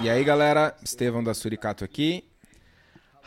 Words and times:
E 0.00 0.08
aí, 0.08 0.22
galera, 0.22 0.76
Estevão 0.82 1.24
da 1.24 1.34
Suricato 1.34 1.84
aqui. 1.84 2.24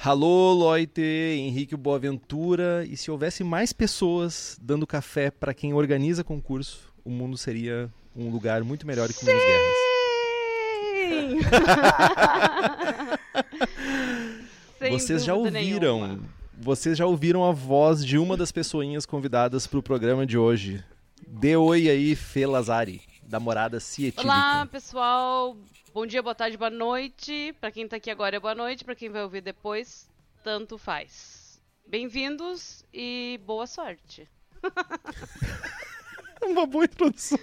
Alô, 0.03 0.53
Loite, 0.53 1.01
Henrique 1.01 1.75
Boaventura. 1.75 2.85
E 2.89 2.95
se 2.95 3.11
houvesse 3.11 3.43
mais 3.43 3.73
pessoas 3.73 4.57
dando 4.61 4.87
café 4.87 5.29
para 5.29 5.53
quem 5.53 5.73
organiza 5.73 6.23
concurso, 6.23 6.91
o 7.03 7.09
mundo 7.09 7.37
seria 7.37 7.91
um 8.15 8.29
lugar 8.29 8.63
muito 8.63 8.87
melhor 8.87 9.09
e 9.09 9.13
com 9.13 9.25
menos 9.25 9.43
guerras. 9.43 9.75
Vocês 14.91 15.23
já 15.25 15.35
ouviram? 15.35 15.99
nenhuma. 15.99 16.19
Vocês 16.57 16.97
já 16.97 17.05
ouviram 17.05 17.43
a 17.43 17.51
voz 17.51 18.05
de 18.05 18.17
uma 18.17 18.37
das 18.37 18.51
pessoinhas 18.51 19.05
convidadas 19.05 19.67
para 19.67 19.79
o 19.79 19.83
programa 19.83 20.25
de 20.25 20.37
hoje? 20.37 20.83
Dê 21.27 21.55
oi 21.55 21.89
aí, 21.89 22.15
Fê 22.15 22.45
Lazari, 22.45 23.01
da 23.23 23.39
morada 23.39 23.79
Cietílica. 23.79 24.21
Olá, 24.23 24.65
pessoal. 24.65 25.57
Bom 25.93 26.05
dia, 26.05 26.23
boa 26.23 26.33
tarde, 26.33 26.55
boa 26.55 26.69
noite. 26.69 27.53
Pra 27.59 27.69
quem 27.69 27.85
tá 27.85 27.97
aqui 27.97 28.09
agora 28.09 28.37
é 28.37 28.39
boa 28.39 28.55
noite, 28.55 28.85
pra 28.85 28.95
quem 28.95 29.09
vai 29.09 29.23
ouvir 29.23 29.41
depois, 29.41 30.09
tanto 30.41 30.77
faz. 30.77 31.61
Bem-vindos 31.85 32.85
e 32.93 33.37
boa 33.45 33.67
sorte. 33.67 34.25
Uma 36.41 36.65
boa 36.65 36.85
introdução. 36.85 37.37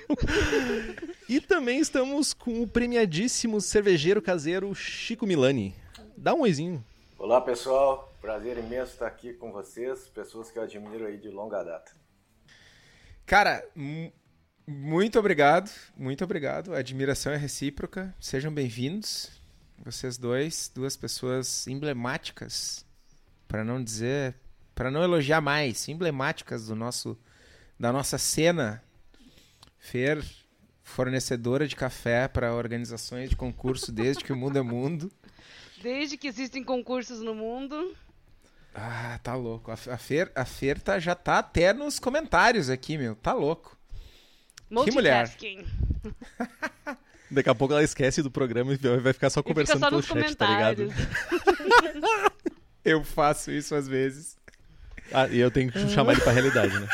e 1.28 1.42
também 1.42 1.78
estamos 1.78 2.32
com 2.32 2.62
o 2.62 2.66
premiadíssimo 2.66 3.60
cervejeiro 3.60 4.22
caseiro 4.22 4.74
Chico 4.74 5.26
Milani. 5.26 5.74
Dá 6.16 6.32
um 6.32 6.41
oizinho. 6.41 6.82
Olá 7.19 7.42
pessoal, 7.42 8.14
prazer 8.19 8.56
imenso 8.56 8.92
estar 8.92 9.08
aqui 9.08 9.34
com 9.34 9.52
vocês, 9.52 10.08
pessoas 10.08 10.50
que 10.50 10.58
eu 10.58 10.62
admiro 10.62 11.04
aí 11.04 11.19
de 11.19 11.28
longa 11.28 11.62
data. 11.62 11.92
Cara, 13.26 13.62
muito 14.69 15.19
obrigado, 15.19 15.70
muito 15.97 16.22
obrigado. 16.22 16.74
A 16.74 16.78
admiração 16.78 17.33
é 17.33 17.36
recíproca. 17.36 18.14
Sejam 18.20 18.52
bem-vindos. 18.52 19.30
Vocês 19.83 20.19
dois, 20.19 20.70
duas 20.75 20.94
pessoas 20.97 21.66
emblemáticas, 21.66 22.84
para 23.47 23.64
não 23.64 23.83
dizer, 23.83 24.34
para 24.75 24.91
não 24.91 25.02
elogiar 25.02 25.41
mais, 25.41 25.88
emblemáticas 25.88 26.66
do 26.66 26.75
nosso 26.75 27.19
da 27.78 27.92
nossa 27.92 28.19
cena. 28.19 28.83
Fer, 29.78 30.22
fornecedora 30.82 31.66
de 31.66 31.75
café 31.76 32.28
para 32.28 32.53
organizações 32.54 33.31
de 33.31 33.37
concurso 33.37 33.91
desde 33.91 34.22
que 34.25 34.32
o 34.32 34.37
mundo 34.37 34.59
é 34.59 34.62
mundo. 34.62 35.10
Desde 35.82 36.16
que 36.19 36.26
existem 36.28 36.62
concursos 36.62 37.21
no 37.22 37.34
mundo, 37.34 37.97
Ah, 38.75 39.19
tá 39.22 39.34
louco. 39.34 39.71
A, 39.71 39.76
Fer, 39.76 40.31
a 40.34 40.44
Fer 40.44 40.81
tá, 40.81 40.98
já 40.98 41.15
tá 41.15 41.38
até 41.38 41.72
nos 41.72 41.98
comentários 41.98 42.69
aqui, 42.71 42.98
meu. 42.98 43.16
Tá 43.16 43.32
louco. 43.32 43.78
Mulher. 44.70 45.26
multitasking. 45.26 45.64
Daqui 47.30 47.50
a 47.50 47.54
pouco 47.54 47.74
ela 47.74 47.82
esquece 47.82 48.22
do 48.22 48.30
programa 48.30 48.72
e 48.72 48.76
vai 49.00 49.12
ficar 49.12 49.28
só 49.28 49.40
fica 49.40 49.50
conversando 49.52 49.80
só 49.80 49.88
pelo 49.88 49.96
nos 49.98 50.06
chat, 50.06 50.34
tá 50.36 50.46
ligado? 50.46 50.86
comentários. 50.86 52.32
Eu 52.84 53.04
faço 53.04 53.50
isso 53.50 53.74
às 53.74 53.86
vezes. 53.86 54.36
Ah, 55.12 55.26
e 55.28 55.38
eu 55.38 55.50
tenho 55.50 55.70
que 55.70 55.88
chamar 55.90 56.12
ele 56.12 56.20
pra 56.22 56.32
realidade, 56.32 56.78
né? 56.78 56.86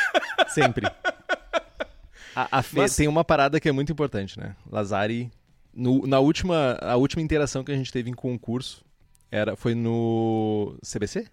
Sempre. 0.49 0.87
A, 2.35 2.59
a 2.59 2.63
Fê 2.63 2.81
Mas- 2.81 2.97
tem 2.97 3.07
uma 3.07 3.25
parada 3.25 3.61
que 3.61 3.69
é 3.69 3.73
muito 3.73 3.93
importante, 3.93 4.39
né? 4.41 4.57
Lazari, 4.71 5.31
no- 5.73 6.05
na 6.07 6.19
última, 6.19 6.77
a 6.81 6.97
última 6.97 7.23
interação 7.23 7.63
que 7.63 7.71
a 7.71 7.77
gente 7.77 7.93
teve 7.93 8.11
em 8.11 8.15
concurso 8.15 8.85
era, 9.31 9.55
foi 9.57 9.75
no 9.75 10.77
CBC? 10.83 11.27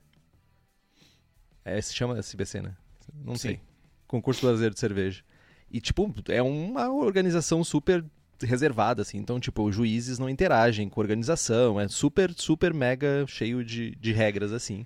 É, 1.66 1.80
se 1.82 1.94
chama 1.96 2.22
CBC, 2.22 2.62
né? 2.62 2.76
Não 3.14 3.36
Sim. 3.36 3.42
sei. 3.50 3.60
Concurso 4.08 4.42
Brasileiro 4.46 4.74
de 4.76 4.80
Cerveja. 4.80 5.24
E, 5.72 5.80
tipo, 5.80 6.14
é 6.28 6.42
uma 6.42 6.90
organização 6.92 7.64
super 7.64 8.04
reservada, 8.42 9.02
assim. 9.02 9.18
Então, 9.18 9.40
tipo, 9.40 9.64
os 9.64 9.76
juízes 9.76 10.20
não 10.20 10.30
interagem 10.30 10.90
com 10.90 11.00
a 11.00 11.04
organização. 11.04 11.80
É 11.80 11.88
super, 11.88 12.34
super 12.34 12.74
mega 12.74 13.26
cheio 13.28 13.64
de, 13.64 13.96
de 13.96 14.12
regras, 14.12 14.52
assim. 14.52 14.86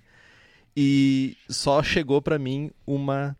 E 0.76 1.36
só 1.48 1.82
chegou 1.82 2.20
pra 2.22 2.38
mim 2.38 2.70
uma 2.86 3.36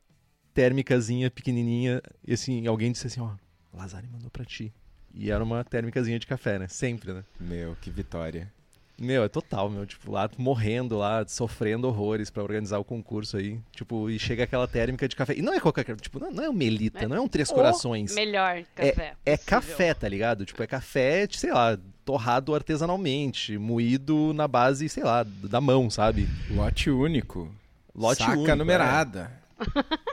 térmicazinha 0.52 1.30
pequenininha. 1.30 2.02
E, 2.26 2.32
assim, 2.32 2.66
alguém 2.66 2.90
disse 2.90 3.06
assim, 3.06 3.20
ó, 3.20 3.30
Lazari 3.72 4.08
mandou 4.08 4.30
pra 4.30 4.44
ti. 4.44 4.72
E 5.14 5.30
era 5.30 5.42
uma 5.42 5.62
térmicazinha 5.64 6.18
de 6.18 6.26
café, 6.26 6.58
né? 6.58 6.68
Sempre, 6.68 7.12
né? 7.12 7.24
Meu, 7.38 7.76
que 7.80 7.90
vitória. 7.90 8.52
Meu, 8.98 9.24
é 9.24 9.28
total, 9.28 9.68
meu. 9.68 9.84
Tipo, 9.84 10.10
lá 10.12 10.28
morrendo 10.38 10.96
lá, 10.96 11.22
sofrendo 11.28 11.86
horrores 11.86 12.30
pra 12.30 12.42
organizar 12.42 12.78
o 12.78 12.84
concurso 12.84 13.36
aí. 13.36 13.60
Tipo, 13.72 14.08
e 14.08 14.18
chega 14.18 14.44
aquela 14.44 14.66
térmica 14.66 15.06
de 15.06 15.14
café. 15.14 15.34
E 15.36 15.42
não 15.42 15.52
é 15.52 15.60
qualquer. 15.60 15.84
Tipo, 15.96 16.18
não, 16.18 16.30
não 16.30 16.44
é 16.44 16.48
um 16.48 16.52
Melita, 16.54 17.06
não 17.06 17.16
é 17.16 17.20
um 17.20 17.28
Três 17.28 17.50
O 17.50 17.54
Corações. 17.54 18.14
melhor 18.14 18.62
café. 18.74 19.14
É, 19.26 19.32
é 19.32 19.36
café, 19.36 19.92
tá 19.92 20.08
ligado? 20.08 20.46
Tipo, 20.46 20.62
é 20.62 20.66
café, 20.66 21.28
sei 21.30 21.52
lá, 21.52 21.78
torrado 22.06 22.54
artesanalmente, 22.54 23.58
moído 23.58 24.32
na 24.32 24.48
base, 24.48 24.88
sei 24.88 25.04
lá, 25.04 25.24
da 25.24 25.60
mão, 25.60 25.90
sabe? 25.90 26.26
Lote 26.50 26.88
único. 26.88 27.52
Lote 27.94 28.20
Saca 28.22 28.32
único, 28.38 28.56
numerada. 28.56 29.30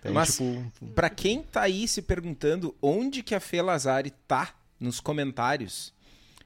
Então, 0.00 0.14
Mas- 0.14 0.36
tipo, 0.36 0.86
Pra 0.94 1.08
quem 1.08 1.42
tá 1.42 1.62
aí 1.62 1.86
se 1.86 2.02
perguntando 2.02 2.74
onde 2.82 3.22
que 3.22 3.34
a 3.36 3.40
Fê 3.40 3.62
Lazari 3.62 4.10
tá 4.26 4.50
nos 4.80 4.98
comentários, 4.98 5.92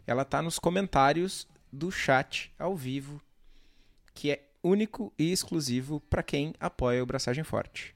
ela 0.07 0.25
tá 0.25 0.41
nos 0.41 0.59
comentários 0.59 1.47
do 1.73 1.91
chat 1.91 2.53
ao 2.59 2.77
vivo, 2.77 3.21
que 4.15 4.31
é 4.31 4.43
único 4.63 5.13
e 5.19 5.33
exclusivo 5.33 6.01
para 6.01 6.23
quem 6.23 6.55
apoia 6.59 7.03
o 7.03 7.07
Braçagem 7.07 7.45
Forte. 7.45 7.95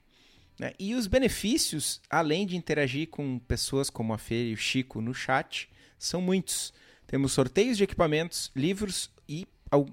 né? 0.59 0.73
E 0.79 0.95
os 0.95 1.07
benefícios, 1.07 2.01
além 2.11 2.47
de 2.47 2.57
interagir 2.57 3.09
com 3.09 3.39
pessoas 3.39 3.89
como 3.89 4.13
a 4.13 4.19
Fê 4.19 4.51
e 4.51 4.55
o 4.55 4.57
Chico 4.57 5.01
no 5.01 5.15
chat, 5.15 5.71
são 5.99 6.21
muitos. 6.21 6.73
Temos 7.07 7.33
sorteios 7.33 7.77
de 7.77 7.85
equipamentos, 7.85 8.51
livros 8.55 9.11
e, 9.29 9.49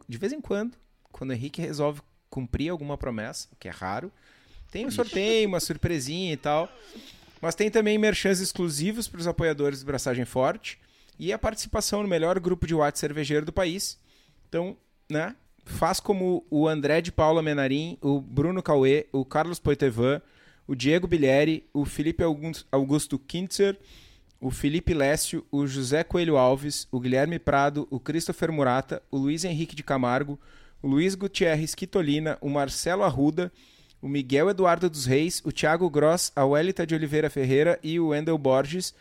de 0.07 0.17
vez 0.17 0.34
em 0.34 0.41
quando, 0.41 0.78
quando 1.11 1.31
o 1.31 1.34
Henrique 1.34 1.61
resolve 1.61 2.01
cumprir 2.29 2.69
alguma 2.69 2.97
promessa, 2.97 3.47
o 3.51 3.55
que 3.55 3.67
é 3.67 3.72
raro, 3.72 4.11
tem 4.69 4.85
um 4.85 4.91
sorteio, 4.91 5.47
uma 5.47 5.59
surpresinha 5.59 6.34
e 6.34 6.38
tal. 6.38 6.69
Mas 7.41 7.55
tem 7.55 7.72
também 7.72 7.97
merchans 7.97 8.39
exclusivos 8.39 9.07
para 9.07 9.19
os 9.19 9.28
apoiadores 9.28 9.79
do 9.79 9.85
Braçagem 9.85 10.25
Forte 10.25 10.78
e 11.19 11.33
a 11.33 11.39
participação 11.39 12.01
no 12.01 12.07
melhor 12.07 12.39
grupo 12.39 12.67
de 12.67 12.75
WhatsApp 12.75 13.00
cervejeiro 13.00 13.45
do 13.45 13.53
país. 13.53 14.00
Então, 14.47 14.78
né? 15.09 15.35
Faz 15.66 16.00
como 16.00 16.45
o 16.50 16.67
André 16.67 17.02
de 17.02 17.11
Paula 17.11 17.41
Menarim, 17.41 17.97
o 18.02 18.22
Bruno 18.22 18.64
Cauê, 18.64 19.05
o 19.11 19.25
Carlos 19.25 19.59
Poitevin, 19.59 20.22
o 20.66 20.73
Diego 20.73 21.08
Bilheri, 21.08 21.67
o 21.73 21.84
Felipe 21.84 22.23
Augusto 22.72 23.19
Kintzer, 23.19 23.78
o 24.40 24.49
Felipe 24.49 24.93
Lécio, 24.93 25.46
o 25.52 25.67
José 25.67 26.03
Coelho 26.03 26.37
Alves, 26.37 26.87
o 26.91 26.99
Guilherme 26.99 27.40
Prado, 27.40 27.87
o 27.90 27.99
Christopher 27.99 28.52
Murata, 28.52 29.02
o 29.11 29.17
Luiz 29.17 29.43
Henrique 29.43 29.75
de 29.75 29.84
Camargo, 29.84 30.40
o 30.81 30.87
Luiz 30.87 31.16
Gutierrez 31.16 31.73
Quitolina, 31.73 32.37
o 32.40 32.49
Marcelo 32.49 33.03
Arruda, 33.03 33.52
o 34.02 34.08
Miguel 34.08 34.49
Eduardo 34.49 34.90
dos 34.90 35.05
Reis, 35.05 35.41
o 35.43 35.52
Thiago 35.52 35.90
Gross, 35.90 36.31
a 36.35 36.46
Welita 36.46 36.85
de 36.85 36.93
Oliveira 36.93 37.29
Ferreira 37.29 37.79
e 37.81 37.99
o 37.99 38.09
Wendel 38.09 38.37
Borges. 38.37 38.93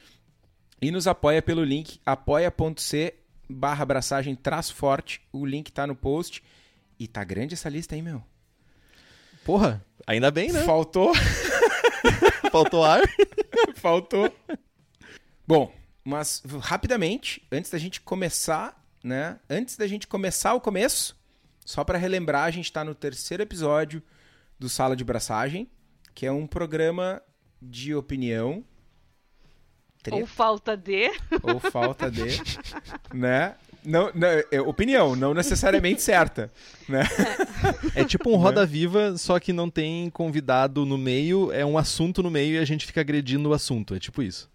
E 0.81 0.91
nos 0.91 1.07
apoia 1.07 1.41
pelo 1.41 1.65
link 1.65 2.01
apoia.c 2.05 3.15
barra 3.49 3.83
abraçagem 3.83 4.35
traço 4.35 4.75
forte. 4.75 5.21
O 5.33 5.47
link 5.47 5.73
tá 5.73 5.87
no 5.87 5.95
post. 5.95 6.43
E 6.99 7.07
tá 7.07 7.23
grande 7.25 7.55
essa 7.55 7.69
lista 7.69 7.95
aí, 7.95 8.03
meu. 8.03 8.23
porra, 9.45 9.85
ainda 10.07 10.31
bem, 10.31 10.51
né? 10.51 10.65
Faltou, 10.65 11.13
Faltou 12.51 12.85
ar. 12.85 13.03
faltou. 13.77 14.35
Bom, 15.47 15.73
mas 16.05 16.43
rapidamente, 16.61 17.47
antes 17.53 17.71
da 17.71 17.79
gente 17.79 18.01
começar, 18.01 18.83
né? 19.03 19.39
Antes 19.49 19.77
da 19.77 19.87
gente 19.87 20.07
começar 20.07 20.55
o 20.55 20.61
começo, 20.61 21.17
só 21.65 21.85
para 21.85 21.99
relembrar, 21.99 22.45
a 22.45 22.51
gente 22.51 22.73
tá 22.73 22.85
no 22.85 22.95
terceiro 22.95 23.43
episódio 23.43 24.03
do 24.59 24.69
Sala 24.69 24.97
de 24.97 25.05
Braçagem, 25.05 25.71
que 26.15 26.25
é 26.25 26.33
um 26.33 26.47
programa 26.47 27.23
de 27.61 27.95
opinião, 27.95 28.65
treta, 30.11 30.21
Ou 30.21 30.27
falta 30.27 30.77
de. 30.77 31.11
ou 31.43 31.59
falta 31.61 32.11
de, 32.11 32.27
né? 33.13 33.55
Não, 33.85 34.11
não, 34.15 34.29
é 34.51 34.61
opinião, 34.61 35.15
não 35.15 35.33
necessariamente 35.33 36.03
certa, 36.03 36.51
né? 36.89 37.03
É 37.95 38.05
tipo 38.05 38.29
um 38.31 38.37
Roda 38.37 38.67
Viva, 38.67 39.17
só 39.17 39.39
que 39.39 39.53
não 39.53 39.71
tem 39.71 40.11
convidado 40.11 40.85
no 40.85 40.99
meio, 40.99 41.53
é 41.53 41.65
um 41.65 41.79
assunto 41.79 42.21
no 42.23 42.31
meio 42.31 42.55
e 42.57 42.59
a 42.59 42.65
gente 42.65 42.85
fica 42.85 43.01
agredindo 43.01 43.49
o 43.49 43.53
assunto. 43.53 43.95
É 43.95 44.01
tipo 44.01 44.23
isso. 44.23 44.51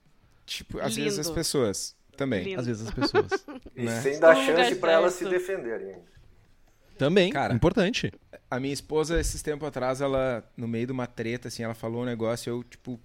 Tipo, 0.46 0.80
às 0.80 0.96
vezes 0.98 1.18
as 1.20 1.28
Lindo. 1.28 1.36
pessoas 1.36 1.96
também. 2.18 2.44
Lindo. 2.44 2.60
Às 2.60 2.68
vezes 2.68 2.88
as 2.88 2.94
pessoas. 2.94 3.32
E 3.74 3.84
Né? 3.84 4.02
sem 4.02 4.20
dar 4.20 4.36
chance 4.36 4.76
para 4.76 4.92
elas 4.92 5.14
se 5.14 5.24
defenderem. 5.24 5.96
Também, 6.98 7.32
Cara. 7.32 7.54
importante. 7.54 8.12
A 8.50 8.60
minha 8.60 8.74
esposa, 8.74 9.18
esses 9.20 9.42
tempos 9.42 9.66
atrás, 9.68 10.02
ela, 10.02 10.44
no 10.58 10.68
meio 10.68 10.86
de 10.88 10.92
uma 10.92 11.08
treta, 11.08 11.48
assim, 11.48 11.64
ela 11.64 11.74
falou 11.74 12.02
um 12.02 12.06
negócio, 12.06 12.50
eu, 12.50 12.64
tipo, 12.64 13.00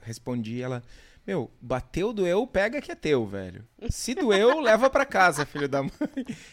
respondi, 0.00 0.62
ela, 0.62 0.82
meu, 1.26 1.50
bateu, 1.60 2.12
doeu, 2.12 2.46
pega 2.46 2.80
que 2.80 2.92
é 2.92 2.94
teu, 2.94 3.26
velho. 3.26 3.64
Se 3.88 4.14
doeu, 4.14 4.60
leva 4.62 4.90
pra 4.90 5.06
casa, 5.06 5.46
filho 5.46 5.68
da 5.68 5.82
mãe. 5.82 5.90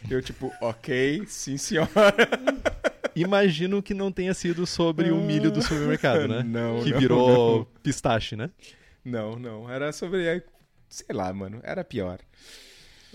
Eu, 0.10 0.22
tipo, 0.22 0.52
ok, 0.62 1.26
sim, 1.28 1.58
senhora. 1.58 1.90
Imagino 3.16 3.84
que 3.84 3.94
não 3.94 4.12
tenha 4.12 4.34
sido 4.34 4.66
sobre 4.66 5.12
o 5.12 5.18
milho 5.18 5.52
do 5.52 5.62
supermercado, 5.62 6.28
né? 6.28 6.44
Não, 6.48 6.82
que 6.82 6.92
não, 6.92 7.00
virou 7.00 7.58
não. 7.58 7.68
pistache, 7.84 8.38
né? 8.38 8.50
Não, 9.04 9.38
não, 9.38 9.70
era 9.70 9.92
sobre, 9.92 10.44
sei 10.88 11.14
lá, 11.14 11.34
mano, 11.34 11.60
era 11.64 11.84
pior. 11.84 12.20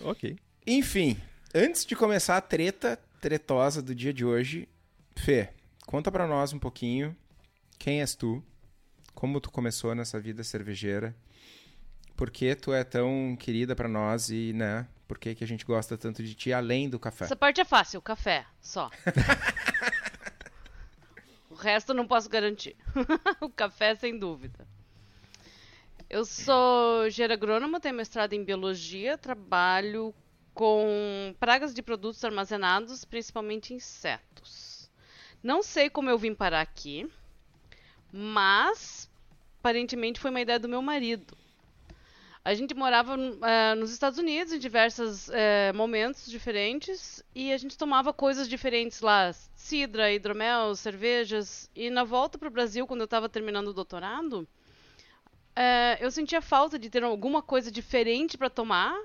Ok. 0.03 0.37
Enfim, 0.67 1.17
antes 1.55 1.87
de 1.87 1.97
começar 1.97 2.37
a 2.37 2.41
treta 2.43 2.99
tretosa 3.21 3.81
do 3.81 3.95
dia 3.95 4.13
de 4.13 4.25
hoje, 4.25 4.69
Fê, 5.15 5.49
conta 5.87 6.13
pra 6.13 6.27
nós 6.27 6.53
um 6.53 6.59
pouquinho 6.59 7.17
quem 7.79 8.01
és 8.01 8.15
tu, 8.15 8.43
como 9.15 9.41
tu 9.41 9.51
começou 9.51 9.95
nessa 9.95 10.21
vida 10.21 10.45
cervejeira, 10.45 11.17
por 12.17 12.31
que 12.31 12.55
tu 12.55 12.73
é 12.73 12.83
tão 12.83 13.37
querida 13.39 13.77
pra 13.77 13.89
nós 13.89 14.31
e, 14.31 14.53
né, 14.53 14.89
por 15.07 15.19
que 15.19 15.35
que 15.35 15.45
a 15.45 15.47
gente 15.47 15.65
gosta 15.65 15.97
tanto 15.97 16.23
de 16.23 16.35
ti 16.35 16.53
além 16.53 16.89
do 16.89 16.99
café. 16.99 17.27
Essa 17.27 17.37
parte 17.37 17.61
é 17.61 17.65
fácil, 17.65 18.01
café, 18.01 18.47
só. 18.61 18.91
o 21.51 21.55
resto 21.55 21.91
eu 21.91 21.97
não 21.97 22.07
posso 22.07 22.29
garantir. 22.29 22.77
o 23.41 23.49
café, 23.49 23.95
sem 23.95 24.19
dúvida. 24.19 24.67
Eu 26.09 26.25
sou 26.25 27.07
engenheira 27.07 27.39
tenho 27.81 27.95
mestrado 27.95 28.33
em 28.33 28.45
biologia, 28.45 29.19
trabalho 29.19 30.15
com 30.55 31.35
pragas 31.39 31.75
de 31.75 31.83
produtos 31.83 32.25
armazenados, 32.25 33.05
principalmente 33.05 33.75
insetos. 33.75 34.91
Não 35.43 35.63
sei 35.63 35.91
como 35.91 36.09
eu 36.09 36.17
vim 36.17 36.35
parar 36.35 36.61
aqui, 36.61 37.11
mas 38.11 39.11
aparentemente 39.59 40.19
foi 40.19 40.31
uma 40.31 40.41
ideia 40.41 40.59
do 40.59 40.69
meu 40.69 40.81
marido. 40.81 41.37
A 42.47 42.55
gente 42.55 42.75
morava 42.75 43.17
eh, 43.43 43.75
nos 43.75 43.91
Estados 43.91 44.21
Unidos 44.21 44.53
em 44.53 44.59
diversos 44.61 45.29
eh, 45.31 45.73
momentos 45.73 46.31
diferentes 46.31 47.21
e 47.35 47.53
a 47.53 47.59
gente 47.59 47.77
tomava 47.77 48.13
coisas 48.13 48.49
diferentes 48.49 49.01
lá, 49.01 49.33
cidra, 49.57 50.13
hidromel, 50.13 50.77
cervejas. 50.77 51.69
E 51.75 51.91
na 51.91 52.05
volta 52.05 52.39
para 52.39 52.47
o 52.47 52.51
Brasil, 52.53 52.87
quando 52.87 53.01
eu 53.01 53.07
estava 53.07 53.29
terminando 53.29 53.67
o 53.67 53.73
doutorado, 53.73 54.47
eh, 55.57 55.99
eu 56.01 56.09
sentia 56.13 56.41
falta 56.41 56.79
de 56.79 56.89
ter 56.89 57.03
alguma 57.03 57.43
coisa 57.43 57.69
diferente 57.69 58.39
para 58.39 58.49
tomar 58.49 58.97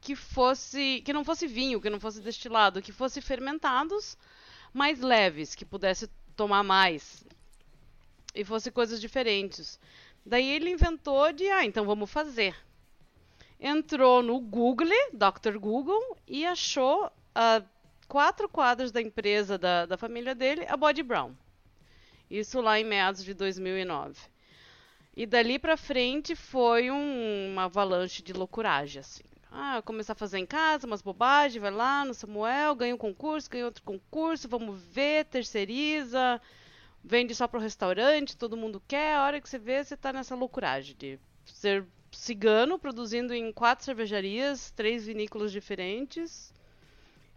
que 0.00 0.16
fosse, 0.16 1.02
que 1.04 1.12
não 1.12 1.22
fosse 1.22 1.46
vinho, 1.46 1.82
que 1.82 1.90
não 1.90 2.00
fosse 2.00 2.22
destilado, 2.22 2.80
que 2.80 2.92
fosse 2.92 3.20
fermentados, 3.20 4.16
mais 4.72 5.00
leves, 5.00 5.54
que 5.54 5.66
pudesse 5.66 6.08
tomar 6.34 6.62
mais 6.62 7.22
e 8.34 8.42
fosse 8.42 8.70
coisas 8.70 8.98
diferentes. 8.98 9.78
Daí 10.24 10.48
ele 10.48 10.70
inventou 10.70 11.30
de, 11.30 11.46
ah, 11.50 11.62
então 11.62 11.84
vamos 11.84 12.10
fazer 12.10 12.56
entrou 13.60 14.22
no 14.22 14.40
Google, 14.40 14.88
Dr. 15.12 15.58
Google, 15.58 16.16
e 16.26 16.44
achou 16.46 17.10
a 17.34 17.62
quatro 18.08 18.48
quadros 18.48 18.92
da 18.92 19.00
empresa 19.02 19.58
da, 19.58 19.86
da 19.86 19.96
família 19.96 20.34
dele, 20.34 20.64
a 20.68 20.76
Body 20.76 21.02
Brown. 21.02 21.32
Isso 22.30 22.60
lá 22.60 22.78
em 22.78 22.84
meados 22.84 23.24
de 23.24 23.34
2009. 23.34 24.20
E 25.16 25.26
dali 25.26 25.58
pra 25.58 25.76
frente 25.76 26.34
foi 26.36 26.90
um- 26.90 27.52
uma 27.52 27.64
avalanche 27.64 28.22
de 28.22 28.32
loucuragem, 28.32 29.00
assim. 29.00 29.22
Ah, 29.50 29.80
começar 29.82 30.12
a 30.12 30.16
fazer 30.16 30.38
em 30.38 30.46
casa 30.46 30.86
umas 30.86 31.00
bobagens, 31.00 31.60
vai 31.62 31.70
lá 31.70 32.04
no 32.04 32.12
Samuel, 32.12 32.74
ganha 32.74 32.94
um 32.94 32.98
concurso, 32.98 33.48
ganha 33.48 33.64
outro 33.64 33.82
concurso, 33.82 34.48
vamos 34.48 34.78
ver, 34.78 35.24
terceiriza, 35.26 36.40
vende 37.02 37.34
só 37.34 37.48
pro 37.48 37.60
restaurante, 37.60 38.36
todo 38.36 38.56
mundo 38.56 38.82
quer, 38.86 39.14
a 39.16 39.22
hora 39.24 39.40
que 39.40 39.48
você 39.48 39.58
vê, 39.58 39.82
você 39.82 39.96
tá 39.96 40.12
nessa 40.12 40.34
loucuragem 40.34 40.94
de 40.98 41.18
ser 41.46 41.86
cigano, 42.16 42.78
produzindo 42.78 43.34
em 43.34 43.52
quatro 43.52 43.84
cervejarias, 43.84 44.70
três 44.70 45.06
vinícolas 45.06 45.52
diferentes. 45.52 46.52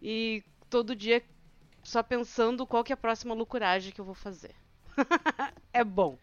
E 0.02 0.44
todo 0.70 0.96
dia 0.96 1.22
só 1.84 2.02
pensando 2.04 2.66
qual 2.66 2.84
que 2.84 2.92
é 2.92 2.96
a 2.96 2.98
próxima 2.98 3.34
loucuragem 3.34 3.92
que 3.92 4.00
eu 4.00 4.06
vou 4.06 4.16
fazer. 4.16 4.52
é 5.74 5.84
bom. 5.84 6.18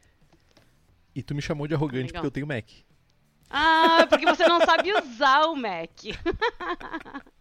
E 1.15 1.23
tu 1.23 1.35
me 1.35 1.41
chamou 1.43 1.67
de 1.67 1.75
arrogante 1.75 2.07
Legal. 2.09 2.23
porque 2.23 2.27
eu 2.27 2.31
tenho 2.31 2.47
Mac. 2.47 2.67
Ah, 3.49 4.07
porque 4.09 4.27
você 4.27 4.47
não 4.49 4.61
sabe 4.61 4.93
usar 4.93 5.47
o 5.47 5.55
Mac. 5.57 5.91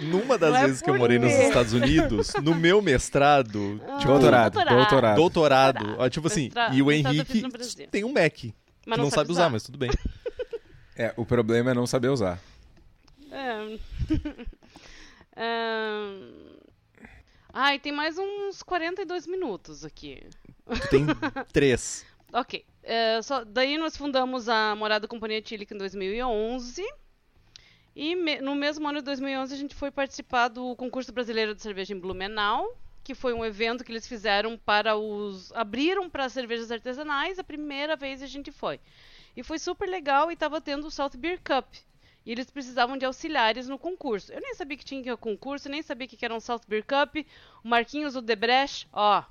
Numa 0.00 0.38
das 0.38 0.52
Não 0.52 0.58
é 0.58 0.66
vezes 0.66 0.80
que 0.82 0.88
eu 0.88 0.96
morei 0.96 1.18
nos? 1.18 1.30
Estados 1.32 1.72
Unidos, 1.74 2.32
no 2.42 2.54
meu 2.54 2.80
mestrado, 2.80 3.78
tipo, 3.98 4.06
doutorado, 4.08 4.52
doutorado. 4.54 4.76
doutorado. 4.76 5.16
doutorado, 5.16 5.76
Doutorado. 5.78 6.02
ó, 6.02 6.08
tipo 6.08 6.26
assim, 6.28 6.44
Mestrado- 6.44 6.74
e 6.74 6.82
o 6.82 6.90
Henrique 6.90 7.42
tem 7.90 8.02
um 8.04 8.12
Mac. 8.12 8.32
que 8.32 8.54
Mas 8.86 8.98
não, 8.98 9.10
sabe 9.10 9.30
usar, 9.30 9.50
mas 9.50 9.62
tudo 9.62 9.76
bem. 9.78 9.90
É, 10.96 11.12
o 11.16 11.24
problema 11.26 11.70
é 11.70 11.74
não 11.74 11.86
saber 11.86 12.08
usar. 12.08 12.38
É. 13.30 13.52
Ahn. 15.36 16.56
Ai, 17.52 17.78
tem 17.78 17.92
mais 17.92 18.18
uns 18.18 18.62
42 18.62 19.26
minutos 19.26 19.84
aqui. 19.84 20.22
Tem 20.90 21.06
três. 21.52 22.04
Ok. 22.32 22.64
É, 22.82 23.20
só- 23.22 23.44
daí 23.44 23.78
nós 23.78 23.96
fundamos 23.96 24.48
a 24.48 24.74
Morada 24.76 25.08
Companhia 25.08 25.40
Tílica 25.40 25.74
em 25.74 25.78
2011. 25.78 26.84
E 27.94 28.14
me- 28.14 28.40
no 28.40 28.54
mesmo 28.54 28.86
ano 28.86 28.98
de 28.98 29.04
2011 29.06 29.54
a 29.54 29.56
gente 29.56 29.74
foi 29.74 29.90
participar 29.90 30.48
do 30.48 30.76
concurso 30.76 31.12
brasileiro 31.12 31.54
de 31.54 31.62
cerveja 31.62 31.94
em 31.94 31.98
Blumenau, 31.98 32.76
que 33.02 33.14
foi 33.14 33.32
um 33.32 33.42
evento 33.44 33.82
que 33.82 33.90
eles 33.90 34.06
fizeram 34.06 34.58
para 34.58 34.96
os 34.96 35.50
abriram 35.52 36.10
para 36.10 36.28
cervejas 36.28 36.70
artesanais. 36.70 37.38
A 37.38 37.44
primeira 37.44 37.96
vez 37.96 38.22
a 38.22 38.26
gente 38.26 38.52
foi. 38.52 38.78
E 39.36 39.42
foi 39.42 39.58
super 39.58 39.88
legal 39.88 40.30
e 40.30 40.34
estava 40.34 40.60
tendo 40.60 40.86
o 40.86 40.90
South 40.90 41.10
Beer 41.16 41.38
Cup. 41.44 41.66
E 42.24 42.32
eles 42.32 42.50
precisavam 42.50 42.96
de 42.96 43.04
auxiliares 43.04 43.68
no 43.68 43.78
concurso. 43.78 44.32
Eu 44.32 44.40
nem 44.40 44.54
sabia 44.54 44.76
que 44.76 44.84
tinha 44.84 45.02
que 45.02 45.08
ir 45.08 45.12
ao 45.12 45.18
concurso, 45.18 45.68
nem 45.68 45.82
sabia 45.82 46.08
que 46.08 46.24
era 46.24 46.34
um 46.34 46.40
South 46.40 46.62
Beer 46.66 46.84
Cup. 46.84 47.24
O 47.62 47.68
Marquinhos 47.68 48.16
Odebrecht, 48.16 48.88
ó. 48.92 49.22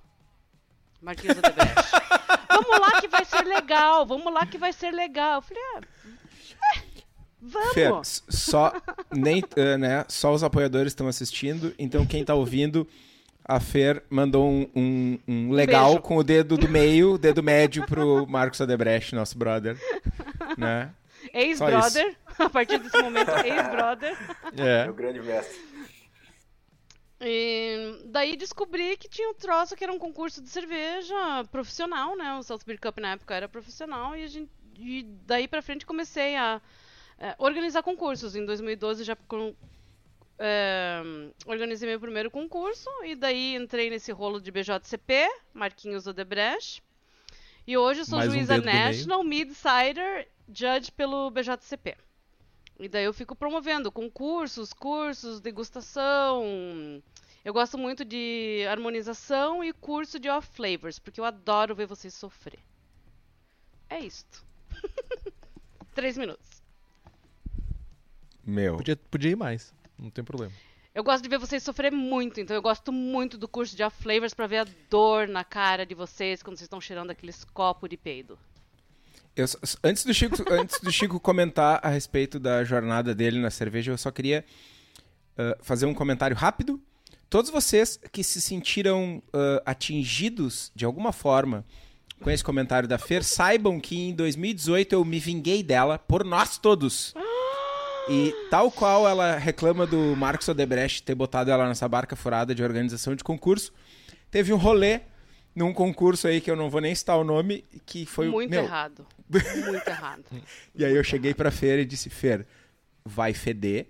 Marquinhos 1.02 1.38
Odebrecht. 1.38 1.76
vamos 2.50 2.80
lá 2.80 3.02
que 3.02 3.08
vai 3.08 3.26
ser 3.26 3.44
legal, 3.44 4.06
vamos 4.06 4.34
lá 4.34 4.46
que 4.46 4.58
vai 4.58 4.72
ser 4.72 4.92
legal. 4.92 5.36
Eu 5.36 5.42
falei, 5.42 5.64
ah, 5.64 5.82
é, 6.78 7.90
vamos. 7.90 8.08
S- 8.08 8.24
só, 8.30 8.72
nem, 9.12 9.44
eh, 9.56 9.78
né, 9.78 10.06
só 10.08 10.34
os 10.34 10.44
apoiadores 10.44 10.92
estão 10.92 11.08
assistindo, 11.08 11.74
então 11.78 12.06
quem 12.06 12.24
tá 12.24 12.34
ouvindo, 12.34 12.88
a 13.48 13.60
Fer 13.60 14.04
mandou 14.10 14.50
um, 14.50 14.70
um- 14.76 15.20
um 15.28 15.52
legal 15.52 15.90
beijo. 15.92 16.02
com 16.02 16.18
o 16.18 16.24
dedo 16.24 16.58
do 16.58 16.68
meio, 16.68 17.18
dedo 17.20 17.44
médio 17.44 17.86
pro 17.86 18.26
Marcos 18.28 18.60
Odebrecht, 18.60 19.14
nosso 19.16 19.38
brother. 19.38 19.78
Né? 20.58 20.92
Ex-brother, 21.34 22.16
a 22.38 22.50
partir 22.50 22.80
desse 22.80 23.02
momento, 23.02 23.30
ex-brother. 23.46 24.18
É. 24.58 24.86
Meu 24.86 24.94
grande 24.94 25.22
mestre. 25.22 25.60
E 27.22 28.02
daí 28.06 28.36
descobri 28.36 28.98
que 28.98 29.08
tinha 29.08 29.30
um 29.30 29.34
troço 29.34 29.76
que 29.76 29.84
era 29.84 29.94
um 29.94 29.98
concurso 30.00 30.42
de 30.42 30.50
cerveja 30.50 31.44
profissional, 31.52 32.16
né? 32.18 32.34
O 32.38 32.44
South 32.44 32.60
Beer 32.66 32.80
Cup 32.80 33.00
na 33.00 33.14
época 33.14 33.34
era 33.34 33.48
profissional 33.48 34.16
e, 34.16 34.24
a 34.24 34.28
gente, 34.28 34.52
e 34.78 35.04
daí 35.26 35.48
pra 35.48 35.62
frente 35.62 35.86
comecei 35.86 36.36
a 36.36 36.62
é, 37.18 37.34
organizar 37.38 37.82
concursos. 37.84 38.36
Em 38.36 38.46
2012 38.46 39.04
já 39.06 39.16
é, 40.38 41.02
organizei 41.46 41.88
meu 41.88 42.00
primeiro 42.00 42.30
concurso 42.30 42.90
e 43.04 43.16
daí 43.16 43.56
entrei 43.56 43.90
nesse 43.90 44.12
rolo 44.12 44.42
de 44.42 44.52
BJCP, 44.52 45.28
Marquinhos 45.54 46.08
Odebrecht. 46.08 46.84
E 47.68 47.78
hoje 47.78 48.02
eu 48.02 48.06
sou 48.06 48.18
Mais 48.20 48.30
um 48.30 48.34
juíza 48.34 48.58
meio. 48.58 48.66
National 48.66 49.24
Mid-Sider 49.24 50.28
Judge 50.48 50.92
pelo 50.92 51.32
BJCP. 51.32 51.98
E 52.78 52.90
daí 52.90 53.06
eu 53.06 53.14
fico 53.14 53.36
promovendo 53.36 53.92
concursos, 53.92 54.74
cursos, 54.74 55.40
degustação. 55.40 56.44
Eu 57.44 57.54
gosto 57.54 57.78
muito 57.78 58.04
de 58.04 58.66
harmonização 58.70 59.64
e 59.64 59.72
curso 59.72 60.20
de 60.20 60.30
off 60.30 60.48
flavors, 60.54 61.00
porque 61.00 61.20
eu 61.20 61.26
adoro 61.26 61.74
ver 61.74 61.88
vocês 61.88 62.14
sofrer. 62.14 62.60
É 63.90 64.00
isto. 64.00 64.46
Três 65.96 66.18
minutos. 66.18 66.62
Meu. 68.44 68.78
Podia, 68.78 68.98
podia 68.98 69.32
ir 69.32 69.36
mais, 69.36 69.74
não 69.98 70.10
tem 70.10 70.24
problema. 70.24 70.52
Eu 70.94 71.04
gosto 71.04 71.24
de 71.24 71.30
ver 71.30 71.38
vocês 71.38 71.62
sofrer 71.62 71.92
muito, 71.92 72.40
então 72.40 72.56
eu 72.56 72.62
gosto 72.62 72.92
muito 72.92 73.38
do 73.38 73.50
curso 73.50 73.76
de 73.76 73.84
A 73.84 73.90
Flavors 73.90 74.34
pra 74.34 74.48
ver 74.48 74.60
a 74.60 74.68
dor 74.90 75.28
na 75.28 75.44
cara 75.44 75.86
de 75.86 75.94
vocês 75.94 76.42
quando 76.42 76.56
vocês 76.56 76.68
estão 76.68 76.80
cheirando 76.80 77.12
aqueles 77.12 77.44
copos 77.44 77.90
de 77.90 77.98
peido. 77.98 78.40
Eu 79.36 79.46
antes, 79.84 80.06
do 80.06 80.14
Chico, 80.14 80.38
antes 80.50 80.80
do 80.80 80.90
Chico 80.92 81.20
comentar 81.20 81.82
a 81.84 81.90
respeito 81.90 82.40
da 82.40 82.64
jornada 82.64 83.14
dele 83.14 83.40
na 83.40 83.52
cerveja, 83.52 83.92
eu 83.92 83.98
só 83.98 84.10
queria 84.10 84.46
ah, 85.38 85.58
fazer 85.62 85.86
um 85.86 85.94
comentário 85.94 86.36
rápido. 86.36 86.82
Todos 87.30 87.52
vocês 87.52 88.00
que 88.12 88.24
se 88.24 88.40
sentiram 88.40 89.22
ah, 89.34 89.62
atingidos 89.66 90.72
de 90.74 90.86
alguma 90.86 91.12
forma 91.12 91.66
com 92.22 92.32
esse 92.32 92.44
comentário 92.44 92.88
da 92.88 92.98
Fer, 92.98 93.24
saibam 93.24 93.80
que 93.80 93.98
em 93.98 94.14
2018 94.14 94.94
eu 94.94 95.04
me 95.04 95.20
vinguei 95.20 95.62
dela 95.62 96.00
por 96.00 96.24
nós 96.24 96.58
todos. 96.58 97.14
E 98.08 98.34
tal 98.52 98.72
qual 98.72 99.08
ela 99.08 99.38
reclama 99.38 99.88
do 99.88 100.16
Marcos 100.16 100.48
Odebrecht 100.48 101.02
ter 101.02 101.16
botado 101.16 101.50
ela 101.50 101.68
nessa 101.68 101.88
barca 101.88 102.16
furada 102.16 102.54
de 102.54 102.64
organização 102.64 103.16
de 103.16 103.24
concurso, 103.24 103.74
teve 104.30 104.54
um 104.54 104.58
rolê 104.58 105.02
num 105.56 105.74
concurso 105.74 106.28
aí 106.28 106.40
que 106.40 106.52
eu 106.52 106.56
não 106.56 106.70
vou 106.70 106.82
nem 106.82 106.94
citar 106.94 107.18
o 107.18 107.24
nome, 107.24 107.64
que 107.86 108.06
foi 108.06 108.30
muito 108.30 108.52
meu, 108.52 108.64
errado. 108.64 109.08
Muito 109.66 109.88
errado. 109.88 110.24
e 110.76 110.86
aí 110.86 110.96
eu 110.96 111.04
cheguei 111.04 111.34
pra 111.34 111.50
Fer 111.50 111.80
e 111.80 111.86
disse, 111.86 112.12
Fer, 112.12 112.46
vai 113.04 113.34
feder, 113.34 113.88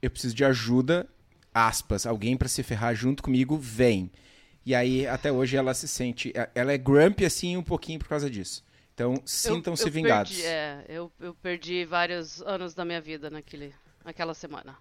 eu 0.00 0.08
preciso 0.08 0.32
de 0.32 0.44
ajuda, 0.44 1.08
aspas, 1.52 2.06
alguém 2.06 2.36
pra 2.36 2.46
se 2.46 2.62
ferrar 2.62 2.94
junto 2.94 3.20
comigo, 3.20 3.56
vem. 3.56 4.12
E 4.64 4.72
aí, 4.74 5.08
até 5.08 5.32
hoje, 5.32 5.56
ela 5.56 5.74
se 5.74 5.88
sente, 5.88 6.32
ela 6.54 6.72
é 6.72 6.78
grumpy 6.78 7.24
assim 7.24 7.56
um 7.56 7.62
pouquinho 7.64 7.98
por 7.98 8.06
causa 8.06 8.30
disso. 8.30 8.62
Então, 9.00 9.14
sintam-se 9.24 9.88
vingados. 9.88 10.30
Perdi, 10.30 10.46
é, 10.46 10.84
eu, 10.86 11.10
eu 11.18 11.34
perdi 11.34 11.86
vários 11.86 12.42
anos 12.42 12.74
da 12.74 12.84
minha 12.84 13.00
vida 13.00 13.30
naquele, 13.30 13.74
naquela 14.04 14.34
semana. 14.34 14.76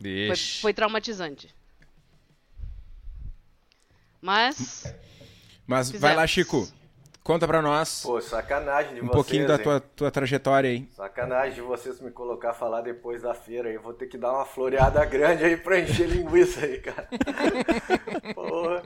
Foi, 0.00 0.36
foi 0.60 0.72
traumatizante. 0.72 1.52
Mas. 4.20 4.94
Mas 5.66 5.90
vai 5.90 6.14
lá, 6.14 6.24
Fizemos. 6.24 6.30
Chico, 6.30 6.68
conta 7.24 7.48
pra 7.48 7.60
nós 7.60 8.02
Pô, 8.02 8.20
sacanagem 8.20 8.94
de 8.94 9.00
um 9.00 9.06
vocês. 9.06 9.12
pouquinho 9.12 9.48
da 9.48 9.56
hein? 9.56 9.62
tua, 9.64 9.80
tua 9.80 10.10
trajetória 10.12 10.70
aí. 10.70 10.88
Sacanagem 10.92 11.54
de 11.54 11.62
vocês 11.62 12.00
me 12.00 12.12
colocar 12.12 12.50
a 12.50 12.54
falar 12.54 12.80
depois 12.82 13.22
da 13.22 13.34
feira 13.34 13.70
aí. 13.70 13.74
Eu 13.74 13.82
vou 13.82 13.92
ter 13.92 14.06
que 14.06 14.16
dar 14.16 14.32
uma 14.32 14.44
floreada 14.44 15.04
grande 15.04 15.44
aí 15.44 15.56
pra 15.56 15.80
encher 15.80 16.08
linguiça 16.08 16.64
aí, 16.64 16.78
cara. 16.78 17.08
Porra. 18.34 18.82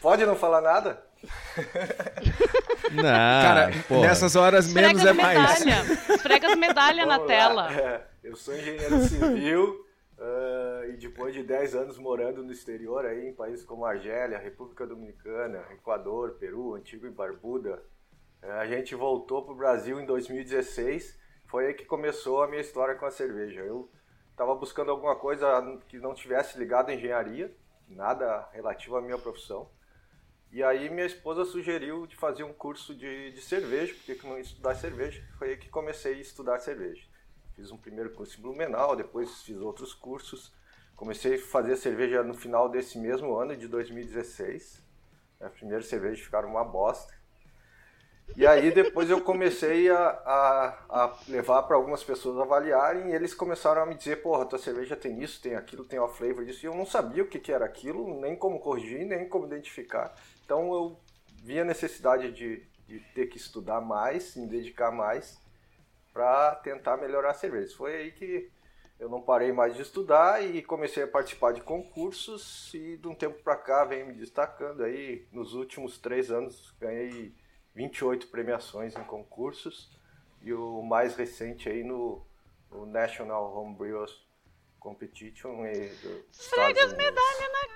Pode 0.00 0.24
não 0.24 0.36
falar 0.36 0.60
nada? 0.60 1.04
Não, 2.92 3.02
Cara, 3.02 3.70
pô. 3.88 4.00
nessas 4.00 4.36
horas 4.36 4.66
Esfrega 4.66 4.88
menos 4.88 5.04
é 5.04 5.12
mais. 5.12 5.66
Esfrega 6.10 6.48
as 6.48 6.56
medalhas 6.56 7.06
na 7.06 7.18
tela. 7.20 7.72
É, 7.72 8.06
eu 8.22 8.36
sou 8.36 8.54
engenheiro 8.54 9.00
civil 9.02 9.86
ah, 10.18 10.86
e 10.88 10.96
depois 10.96 11.34
de 11.34 11.42
10 11.42 11.74
anos 11.74 11.98
morando 11.98 12.42
no 12.42 12.50
exterior, 12.50 13.04
aí, 13.04 13.28
em 13.28 13.34
países 13.34 13.64
como 13.64 13.84
Argélia, 13.84 14.38
República 14.38 14.86
Dominicana, 14.86 15.64
Equador, 15.72 16.36
Peru, 16.38 16.74
Antigua 16.74 17.08
e 17.08 17.12
Barbuda, 17.12 17.82
eh, 18.42 18.50
a 18.50 18.66
gente 18.66 18.94
voltou 18.94 19.44
para 19.44 19.52
o 19.52 19.56
Brasil 19.56 20.00
em 20.00 20.06
2016. 20.06 21.18
Foi 21.46 21.66
aí 21.66 21.74
que 21.74 21.84
começou 21.84 22.42
a 22.42 22.48
minha 22.48 22.60
história 22.60 22.94
com 22.94 23.04
a 23.04 23.10
cerveja. 23.10 23.60
Eu 23.60 23.90
estava 24.30 24.54
buscando 24.54 24.90
alguma 24.90 25.16
coisa 25.16 25.46
que 25.88 25.98
não 25.98 26.14
tivesse 26.14 26.58
ligado 26.58 26.90
à 26.90 26.94
engenharia, 26.94 27.54
nada 27.88 28.48
relativo 28.52 28.96
à 28.96 29.02
minha 29.02 29.18
profissão. 29.18 29.68
E 30.52 30.62
aí 30.62 30.88
minha 30.88 31.06
esposa 31.06 31.44
sugeriu 31.44 32.06
de 32.06 32.16
fazer 32.16 32.44
um 32.44 32.52
curso 32.52 32.94
de, 32.94 33.32
de 33.32 33.40
cerveja, 33.40 33.94
porque 33.94 34.14
que 34.14 34.26
não 34.26 34.38
estudar 34.38 34.74
cerveja. 34.74 35.22
Foi 35.38 35.50
aí 35.50 35.56
que 35.56 35.68
comecei 35.68 36.14
a 36.14 36.20
estudar 36.20 36.58
cerveja. 36.60 37.04
Fiz 37.54 37.70
um 37.70 37.76
primeiro 37.76 38.10
curso 38.10 38.38
em 38.38 38.42
Blumenau, 38.42 38.94
depois 38.94 39.42
fiz 39.42 39.56
outros 39.58 39.92
cursos. 39.92 40.52
Comecei 40.94 41.34
a 41.34 41.38
fazer 41.38 41.76
cerveja 41.76 42.22
no 42.22 42.34
final 42.34 42.68
desse 42.68 42.98
mesmo 42.98 43.36
ano, 43.36 43.56
de 43.56 43.68
2016. 43.68 44.82
As 45.40 45.52
primeiras 45.52 45.86
cervejas 45.86 46.20
ficaram 46.20 46.48
uma 46.48 46.64
bosta. 46.64 47.14
E 48.34 48.46
aí 48.46 48.70
depois 48.70 49.08
eu 49.08 49.20
comecei 49.20 49.88
a, 49.88 49.98
a, 49.98 50.78
a 50.88 51.18
levar 51.28 51.62
para 51.62 51.76
algumas 51.76 52.02
pessoas 52.02 52.38
avaliarem 52.38 53.10
e 53.10 53.14
eles 53.14 53.32
começaram 53.32 53.82
a 53.82 53.86
me 53.86 53.94
dizer, 53.94 54.16
porra, 54.16 54.44
tua 54.44 54.58
cerveja 54.58 54.96
tem 54.96 55.22
isso, 55.22 55.40
tem 55.40 55.54
aquilo, 55.54 55.84
tem 55.84 55.98
o 55.98 56.08
flavor 56.08 56.44
disso. 56.44 56.64
E 56.64 56.68
eu 56.68 56.74
não 56.74 56.84
sabia 56.84 57.22
o 57.22 57.28
que, 57.28 57.38
que 57.38 57.52
era 57.52 57.64
aquilo, 57.64 58.20
nem 58.20 58.36
como 58.36 58.58
corrigir, 58.58 59.06
nem 59.06 59.28
como 59.28 59.46
identificar. 59.46 60.14
Então 60.46 60.72
eu 60.72 61.00
vi 61.42 61.58
a 61.58 61.64
necessidade 61.64 62.30
de, 62.30 62.64
de 62.86 63.00
ter 63.12 63.26
que 63.26 63.36
estudar 63.36 63.80
mais, 63.80 64.36
me 64.36 64.46
dedicar 64.46 64.92
mais 64.92 65.44
para 66.12 66.54
tentar 66.54 66.96
melhorar 66.96 67.30
a 67.30 67.34
cerveja. 67.34 67.76
Foi 67.76 67.96
aí 67.96 68.12
que 68.12 68.48
eu 68.98 69.08
não 69.08 69.20
parei 69.20 69.52
mais 69.52 69.74
de 69.74 69.82
estudar 69.82 70.42
e 70.42 70.62
comecei 70.62 71.02
a 71.02 71.08
participar 71.08 71.52
de 71.52 71.60
concursos 71.60 72.72
e 72.72 72.96
de 72.96 73.08
um 73.08 73.14
tempo 73.14 73.42
para 73.42 73.56
cá 73.56 73.84
venho 73.84 74.06
me 74.06 74.14
destacando 74.14 74.84
aí. 74.84 75.26
Nos 75.32 75.52
últimos 75.52 75.98
três 75.98 76.30
anos 76.30 76.72
ganhei 76.80 77.34
28 77.74 78.28
premiações 78.28 78.94
em 78.94 79.02
concursos 79.02 79.90
e 80.42 80.52
o 80.52 80.80
mais 80.80 81.16
recente 81.16 81.68
aí 81.68 81.82
no, 81.82 82.24
no 82.70 82.86
National 82.86 83.52
Homebrewers 83.52 84.25
Competition 84.86 85.56
do 85.56 86.24
Esfrega 86.30 86.84
as 86.84 86.92
medalhas 86.92 87.50
na 87.52 87.66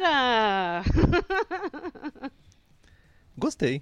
cara! 0.00 0.82
Gostei. 3.38 3.80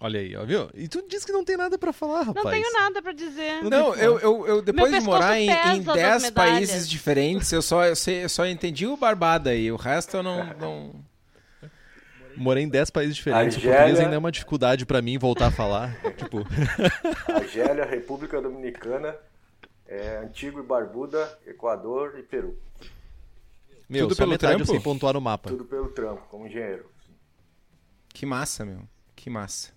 Olha 0.00 0.20
aí, 0.20 0.34
ó, 0.34 0.46
viu? 0.46 0.70
E 0.72 0.88
tu 0.88 1.06
disse 1.06 1.26
que 1.26 1.32
não 1.32 1.44
tem 1.44 1.58
nada 1.58 1.76
pra 1.76 1.92
falar, 1.92 2.22
rapaz. 2.22 2.44
Não 2.46 2.50
tenho 2.50 2.72
nada 2.72 3.02
pra 3.02 3.12
dizer. 3.12 3.62
Não, 3.62 3.94
eu, 3.94 4.18
eu, 4.20 4.46
eu 4.46 4.62
depois 4.62 4.90
de 4.90 5.00
morar 5.00 5.38
em, 5.38 5.50
em 5.50 5.82
das 5.82 5.94
10 5.94 6.22
medalhas. 6.22 6.30
países 6.30 6.88
diferentes, 6.88 7.52
eu 7.52 7.60
só, 7.60 7.84
eu, 7.84 7.94
sei, 7.94 8.24
eu 8.24 8.28
só 8.30 8.46
entendi 8.46 8.86
o 8.86 8.96
Barbada 8.96 9.50
aí. 9.50 9.70
O 9.70 9.76
resto 9.76 10.16
eu 10.16 10.22
não. 10.22 10.46
não... 10.56 11.04
Morei 12.38 12.64
em 12.64 12.68
10 12.70 12.88
países 12.88 13.14
diferentes. 13.14 13.56
Argélia. 13.56 13.70
O 13.70 13.76
português 13.76 14.00
ainda 14.00 14.14
é 14.14 14.18
uma 14.18 14.32
dificuldade 14.32 14.86
pra 14.86 15.02
mim 15.02 15.18
voltar 15.18 15.48
a 15.48 15.50
falar. 15.50 15.94
tipo, 16.16 16.38
Argélia, 17.34 17.84
República 17.84 18.40
Dominicana, 18.40 19.14
é, 19.86 20.18
Antigua 20.18 20.62
e 20.62 20.66
Barbuda, 20.66 21.38
Equador 21.46 22.18
e 22.18 22.22
Peru. 22.22 22.58
meu, 23.88 24.08
Tudo 24.08 24.16
pelo 24.16 24.38
trampo? 24.38 24.62
eu 24.62 24.66
sei 24.66 24.80
pontuar 24.80 25.14
no 25.14 25.20
mapa. 25.20 25.50
Tudo 25.50 25.64
pelo 25.64 25.88
trampo, 25.90 26.22
como 26.28 26.46
engenheiro. 26.46 26.88
Que 28.08 28.24
massa, 28.26 28.64
meu. 28.64 28.88
Que 29.16 29.28
massa. 29.28 29.72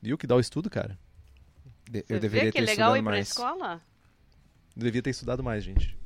Viu 0.00 0.18
que 0.18 0.26
dá 0.26 0.34
o 0.36 0.40
estudo, 0.40 0.68
cara? 0.68 0.98
De- 1.90 2.04
Você 2.06 2.14
eu 2.14 2.20
deveria 2.20 2.46
vê 2.46 2.52
que 2.52 2.58
é 2.58 2.60
ter 2.60 2.66
legal 2.66 2.90
estudado 2.96 2.96
ir 2.98 3.02
pra 3.02 3.12
mais. 3.12 3.28
escola? 3.28 3.80
Devia 4.76 5.02
ter 5.02 5.10
estudado 5.10 5.42
mais, 5.42 5.62
gente. 5.64 5.96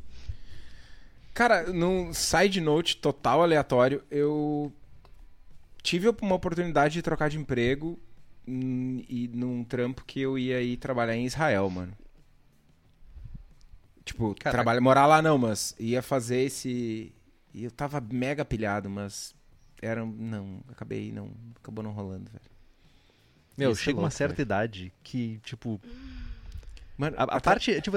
Cara, 1.35 1.71
num 1.73 2.13
side 2.15 2.61
note 2.61 2.97
total 2.97 3.43
aleatório, 3.43 4.03
eu 4.11 4.73
tive 5.83 6.09
uma 6.23 6.35
oportunidade 6.35 6.95
de 6.95 7.03
trocar 7.03 7.29
de 7.29 7.39
emprego 7.39 7.99
e 8.47 9.31
num 9.35 9.63
trampo 9.65 10.05
que 10.05 10.21
eu 10.21 10.39
ia 10.39 10.61
ir 10.63 10.77
trabalhar 10.79 11.15
em 11.15 11.27
Israel, 11.27 11.69
mano. 11.69 11.93
Tipo, 14.07 14.35
Caraca. 14.37 14.53
trabalhar, 14.53 14.81
morar 14.81 15.07
lá 15.07 15.21
não, 15.21 15.37
mas 15.37 15.75
ia 15.79 16.01
fazer 16.01 16.39
esse. 16.39 17.13
E 17.53 17.65
eu 17.65 17.71
tava 17.71 18.01
mega 18.01 18.45
pilhado, 18.45 18.89
mas 18.89 19.35
era. 19.83 20.03
Não, 20.07 20.61
acabei 20.71 21.11
não. 21.13 21.31
Acabou 21.61 21.83
não 21.85 21.91
rolando, 21.91 22.31
velho. 22.31 22.45
Meu, 23.59 23.73
Isso 23.73 23.81
é 23.81 23.85
chega 23.85 23.97
uma 23.99 24.03
louco, 24.03 24.15
certa 24.17 24.35
velho. 24.37 24.43
idade 24.47 24.93
que, 25.03 25.39
tipo, 25.43 25.81
Mano, 26.97 27.17
a, 27.19 27.23
a 27.25 27.41
parte, 27.41 27.81
tipo, 27.81 27.97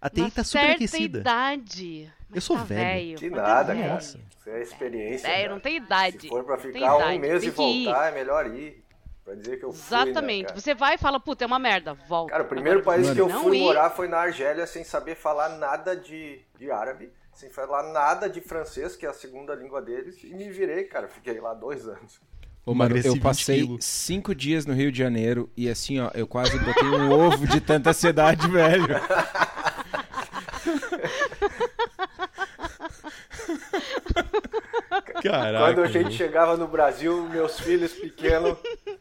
a 0.00 0.10
TI 0.10 0.20
Uma 0.22 0.30
tá 0.30 0.44
super 0.44 0.60
certa 0.60 0.74
aquecida. 0.76 1.18
idade. 1.20 2.12
Mas 2.28 2.36
Eu 2.36 2.40
sou 2.40 2.56
tá 2.56 2.64
velho. 2.64 3.18
Que 3.18 3.30
tá 3.30 3.36
nada, 3.36 3.74
cara. 3.74 3.94
Nossa. 3.94 4.18
Isso 4.38 4.50
é 4.50 4.62
experiência. 4.62 5.28
Velho, 5.28 5.42
cara. 5.42 5.52
não 5.54 5.60
tem 5.60 5.76
idade. 5.76 6.20
Se 6.22 6.28
for 6.28 6.44
pra 6.44 6.58
ficar 6.58 6.96
um 6.96 7.18
mês 7.18 7.42
e 7.42 7.46
que 7.50 7.62
ir. 7.62 7.84
voltar, 7.84 8.08
é 8.08 8.14
melhor 8.14 8.46
ir. 8.54 8.83
Pra 9.24 9.34
dizer 9.34 9.58
que 9.58 9.64
eu 9.64 9.72
fui, 9.72 9.96
né, 9.96 10.02
Exatamente. 10.02 10.46
cara? 10.48 10.60
Você 10.60 10.74
vai 10.74 10.96
e 10.96 10.98
fala, 10.98 11.18
puta, 11.18 11.44
é 11.44 11.46
uma 11.46 11.58
merda. 11.58 11.94
Volta. 11.94 12.30
Cara, 12.30 12.44
o 12.44 12.46
primeiro 12.46 12.80
Agora, 12.80 12.98
país 12.98 13.10
que 13.10 13.18
eu 13.18 13.28
não 13.28 13.42
fui 13.42 13.56
ir, 13.56 13.62
morar 13.62 13.88
foi 13.90 14.06
na 14.06 14.18
Argélia 14.18 14.66
sem 14.66 14.84
saber 14.84 15.14
falar 15.14 15.56
nada 15.56 15.96
de, 15.96 16.42
de 16.58 16.70
árabe, 16.70 17.10
sem 17.32 17.48
falar 17.48 17.84
nada 17.84 18.28
de 18.28 18.42
francês, 18.42 18.96
que 18.96 19.06
é 19.06 19.08
a 19.08 19.14
segunda 19.14 19.54
língua 19.54 19.80
deles, 19.80 20.22
e 20.22 20.34
me 20.34 20.50
virei, 20.50 20.84
cara. 20.84 21.08
Fiquei 21.08 21.40
lá 21.40 21.54
dois 21.54 21.88
anos. 21.88 22.20
Ô, 22.66 22.74
mano, 22.74 22.96
eu 22.96 23.14
20 23.14 23.22
passei 23.22 23.76
cinco 23.80 24.34
dias 24.34 24.66
no 24.66 24.74
Rio 24.74 24.92
de 24.92 24.98
Janeiro 24.98 25.50
e 25.56 25.68
assim, 25.68 26.00
ó, 26.00 26.10
eu 26.14 26.26
quase 26.26 26.58
botei 26.58 26.88
um 26.88 27.10
ovo 27.12 27.46
de 27.46 27.60
tanta 27.60 27.90
ansiedade, 27.90 28.46
velho. 28.48 28.86
Caraca. 35.24 35.64
Quando 35.64 35.82
a 35.82 35.86
gente 35.86 36.12
chegava 36.12 36.56
no 36.56 36.68
Brasil, 36.68 37.28
meus 37.30 37.58
filhos 37.58 37.94
pequenos 37.94 38.58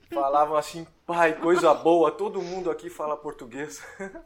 falavam 0.10 0.56
assim, 0.56 0.88
pai, 1.06 1.34
coisa 1.34 1.74
boa, 1.74 2.12
todo 2.12 2.42
mundo 2.42 2.72
aqui 2.72 2.90
fala 2.90 3.18
português. 3.18 3.84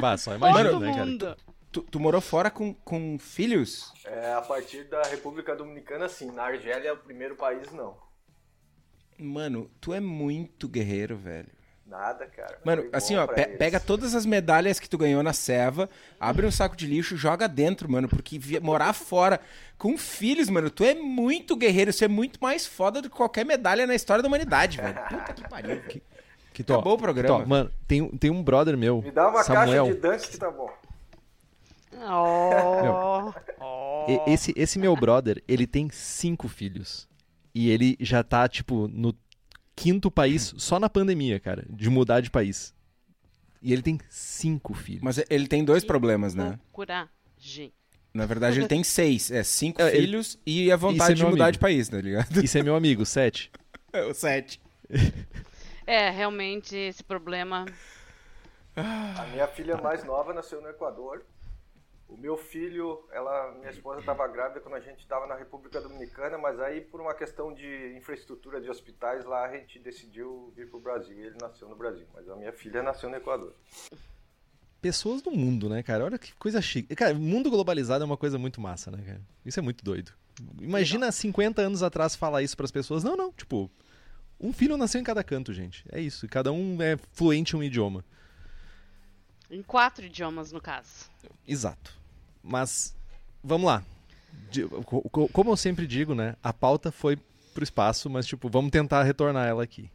Bah, 0.00 0.16
só 0.16 0.36
imagina, 0.36 0.70
Todo 0.70 0.80
né, 0.80 0.92
cara? 0.92 1.06
mundo. 1.06 1.36
Tu, 1.72 1.82
tu 1.82 1.98
morou 1.98 2.20
fora 2.20 2.48
com, 2.48 2.72
com 2.72 3.18
filhos? 3.18 3.92
É, 4.04 4.32
a 4.34 4.40
partir 4.40 4.84
da 4.84 5.02
República 5.02 5.56
Dominicana, 5.56 6.08
sim. 6.08 6.30
Na 6.30 6.44
Argélia, 6.44 6.94
o 6.94 6.98
primeiro 6.98 7.34
país, 7.34 7.72
não. 7.72 7.96
Mano, 9.18 9.68
tu 9.80 9.92
é 9.92 9.98
muito 9.98 10.68
guerreiro, 10.68 11.16
velho. 11.16 11.48
Nada, 11.92 12.26
cara. 12.26 12.58
Mano, 12.64 12.88
assim, 12.90 13.14
ó, 13.16 13.26
pe- 13.26 13.42
eles. 13.42 13.58
pega 13.58 13.78
todas 13.78 14.14
as 14.14 14.24
medalhas 14.24 14.80
que 14.80 14.88
tu 14.88 14.96
ganhou 14.96 15.22
na 15.22 15.34
Seva, 15.34 15.90
abre 16.18 16.46
um 16.46 16.50
saco 16.50 16.74
de 16.74 16.86
lixo, 16.86 17.16
joga 17.18 17.46
dentro, 17.46 17.86
mano, 17.90 18.08
porque 18.08 18.40
morar 18.62 18.94
fora 18.94 19.38
com 19.76 19.98
filhos, 19.98 20.48
mano, 20.48 20.70
tu 20.70 20.84
é 20.84 20.94
muito 20.94 21.54
guerreiro, 21.54 21.92
você 21.92 22.06
é 22.06 22.08
muito 22.08 22.38
mais 22.40 22.66
foda 22.66 23.02
do 23.02 23.10
que 23.10 23.16
qualquer 23.16 23.44
medalha 23.44 23.86
na 23.86 23.94
história 23.94 24.22
da 24.22 24.28
humanidade, 24.28 24.78
velho. 24.78 24.98
Puta 25.08 25.32
que 25.34 25.48
pariu. 25.48 25.80
Que... 25.82 26.02
Que 26.54 26.62
Acabou 26.62 26.94
o 26.94 26.98
programa. 26.98 27.46
mano, 27.46 27.70
tem, 27.88 28.06
tem 28.10 28.30
um 28.30 28.42
brother 28.42 28.76
meu, 28.76 29.00
Me 29.00 29.10
dá 29.10 29.28
uma 29.28 29.42
Samuel. 29.42 29.84
caixa 29.86 29.94
de 29.94 30.00
dunk 30.00 30.28
que 30.30 30.36
tá 30.38 30.50
bom. 30.50 30.70
Oh, 32.00 33.32
E- 34.08 34.32
Esse, 34.32 34.52
esse 34.56 34.78
meu 34.78 34.94
brother, 34.96 35.42
ele 35.46 35.66
tem 35.66 35.88
cinco 35.90 36.48
filhos. 36.48 37.08
E 37.54 37.70
ele 37.70 37.96
já 38.00 38.22
tá, 38.22 38.48
tipo, 38.48 38.88
no 38.88 39.14
quinto 39.76 40.10
país 40.10 40.54
só 40.58 40.78
na 40.78 40.88
pandemia, 40.88 41.38
cara, 41.40 41.64
de 41.68 41.88
mudar 41.90 42.20
de 42.20 42.30
país. 42.30 42.74
E 43.60 43.72
ele 43.72 43.82
tem 43.82 43.98
cinco 44.10 44.74
filhos. 44.74 45.02
Mas 45.02 45.22
ele 45.30 45.46
tem 45.46 45.64
dois 45.64 45.84
problemas, 45.84 46.34
né? 46.34 46.58
Coragem. 46.72 47.72
Na 48.12 48.26
verdade, 48.26 48.58
ele 48.58 48.66
tem 48.68 48.82
seis. 48.84 49.30
É 49.30 49.42
cinco 49.42 49.80
É, 49.80 49.88
ele- 49.94 50.00
filhos 50.06 50.38
e 50.44 50.70
a 50.70 50.76
vontade 50.76 51.12
é 51.12 51.14
de 51.14 51.22
mudar 51.24 51.44
amigo. 51.44 51.52
de 51.52 51.58
país, 51.58 51.88
tá 51.88 52.00
ligado? 52.00 52.44
Isso 52.44 52.58
é 52.58 52.62
meu 52.62 52.74
amigo, 52.76 53.04
sete. 53.06 53.50
É 53.94 54.02
o 54.04 54.14
sete. 54.14 54.58
É, 55.86 56.08
realmente, 56.08 56.74
esse 56.74 57.04
problema. 57.04 57.66
A 58.74 59.26
minha 59.30 59.46
filha 59.46 59.76
mais 59.76 60.02
nova 60.02 60.32
nasceu 60.32 60.62
no 60.62 60.68
Equador. 60.68 61.22
O 62.12 62.16
meu 62.18 62.36
filho, 62.36 63.02
ela, 63.10 63.52
minha 63.52 63.70
esposa 63.70 64.00
estava 64.00 64.28
grávida 64.28 64.60
quando 64.60 64.74
a 64.74 64.80
gente 64.80 64.98
estava 64.98 65.26
na 65.26 65.34
República 65.34 65.80
Dominicana, 65.80 66.36
mas 66.36 66.60
aí 66.60 66.82
por 66.82 67.00
uma 67.00 67.14
questão 67.14 67.54
de 67.54 67.96
infraestrutura 67.96 68.60
de 68.60 68.68
hospitais 68.68 69.24
lá 69.24 69.46
a 69.46 69.56
gente 69.56 69.78
decidiu 69.78 70.52
vir 70.54 70.68
para 70.68 70.76
o 70.76 70.80
Brasil 70.80 71.16
e 71.16 71.26
ele 71.26 71.36
nasceu 71.40 71.66
no 71.70 71.74
Brasil. 71.74 72.06
Mas 72.12 72.28
a 72.28 72.36
minha 72.36 72.52
filha 72.52 72.82
nasceu 72.82 73.08
no 73.08 73.16
Equador. 73.16 73.54
Pessoas 74.82 75.22
do 75.22 75.30
mundo, 75.30 75.70
né, 75.70 75.82
cara? 75.82 76.04
Olha 76.04 76.18
que 76.18 76.34
coisa 76.34 76.60
chique. 76.60 76.94
Cara, 76.94 77.14
mundo 77.14 77.50
globalizado 77.50 78.04
é 78.04 78.06
uma 78.06 78.18
coisa 78.18 78.38
muito 78.38 78.60
massa, 78.60 78.90
né, 78.90 79.02
cara? 79.02 79.20
Isso 79.46 79.58
é 79.58 79.62
muito 79.62 79.82
doido. 79.82 80.12
Imagina 80.60 81.10
50 81.10 81.62
anos 81.62 81.82
atrás 81.82 82.14
falar 82.14 82.42
isso 82.42 82.56
pras 82.56 82.70
pessoas. 82.70 83.02
Não, 83.02 83.16
não, 83.16 83.32
tipo, 83.32 83.70
um 84.38 84.52
filho 84.52 84.76
nasceu 84.76 85.00
em 85.00 85.04
cada 85.04 85.24
canto, 85.24 85.54
gente. 85.54 85.82
É 85.90 85.98
isso. 85.98 86.26
E 86.26 86.28
cada 86.28 86.52
um 86.52 86.82
é 86.82 86.98
fluente 87.12 87.56
em 87.56 87.58
um 87.58 87.62
idioma. 87.62 88.04
Em 89.50 89.62
quatro 89.62 90.04
idiomas, 90.04 90.52
no 90.52 90.60
caso. 90.60 91.10
Exato. 91.46 92.01
Mas, 92.42 92.94
vamos 93.42 93.66
lá. 93.66 93.82
Como 95.32 95.50
eu 95.52 95.56
sempre 95.56 95.86
digo, 95.86 96.14
né? 96.14 96.36
A 96.42 96.52
pauta 96.52 96.90
foi 96.92 97.16
pro 97.54 97.62
espaço, 97.64 98.08
mas, 98.10 98.26
tipo, 98.26 98.48
vamos 98.48 98.70
tentar 98.70 99.02
retornar 99.02 99.46
ela 99.46 99.62
aqui. 99.62 99.90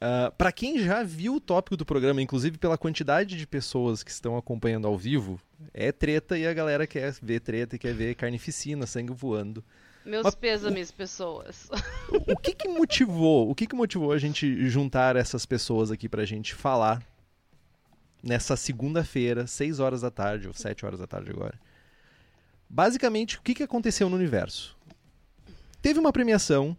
Ah, 0.00 0.32
Pra 0.36 0.50
quem 0.52 0.78
já 0.78 1.02
viu 1.02 1.34
o 1.36 1.40
tópico 1.40 1.76
do 1.76 1.84
programa, 1.84 2.22
inclusive 2.22 2.56
pela 2.56 2.78
quantidade 2.78 3.36
de 3.36 3.46
pessoas 3.46 4.02
que 4.02 4.10
estão 4.10 4.36
acompanhando 4.36 4.86
ao 4.86 4.96
vivo, 4.96 5.40
é 5.74 5.92
treta 5.92 6.38
e 6.38 6.46
a 6.46 6.54
galera 6.54 6.86
quer 6.86 7.12
ver 7.22 7.40
treta 7.40 7.76
e 7.76 7.78
quer 7.78 7.92
ver 7.94 8.14
carnificina, 8.14 8.86
sangue 8.86 9.12
voando. 9.12 9.62
Meus 10.04 10.22
Mas- 10.24 10.34
pêsames, 10.34 10.90
pessoas. 10.90 11.68
O 12.10 12.36
que 12.36 12.54
que 12.54 12.68
motivou? 12.68 13.50
O 13.50 13.54
que 13.54 13.66
que 13.66 13.74
motivou 13.76 14.12
a 14.12 14.18
gente 14.18 14.66
juntar 14.70 15.14
essas 15.16 15.44
pessoas 15.44 15.90
aqui 15.90 16.08
pra 16.08 16.24
gente 16.24 16.54
falar 16.54 17.02
nessa 18.22 18.56
segunda-feira, 18.56 19.46
6 19.46 19.78
horas 19.80 20.00
da 20.00 20.10
tarde 20.10 20.46
ou 20.48 20.54
7 20.54 20.86
horas 20.86 20.98
da 21.00 21.06
tarde 21.06 21.30
agora? 21.30 21.58
Basicamente, 22.72 23.36
o 23.36 23.42
que 23.42 23.52
que 23.52 23.64
aconteceu 23.64 24.08
no 24.08 24.14
universo? 24.14 24.78
Teve 25.82 25.98
uma 25.98 26.12
premiação 26.12 26.76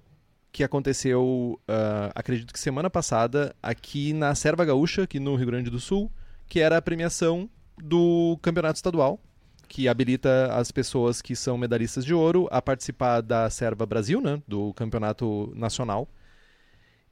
que 0.50 0.64
aconteceu, 0.64 1.60
ah, 1.68 2.12
acredito 2.16 2.54
que 2.54 2.60
semana 2.60 2.90
passada, 2.90 3.54
aqui 3.62 4.14
na 4.14 4.34
Serva 4.34 4.64
Gaúcha, 4.64 5.04
aqui 5.04 5.20
no 5.20 5.36
Rio 5.36 5.48
Grande 5.48 5.70
do 5.70 5.82
Sul, 5.82 6.10
que 6.48 6.62
era 6.62 6.78
a 6.78 6.82
premiação 6.82 7.50
do 7.78 8.40
campeonato 8.42 8.78
estadual, 8.78 9.20
que 9.68 9.90
habilita 9.90 10.54
as 10.54 10.72
pessoas 10.72 11.22
que 11.22 11.36
são 11.36 11.58
medalhistas 11.58 12.06
de 12.06 12.14
ouro 12.14 12.48
a 12.52 12.62
participar 12.62 13.20
da 13.20 13.50
Serva 13.50 13.86
Brasil, 13.86 14.22
né, 14.22 14.42
do 14.48 14.74
campeonato 14.74 15.52
nacional. 15.58 16.08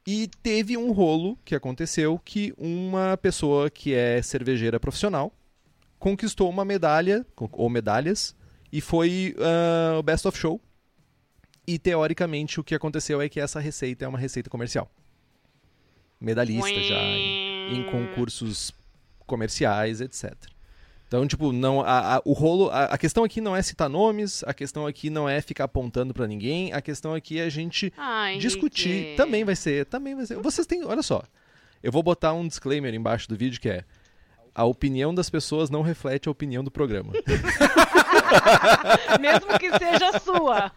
E 0.06 0.26
teve 0.42 0.78
um 0.78 0.90
rolo 0.92 1.38
que 1.44 1.54
aconteceu 1.54 2.18
que 2.18 2.54
uma 2.56 3.18
pessoa 3.18 3.68
que 3.68 3.92
é 3.92 4.22
cervejeira 4.22 4.80
profissional 4.80 5.30
conquistou 5.98 6.48
uma 6.48 6.64
medalha, 6.64 7.26
ou 7.52 7.68
medalhas, 7.68 8.34
e 8.72 8.80
foi 8.80 9.34
ah, 9.38 9.98
o 9.98 10.02
Best 10.02 10.26
of 10.26 10.36
Show. 10.38 10.60
E 11.66 11.78
teoricamente 11.78 12.58
o 12.58 12.64
que 12.64 12.74
aconteceu 12.74 13.20
é 13.20 13.28
que 13.28 13.38
essa 13.38 13.60
receita 13.60 14.04
é 14.04 14.08
uma 14.08 14.18
receita 14.18 14.50
comercial. 14.50 14.90
Medalhista 16.20 16.68
já 16.82 17.00
em, 17.00 17.76
em 17.78 17.90
concursos 17.90 18.72
comerciais, 19.26 20.00
etc. 20.00 20.34
Então, 21.06 21.26
tipo, 21.26 21.50
não, 21.52 21.80
a, 21.80 22.16
a- 22.16 22.22
o 22.24 22.32
rolo, 22.32 22.68
a, 22.70 22.84
a 22.84 22.98
questão 22.98 23.24
aqui 23.24 23.40
não 23.40 23.56
é 23.56 23.62
citar 23.62 23.88
nomes, 23.88 24.44
a 24.44 24.52
questão 24.54 24.86
aqui 24.86 25.10
não 25.10 25.28
é 25.28 25.40
ficar 25.40 25.64
apontando 25.64 26.12
pra 26.12 26.26
ninguém, 26.26 26.72
a 26.72 26.80
questão 26.80 27.14
aqui 27.14 27.38
é 27.40 27.44
a 27.44 27.48
gente 27.48 27.92
Ah, 27.96 28.32
discutir. 28.38 29.16
Também 29.16 29.42
vai 29.44 29.56
ser, 29.56 29.86
também 29.86 30.14
vai 30.14 30.26
ser. 30.26 30.36
Vocês 30.36 30.66
têm, 30.66 30.84
olha 30.84 31.02
só. 31.02 31.22
Eu 31.82 31.90
vou 31.90 32.02
botar 32.02 32.32
um 32.32 32.46
disclaimer 32.46 32.94
embaixo 32.94 33.28
do 33.28 33.36
vídeo 33.36 33.60
que 33.60 33.68
é 33.68 33.84
a 34.54 34.64
opinião 34.64 35.14
das 35.14 35.30
pessoas 35.30 35.70
não 35.70 35.82
reflete 35.82 36.28
a 36.28 36.30
opinião 36.30 36.62
do 36.62 36.70
programa. 36.70 37.12
Mesmo 39.20 39.58
que 39.58 39.70
seja 39.78 40.18
sua. 40.20 40.70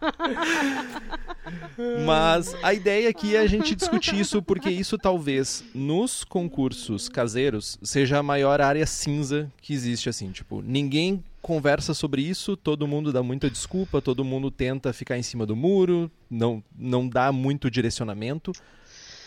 Mas 2.04 2.54
a 2.62 2.72
ideia 2.72 3.08
aqui 3.08 3.36
é 3.36 3.40
a 3.40 3.46
gente 3.46 3.74
discutir 3.74 4.18
isso 4.18 4.42
porque 4.42 4.70
isso 4.70 4.98
talvez 4.98 5.64
nos 5.74 6.24
concursos 6.24 7.08
caseiros 7.08 7.78
seja 7.82 8.18
a 8.18 8.22
maior 8.22 8.60
área 8.60 8.86
cinza 8.86 9.50
que 9.60 9.72
existe 9.72 10.08
assim, 10.08 10.30
tipo, 10.30 10.62
ninguém 10.62 11.22
conversa 11.42 11.92
sobre 11.92 12.22
isso, 12.22 12.56
todo 12.56 12.88
mundo 12.88 13.12
dá 13.12 13.22
muita 13.22 13.50
desculpa, 13.50 14.00
todo 14.00 14.24
mundo 14.24 14.50
tenta 14.50 14.94
ficar 14.94 15.18
em 15.18 15.22
cima 15.22 15.44
do 15.44 15.54
muro, 15.54 16.10
não 16.30 16.64
não 16.76 17.06
dá 17.06 17.30
muito 17.30 17.70
direcionamento. 17.70 18.52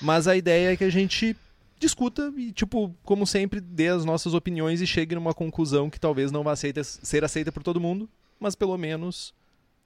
Mas 0.01 0.27
a 0.27 0.36
ideia 0.36 0.73
é 0.73 0.77
que 0.77 0.83
a 0.83 0.89
gente 0.89 1.36
discuta 1.80 2.34
e, 2.38 2.52
tipo, 2.52 2.96
como 3.04 3.26
sempre, 3.28 3.60
dê 3.62 3.88
as 3.90 4.04
nossas 4.06 4.34
opiniões 4.34 4.82
e 4.82 4.88
chegue 4.88 5.16
numa 5.16 5.34
conclusão 5.34 5.90
que 5.90 6.00
talvez 6.00 6.32
não 6.32 6.44
vá 6.44 6.52
aceita, 6.54 6.84
ser 6.84 7.24
aceita 7.24 7.52
por 7.52 7.63
todo 7.63 7.80
mundo, 7.80 8.10
mas 8.40 8.56
pelo 8.56 8.78
menos 8.78 9.34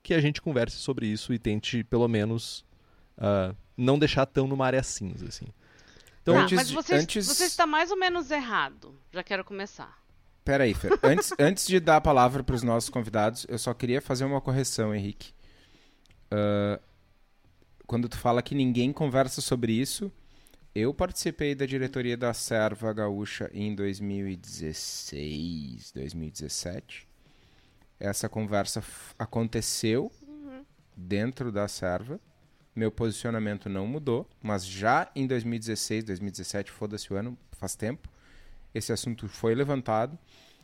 que 0.03 0.13
a 0.13 0.21
gente 0.21 0.41
converse 0.41 0.77
sobre 0.77 1.07
isso 1.07 1.33
e 1.33 1.39
tente, 1.39 1.83
pelo 1.83 2.07
menos, 2.07 2.65
ah, 3.17 3.53
não 3.77 3.99
deixar 3.99 4.25
tão 4.25 4.47
numa 4.47 4.65
área 4.65 4.81
cinza, 4.83 5.27
assim. 5.27 5.45
Então, 6.21 6.35
Tá, 6.35 6.41
antes 6.43 6.55
mas 6.55 6.67
de- 6.69 6.73
você, 6.75 6.93
antes- 6.95 7.27
você 7.27 7.45
está 7.45 7.65
mais 7.67 7.89
ou 7.91 7.97
menos 7.97 8.29
errado. 8.31 8.95
Já 9.11 9.23
quero 9.23 9.43
começar. 9.43 9.99
Pera 10.45 10.63
aí, 10.63 10.73
Fer. 10.73 10.91
Antes, 11.03 11.31
antes 11.39 11.67
de 11.67 11.79
dar 11.79 11.97
a 11.97 12.01
palavra 12.01 12.43
para 12.43 12.55
os 12.55 12.63
nossos 12.63 12.89
convidados, 12.89 13.45
eu 13.49 13.57
só 13.59 13.73
queria 13.73 14.01
fazer 14.01 14.25
uma 14.25 14.39
correção, 14.41 14.93
Henrique. 14.93 15.33
Ah, 16.29 16.79
quando 17.87 18.07
tu 18.07 18.17
fala 18.17 18.41
que 18.41 18.55
ninguém 18.55 18.91
conversa 18.93 19.41
sobre 19.41 19.73
isso, 19.73 20.11
eu 20.73 20.93
participei 20.93 21.53
da 21.53 21.65
diretoria 21.65 22.15
da 22.15 22.33
Serva 22.33 22.93
Gaúcha 22.93 23.51
em 23.53 23.75
2016, 23.75 25.91
2017. 25.91 27.05
Essa 27.99 28.29
conversa 28.29 28.81
aconteceu 29.19 30.09
dentro 30.95 31.51
da 31.51 31.67
Serva. 31.67 32.21
Meu 32.73 32.89
posicionamento 32.89 33.67
não 33.67 33.85
mudou, 33.85 34.25
mas 34.41 34.65
já 34.65 35.11
em 35.13 35.27
2016, 35.27 36.05
2017, 36.05 36.71
foda-se 36.71 37.13
o 37.13 37.17
ano, 37.17 37.37
faz 37.51 37.75
tempo, 37.75 38.07
esse 38.73 38.93
assunto 38.93 39.27
foi 39.27 39.53
levantado. 39.53 40.17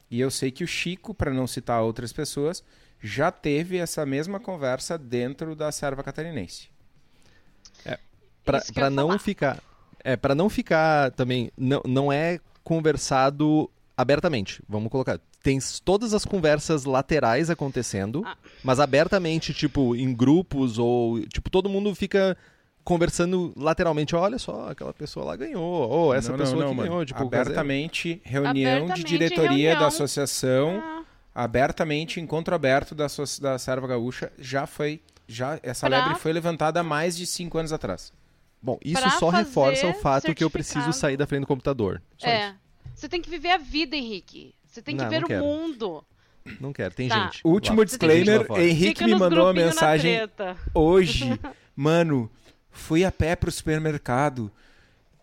E 0.09 0.21
eu 0.21 0.31
sei 0.31 0.51
que 0.51 0.63
o 0.63 0.67
Chico, 0.67 1.13
para 1.13 1.33
não 1.33 1.45
citar 1.45 1.81
outras 1.81 2.13
pessoas, 2.13 2.63
já 3.01 3.29
teve 3.29 3.75
essa 3.77 4.05
mesma 4.05 4.39
conversa 4.39 4.97
dentro 4.97 5.53
da 5.53 5.69
Serva 5.69 6.01
Catarinense. 6.01 6.69
Pra 8.45 8.63
ia 8.75 8.89
não 8.89 9.07
falar. 9.07 9.19
ficar. 9.19 9.61
É, 10.07 10.15
para 10.15 10.33
não 10.33 10.49
ficar 10.49 11.11
também. 11.11 11.51
Não, 11.57 11.81
não 11.85 12.11
é 12.11 12.39
conversado 12.63 13.69
abertamente. 13.95 14.61
Vamos 14.69 14.89
colocar. 14.89 15.19
Tem 15.43 15.59
todas 15.83 16.13
as 16.13 16.23
conversas 16.25 16.85
laterais 16.85 17.49
acontecendo, 17.49 18.23
Ah. 18.25 18.35
mas 18.63 18.79
abertamente, 18.79 19.53
tipo, 19.53 19.95
em 19.95 20.13
grupos, 20.13 20.77
ou. 20.77 21.19
Tipo, 21.27 21.49
todo 21.49 21.69
mundo 21.69 21.93
fica 21.95 22.37
conversando 22.83 23.53
lateralmente. 23.57 24.15
Olha 24.15 24.39
só, 24.39 24.69
aquela 24.69 24.93
pessoa 24.93 25.25
lá 25.25 25.35
ganhou. 25.35 25.61
Ou 25.63 26.13
essa 26.13 26.31
Não, 26.31 26.37
não, 26.37 26.45
pessoa 26.45 26.63
não, 26.63 26.69
que 26.71 26.75
mano. 26.77 26.89
ganhou. 26.89 27.05
Tipo, 27.05 27.23
abertamente, 27.23 28.21
reunião 28.23 28.49
Abertamente, 28.85 29.03
de 29.03 29.03
diretoria 29.03 29.49
reunião. 29.49 29.79
da 29.79 29.87
associação, 29.87 30.81
Ah, 30.83 31.03
abertamente, 31.43 32.19
encontro 32.19 32.55
aberto 32.55 32.95
da, 32.95 33.07
da 33.41 33.57
Serva 33.59 33.87
Gaúcha, 33.87 34.31
já 34.39 34.65
foi. 34.65 35.01
Já, 35.27 35.59
essa 35.61 35.87
Pra- 35.87 35.99
lebre 36.05 36.19
foi 36.19 36.31
levantada 36.31 36.79
há 36.79 36.83
mais 36.83 37.15
de 37.17 37.25
cinco 37.25 37.57
anos 37.57 37.73
atrás. 37.73 38.13
Bom, 38.61 38.77
isso 38.83 39.09
só 39.19 39.29
reforça 39.29 39.87
o 39.87 39.93
fato 39.93 40.33
que 40.35 40.43
eu 40.43 40.49
preciso 40.49 40.91
sair 40.91 41.15
da 41.17 41.25
frente 41.27 41.41
do 41.41 41.47
computador. 41.47 42.01
Só 42.17 42.27
é. 42.27 42.55
Você 42.95 43.07
tem 43.07 43.21
que 43.21 43.29
viver 43.29 43.51
a 43.51 43.57
vida, 43.57 43.95
Henrique. 43.95 44.53
Você 44.67 44.81
tem 44.81 44.97
que 44.97 45.03
Não, 45.03 45.09
ver 45.09 45.21
não 45.21 45.27
o 45.27 45.39
mundo. 45.45 46.03
isso. 46.45 46.57
Não 46.61 46.73
quero, 46.73 46.93
tem 46.93 47.07
Tá. 47.09 47.25
gente. 47.25 47.41
Último 47.43 47.79
Lá- 47.79 47.85
disclaimer. 47.85 48.45
Henrique 48.57 48.99
Fica 48.99 49.05
me 49.05 49.15
mandou 49.15 49.43
uma 49.45 49.53
mensagem 49.53 50.19
hoje. 50.73 51.39
Mano, 51.75 52.29
fui 52.71 53.03
a 53.05 53.11
pé 53.11 53.35
pro 53.35 53.51
supermercado 53.51 54.51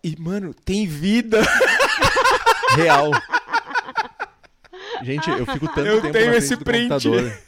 E, 0.03 0.15
mano, 0.19 0.53
tem 0.53 0.85
vida. 0.87 1.41
Real. 2.77 3.09
Gente, 5.03 5.29
eu 5.29 5.45
fico 5.45 5.67
tanto 5.67 5.79
Eu 5.87 6.01
tempo 6.01 6.13
tenho 6.13 6.31
na 6.31 6.37
esse 6.37 6.47
frente 6.55 6.59
do 6.59 6.65
print. 6.65 6.89
computador. 6.89 7.41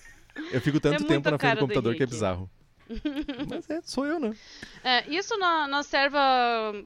Eu 0.52 0.62
fico 0.62 0.80
tanto 0.80 1.04
É 1.04 1.08
tempo 1.08 1.32
na 1.32 1.38
frente 1.38 1.52
do 1.54 1.56
do 1.56 1.62
computador 1.62 1.96
que 1.96 2.04
é 2.04 2.06
bizarro. 2.06 2.50
Mas 3.50 3.70
é, 3.70 3.82
sou 3.82 4.06
eu, 4.06 4.20
né? 4.20 4.36
É, 4.84 5.08
isso 5.10 5.38
na, 5.38 5.68
na 5.68 5.84
serva 5.84 6.20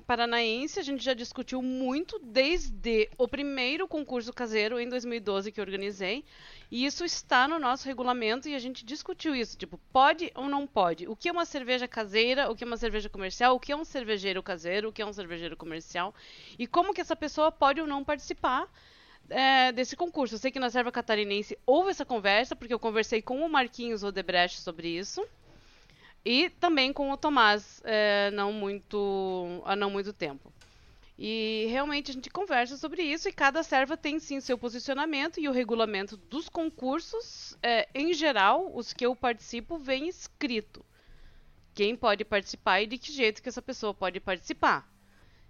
paranaense 0.07 0.79
a 0.79 0.83
gente 0.83 1.03
já 1.03 1.13
discutiu 1.13 1.61
muito 1.61 2.19
desde 2.19 3.09
o 3.17 3.27
primeiro 3.27 3.87
concurso 3.87 4.33
caseiro 4.33 4.79
em 4.79 4.89
2012 4.89 5.51
que 5.51 5.61
organizei. 5.61 6.23
E 6.71 6.85
isso 6.85 7.03
está 7.03 7.47
no 7.47 7.59
nosso 7.59 7.85
regulamento 7.85 8.47
e 8.47 8.55
a 8.55 8.59
gente 8.59 8.85
discutiu 8.85 9.35
isso. 9.35 9.57
Tipo, 9.57 9.77
pode 9.91 10.31
ou 10.33 10.47
não 10.47 10.65
pode? 10.65 11.07
O 11.07 11.15
que 11.15 11.27
é 11.27 11.31
uma 11.31 11.45
cerveja 11.45 11.87
caseira? 11.87 12.49
O 12.49 12.55
que 12.55 12.63
é 12.63 12.67
uma 12.67 12.77
cerveja 12.77 13.09
comercial? 13.09 13.55
O 13.55 13.59
que 13.59 13.73
é 13.73 13.75
um 13.75 13.83
cervejeiro 13.83 14.41
caseiro? 14.41 14.87
O 14.87 14.91
que 14.91 15.01
é 15.01 15.05
um 15.05 15.11
cervejeiro 15.11 15.57
comercial? 15.57 16.15
E 16.57 16.65
como 16.65 16.93
que 16.93 17.01
essa 17.01 17.15
pessoa 17.15 17.51
pode 17.51 17.81
ou 17.81 17.87
não 17.87 18.05
participar 18.05 18.71
é, 19.29 19.73
desse 19.73 19.97
concurso? 19.97 20.35
Eu 20.35 20.39
sei 20.39 20.49
que 20.49 20.59
na 20.59 20.69
serva 20.69 20.93
catarinense 20.93 21.57
houve 21.65 21.91
essa 21.91 22.05
conversa, 22.05 22.55
porque 22.55 22.73
eu 22.73 22.79
conversei 22.79 23.21
com 23.21 23.45
o 23.45 23.49
Marquinhos 23.49 24.01
Odebrecht 24.01 24.61
sobre 24.61 24.87
isso. 24.87 25.27
E 26.23 26.49
também 26.49 26.93
com 26.93 27.11
o 27.11 27.17
Tomás, 27.17 27.81
é, 27.83 28.29
não 28.31 28.53
muito, 28.53 29.61
há 29.65 29.75
não 29.75 29.89
muito 29.89 30.13
tempo. 30.13 30.53
E 31.17 31.67
realmente 31.69 32.09
a 32.09 32.13
gente 32.13 32.29
conversa 32.29 32.77
sobre 32.77 33.03
isso 33.03 33.29
e 33.29 33.33
cada 33.33 33.61
serva 33.61 33.95
tem 33.95 34.19
sim 34.19 34.39
seu 34.39 34.57
posicionamento 34.57 35.39
e 35.39 35.47
o 35.47 35.51
regulamento 35.51 36.17
dos 36.17 36.49
concursos, 36.49 37.55
é, 37.61 37.87
em 37.93 38.13
geral, 38.13 38.75
os 38.75 38.91
que 38.91 39.05
eu 39.05 39.15
participo, 39.15 39.77
vem 39.77 40.07
escrito. 40.07 40.83
Quem 41.75 41.95
pode 41.95 42.25
participar 42.25 42.81
e 42.81 42.87
de 42.87 42.97
que 42.97 43.11
jeito 43.11 43.41
que 43.41 43.49
essa 43.49 43.61
pessoa 43.61 43.93
pode 43.93 44.19
participar. 44.19 44.91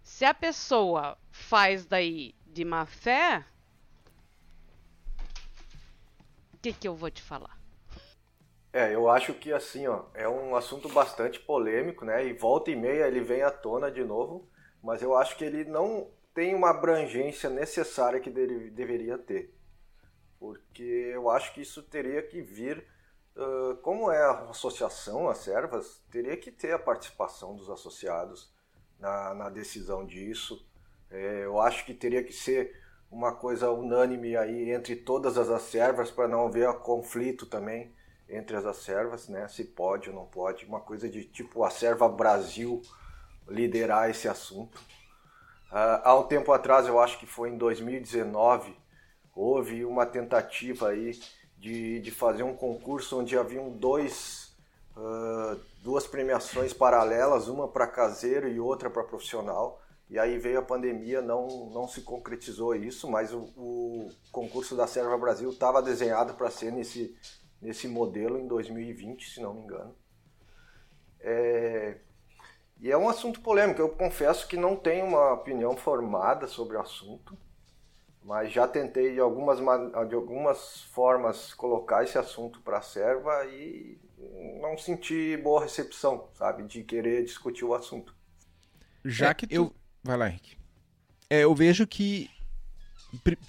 Se 0.03 0.25
a 0.25 0.33
pessoa 0.33 1.17
faz 1.31 1.85
daí 1.85 2.35
de 2.45 2.65
má 2.65 2.85
fé, 2.85 3.45
o 6.53 6.57
que, 6.61 6.73
que 6.73 6.87
eu 6.87 6.95
vou 6.95 7.09
te 7.09 7.21
falar? 7.21 7.60
É, 8.73 8.93
eu 8.95 9.09
acho 9.09 9.33
que 9.33 9.51
assim, 9.51 9.85
ó, 9.87 10.05
é 10.13 10.27
um 10.29 10.55
assunto 10.55 10.87
bastante 10.87 11.39
polêmico, 11.39 12.05
né? 12.05 12.25
E 12.25 12.33
volta 12.33 12.71
e 12.71 12.75
meia 12.75 13.07
ele 13.07 13.19
vem 13.19 13.41
à 13.41 13.51
tona 13.51 13.91
de 13.91 14.03
novo, 14.03 14.47
mas 14.81 15.01
eu 15.01 15.15
acho 15.15 15.37
que 15.37 15.43
ele 15.43 15.65
não 15.65 16.09
tem 16.33 16.55
uma 16.55 16.69
abrangência 16.69 17.49
necessária 17.49 18.19
que 18.21 18.29
dele, 18.29 18.69
deveria 18.69 19.17
ter. 19.17 19.53
Porque 20.39 21.11
eu 21.13 21.29
acho 21.29 21.53
que 21.53 21.61
isso 21.61 21.83
teria 21.83 22.23
que 22.23 22.41
vir, 22.41 22.87
uh, 23.35 23.75
como 23.81 24.09
é 24.09 24.23
a 24.23 24.49
associação, 24.49 25.29
as 25.29 25.39
servas, 25.39 26.01
teria 26.09 26.37
que 26.37 26.49
ter 26.49 26.71
a 26.71 26.79
participação 26.79 27.55
dos 27.55 27.69
associados 27.69 28.53
na, 28.97 29.33
na 29.33 29.49
decisão 29.49 30.05
disso. 30.05 30.65
É, 31.09 31.43
eu 31.43 31.59
acho 31.59 31.85
que 31.85 31.93
teria 31.93 32.23
que 32.23 32.31
ser 32.31 32.81
uma 33.11 33.35
coisa 33.35 33.69
unânime 33.69 34.37
aí 34.37 34.71
entre 34.71 34.95
todas 34.95 35.37
as 35.37 35.61
servas 35.63 36.09
para 36.09 36.29
não 36.29 36.47
haver 36.47 36.73
conflito 36.75 37.45
também 37.45 37.93
entre 38.31 38.55
as 38.55 38.77
servas, 38.77 39.27
né? 39.27 39.47
Se 39.47 39.63
pode 39.63 40.09
ou 40.09 40.15
não 40.15 40.25
pode, 40.25 40.65
uma 40.65 40.79
coisa 40.79 41.09
de 41.09 41.25
tipo 41.25 41.63
a 41.63 41.69
serva 41.69 42.07
Brasil 42.07 42.81
liderar 43.47 44.09
esse 44.09 44.27
assunto. 44.27 44.79
Uh, 45.71 46.01
há 46.03 46.15
um 46.17 46.23
tempo 46.23 46.51
atrás, 46.51 46.87
eu 46.87 46.99
acho 46.99 47.19
que 47.19 47.25
foi 47.25 47.49
em 47.49 47.57
2019, 47.57 48.75
houve 49.35 49.85
uma 49.85 50.05
tentativa 50.05 50.89
aí 50.89 51.19
de, 51.57 51.99
de 51.99 52.11
fazer 52.11 52.43
um 52.43 52.55
concurso 52.55 53.19
onde 53.19 53.37
haviam 53.37 53.69
dois, 53.69 54.53
uh, 54.97 55.59
duas 55.81 56.07
premiações 56.07 56.73
paralelas, 56.73 57.47
uma 57.47 57.67
para 57.67 57.87
caseiro 57.87 58.47
e 58.49 58.59
outra 58.59 58.89
para 58.89 59.03
profissional. 59.03 59.81
E 60.09 60.19
aí 60.19 60.37
veio 60.37 60.59
a 60.59 60.61
pandemia, 60.61 61.21
não, 61.21 61.69
não 61.69 61.87
se 61.87 62.01
concretizou 62.01 62.75
isso, 62.75 63.09
mas 63.09 63.31
o, 63.33 63.43
o 63.55 64.09
concurso 64.29 64.75
da 64.75 64.85
Serva 64.85 65.17
Brasil 65.17 65.49
estava 65.49 65.81
desenhado 65.81 66.33
para 66.33 66.51
ser 66.51 66.69
nesse, 66.69 67.15
nesse 67.61 67.87
modelo 67.87 68.39
em 68.39 68.47
2020, 68.47 69.29
se 69.29 69.41
não 69.41 69.53
me 69.53 69.61
engano. 69.63 69.95
É... 71.19 71.97
E 72.79 72.91
é 72.91 72.97
um 72.97 73.09
assunto 73.09 73.41
polêmico. 73.41 73.81
Eu 73.81 73.89
confesso 73.89 74.47
que 74.47 74.57
não 74.57 74.75
tenho 74.75 75.05
uma 75.05 75.33
opinião 75.33 75.77
formada 75.77 76.47
sobre 76.47 76.77
o 76.77 76.81
assunto, 76.81 77.37
mas 78.23 78.51
já 78.51 78.67
tentei 78.67 79.13
de 79.13 79.19
algumas, 79.19 79.59
de 80.09 80.15
algumas 80.15 80.83
formas 80.85 81.53
colocar 81.53 82.03
esse 82.03 82.17
assunto 82.17 82.61
para 82.61 82.79
a 82.79 82.81
serva 82.81 83.45
e 83.47 83.99
não 84.61 84.77
senti 84.77 85.37
boa 85.37 85.61
recepção, 85.63 86.29
sabe, 86.35 86.63
de 86.63 86.83
querer 86.83 87.23
discutir 87.25 87.65
o 87.65 87.73
assunto. 87.73 88.15
Já 89.05 89.29
É, 89.29 89.33
que 89.33 89.47
tu... 89.47 89.53
eu- 89.55 89.75
Vai 90.03 90.17
lá, 90.17 90.27
Henrique. 90.29 90.57
É, 91.29 91.41
eu 91.43 91.55
vejo 91.55 91.87
que. 91.87 92.29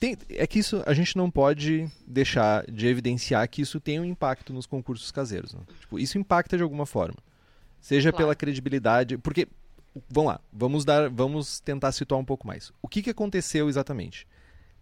Tem- 0.00 0.16
é 0.30 0.46
que 0.46 0.58
isso 0.58 0.82
a 0.86 0.94
gente 0.94 1.16
não 1.16 1.30
pode 1.30 1.88
deixar 2.06 2.64
de 2.70 2.86
evidenciar 2.86 3.48
que 3.48 3.62
isso 3.62 3.80
tem 3.80 4.00
um 4.00 4.04
impacto 4.04 4.52
nos 4.52 4.66
concursos 4.66 5.10
caseiros. 5.10 5.54
né? 5.54 5.60
Tipo, 5.80 5.98
isso 5.98 6.18
impacta 6.18 6.56
de 6.56 6.62
alguma 6.62 6.86
forma. 6.86 7.16
Seja 7.80 8.10
Claro. 8.10 8.24
pela 8.24 8.34
credibilidade. 8.34 9.16
Porque. 9.18 9.46
Vamos 10.08 10.32
lá, 10.32 10.40
vamos 10.52 10.84
dar. 10.84 11.10
Vamos 11.10 11.60
tentar 11.60 11.92
situar 11.92 12.18
um 12.20 12.24
pouco 12.24 12.46
mais. 12.46 12.72
O 12.80 12.88
que, 12.88 13.02
que 13.02 13.10
aconteceu 13.10 13.68
exatamente? 13.68 14.26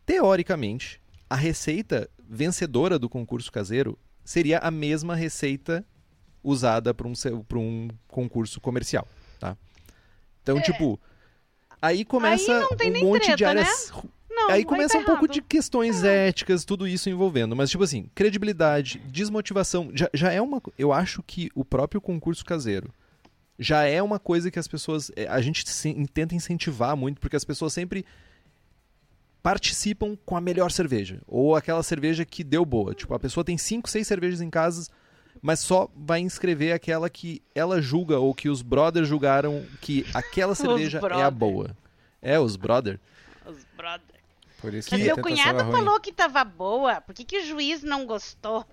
Teoricamente, 0.06 1.00
a 1.28 1.34
receita 1.36 2.08
vencedora 2.28 2.98
do 2.98 3.08
concurso 3.08 3.50
caseiro 3.50 3.98
seria 4.24 4.58
a 4.58 4.70
mesma 4.70 5.14
receita 5.14 5.84
usada 6.42 6.94
para 6.94 7.06
um, 7.06 7.12
pra 7.46 7.58
um 7.58 7.88
concurso 8.08 8.60
comercial. 8.60 9.06
Tá? 9.38 9.56
Então, 10.42 10.60
tipo. 10.60 10.98
Aí 11.82 12.04
começa 12.04 12.52
É. 12.52 12.76
tem 12.76 12.90
um 13.04 13.08
monte 13.08 13.20
de 13.22 13.36
treta, 13.36 13.54
né? 13.54 13.60
áreas 13.62 13.90
Não, 13.90 14.04
Aí 14.52 14.64
começa 14.64 14.94
tá 14.94 15.00
um 15.00 15.04
pouco 15.04 15.28
de 15.28 15.40
questões 15.42 16.02
éticas, 16.04 16.64
tudo 16.64 16.86
isso 16.86 17.08
envolvendo. 17.10 17.54
Mas, 17.56 17.70
tipo 17.70 17.82
assim, 17.84 18.08
credibilidade, 18.14 18.98
desmotivação. 19.06 19.90
Já, 19.94 20.08
já 20.12 20.32
é 20.32 20.40
uma. 20.40 20.60
Eu 20.78 20.92
acho 20.92 21.22
que 21.22 21.50
o 21.54 21.64
próprio 21.64 22.00
concurso 22.00 22.44
caseiro 22.44 22.92
já 23.58 23.82
é 23.84 24.02
uma 24.02 24.18
coisa 24.18 24.50
que 24.50 24.58
as 24.58 24.66
pessoas. 24.68 25.10
é, 25.16 25.26
A 25.28 25.40
gente 25.40 25.68
se- 25.68 26.06
tenta 26.12 26.34
incentivar 26.34 26.96
muito, 26.96 27.20
porque 27.20 27.36
as 27.36 27.44
pessoas 27.44 27.72
sempre 27.72 28.04
participam 29.42 30.16
com 30.24 30.36
a 30.36 30.40
melhor 30.40 30.70
cerveja. 30.70 31.20
Ou 31.26 31.56
aquela 31.56 31.82
cerveja 31.82 32.24
que 32.24 32.44
deu 32.44 32.64
boa. 32.64 32.94
Tipo, 32.94 33.14
a 33.14 33.18
pessoa 33.18 33.44
tem 33.44 33.56
cinco, 33.56 33.88
seis 33.88 34.06
cervejas 34.06 34.40
em 34.40 34.50
casa, 34.50 34.90
mas 35.40 35.60
só 35.60 35.88
vai 35.96 36.20
inscrever 36.20 36.72
aquela 36.74 37.08
que 37.08 37.42
ela 37.54 37.80
julga 37.80 38.18
ou 38.18 38.34
que 38.34 38.48
os 38.48 38.60
brothers 38.62 39.08
julgaram 39.08 39.64
que 39.80 40.04
aquela 40.12 40.54
cerveja 40.54 41.00
é 41.18 41.22
a 41.22 41.30
boa. 41.30 41.74
É, 42.20 42.38
os 42.38 42.56
brother. 42.56 43.00
Os 43.46 43.64
brother. 43.76 44.19
Por 44.60 44.74
isso 44.74 44.88
Mas 44.90 45.00
que 45.00 45.06
meu 45.06 45.16
cunhado 45.18 45.60
é 45.60 45.62
ruim. 45.62 45.72
falou 45.72 46.00
que 46.00 46.12
tava 46.12 46.44
boa. 46.44 47.00
Por 47.00 47.14
que, 47.14 47.24
que 47.24 47.38
o 47.38 47.44
juiz 47.46 47.82
não 47.82 48.04
gostou? 48.06 48.64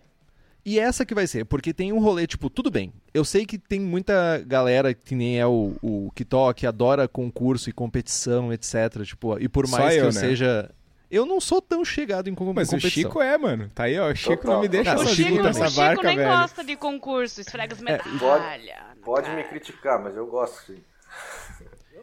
E 0.65 0.79
essa 0.79 1.05
que 1.05 1.15
vai 1.15 1.25
ser, 1.25 1.45
porque 1.45 1.73
tem 1.73 1.93
um 1.93 1.99
rolê, 1.99 2.27
tipo, 2.27 2.49
tudo 2.49 2.69
bem. 2.69 2.91
Eu 3.13 3.23
sei 3.23 3.45
que 3.45 3.57
tem 3.57 3.79
muita 3.79 4.43
galera 4.45 4.93
que 4.93 5.15
nem 5.15 5.39
é 5.39 5.47
o, 5.47 5.73
o 5.81 6.11
Kitó, 6.13 6.51
que 6.51 6.67
adora 6.67 7.07
concurso 7.07 7.69
e 7.69 7.73
competição, 7.73 8.51
etc. 8.51 9.01
Tipo, 9.05 9.39
e 9.39 9.47
por 9.47 9.65
Só 9.65 9.77
mais 9.77 9.93
que 9.93 9.99
eu, 10.01 10.05
eu 10.07 10.11
né? 10.13 10.19
seja. 10.19 10.69
Eu 11.09 11.25
não 11.25 11.39
sou 11.39 11.61
tão 11.61 11.85
chegado 11.85 12.29
em 12.29 12.35
com- 12.35 12.51
Mas 12.51 12.67
o 12.67 12.71
competição. 12.71 12.91
Chico 13.03 13.21
é, 13.21 13.37
mano. 13.37 13.71
Tá 13.73 13.83
aí, 13.83 13.97
ó. 13.97 14.11
O 14.11 14.15
Chico 14.15 14.35
Total. 14.41 14.53
não 14.55 14.61
me 14.61 14.67
deixa 14.67 14.91
Cara, 14.91 14.99
o 14.99 15.07
sozinho 15.07 15.29
Chico, 15.29 15.43
nessa 15.43 15.63
o 15.63 15.69
Chico 15.69 15.79
barca, 15.81 16.03
nem 16.03 16.17
velho. 16.17 16.29
gosta 16.29 16.63
de 16.65 16.75
concurso, 16.75 17.39
esfrega 17.39 17.73
as 17.73 17.79
medalhas. 17.81 18.05
na 18.13 18.95
Pode 19.05 19.27
cara. 19.27 19.37
me 19.37 19.43
criticar, 19.45 20.03
mas 20.03 20.17
eu 20.17 20.27
gosto 20.27 20.65
sim. 20.65 20.83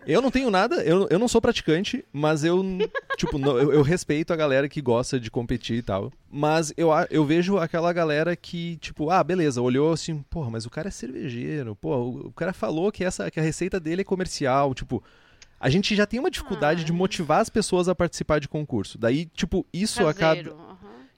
Eu 0.06 0.20
não 0.20 0.30
tenho 0.30 0.50
nada, 0.50 0.76
eu, 0.84 1.06
eu 1.10 1.18
não 1.18 1.26
sou 1.28 1.40
praticante, 1.40 2.04
mas 2.12 2.44
eu, 2.44 2.62
tipo, 3.16 3.38
não- 3.38 3.56
eu, 3.58 3.72
eu 3.72 3.82
respeito 3.82 4.32
a 4.32 4.36
galera 4.36 4.68
que 4.68 4.80
gosta 4.82 5.18
de 5.18 5.30
competir 5.30 5.78
e 5.78 5.82
tal. 5.82 6.12
Mas 6.30 6.72
eu, 6.76 6.90
eu 7.10 7.24
vejo 7.24 7.56
aquela 7.58 7.92
galera 7.92 8.34
que, 8.36 8.76
tipo, 8.78 9.08
ah, 9.10 9.22
beleza, 9.24 9.62
olhou 9.62 9.92
assim, 9.92 10.22
porra, 10.28 10.50
mas 10.50 10.66
o 10.66 10.70
cara 10.70 10.88
é 10.88 10.90
cervejeiro, 10.90 11.74
pô, 11.76 11.94
o, 11.96 12.26
o 12.28 12.32
cara 12.32 12.52
falou 12.52 12.90
que, 12.92 13.02
essa, 13.04 13.30
que 13.30 13.40
a 13.40 13.42
receita 13.42 13.78
dele 13.80 14.02
é 14.02 14.04
comercial, 14.04 14.74
tipo. 14.74 15.02
A 15.60 15.70
gente 15.70 15.96
já 15.96 16.04
tem 16.04 16.20
uma 16.20 16.30
dificuldade 16.30 16.82
Ah. 16.82 16.84
de 16.84 16.92
motivar 16.92 17.40
as 17.40 17.48
pessoas 17.48 17.88
a 17.88 17.94
participar 17.94 18.38
de 18.38 18.48
concurso. 18.48 18.98
Daí, 18.98 19.24
tipo, 19.26 19.64
isso 19.72 20.06
acaba. 20.06 20.34
Caseiro. 20.36 20.56
aham. 20.60 20.76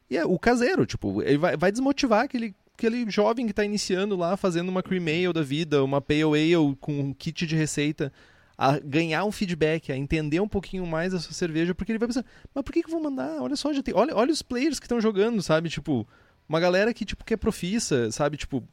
E 0.09 0.17
é 0.17 0.25
o 0.25 0.39
caseiro, 0.39 0.87
tipo, 0.87 1.21
ele 1.23 1.39
vai, 1.39 1.57
vai 1.57 1.73
desmotivar 1.73 2.23
aquele, 2.25 2.55
aquele 2.79 3.11
jovem 3.11 3.45
que 3.49 3.53
tá 3.53 3.65
iniciando 3.65 4.15
lá, 4.17 4.37
fazendo 4.37 4.69
uma 4.69 4.85
cream 4.85 5.03
ale 5.09 5.33
da 5.33 5.43
vida, 5.43 5.83
uma 5.83 6.01
pale 6.01 6.23
ale 6.23 6.77
com 6.81 7.01
um 7.01 7.13
kit 7.13 7.45
de 7.45 7.57
receita, 7.57 8.13
a 8.59 8.79
ganhar 8.79 9.25
um 9.25 9.33
feedback, 9.33 9.93
a 9.93 9.97
entender 9.97 10.41
um 10.41 10.49
pouquinho 10.49 10.87
mais 10.87 11.13
a 11.13 11.19
sua 11.19 11.33
cerveja, 11.33 11.75
porque 11.75 11.93
ele 11.93 11.99
vai 11.99 12.09
pensar, 12.09 12.25
mas 12.55 12.65
por 12.65 12.73
que, 12.73 12.83
que 12.83 12.89
eu 12.89 12.93
vou 12.93 13.03
mandar? 13.03 13.43
Olha 13.43 13.57
só, 13.57 13.73
já 13.73 13.83
tem, 13.83 13.95
olha, 13.95 14.15
olha 14.15 14.33
os 14.33 14.43
players 14.43 14.79
que 14.79 14.87
estão 14.87 15.01
jogando, 15.01 15.43
sabe? 15.43 15.69
Tipo, 15.69 16.07
uma 16.49 16.59
galera 16.59 16.95
que, 16.95 17.05
tipo, 17.05 17.25
que 17.25 17.35
é 17.35 17.37
profissa, 17.37 18.11
sabe? 18.11 18.37
Tipo, 18.37 18.67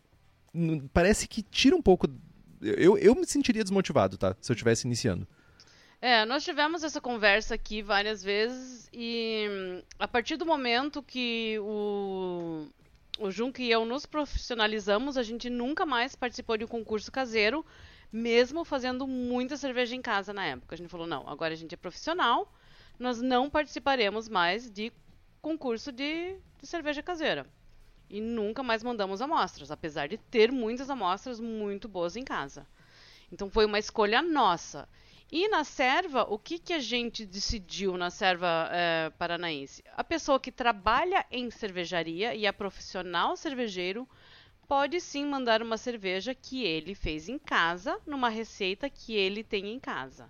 parece 0.94 1.28
que 1.28 1.42
tira 1.42 1.76
um 1.76 1.82
pouco... 1.82 2.08
Eu, 2.62 2.98
eu 2.98 3.14
me 3.14 3.26
sentiria 3.26 3.62
desmotivado, 3.62 4.18
tá? 4.18 4.36
Se 4.40 4.52
eu 4.52 4.54
estivesse 4.54 4.88
iniciando. 4.88 5.28
É, 6.06 6.26
nós 6.26 6.44
tivemos 6.44 6.84
essa 6.84 7.00
conversa 7.00 7.56
aqui 7.56 7.82
várias 7.82 8.22
vezes 8.22 8.90
e 8.92 9.48
hum, 9.50 9.82
a 9.98 10.06
partir 10.06 10.36
do 10.36 10.46
momento 10.46 11.02
que 11.02 11.58
o, 11.62 12.68
o 13.20 13.32
Junco 13.32 13.62
e 13.62 13.72
eu 13.72 13.86
nos 13.86 14.06
profissionalizamos, 14.06 15.18
a 15.18 15.24
gente 15.24 15.50
nunca 15.50 15.86
mais 15.86 16.14
participou 16.14 16.58
de 16.58 16.66
um 16.66 16.68
concurso 16.68 17.10
caseiro, 17.10 17.66
mesmo 18.14 18.64
fazendo 18.64 19.08
muita 19.08 19.58
cerveja 19.58 19.96
em 19.96 20.02
casa 20.02 20.32
na 20.32 20.46
época. 20.46 20.76
A 20.76 20.78
gente 20.78 20.88
falou, 20.90 21.08
não, 21.08 21.28
agora 21.28 21.54
a 21.54 21.58
gente 21.58 21.74
é 21.74 21.78
profissional, 21.78 22.54
nós 23.00 23.20
não 23.20 23.50
participaremos 23.50 24.30
mais 24.30 24.70
de 24.70 24.94
concurso 25.42 25.92
de, 25.92 26.38
de 26.62 26.68
cerveja 26.68 27.02
caseira. 27.02 27.48
E 28.08 28.22
nunca 28.22 28.62
mais 28.62 28.84
mandamos 28.84 29.20
amostras, 29.20 29.72
apesar 29.72 30.08
de 30.08 30.18
ter 30.18 30.52
muitas 30.52 30.92
amostras 30.92 31.40
muito 31.40 31.88
boas 31.88 32.16
em 32.16 32.24
casa. 32.24 32.68
Então 33.32 33.50
foi 33.50 33.66
uma 33.66 33.80
escolha 33.80 34.22
nossa. 34.22 34.88
E 35.32 35.50
na 35.50 35.64
serva, 35.64 36.28
o 36.30 36.38
que, 36.38 36.60
que 36.60 36.74
a 36.74 36.80
gente 36.80 37.26
decidiu 37.26 37.98
na 37.98 38.12
serva 38.12 38.70
é, 38.72 39.12
paranaense? 39.18 39.84
A 39.98 40.04
pessoa 40.04 40.40
que 40.40 40.52
trabalha 40.52 41.26
em 41.32 41.50
cervejaria 41.50 42.36
e 42.36 42.46
é 42.46 42.52
profissional 42.52 43.36
cervejeiro 43.36 44.08
pode 44.74 45.00
sim 45.00 45.24
mandar 45.24 45.62
uma 45.62 45.78
cerveja 45.78 46.34
que 46.34 46.64
ele 46.64 46.96
fez 46.96 47.30
em 47.30 47.38
casa, 47.38 47.96
numa 48.08 48.28
receita 48.28 48.90
que 48.90 49.14
ele 49.14 49.44
tem 49.44 49.72
em 49.72 49.80
casa. 49.80 50.28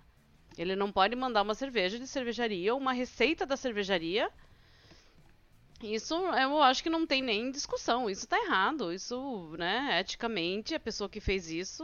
Ele 0.58 0.76
não 0.76 0.92
pode 0.92 1.16
mandar 1.16 1.40
uma 1.40 1.54
cerveja 1.54 1.98
de 1.98 2.06
cervejaria 2.06 2.74
ou 2.74 2.78
uma 2.78 2.92
receita 2.92 3.46
da 3.46 3.56
cervejaria. 3.56 4.30
Isso 5.82 6.14
eu 6.14 6.62
acho 6.62 6.82
que 6.82 6.90
não 6.90 7.06
tem 7.06 7.22
nem 7.22 7.50
discussão. 7.50 8.10
Isso 8.10 8.24
está 8.24 8.36
errado. 8.38 8.92
Isso, 8.92 9.54
né, 9.56 9.98
eticamente, 9.98 10.74
a 10.74 10.80
pessoa 10.80 11.08
que 11.08 11.20
fez 11.20 11.50
isso 11.50 11.82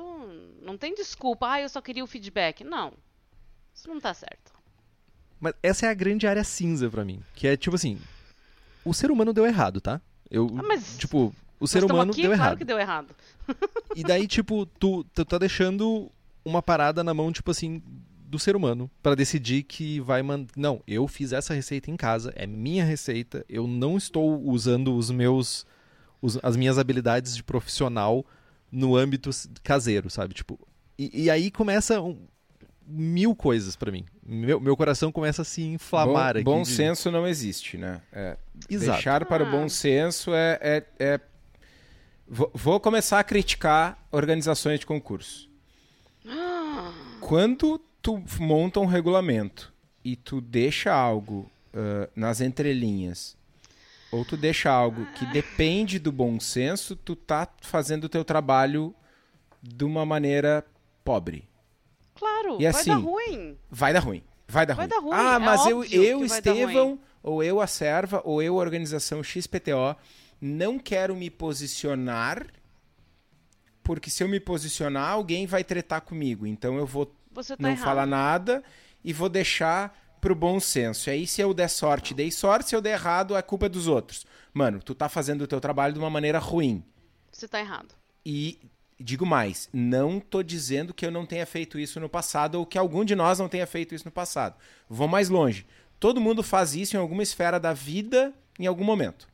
não 0.60 0.76
tem 0.76 0.94
desculpa. 0.94 1.52
Ah, 1.52 1.62
eu 1.62 1.68
só 1.70 1.80
queria 1.80 2.04
o 2.04 2.06
feedback. 2.06 2.62
Não. 2.62 2.92
Isso 3.74 3.88
não 3.88 3.96
está 3.96 4.12
certo. 4.12 4.52
Mas 5.40 5.54
essa 5.62 5.86
é 5.86 5.88
a 5.88 5.94
grande 5.94 6.26
área 6.26 6.44
cinza 6.44 6.90
para 6.90 7.06
mim. 7.06 7.24
Que 7.34 7.48
é 7.48 7.56
tipo 7.56 7.74
assim: 7.74 7.98
o 8.84 8.92
ser 8.92 9.10
humano 9.10 9.32
deu 9.32 9.46
errado, 9.46 9.80
tá? 9.80 9.98
Eu, 10.30 10.46
ah, 10.58 10.62
mas 10.62 10.98
tipo, 10.98 11.34
o 11.60 11.68
ser 11.68 11.84
humano 11.84 12.10
aqui, 12.10 12.22
deu 12.22 12.30
claro 12.30 12.42
errado. 12.42 12.58
que 12.58 12.64
deu 12.64 12.78
errado. 12.78 13.14
E 13.96 14.02
daí, 14.04 14.26
tipo, 14.26 14.64
tu, 14.64 15.04
tu 15.12 15.24
tá 15.24 15.36
deixando 15.38 16.10
uma 16.44 16.62
parada 16.62 17.02
na 17.04 17.12
mão, 17.12 17.30
tipo 17.32 17.50
assim, 17.50 17.82
do 18.24 18.38
ser 18.38 18.54
humano 18.54 18.88
para 19.02 19.16
decidir 19.16 19.64
que 19.64 19.98
vai 20.00 20.22
mandar. 20.22 20.52
Não, 20.56 20.80
eu 20.86 21.06
fiz 21.08 21.32
essa 21.32 21.52
receita 21.52 21.90
em 21.90 21.96
casa, 21.96 22.32
é 22.36 22.46
minha 22.46 22.84
receita, 22.84 23.44
eu 23.48 23.66
não 23.66 23.96
estou 23.96 24.40
usando 24.42 24.94
os 24.96 25.10
meus. 25.10 25.66
Os, 26.22 26.38
as 26.42 26.54
minhas 26.56 26.78
habilidades 26.78 27.34
de 27.34 27.42
profissional 27.42 28.24
no 28.70 28.94
âmbito 28.94 29.30
caseiro, 29.62 30.08
sabe? 30.10 30.34
Tipo. 30.34 30.58
E, 30.98 31.24
e 31.24 31.30
aí 31.30 31.50
começa 31.50 32.00
um, 32.00 32.26
mil 32.86 33.34
coisas 33.34 33.74
para 33.74 33.90
mim. 33.90 34.04
Meu, 34.24 34.60
meu 34.60 34.76
coração 34.76 35.10
começa 35.10 35.42
a 35.42 35.44
se 35.44 35.62
inflamar 35.62 36.34
bom, 36.34 36.38
aqui. 36.38 36.44
Bom 36.44 36.62
de- 36.62 36.68
senso 36.68 37.10
não 37.10 37.26
existe, 37.26 37.76
né? 37.78 38.00
É, 38.12 38.36
Exato. 38.68 38.92
Deixar 38.92 39.24
para 39.26 39.42
o 39.42 39.46
Ah. 39.48 39.50
bom 39.50 39.68
senso 39.68 40.32
é. 40.34 40.58
é- 40.62 40.84
é- 40.98 41.20
Vou, 42.32 42.78
começar 42.78 43.18
a 43.18 43.24
criticar 43.24 43.98
organizações 44.12 44.78
de 44.78 44.86
concurso. 44.86 45.50
Quando 47.20 47.78
tu 48.00 48.22
monta 48.38 48.78
um 48.78 48.86
regulamento 48.86 49.72
e 50.04 50.14
tu 50.14 50.40
deixa 50.40 50.92
algo 50.92 51.50
ah, 51.74 52.08
nas 52.14 52.40
entrelinhas, 52.40 53.36
ou 54.12 54.24
tu 54.24 54.36
deixa 54.36 54.70
algo 54.70 55.04
que 55.14 55.26
depende 55.26 55.98
do 55.98 56.12
bom 56.12 56.38
senso, 56.38 56.94
tu 56.94 57.16
tá 57.16 57.48
fazendo 57.60 58.04
o 58.04 58.08
teu 58.08 58.24
trabalho 58.24 58.94
de 59.60 59.84
uma 59.84 60.06
maneira 60.06 60.64
pobre. 61.04 61.48
Claro, 62.14 62.56
E 62.60 62.62
vai 62.62 62.66
assim, 62.68 62.90
dar 62.90 62.96
ruim. 62.96 63.58
Vai 63.68 63.92
dar 63.92 64.00
ruim. 64.00 64.22
Vai 64.46 64.66
dar 64.66 64.74
Vai 64.74 64.86
ruim. 64.86 64.90
dar 64.96 65.00
ruim, 65.02 65.12
Ah, 65.14 65.34
é 65.34 65.38
mas 65.38 65.66
eu, 65.66 65.84
eu 65.84 66.18
vai 66.20 66.26
Estevão, 66.38 66.98
ou 67.22 67.42
eu, 67.42 67.60
a 67.60 67.66
Serva, 67.66 68.20
ou 68.24 68.42
eu, 68.42 68.56
a 68.58 68.62
organização 68.62 69.22
XPTO, 69.22 69.96
não 70.40 70.78
quero 70.78 71.14
me 71.14 71.30
posicionar, 71.30 72.46
porque 73.82 74.10
se 74.10 74.22
eu 74.22 74.28
me 74.28 74.40
posicionar, 74.40 75.10
alguém 75.10 75.46
vai 75.46 75.64
tretar 75.64 76.00
comigo. 76.00 76.46
Então 76.46 76.76
eu 76.76 76.86
vou 76.86 77.14
Você 77.32 77.56
tá 77.56 77.62
não 77.62 77.70
errado. 77.70 77.84
falar 77.84 78.06
nada 78.06 78.62
e 79.04 79.12
vou 79.12 79.28
deixar 79.28 79.98
pro 80.20 80.34
bom 80.34 80.60
senso. 80.60 81.08
E 81.08 81.12
aí, 81.12 81.26
se 81.26 81.40
eu 81.40 81.52
der 81.54 81.68
sorte, 81.68 82.12
dei 82.14 82.30
sorte. 82.30 82.68
Se 82.70 82.76
eu 82.76 82.80
der 82.80 82.92
errado, 82.92 83.36
é 83.36 83.42
culpa 83.42 83.68
dos 83.68 83.86
outros. 83.86 84.26
Mano, 84.52 84.80
tu 84.82 84.94
tá 84.94 85.08
fazendo 85.08 85.42
o 85.42 85.46
teu 85.46 85.60
trabalho 85.60 85.94
de 85.94 85.98
uma 85.98 86.10
maneira 86.10 86.38
ruim. 86.38 86.84
Você 87.32 87.48
tá 87.48 87.58
errado. 87.58 87.94
E 88.24 88.60
digo 88.98 89.24
mais, 89.24 89.68
não 89.72 90.20
tô 90.20 90.42
dizendo 90.42 90.92
que 90.92 91.06
eu 91.06 91.10
não 91.10 91.24
tenha 91.24 91.46
feito 91.46 91.78
isso 91.78 91.98
no 91.98 92.08
passado 92.08 92.56
ou 92.56 92.66
que 92.66 92.76
algum 92.76 93.02
de 93.02 93.14
nós 93.16 93.38
não 93.38 93.48
tenha 93.48 93.66
feito 93.66 93.94
isso 93.94 94.04
no 94.04 94.10
passado. 94.10 94.56
Vou 94.88 95.08
mais 95.08 95.30
longe. 95.30 95.66
Todo 95.98 96.20
mundo 96.20 96.42
faz 96.42 96.74
isso 96.74 96.96
em 96.96 97.00
alguma 97.00 97.22
esfera 97.22 97.58
da 97.58 97.72
vida 97.72 98.34
em 98.58 98.66
algum 98.66 98.84
momento. 98.84 99.26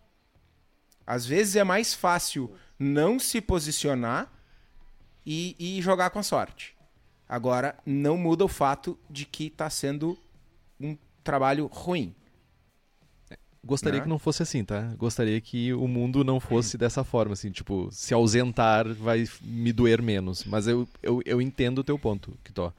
Às 1.07 1.25
vezes 1.25 1.57
é 1.57 1.65
mais 1.65 1.95
fácil 1.95 2.51
não 2.79 3.19
se 3.19 3.41
posicionar 3.41 4.31
e, 5.25 5.55
e 5.59 5.81
jogar 5.81 6.11
com 6.11 6.19
a 6.19 6.23
sorte. 6.23 6.75
Agora, 7.29 7.77
não 7.85 8.17
muda 8.17 8.45
o 8.45 8.49
fato 8.49 8.99
de 9.11 9.25
que 9.25 9.51
tá 9.51 9.69
sendo 9.69 10.17
um 10.81 10.97
trabalho 11.25 11.67
ruim. 11.67 12.15
Gostaria 13.65 13.99
Né? 13.99 14.05
que 14.05 14.09
não 14.09 14.19
fosse 14.19 14.45
assim, 14.45 14.65
tá? 14.65 14.95
Gostaria 14.97 15.41
que 15.41 15.73
o 15.75 15.89
mundo 15.89 16.23
não 16.23 16.39
fosse 16.39 16.79
dessa 16.79 17.03
forma, 17.03 17.33
assim, 17.33 17.51
tipo, 17.51 17.89
se 17.91 18.15
ausentar 18.15 18.87
vai 18.95 19.25
me 19.43 19.73
doer 19.73 20.01
menos. 20.01 20.45
Mas 20.45 20.69
eu, 20.69 20.87
eu, 21.03 21.21
eu 21.27 21.43
entendo 21.43 21.81
o 21.81 21.85
teu 21.85 21.99
ponto, 21.99 22.39
Kitó. 22.45 22.73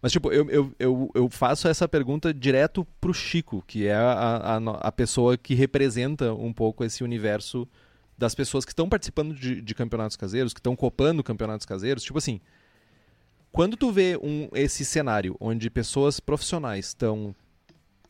Mas, 0.00 0.12
tipo, 0.12 0.30
eu, 0.32 0.48
eu, 0.48 0.74
eu, 0.78 1.10
eu 1.14 1.28
faço 1.28 1.66
essa 1.66 1.88
pergunta 1.88 2.32
direto 2.32 2.86
pro 3.00 3.12
Chico, 3.12 3.64
que 3.66 3.86
é 3.86 3.94
a, 3.94 4.12
a, 4.12 4.56
a 4.56 4.92
pessoa 4.92 5.36
que 5.36 5.54
representa 5.54 6.32
um 6.32 6.52
pouco 6.52 6.84
esse 6.84 7.02
universo 7.02 7.66
das 8.16 8.34
pessoas 8.34 8.64
que 8.64 8.72
estão 8.72 8.88
participando 8.88 9.34
de, 9.34 9.60
de 9.60 9.74
campeonatos 9.74 10.16
caseiros, 10.16 10.52
que 10.52 10.60
estão 10.60 10.76
copando 10.76 11.22
campeonatos 11.24 11.66
caseiros. 11.66 12.02
Tipo 12.02 12.18
assim, 12.18 12.40
quando 13.50 13.76
tu 13.76 13.90
vê 13.90 14.18
um, 14.22 14.48
esse 14.52 14.84
cenário 14.84 15.36
onde 15.40 15.70
pessoas 15.70 16.20
profissionais 16.20 16.88
estão 16.88 17.34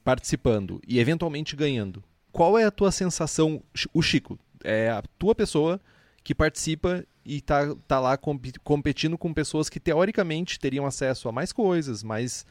participando 0.05 0.81
e 0.87 0.99
eventualmente 0.99 1.57
ganhando, 1.57 2.03
qual 2.33 2.59
é 2.59 2.65
a 2.65 2.71
tua 2.71 2.91
sensação, 2.91 3.63
o 3.93 4.03
Chico, 4.03 4.39
é 4.65 4.91
a 4.91 5.03
tua 5.19 5.35
pessoa 5.35 5.81
que 6.25 6.35
participa 6.35 7.05
e 7.29 7.43
tá, 7.43 7.75
tá 7.87 8.01
lá 8.01 8.17
compi- 8.17 8.59
competindo 8.65 9.19
com 9.19 9.35
pessoas 9.35 9.69
que 9.69 9.79
teoricamente 9.79 10.59
teriam 10.59 10.87
acesso 10.87 11.29
a 11.29 11.33
mais 11.33 11.53
coisas, 11.53 12.03
mais 12.03 12.47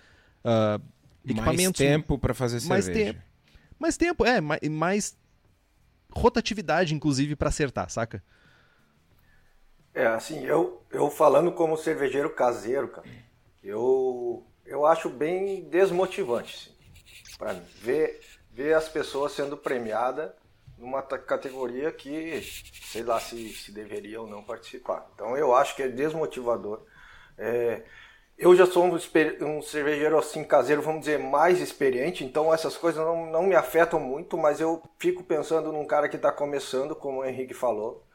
Mais 1.25 1.31
equipamentos, 1.31 1.79
tempo 1.79 2.17
para 2.19 2.33
fazer 2.33 2.61
mais 2.61 2.85
cerveja. 2.85 3.13
tempo. 3.13 3.21
mais 3.79 3.97
tempo, 3.97 4.25
é, 4.25 4.39
mais, 4.41 4.61
mais 4.69 5.17
rotatividade 6.11 6.93
inclusive 6.93 7.35
pra 7.35 7.49
acertar, 7.49 7.89
saca? 7.89 8.23
É, 9.93 10.05
assim, 10.07 10.45
eu, 10.45 10.85
eu 10.91 11.09
falando 11.09 11.51
como 11.51 11.75
cervejeiro 11.75 12.29
caseiro, 12.33 12.87
cara, 12.89 13.07
eu, 13.63 14.45
eu 14.65 14.85
acho 14.85 15.09
bem 15.09 15.63
desmotivante, 15.69 16.55
assim, 16.55 16.73
mim. 16.79 17.63
Ver, 17.81 18.19
ver 18.51 18.73
as 18.75 18.87
pessoas 18.89 19.31
sendo 19.33 19.57
premiadas 19.57 20.31
numa 20.77 21.01
categoria 21.01 21.91
que, 21.91 22.41
sei 22.83 23.03
lá 23.03 23.19
se, 23.19 23.49
se 23.49 23.71
deveria 23.71 24.21
ou 24.21 24.27
não 24.27 24.43
participar. 24.43 25.09
Então 25.13 25.35
eu 25.37 25.55
acho 25.55 25.75
que 25.75 25.83
é 25.83 25.87
desmotivador. 25.87 26.81
É, 27.37 27.83
eu 28.37 28.55
já 28.55 28.67
sou 28.67 28.85
um, 28.85 28.95
um 28.95 29.61
cervejeiro 29.61 30.17
assim 30.17 30.43
caseiro, 30.43 30.81
vamos 30.81 31.01
dizer, 31.01 31.17
mais 31.17 31.59
experiente, 31.59 32.23
então 32.23 32.53
essas 32.53 32.77
coisas 32.77 33.03
não, 33.03 33.25
não 33.25 33.43
me 33.43 33.55
afetam 33.55 33.99
muito, 33.99 34.37
mas 34.37 34.61
eu 34.61 34.81
fico 34.99 35.23
pensando 35.23 35.71
num 35.71 35.85
cara 35.85 36.07
que 36.07 36.17
está 36.17 36.31
começando, 36.31 36.95
como 36.95 37.21
o 37.21 37.25
Henrique 37.25 37.55
falou, 37.55 38.05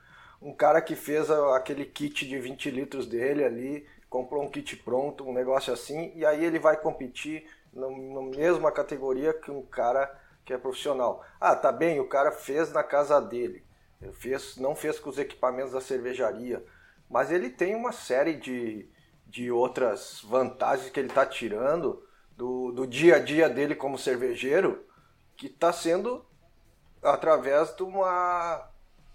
um 0.41 0.55
cara 0.55 0.81
que 0.81 0.95
fez 0.95 1.29
aquele 1.31 1.85
kit 1.85 2.27
de 2.27 2.39
20 2.39 2.71
litros 2.71 3.07
dele 3.07 3.45
ali, 3.45 3.87
comprou 4.09 4.45
um 4.45 4.51
kit 4.51 4.77
pronto, 4.77 5.29
um 5.29 5.33
negócio 5.33 5.73
assim, 5.73 6.13
e 6.15 6.25
aí 6.25 6.45
ele 6.45 6.59
vai 6.59 6.77
competir 6.77 7.45
na 7.73 7.89
mesma 8.37 8.71
categoria 8.71 9.33
que 9.33 9.51
um 9.51 9.63
cara 9.63 10.22
que 10.45 10.53
é 10.53 10.59
profissional. 10.59 11.25
Ah, 11.41 11.55
tá 11.55 11.71
bem, 11.71 12.01
o 12.01 12.09
cara 12.09 12.33
fez 12.33 12.73
na 12.73 12.83
casa 12.83 13.21
dele, 13.21 13.65
fez, 14.15 14.57
não 14.57 14.75
fez 14.75 14.99
com 14.99 15.11
os 15.11 15.19
equipamentos 15.19 15.73
da 15.73 15.81
cervejaria, 15.81 16.65
mas 17.09 17.31
ele 17.31 17.51
tem 17.51 17.75
uma 17.75 17.93
série 17.93 18.35
de, 18.35 18.89
de 19.27 19.51
outras 19.51 20.21
vantagens 20.23 20.91
que 20.91 20.99
ele 20.99 21.09
está 21.09 21.27
tirando 21.27 22.07
do, 22.37 22.73
do 22.73 22.87
dia 22.87 23.17
a 23.17 23.19
dia 23.19 23.49
dele 23.49 23.75
como 23.75 23.99
cervejeiro, 23.99 24.85
que 25.37 25.47
está 25.47 25.73
sendo 25.73 26.25
através 27.03 27.75
de 27.75 27.83
uma, 27.83 28.69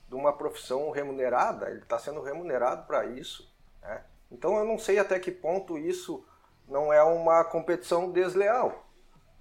de 0.07 0.15
uma 0.15 0.33
profissão 0.33 0.89
remunerada, 0.91 1.69
ele 1.69 1.79
está 1.79 1.97
sendo 1.97 2.21
remunerado 2.21 2.85
para 2.85 3.05
isso. 3.05 3.51
né? 3.81 4.03
Então 4.31 4.57
eu 4.57 4.65
não 4.65 4.77
sei 4.77 4.99
até 4.99 5.19
que 5.19 5.31
ponto 5.31 5.77
isso 5.77 6.25
não 6.67 6.91
é 6.91 7.01
uma 7.01 7.43
competição 7.43 8.11
desleal. 8.11 8.87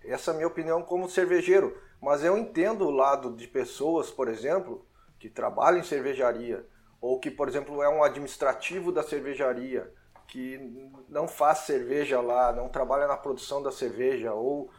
Essa 0.06 0.30
é 0.30 0.34
a 0.34 0.36
minha 0.36 0.46
opinião 0.46 0.82
como 0.82 1.08
cervejeiro. 1.08 1.76
Mas 2.00 2.22
eu 2.22 2.36
entendo 2.36 2.86
o 2.86 2.90
lado 2.90 3.34
de 3.34 3.46
pessoas, 3.48 4.10
por 4.10 4.28
exemplo, 4.28 4.86
que 5.18 5.28
trabalham 5.28 5.80
em 5.80 5.84
cervejaria, 5.84 6.66
ou 7.00 7.18
que, 7.18 7.30
por 7.30 7.48
exemplo, 7.48 7.82
é 7.82 7.88
um 7.88 8.02
administrativo 8.02 8.92
da 8.92 9.02
cervejaria, 9.02 9.92
que 10.28 10.90
não 11.08 11.26
faz 11.26 11.60
cerveja 11.60 12.20
lá, 12.20 12.52
não 12.52 12.68
trabalha 12.68 13.06
na 13.06 13.16
produção 13.16 13.62
da 13.62 13.70
cerveja, 13.70 14.34
ou 14.34 14.70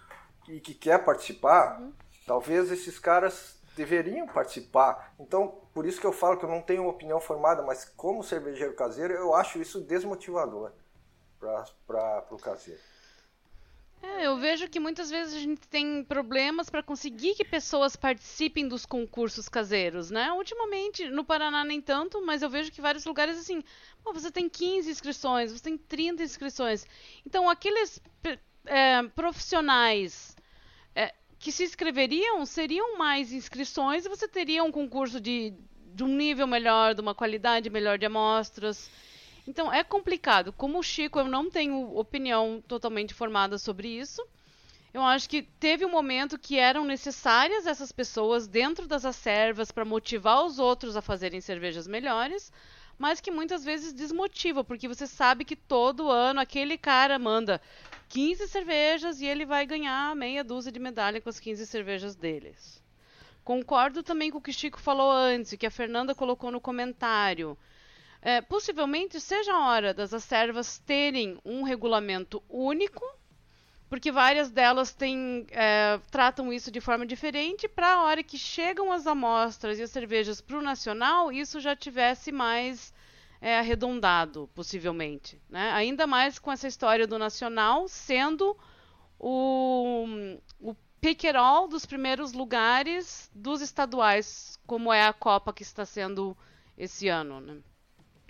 e 0.48 0.60
que 0.60 0.74
quer 0.74 1.04
participar, 1.04 1.82
talvez 2.26 2.72
esses 2.72 2.98
caras 2.98 3.62
deveriam 3.76 4.26
participar. 4.28 5.14
Então, 5.20 5.62
por 5.74 5.86
isso 5.86 6.00
que 6.00 6.08
eu 6.08 6.14
falo 6.14 6.38
que 6.38 6.46
eu 6.46 6.50
não 6.50 6.62
tenho 6.62 6.84
uma 6.84 6.92
opinião 6.92 7.20
formada, 7.20 7.62
mas 7.62 7.86
como 7.86 8.24
cervejeiro 8.24 8.74
caseiro, 8.74 9.14
eu 9.14 9.34
acho 9.34 9.62
isso 9.62 9.82
desmotivador 9.82 10.72
para 11.40 12.26
o 12.32 12.38
caseiro. 12.38 12.80
É, 14.02 14.28
eu 14.28 14.38
vejo 14.38 14.70
que 14.70 14.80
muitas 14.80 15.10
vezes 15.10 15.36
a 15.36 15.40
gente 15.40 15.68
tem 15.68 16.04
problemas 16.04 16.70
para 16.70 16.84
conseguir 16.84 17.34
que 17.34 17.44
pessoas 17.44 17.96
participem 17.96 18.68
dos 18.68 18.86
concursos 18.86 19.50
caseiros, 19.50 20.12
né? 20.12 20.32
Ultimamente, 20.34 21.10
no 21.10 21.24
Paraná 21.24 21.64
nem 21.64 21.82
tanto, 21.82 22.24
mas 22.24 22.42
eu 22.42 22.50
vejo 22.50 22.72
que 22.72 22.80
vários 22.80 23.06
lugares 23.06 23.38
assim, 23.38 23.64
você 24.04 24.32
tem 24.32 24.48
15 24.48 24.90
inscrições, 24.90 25.52
você 25.52 25.64
tem 25.64 25.78
30 25.78 26.24
inscrições. 26.24 26.86
Então, 27.26 27.50
aqueles 27.50 28.00
é, 28.66 29.02
profissionais 29.16 30.36
é, 30.94 31.14
que 31.40 31.52
se 31.52 31.64
inscreveriam 31.64 32.46
seriam 32.46 32.98
mais 32.98 33.32
inscrições 33.34 34.06
e 34.06 34.10
você 34.10 34.28
teria 34.28 34.64
um 34.64 34.72
concurso 34.72 35.20
de, 35.20 35.54
de 35.94 36.04
um 36.04 36.08
nível 36.08 36.46
melhor, 36.46 36.94
de 36.94 37.02
uma 37.02 37.16
qualidade 37.16 37.70
melhor 37.70 37.98
de 37.98 38.06
amostras. 38.06 38.90
Então 39.48 39.72
é 39.72 39.84
complicado. 39.84 40.52
Como 40.52 40.78
o 40.78 40.84
Chico, 40.84 41.20
eu 41.20 41.28
não 41.28 41.50
tenho 41.50 41.98
opinião 41.98 42.62
totalmente 42.68 43.14
formada 43.14 43.58
sobre 43.58 43.88
isso. 43.88 44.22
Eu 44.94 45.04
acho 45.04 45.30
que 45.30 45.42
teve 45.42 45.86
um 45.86 45.92
momento 45.92 46.38
que 46.38 46.58
eram 46.58 46.84
necessárias 46.84 47.66
essas 47.66 47.92
pessoas 47.92 48.48
dentro 48.48 48.88
das 48.88 49.06
acervas 49.06 49.72
para 49.72 49.86
motivar 49.86 50.44
os 50.44 50.60
outros 50.60 50.98
a 50.98 51.02
fazerem 51.02 51.40
cervejas 51.40 51.88
melhores, 51.88 52.52
mas 52.98 53.22
que 53.22 53.30
muitas 53.30 53.64
vezes 53.64 53.94
desmotiva, 53.94 54.64
porque 54.64 54.88
você 54.88 55.06
sabe 55.06 55.46
que 55.46 55.56
todo 55.56 56.10
ano 56.10 56.40
aquele 56.40 56.78
cara 56.78 57.20
manda 57.20 57.62
15 58.10 58.48
cervejas 58.48 59.22
e 59.22 59.26
ele 59.26 59.46
vai 59.46 59.66
ganhar 59.66 60.16
meia 60.16 60.44
dúzia 60.44 60.72
de 60.72 60.80
medalha 60.80 61.22
com 61.22 61.30
as 61.30 61.40
15 61.40 61.68
cervejas 61.68 62.16
deles. 62.16 62.82
Concordo 63.44 64.02
também 64.02 64.32
com 64.32 64.40
o 64.40 64.42
que 64.42 64.50
o 64.50 64.54
Chico 64.54 64.80
falou 64.80 65.12
antes, 65.12 65.54
que 65.54 65.68
a 65.68 65.72
Fernanda 65.72 66.16
colocou 66.16 66.52
no 66.52 66.60
comentário. 66.60 67.58
É, 68.28 68.42
possivelmente 68.42 69.22
seja 69.22 69.54
a 69.54 69.70
hora 69.70 69.94
das 69.94 70.14
acervas 70.14 70.80
terem 70.80 71.40
um 71.46 71.64
regulamento 71.64 72.44
único, 72.50 73.02
porque 73.88 74.12
várias 74.12 74.52
delas 74.52 74.94
têm, 74.94 75.48
é, 75.50 75.98
tratam 76.12 76.52
isso 76.52 76.70
de 76.70 76.82
forma 76.82 77.06
diferente, 77.06 77.70
para 77.70 77.94
a 77.94 78.04
hora 78.04 78.22
que 78.22 78.38
chegam 78.38 78.92
as 78.92 79.08
amostras 79.08 79.80
e 79.80 79.84
as 79.84 79.92
cervejas 79.92 80.42
para 80.42 80.58
o 80.58 80.62
nacional, 80.62 81.32
isso 81.32 81.62
já 81.62 81.74
tivesse 81.74 82.30
mais 82.30 82.94
é, 83.40 83.60
arredondado, 83.60 84.50
possivelmente. 84.54 85.42
Né? 85.50 85.72
Ainda 85.72 86.06
mais 86.06 86.38
com 86.38 86.52
essa 86.52 86.68
história 86.68 87.08
do 87.08 87.18
nacional 87.18 87.88
sendo 87.88 88.58
o, 89.18 90.06
o 90.60 90.76
pick 91.00 91.24
all 91.34 91.70
dos 91.70 91.86
primeiros 91.86 92.34
lugares 92.34 93.32
dos 93.34 93.62
estaduais, 93.62 94.60
como 94.68 94.92
é 94.92 95.08
a 95.08 95.14
Copa 95.14 95.54
que 95.54 95.64
está 95.64 95.86
sendo 95.86 96.36
esse 96.78 97.08
ano. 97.08 97.40
Né? 97.40 97.62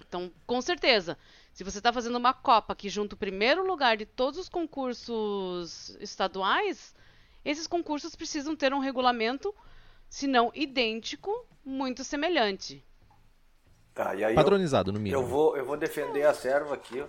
Então, 0.08 0.32
com 0.46 0.62
certeza, 0.62 1.18
se 1.52 1.64
você 1.64 1.80
está 1.80 1.92
fazendo 1.92 2.18
uma 2.18 2.34
Copa 2.34 2.76
que 2.76 2.90
junta 2.90 3.16
o 3.16 3.18
primeiro 3.18 3.66
lugar 3.66 3.98
de 3.98 4.06
todos 4.06 4.40
os 4.40 4.48
concursos 4.48 5.98
estaduais, 6.00 6.96
esses 7.44 7.68
concursos 7.68 8.16
precisam 8.16 8.56
ter 8.56 8.74
um 8.74 8.80
regulamento, 8.80 9.54
se 10.10 10.28
não 10.28 10.52
idêntico, 10.56 11.46
muito 11.64 12.04
semelhante. 12.04 12.84
Tá, 13.94 14.16
e 14.16 14.24
aí 14.24 14.36
Padronizado, 14.36 14.92
eu, 14.92 14.94
no 14.94 15.00
mínimo. 15.00 15.22
Eu 15.22 15.26
vou, 15.26 15.58
eu 15.58 15.66
vou 15.66 15.76
defender 15.76 16.24
a 16.24 16.34
serva 16.34 16.76
aqui. 16.76 17.04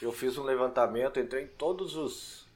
Eu 0.00 0.12
fiz 0.12 0.38
um 0.38 0.42
levantamento, 0.42 1.20
entrei 1.20 1.44
em 1.44 1.48
todos 1.48 1.94
os, 1.94 2.46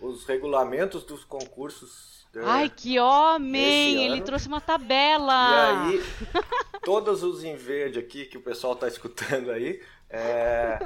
os 0.00 0.24
regulamentos 0.24 1.04
dos 1.04 1.24
concursos 1.24 2.23
Ai, 2.42 2.68
que 2.68 2.98
homem! 2.98 4.04
Ele 4.04 4.20
trouxe 4.22 4.48
uma 4.48 4.60
tabela! 4.60 5.92
E 5.92 5.94
aí, 5.94 6.02
todos 6.82 7.22
os 7.22 7.44
em 7.44 7.56
verde 7.56 7.98
aqui 7.98 8.24
que 8.26 8.38
o 8.38 8.42
pessoal 8.42 8.72
está 8.72 8.88
escutando 8.88 9.50
aí 9.50 9.80
é, 10.10 10.78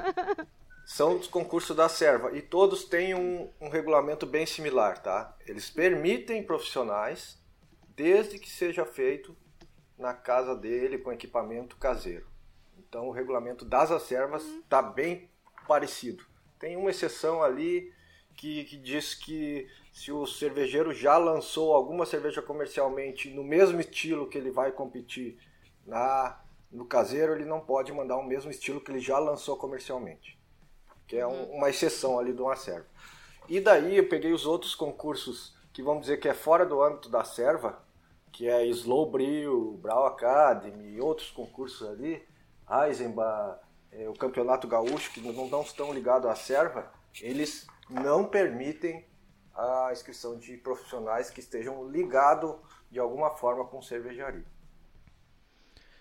são 0.85 1.19
dos 1.19 1.29
concursos 1.29 1.77
da 1.77 1.89
Serva. 1.89 2.37
E 2.37 2.43
todos 2.43 2.85
têm 2.85 3.15
um, 3.15 3.51
um 3.61 3.69
regulamento 3.69 4.27
bem 4.27 4.47
similar, 4.47 5.03
tá? 5.03 5.37
Eles 5.47 5.71
permitem 5.71 6.43
profissionais, 6.43 7.39
desde 7.95 8.39
que 8.39 8.51
seja 8.51 8.85
feito 8.85 9.37
na 9.99 10.15
casa 10.15 10.55
dele 10.55 10.99
com 10.99 11.13
equipamento 11.13 11.77
caseiro. 11.77 12.27
Então 12.79 13.09
o 13.09 13.13
regulamento 13.13 13.65
das 13.65 13.91
acervas 13.91 14.45
está 14.45 14.81
bem 14.81 15.29
parecido. 15.67 16.25
Tem 16.59 16.77
uma 16.77 16.91
exceção 16.91 17.43
ali 17.43 17.93
que, 18.35 18.65
que 18.65 18.77
diz 18.77 19.15
que 19.15 19.69
se 19.99 20.13
o 20.13 20.25
cervejeiro 20.29 20.95
já 20.95 21.19
lançou 21.19 21.75
alguma 21.75 22.07
cerveja 22.07 22.41
comercialmente 22.41 23.31
no 23.31 23.43
mesmo 23.43 23.81
estilo 23.81 24.29
que 24.29 24.39
ele 24.39 24.49
vai 24.49 24.71
competir 24.71 25.37
na 25.85 26.39
no 26.71 26.85
caseiro, 26.85 27.33
ele 27.33 27.45
não 27.45 27.59
pode 27.59 27.91
mandar 27.93 28.17
o 28.17 28.23
mesmo 28.23 28.49
estilo 28.49 28.81
que 28.81 28.93
ele 28.93 29.01
já 29.01 29.19
lançou 29.19 29.57
comercialmente. 29.57 30.39
Que 31.07 31.17
é 31.17 31.27
um, 31.27 31.55
uma 31.55 31.69
exceção 31.69 32.17
ali 32.17 32.33
do 32.33 32.45
uma 32.45 32.55
serva. 32.55 32.87
E 33.49 33.59
daí 33.59 33.97
eu 33.97 34.09
peguei 34.09 34.33
os 34.33 34.47
outros 34.47 34.75
concursos 34.75 35.57
que 35.73 35.83
vamos 35.83 36.03
dizer 36.03 36.19
que 36.19 36.29
é 36.29 36.35
fora 36.35 36.65
do 36.65 36.81
âmbito 36.81 37.09
da 37.09 37.25
serva, 37.25 37.83
que 38.31 38.47
é 38.47 38.65
Slow 38.67 39.11
Brew, 39.11 39.79
Brau 39.83 40.07
Academy 40.07 40.95
e 40.95 41.01
outros 41.01 41.31
concursos 41.31 41.89
ali, 41.89 42.23
Eisenbach, 42.87 43.59
é, 43.91 44.09
o 44.09 44.13
Campeonato 44.13 44.69
Gaúcho, 44.69 45.11
que 45.11 45.21
não, 45.21 45.49
não 45.49 45.63
estão 45.63 45.93
ligados 45.93 46.31
à 46.31 46.37
serva, 46.37 46.93
eles 47.21 47.67
não 47.91 48.25
permitem 48.25 49.08
a 49.59 49.91
inscrição 49.93 50.39
de 50.39 50.57
profissionais 50.57 51.31
que 51.31 51.41
estejam 51.41 51.91
ligados 51.91 52.55
de 52.91 53.01
alguma 53.01 53.31
forma 53.31 53.65
com 53.65 53.83
cervejaria. 53.83 54.45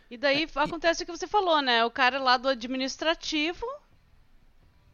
E 0.10 0.18
daí 0.18 0.48
acontece 0.56 1.04
o 1.04 1.06
que 1.06 1.12
você 1.12 1.28
falou, 1.28 1.62
né? 1.62 1.84
O 1.84 1.92
cara 1.92 2.20
lá 2.20 2.38
do 2.38 2.48
administrativo 2.48 3.66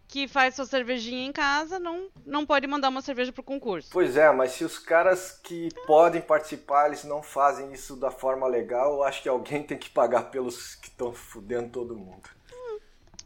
que 0.07 0.27
faz 0.27 0.55
sua 0.55 0.65
cervejinha 0.65 1.25
em 1.25 1.31
casa 1.31 1.79
não, 1.79 2.07
não 2.25 2.45
pode 2.45 2.67
mandar 2.67 2.89
uma 2.89 3.01
cerveja 3.01 3.31
pro 3.31 3.43
concurso. 3.43 3.89
Pois 3.91 4.15
é, 4.15 4.31
mas 4.31 4.51
se 4.51 4.63
os 4.63 4.77
caras 4.77 5.39
que 5.43 5.69
podem 5.87 6.21
participar, 6.21 6.87
eles 6.87 7.03
não 7.03 7.21
fazem 7.21 7.73
isso 7.73 7.95
da 7.95 8.11
forma 8.11 8.47
legal, 8.47 8.93
eu 8.93 9.03
acho 9.03 9.23
que 9.23 9.29
alguém 9.29 9.63
tem 9.63 9.77
que 9.77 9.89
pagar 9.89 10.29
pelos 10.29 10.75
que 10.75 10.87
estão 10.87 11.11
fudendo 11.13 11.69
todo 11.69 11.97
mundo. 11.97 12.29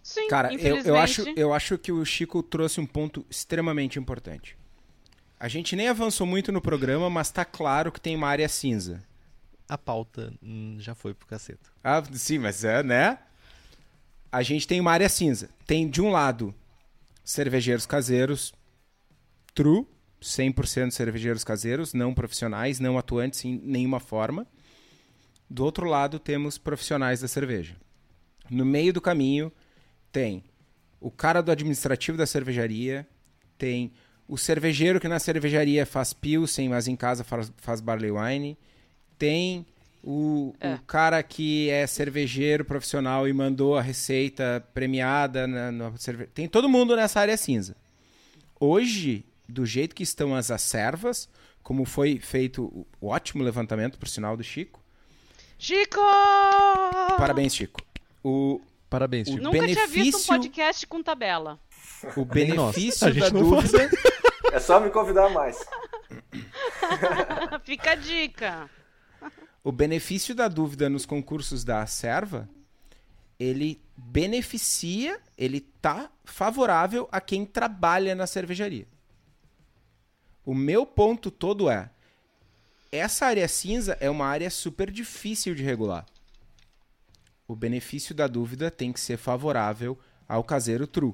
Sim, 0.01 0.29
Cara, 0.29 0.53
eu, 0.53 0.77
eu, 0.77 0.95
acho, 0.95 1.25
eu 1.35 1.53
acho 1.53 1.77
que 1.77 1.91
o 1.91 2.05
Chico 2.05 2.41
trouxe 2.41 2.79
um 2.79 2.85
ponto 2.85 3.25
extremamente 3.29 3.99
importante. 3.99 4.56
A 5.39 5.47
gente 5.47 5.75
nem 5.75 5.87
avançou 5.87 6.25
muito 6.25 6.51
no 6.51 6.61
programa, 6.61 7.09
mas 7.09 7.29
tá 7.29 7.45
claro 7.45 7.91
que 7.91 8.01
tem 8.01 8.15
uma 8.15 8.27
área 8.27 8.49
cinza. 8.49 9.03
A 9.69 9.77
pauta 9.77 10.33
hum, 10.41 10.77
já 10.79 10.95
foi 10.95 11.13
pro 11.13 11.27
caceta. 11.27 11.69
Ah, 11.83 12.01
sim, 12.13 12.39
mas 12.39 12.63
é, 12.63 12.81
né? 12.81 13.19
A 14.31 14.41
gente 14.41 14.67
tem 14.67 14.79
uma 14.79 14.91
área 14.91 15.07
cinza. 15.07 15.49
Tem, 15.65 15.87
de 15.87 16.01
um 16.01 16.09
lado, 16.09 16.55
cervejeiros 17.23 17.85
caseiros, 17.85 18.53
true, 19.53 19.85
100% 20.21 20.91
cervejeiros 20.91 21.43
caseiros, 21.43 21.93
não 21.93 22.13
profissionais, 22.13 22.79
não 22.79 22.97
atuantes 22.97 23.45
em 23.45 23.59
nenhuma 23.63 23.99
forma. 23.99 24.47
Do 25.49 25.63
outro 25.63 25.85
lado, 25.85 26.19
temos 26.19 26.57
profissionais 26.57 27.21
da 27.21 27.27
cerveja. 27.27 27.75
No 28.49 28.65
meio 28.65 28.91
do 28.91 29.01
caminho, 29.01 29.51
tem 30.11 30.43
o 30.99 31.11
cara 31.11 31.41
do 31.41 31.51
administrativo 31.51 32.17
da 32.17 32.25
cervejaria, 32.25 33.07
tem 33.57 33.93
o 34.27 34.37
cervejeiro 34.37 34.99
que 34.99 35.07
na 35.07 35.19
cervejaria 35.19 35.85
faz 35.85 36.13
pilsen, 36.13 36.69
mas 36.69 36.87
em 36.87 36.95
casa 36.95 37.23
faz, 37.23 37.51
faz 37.57 37.79
barley 37.79 38.11
wine. 38.11 38.57
Tem 39.17 39.65
o, 40.03 40.53
é. 40.59 40.75
o, 40.75 40.79
cara 40.79 41.23
que 41.23 41.69
é 41.69 41.87
cervejeiro 41.87 42.65
profissional 42.65 43.27
e 43.27 43.33
mandou 43.33 43.77
a 43.77 43.81
receita 43.81 44.65
premiada. 44.73 45.47
Na, 45.47 45.71
na 45.71 45.97
cerve... 45.97 46.27
Tem 46.27 46.47
todo 46.47 46.67
mundo 46.69 46.95
nessa 46.95 47.19
área 47.19 47.37
cinza. 47.37 47.75
Hoje, 48.59 49.25
do 49.47 49.65
jeito 49.65 49.95
que 49.95 50.03
estão 50.03 50.35
as 50.35 50.51
acervas, 50.51 51.29
como 51.63 51.85
foi 51.85 52.19
feito 52.19 52.85
o 52.99 53.07
ótimo 53.07 53.43
levantamento, 53.43 53.97
por 53.97 54.07
sinal, 54.07 54.35
do 54.35 54.43
Chico. 54.43 54.81
Chico! 55.57 56.01
Parabéns, 57.17 57.55
Chico. 57.55 57.81
O, 58.23 58.61
Parabéns, 58.89 59.27
Chico. 59.27 59.41
Nunca 59.41 59.59
benefício... 59.59 59.87
tinha 59.87 60.03
visto 60.03 60.19
um 60.19 60.35
podcast 60.35 60.87
com 60.87 61.03
tabela. 61.03 61.59
O 62.15 62.25
benefício 62.25 63.13
da 63.13 63.29
dúvida... 63.29 63.89
É 64.53 64.59
só 64.59 64.79
me 64.79 64.89
convidar 64.89 65.29
mais. 65.29 65.63
Fica 67.63 67.91
a 67.91 67.95
dica. 67.95 68.69
O 69.63 69.71
benefício 69.71 70.33
da 70.33 70.47
dúvida 70.47 70.89
nos 70.89 71.05
concursos 71.05 71.63
da 71.63 71.85
Serva, 71.85 72.49
ele 73.39 73.81
beneficia, 73.95 75.19
ele 75.37 75.59
tá 75.59 76.09
favorável 76.23 77.07
a 77.11 77.19
quem 77.19 77.45
trabalha 77.45 78.15
na 78.15 78.25
cervejaria. 78.25 78.87
O 80.45 80.55
meu 80.55 80.85
ponto 80.85 81.29
todo 81.29 81.69
é, 81.69 81.89
essa 82.91 83.25
área 83.25 83.47
cinza 83.47 83.97
é 83.99 84.09
uma 84.09 84.25
área 84.25 84.49
super 84.49 84.89
difícil 84.89 85.53
de 85.53 85.61
regular. 85.61 86.05
O 87.47 87.55
benefício 87.55 88.15
da 88.15 88.27
dúvida 88.27 88.71
tem 88.71 88.93
que 88.93 88.99
ser 88.99 89.17
favorável 89.17 89.99
ao 90.27 90.43
caseiro 90.43 90.87
true. 90.87 91.13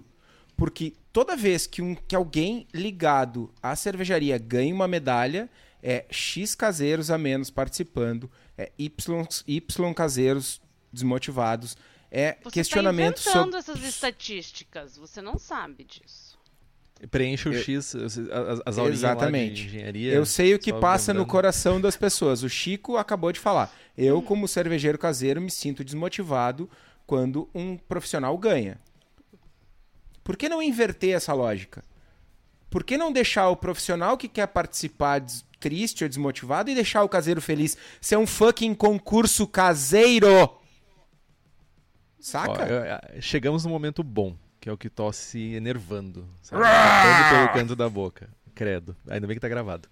Porque 0.63 0.93
toda 1.11 1.35
vez 1.35 1.67
que, 1.67 1.81
um, 1.81 1.93
que 1.93 2.15
alguém 2.15 2.65
ligado 2.73 3.51
à 3.61 3.75
cervejaria 3.75 4.37
ganha 4.37 4.73
uma 4.73 4.87
medalha, 4.87 5.49
é 5.81 6.05
X 6.09 6.55
caseiros 6.55 7.11
a 7.11 7.17
menos 7.17 7.49
participando, 7.49 8.31
é 8.57 8.71
Y, 8.77 9.27
y 9.45 9.93
caseiros 9.93 10.61
desmotivados, 10.89 11.75
é 12.09 12.37
Você 12.45 12.51
questionamento 12.51 13.17
está 13.17 13.31
inventando 13.31 13.61
sobre... 13.61 13.81
essas 13.81 13.93
estatísticas. 13.93 14.95
Você 14.95 15.21
não 15.21 15.37
sabe 15.37 15.83
disso. 15.83 16.39
Preenche 17.11 17.49
o 17.49 17.53
Eu- 17.53 17.61
X, 17.61 17.93
as, 17.95 18.17
as, 18.17 18.61
as 18.65 18.77
aulinhas 18.77 19.01
lá 19.01 19.11
Exatamente. 19.11 19.55
de 19.63 19.67
engenharia. 19.67 20.13
Eu 20.13 20.25
sei 20.25 20.55
o 20.55 20.59
que 20.59 20.71
passa 20.71 21.13
no 21.13 21.19
lembrando. 21.19 21.29
coração 21.31 21.81
das 21.81 21.97
pessoas. 21.97 22.41
O 22.41 22.47
Chico 22.47 22.95
acabou 22.95 23.33
de 23.33 23.39
falar. 23.41 23.69
Eu, 23.97 24.21
como 24.21 24.47
cervejeiro 24.47 24.97
caseiro, 24.97 25.41
me 25.41 25.51
sinto 25.51 25.83
desmotivado 25.83 26.69
quando 27.05 27.49
um 27.53 27.75
profissional 27.75 28.37
ganha. 28.37 28.79
Por 30.23 30.37
que 30.37 30.47
não 30.49 30.61
inverter 30.61 31.15
essa 31.15 31.33
lógica? 31.33 31.83
Por 32.69 32.83
que 32.83 32.97
não 32.97 33.11
deixar 33.11 33.49
o 33.49 33.55
profissional 33.55 34.17
que 34.17 34.27
quer 34.27 34.47
participar 34.47 35.21
triste 35.59 36.03
ou 36.03 36.09
desmotivado 36.09 36.69
e 36.71 36.75
deixar 36.75 37.03
o 37.03 37.09
caseiro 37.09 37.41
feliz 37.41 37.77
ser 38.01 38.17
um 38.17 38.25
fucking 38.25 38.73
concurso 38.73 39.45
caseiro? 39.47 40.27
Saca? 42.19 42.63
Ó, 42.63 42.65
eu- 42.65 42.85
eu- 42.85 43.21
chegamos 43.21 43.63
no 43.65 43.69
momento 43.69 44.01
bom, 44.03 44.35
que 44.59 44.69
é 44.69 44.71
o 44.71 44.77
que 44.77 44.89
tosse 44.89 45.39
enervando. 45.53 46.27
Sabe? 46.41 46.63
Pelo 46.63 47.53
canto 47.53 47.75
da 47.75 47.89
boca. 47.89 48.29
Credo. 48.55 48.95
Ainda 49.07 49.27
bem 49.27 49.35
que 49.35 49.41
tá 49.41 49.49
gravado. 49.49 49.89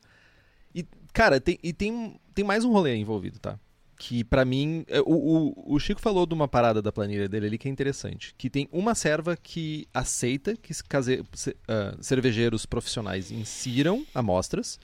E, 0.74 0.86
cara, 1.14 1.42
tem, 1.42 1.60
e 1.62 1.74
tem, 1.74 2.20
tem 2.34 2.46
mais 2.46 2.64
um 2.64 2.72
rolê 2.72 2.96
envolvido, 2.96 3.38
tá? 3.40 3.60
Que 4.04 4.24
pra 4.24 4.44
mim. 4.44 4.84
é, 4.88 5.00
O, 5.02 5.54
o, 5.68 5.76
o 5.76 5.80
Chico 5.80 6.02
falou 6.02 6.26
de 6.26 6.34
uma 6.34 6.48
parada 6.48 6.82
da 6.82 6.92
planilha 6.92 7.30
dele 7.30 7.46
ali 7.46 7.58
que 7.60 7.68
é 7.68 7.72
interessante. 7.72 8.34
Que 8.36 8.50
tem 8.50 8.68
uma 8.72 8.96
serva 8.96 9.38
que 9.38 9.88
aceita 9.94 10.56
que 10.56 10.74
se- 10.74 10.84
case, 10.84 11.24
ah, 11.68 11.96
cervejeiros 12.02 12.66
profissionais 12.66 13.30
insiram 13.32 14.04
amostras, 14.16 14.80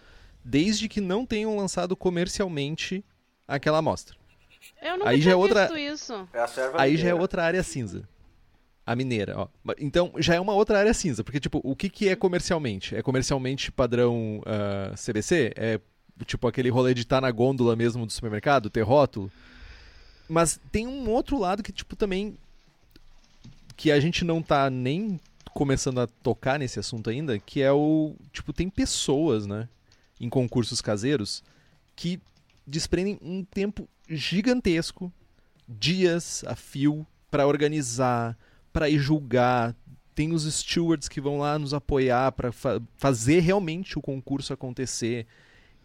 desde 0.45 0.87
que 0.87 1.01
não 1.01 1.25
tenham 1.25 1.57
lançado 1.57 1.95
comercialmente 1.95 3.03
aquela 3.47 3.79
amostra. 3.79 4.15
Eu 4.81 4.99
nunca 4.99 5.09
Aí 5.09 5.19
já 5.19 5.31
é 5.31 5.35
outra- 5.35 5.79
isso. 5.79 6.27
É 6.31 6.39
a 6.39 6.47
serva 6.47 6.79
Aí 6.79 6.91
já 6.95 7.01
é 7.01 7.03
mineira. 7.05 7.21
outra 7.21 7.43
área 7.43 7.63
cinza. 7.63 8.07
A 8.85 8.95
mineira, 8.95 9.33
ó. 9.35 9.47
Então 9.79 10.13
já 10.19 10.35
é 10.35 10.39
uma 10.39 10.53
outra 10.53 10.77
área 10.79 10.93
cinza, 10.93 11.23
porque, 11.23 11.39
tipo, 11.39 11.59
o 11.63 11.75
que, 11.75 11.89
que 11.89 12.07
é 12.07 12.15
comercialmente? 12.15 12.95
É 12.95 13.01
comercialmente 13.01 13.71
padrão 13.71 14.41
ah, 14.45 14.93
CBC? 14.95 15.53
É 15.57 15.79
tipo 16.25 16.47
aquele 16.47 16.69
rolê 16.69 16.93
de 16.93 17.01
estar 17.01 17.21
na 17.21 17.31
gôndola 17.31 17.75
mesmo 17.75 18.05
do 18.05 18.11
supermercado, 18.11 18.69
ter 18.69 18.81
rótulo? 18.81 19.31
Mas 20.27 20.59
tem 20.71 20.87
um 20.87 21.09
outro 21.09 21.39
lado 21.39 21.63
que, 21.63 21.71
tipo, 21.71 21.95
também. 21.95 22.37
que 23.75 23.91
a 23.91 23.99
gente 23.99 24.25
não 24.25 24.41
tá 24.41 24.69
nem 24.69 25.19
começando 25.53 25.99
a 25.99 26.07
tocar 26.07 26.59
nesse 26.59 26.79
assunto 26.79 27.09
ainda, 27.09 27.39
que 27.39 27.61
é 27.61 27.71
o. 27.71 28.15
Tipo, 28.31 28.51
tem 28.51 28.69
pessoas, 28.69 29.45
né? 29.45 29.67
Em 30.19 30.29
concursos 30.29 30.81
caseiros 30.81 31.43
que 31.95 32.19
desprendem 32.65 33.17
um 33.21 33.43
tempo 33.43 33.87
gigantesco 34.09 35.11
dias 35.67 36.43
a 36.47 36.55
fio 36.55 37.05
para 37.29 37.47
organizar, 37.47 38.37
para 38.73 38.89
ir 38.89 38.99
julgar. 38.99 39.75
Tem 40.13 40.33
os 40.33 40.51
stewards 40.51 41.07
que 41.07 41.21
vão 41.21 41.37
lá 41.37 41.59
nos 41.59 41.73
apoiar 41.73 42.31
para 42.31 42.51
fazer 42.97 43.39
realmente 43.39 43.99
o 43.99 44.01
concurso 44.01 44.51
acontecer 44.51 45.27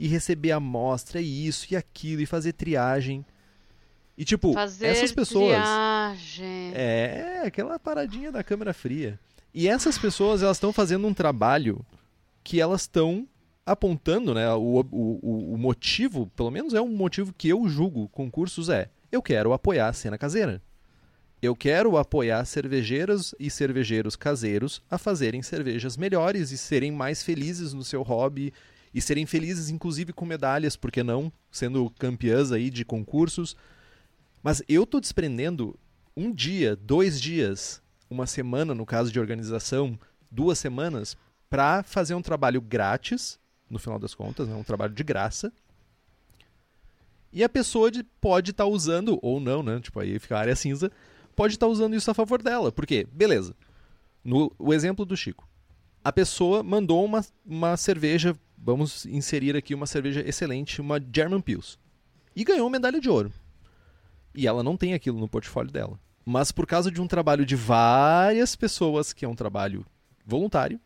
e 0.03 0.09
receber 0.09 0.51
amostra 0.53 1.21
e 1.21 1.47
isso 1.47 1.67
e 1.71 1.77
aquilo 1.77 2.21
e 2.23 2.27
fazer 2.27 2.53
triagem. 2.55 3.25
E 4.19 4.25
tipo, 4.25 4.53
Fazer 4.53 4.87
essas 4.89 5.13
pessoas 5.13 5.53
triagem. 5.63 6.73
é 6.75 7.43
aquela 7.47 7.79
paradinha 7.79 8.31
da 8.33 8.43
câmera 8.43 8.75
fria. 8.75 9.19
E 9.55 9.69
essas 9.69 9.97
pessoas 9.99 10.43
elas 10.43 10.57
estão 10.57 10.73
fazendo 10.73 11.07
um 11.07 11.15
trabalho 11.15 11.85
que 12.43 12.61
elas 12.61 12.81
estão 12.83 13.27
apontando, 13.65 14.35
né? 14.35 14.53
O, 14.55 14.81
o, 14.91 15.19
o- 15.23 15.55
o 15.55 15.59
motivo, 15.59 16.27
pelo 16.35 16.51
menos 16.51 16.75
é 16.75 16.81
um 16.81 16.89
motivo 16.89 17.33
que 17.33 17.49
eu 17.49 17.69
julgo 17.69 18.09
concursos 18.09 18.69
é: 18.69 18.89
eu 19.13 19.23
quero 19.23 19.53
apoiar 19.53 19.89
a 19.89 19.93
cena 19.93 20.19
caseira. 20.19 20.61
Eu 21.41 21.55
quero 21.57 21.97
apoiar 21.97 22.45
cervejeiras 22.45 23.35
e 23.39 23.51
cervejeiros 23.51 24.15
caseiros 24.17 24.83
a 24.91 24.97
fazerem 24.99 25.43
cervejas 25.43 25.97
melhores 25.97 26.51
e 26.51 26.59
serem 26.59 26.91
mais 26.93 27.23
felizes 27.23 27.73
no 27.73 27.83
seu 27.85 28.03
hobby 28.03 28.53
e 28.95 29.01
serem 29.01 29.27
felizes, 29.27 29.71
inclusive, 29.71 30.13
com 30.13 30.25
medalhas, 30.27 30.77
por 30.77 30.91
que 30.93 31.03
não? 31.03 31.33
Sendo 31.51 31.91
campeãs 31.99 32.53
aí 32.53 32.71
de 32.71 32.85
concursos. 32.85 33.57
Mas 34.43 34.63
eu 34.69 34.85
tô 34.87 35.01
desprendendo 35.01 35.79
um 36.17 36.33
dia, 36.33 36.77
dois 36.77 37.21
dias, 37.21 37.81
uma 38.11 38.27
semana, 38.27 38.75
no 38.75 38.85
caso 38.85 39.11
de 39.11 39.19
organização, 39.19 39.99
duas 40.31 40.59
semanas, 40.59 41.17
para 41.49 41.83
fazer 41.83 42.15
um 42.15 42.23
trabalho 42.23 42.61
grátis, 42.61 43.39
no 43.71 43.79
final 43.79 43.99
das 43.99 44.15
contas, 44.15 44.49
né? 44.49 44.55
um 44.55 44.65
trabalho 44.65 44.93
de 44.93 45.03
graça. 45.03 45.53
E 47.33 47.43
a 47.43 47.49
pessoa 47.49 47.91
de- 47.91 48.03
pode 48.21 48.51
estar 48.51 48.67
usando, 48.67 49.19
ou 49.23 49.41
não, 49.41 49.63
né? 49.63 49.81
Tipo, 49.81 50.01
aí 50.01 50.19
fica 50.19 50.37
a 50.37 50.41
área 50.41 50.55
cinza, 50.55 50.93
pode 51.35 51.55
estar 51.55 51.67
usando 51.67 51.95
isso 51.97 52.11
a 52.11 52.15
favor 52.15 52.43
dela. 52.43 52.71
Por 52.71 52.85
quê? 52.87 53.07
Beleza. 53.11 53.55
No 54.23 54.53
o 54.59 54.75
exemplo 54.75 55.07
do 55.07 55.17
Chico. 55.17 55.49
A 56.05 56.13
pessoa 56.13 56.63
mandou 56.63 57.05
uma, 57.05 57.25
uma 57.47 57.77
cerveja, 57.77 58.37
vamos 58.59 59.07
inserir 59.07 59.57
aqui 59.57 59.75
uma 59.75 59.87
cerveja 59.87 60.21
excelente, 60.27 60.81
uma 60.81 61.01
German 61.15 61.41
Pils. 61.41 61.79
E 62.35 62.45
ganhou 62.45 62.69
medalha 62.69 63.01
de 63.01 63.09
ouro. 63.09 63.33
E 64.35 64.47
ela 64.47 64.63
não 64.63 64.77
tem 64.77 64.95
aquilo 64.95 65.21
no 65.21 65.29
portfólio 65.29 65.71
dela. 65.71 65.99
Mas 66.25 66.51
por 66.51 66.67
causa 66.67 66.91
de 66.91 67.01
um 67.01 67.07
trabalho 67.07 67.45
de 67.45 67.55
várias 67.55 68.57
pessoas, 68.57 69.13
que 69.13 69.25
é 69.25 69.29
um 69.29 69.35
trabalho 69.35 69.85
voluntário, 70.25 70.81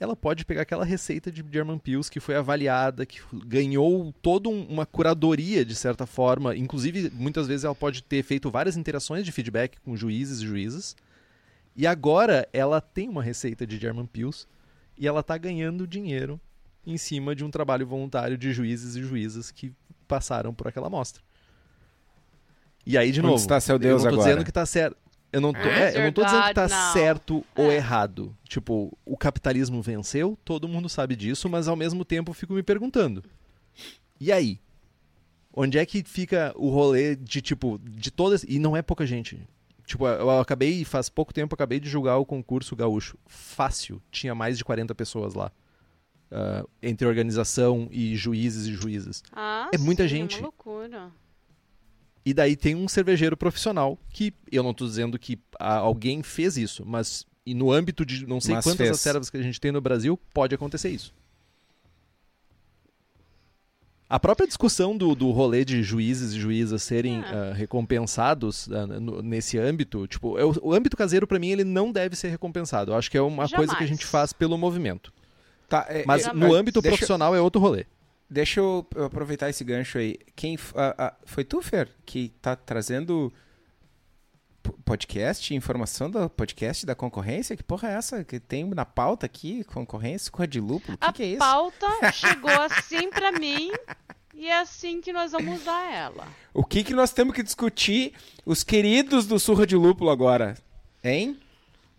ela 0.00 0.14
pode 0.14 0.44
pegar 0.44 0.62
aquela 0.62 0.84
receita 0.84 1.30
de 1.32 1.44
German 1.50 1.78
Pils 1.78 2.08
que 2.08 2.20
foi 2.20 2.36
avaliada, 2.36 3.04
que 3.04 3.20
ganhou 3.44 4.14
toda 4.22 4.48
um- 4.48 4.64
uma 4.68 4.86
curadoria 4.86 5.64
de 5.64 5.74
certa 5.74 6.06
forma, 6.06 6.56
inclusive 6.56 7.10
muitas 7.12 7.48
vezes 7.48 7.64
ela 7.64 7.74
pode 7.74 8.02
ter 8.02 8.22
feito 8.22 8.50
várias 8.50 8.76
interações 8.76 9.24
de 9.24 9.32
feedback 9.32 9.78
com 9.80 9.96
juízes 9.96 10.40
e 10.40 10.46
juízas. 10.46 10.94
E 11.78 11.86
agora 11.86 12.48
ela 12.52 12.80
tem 12.80 13.08
uma 13.08 13.22
receita 13.22 13.64
de 13.64 13.78
German 13.78 14.04
Pils 14.06 14.48
e 14.98 15.06
ela 15.06 15.20
está 15.20 15.38
ganhando 15.38 15.86
dinheiro 15.86 16.40
em 16.84 16.98
cima 16.98 17.36
de 17.36 17.44
um 17.44 17.50
trabalho 17.52 17.86
voluntário 17.86 18.36
de 18.36 18.52
juízes 18.52 18.96
e 18.96 19.02
juízas 19.02 19.52
que 19.52 19.72
passaram 20.08 20.52
por 20.52 20.66
aquela 20.66 20.88
amostra. 20.88 21.22
E 22.84 22.98
aí, 22.98 23.12
de 23.12 23.20
Onde 23.20 23.28
novo, 23.28 23.40
está 23.40 23.60
seu 23.60 23.78
Deus 23.78 24.02
eu 24.02 24.10
não 24.10 24.10
tô 24.10 24.20
agora? 24.20 24.28
dizendo 24.30 24.44
que 24.44 24.50
tá 24.52 24.66
certo. 24.66 24.96
Eu 25.30 25.40
não 25.42 25.52
tô, 25.52 25.58
é, 25.60 25.94
eu 25.98 26.02
não 26.04 26.12
tô 26.12 26.24
dizendo 26.24 26.42
que 26.44 26.54
tá 26.54 26.66
não. 26.68 26.92
certo 26.92 27.44
ou 27.54 27.70
É. 27.70 27.76
errado. 27.76 28.34
Tipo, 28.48 28.96
o 29.04 29.16
capitalismo 29.16 29.80
venceu, 29.82 30.38
todo 30.44 30.66
mundo 30.66 30.88
sabe 30.88 31.14
disso, 31.14 31.48
mas 31.50 31.68
ao 31.68 31.76
mesmo 31.76 32.04
tempo 32.04 32.30
eu 32.30 32.34
fico 32.34 32.54
me 32.54 32.62
perguntando. 32.62 33.22
E 34.18 34.32
aí? 34.32 34.58
Onde 35.54 35.78
é 35.78 35.84
que 35.84 36.02
fica 36.02 36.52
o 36.56 36.70
rolê 36.70 37.14
de, 37.14 37.40
tipo, 37.42 37.78
de 37.84 38.10
todas. 38.10 38.42
E 38.44 38.58
não 38.58 38.74
é 38.76 38.80
pouca 38.82 39.06
gente. 39.06 39.38
Tipo, 39.88 40.06
eu 40.06 40.38
acabei, 40.38 40.84
faz 40.84 41.08
pouco 41.08 41.32
tempo, 41.32 41.54
eu 41.54 41.56
acabei 41.56 41.80
de 41.80 41.88
julgar 41.88 42.18
o 42.18 42.26
concurso 42.26 42.76
gaúcho. 42.76 43.16
Fácil. 43.26 44.02
Tinha 44.12 44.34
mais 44.34 44.58
de 44.58 44.64
40 44.64 44.94
pessoas 44.94 45.32
lá. 45.32 45.50
Ah, 46.30 46.62
entre 46.82 47.06
organização 47.06 47.88
e 47.90 48.14
juízes 48.14 48.66
e 48.66 48.74
juízas. 48.74 49.22
Ah, 49.32 49.70
É 49.72 49.78
muita 49.78 50.02
sim, 50.02 50.08
gente. 50.10 50.34
É 50.36 50.38
uma 50.40 50.42
loucura. 50.48 51.10
E 52.22 52.34
daí 52.34 52.54
tem 52.54 52.74
um 52.74 52.86
cervejeiro 52.86 53.34
profissional 53.34 53.98
que 54.10 54.34
eu 54.52 54.62
não 54.62 54.74
tô 54.74 54.84
dizendo 54.84 55.18
que 55.18 55.38
alguém 55.58 56.22
fez 56.22 56.58
isso, 56.58 56.84
mas 56.84 57.26
e 57.46 57.54
no 57.54 57.72
âmbito 57.72 58.04
de 58.04 58.26
não 58.26 58.42
sei 58.42 58.56
Mas 58.56 58.64
quantas 58.64 58.76
fez. 58.88 58.90
as 58.90 59.00
servas 59.00 59.30
que 59.30 59.38
a 59.38 59.42
gente 59.42 59.58
tem 59.58 59.72
no 59.72 59.80
Brasil, 59.80 60.18
pode 60.34 60.54
acontecer 60.54 60.90
isso. 60.90 61.14
A 64.10 64.18
própria 64.18 64.46
discussão 64.46 64.96
do, 64.96 65.14
do 65.14 65.30
rolê 65.30 65.64
de 65.64 65.82
juízes 65.82 66.32
e 66.32 66.38
juízas 66.40 66.82
serem 66.82 67.20
É. 67.20 67.24
ah, 67.26 67.52
recompensados 67.54 68.66
no- 68.68 69.20
nesse 69.22 69.58
âmbito, 69.58 70.06
tipo, 70.06 70.38
é 70.38 70.44
o, 70.44 70.72
âmbito 70.72 70.96
caseiro 70.96 71.26
pra 71.26 71.38
mim 71.38 71.48
ele 71.50 71.64
não 71.64 71.92
deve 71.92 72.16
ser 72.16 72.28
recompensado. 72.28 72.92
Eu 72.92 72.96
acho 72.96 73.10
que 73.10 73.18
é 73.18 73.20
uma 73.22 73.46
coisa 73.48 73.72
que 73.72 73.82
a 73.82 73.86
Jamais. 73.86 73.90
gente 73.90 74.06
faz 74.06 74.32
pelo 74.32 74.56
movimento. 74.56 75.12
Tá, 75.68 75.84
é, 75.90 76.04
Mas 76.06 76.26
é, 76.26 76.32
no 76.32 76.54
âmbito 76.54 76.80
deixa- 76.80 76.96
profissional 76.96 77.34
é 77.36 77.40
outro 77.40 77.60
rolê. 77.60 77.84
Deixa 78.30 78.60
eu 78.60 78.86
eu 78.94 79.04
aproveitar 79.04 79.48
esse 79.50 79.62
gancho 79.64 79.98
aí. 79.98 80.16
Quem 80.34 80.56
foi 81.26 81.44
tu, 81.44 81.60
Fer, 81.62 81.88
que 82.06 82.30
tá 82.40 82.56
trazendo 82.56 83.32
podcast, 84.84 85.54
informação 85.54 86.10
do 86.10 86.28
podcast 86.30 86.84
da 86.86 86.94
concorrência? 86.94 87.56
Que 87.56 87.62
porra 87.62 87.88
é 87.88 87.92
essa 87.94 88.24
que 88.24 88.38
tem 88.40 88.64
na 88.64 88.84
pauta 88.84 89.26
aqui? 89.26 89.64
Concorrência, 89.64 90.30
cor 90.30 90.46
de 90.46 90.60
lúpulo? 90.60 90.94
O 90.94 90.98
que, 90.98 91.06
A 91.06 91.12
que 91.12 91.22
é 91.22 91.26
isso? 91.26 91.38
pauta 91.38 91.86
chegou 92.12 92.50
assim 92.50 93.10
pra 93.10 93.32
mim 93.32 93.70
e 94.34 94.48
é 94.48 94.58
assim 94.60 95.00
que 95.00 95.12
nós 95.12 95.32
vamos 95.32 95.60
usar 95.60 95.92
ela. 95.92 96.26
O 96.54 96.64
que, 96.64 96.84
que 96.84 96.94
nós 96.94 97.12
temos 97.12 97.34
que 97.34 97.42
discutir, 97.42 98.12
os 98.46 98.62
queridos 98.62 99.26
do 99.26 99.38
Surra 99.38 99.66
de 99.66 99.76
Lúpulo 99.76 100.10
agora? 100.10 100.56
Hein? 101.02 101.38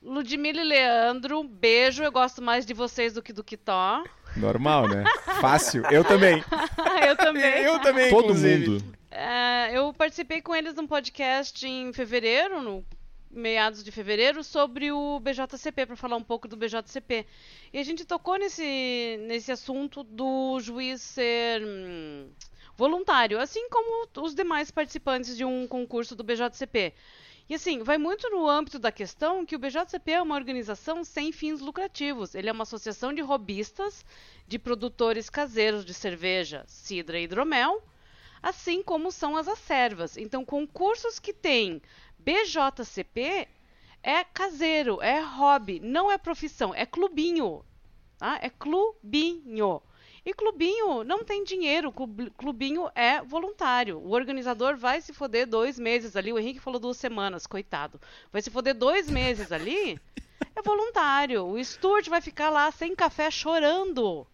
Ludmilla 0.02 0.62
e 0.62 0.64
Leandro, 0.64 1.40
um 1.42 1.48
beijo. 1.48 2.02
Eu 2.04 2.12
gosto 2.12 2.42
mais 2.42 2.66
de 2.66 2.74
vocês 2.74 3.14
do 3.14 3.22
que 3.22 3.34
do 3.34 3.44
Kitó. 3.44 4.04
Normal, 4.38 4.88
né? 4.88 5.04
Fácil. 5.42 5.84
Eu 5.92 6.04
também. 6.06 6.42
eu 7.06 7.18
também. 7.18 7.44
Eu 7.64 7.80
também, 7.80 8.10
Todo 8.10 8.24
inclusive. 8.26 8.70
mundo. 8.70 8.99
É, 9.12 9.72
eu 9.74 9.92
participei 9.94 10.42
com 10.42 10.56
eles 10.56 10.76
num 10.76 10.86
podcast 10.86 11.68
em 11.68 11.92
fevereiro, 11.92 12.62
no 12.62 12.86
meados 13.32 13.84
de 13.84 13.92
fevereiro, 13.92 14.44
sobre 14.44 14.92
o 14.92 15.20
BJCP, 15.20 15.86
para 15.86 15.96
falar 15.96 16.16
um 16.16 16.24
pouco 16.24 16.48
do 16.48 16.58
BJCP. 16.58 17.26
E 17.72 17.78
a 17.78 17.84
gente 17.84 18.06
tocou 18.06 18.38
nesse, 18.38 19.18
nesse 19.28 19.52
assunto 19.52 20.04
do 20.04 20.60
juiz 20.60 21.02
ser 21.02 21.62
hum, 21.64 22.30
voluntário, 22.76 23.40
assim 23.40 23.70
como 23.70 24.08
os 24.18 24.34
demais 24.34 24.72
participantes 24.72 25.38
de 25.38 25.46
um 25.46 25.68
concurso 25.68 26.16
do 26.16 26.24
BJCP. 26.24 26.94
E 27.48 27.56
assim, 27.56 27.82
vai 27.82 27.98
muito 27.98 28.30
no 28.30 28.48
âmbito 28.48 28.78
da 28.78 28.92
questão 28.92 29.44
que 29.44 29.56
o 29.56 29.60
BJCP 29.60 30.12
é 30.12 30.22
uma 30.22 30.36
organização 30.36 31.04
sem 31.04 31.32
fins 31.32 31.60
lucrativos. 31.60 32.36
Ele 32.36 32.48
é 32.48 32.52
uma 32.52 32.62
associação 32.62 33.12
de 33.12 33.22
robistas, 33.22 34.06
de 34.48 34.60
produtores 34.60 35.32
caseiros 35.32 35.84
de 35.84 35.94
cerveja, 35.94 36.64
cidra 36.68 37.20
e 37.20 37.24
hidromel, 37.24 37.84
assim 38.42 38.82
como 38.84 39.12
são 39.12 39.36
as 39.38 39.48
acervas. 39.48 40.18
Então, 40.18 40.46
concursos 40.46 41.20
que 41.20 41.34
têm 41.34 41.82
BJCP 42.18 43.48
é 44.02 44.24
caseiro, 44.24 45.02
é 45.02 45.20
hobby, 45.20 45.80
não 45.80 46.12
é 46.12 46.18
profissão, 46.18 46.74
é 46.74 46.86
clubinho. 46.86 47.64
Tá? 48.18 48.38
É 48.42 48.50
clubinho. 48.50 49.82
E 50.26 50.34
clubinho 50.34 51.04
não 51.04 51.24
tem 51.24 51.44
dinheiro, 51.44 51.94
clubinho 52.38 52.90
é 52.94 53.22
voluntário. 53.22 53.98
O 54.00 54.12
organizador 54.12 54.76
vai 54.76 55.02
se 55.02 55.14
foder 55.14 55.48
dois 55.48 55.80
meses 55.80 56.16
ali. 56.16 56.32
O 56.32 56.38
Henrique 56.38 56.60
falou 56.60 56.80
duas 56.80 56.98
semanas, 56.98 57.48
coitado. 57.48 58.00
Vai 58.32 58.42
se 58.42 58.52
foder 58.52 58.76
dois 58.76 59.10
meses 59.10 59.52
ali. 59.52 60.00
É 60.56 60.62
voluntário. 60.62 61.46
O 61.46 61.64
Stuart 61.64 62.10
vai 62.10 62.20
ficar 62.20 62.50
lá 62.50 62.70
sem 62.72 62.96
café 62.96 63.32
chorando 63.32 64.28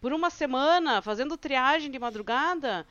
por 0.00 0.12
uma 0.12 0.30
semana, 0.30 1.00
fazendo 1.00 1.36
triagem 1.36 1.90
de 1.90 1.98
madrugada. 1.98 2.86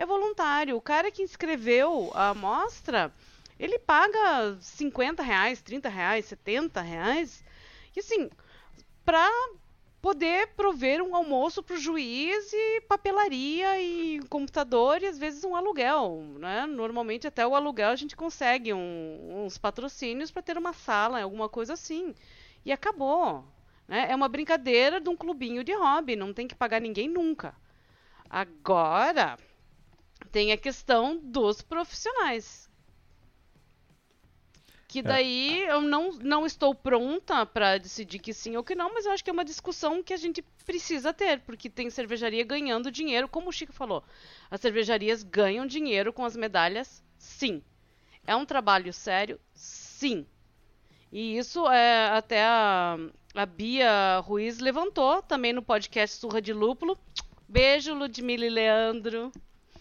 É 0.00 0.06
voluntário. 0.06 0.78
O 0.78 0.80
cara 0.80 1.10
que 1.10 1.22
inscreveu 1.22 2.10
a 2.14 2.30
amostra, 2.30 3.12
ele 3.58 3.78
paga 3.78 4.56
50 4.58 5.22
reais, 5.22 5.60
30 5.60 5.90
reais, 5.90 6.24
70 6.24 6.80
reais. 6.80 7.44
E 7.94 8.00
assim, 8.00 8.30
pra 9.04 9.28
poder 10.00 10.54
prover 10.56 11.02
um 11.02 11.14
almoço 11.14 11.62
para 11.62 11.76
o 11.76 11.78
juiz 11.78 12.50
e 12.50 12.80
papelaria 12.88 13.78
e 13.78 14.20
computador 14.30 15.02
e 15.02 15.06
às 15.06 15.18
vezes 15.18 15.44
um 15.44 15.54
aluguel, 15.54 16.24
né? 16.38 16.64
Normalmente 16.64 17.26
até 17.26 17.46
o 17.46 17.54
aluguel 17.54 17.90
a 17.90 17.96
gente 17.96 18.16
consegue 18.16 18.72
um, 18.72 19.44
uns 19.44 19.58
patrocínios 19.58 20.30
para 20.30 20.40
ter 20.40 20.56
uma 20.56 20.72
sala, 20.72 21.20
alguma 21.20 21.46
coisa 21.46 21.74
assim. 21.74 22.14
E 22.64 22.72
acabou. 22.72 23.44
Né? 23.86 24.06
É 24.10 24.16
uma 24.16 24.30
brincadeira 24.30 24.98
de 24.98 25.10
um 25.10 25.16
clubinho 25.16 25.62
de 25.62 25.74
hobby, 25.74 26.16
não 26.16 26.32
tem 26.32 26.48
que 26.48 26.54
pagar 26.54 26.80
ninguém 26.80 27.06
nunca. 27.06 27.54
Agora 28.30 29.36
tem 30.30 30.52
a 30.52 30.56
questão 30.56 31.18
dos 31.22 31.62
profissionais. 31.62 32.70
Que 34.90 34.98
é. 34.98 35.02
daí 35.02 35.62
eu 35.68 35.80
não, 35.80 36.10
não 36.14 36.44
estou 36.44 36.74
pronta 36.74 37.46
para 37.46 37.78
decidir 37.78 38.18
que 38.18 38.34
sim 38.34 38.56
ou 38.56 38.64
que 38.64 38.74
não, 38.74 38.92
mas 38.92 39.06
eu 39.06 39.12
acho 39.12 39.22
que 39.22 39.30
é 39.30 39.32
uma 39.32 39.44
discussão 39.44 40.02
que 40.02 40.12
a 40.12 40.16
gente 40.16 40.42
precisa 40.66 41.12
ter, 41.12 41.40
porque 41.40 41.70
tem 41.70 41.88
cervejaria 41.90 42.42
ganhando 42.44 42.90
dinheiro, 42.90 43.28
como 43.28 43.50
o 43.50 43.52
Chico 43.52 43.72
falou. 43.72 44.02
As 44.50 44.60
cervejarias 44.60 45.22
ganham 45.22 45.64
dinheiro 45.64 46.12
com 46.12 46.24
as 46.24 46.36
medalhas, 46.36 47.04
sim. 47.16 47.62
É 48.26 48.34
um 48.34 48.44
trabalho 48.44 48.92
sério, 48.92 49.38
sim. 49.54 50.26
E 51.12 51.38
isso 51.38 51.68
é 51.68 52.08
até 52.08 52.42
a, 52.44 52.96
a 53.34 53.46
Bia 53.46 54.18
Ruiz 54.20 54.58
levantou 54.58 55.22
também 55.22 55.52
no 55.52 55.62
podcast 55.62 56.16
Surra 56.16 56.42
de 56.42 56.52
Lúpulo. 56.52 56.98
Beijo, 57.48 57.94
Ludmila 57.94 58.44
e 58.44 58.50
Leandro. 58.50 59.30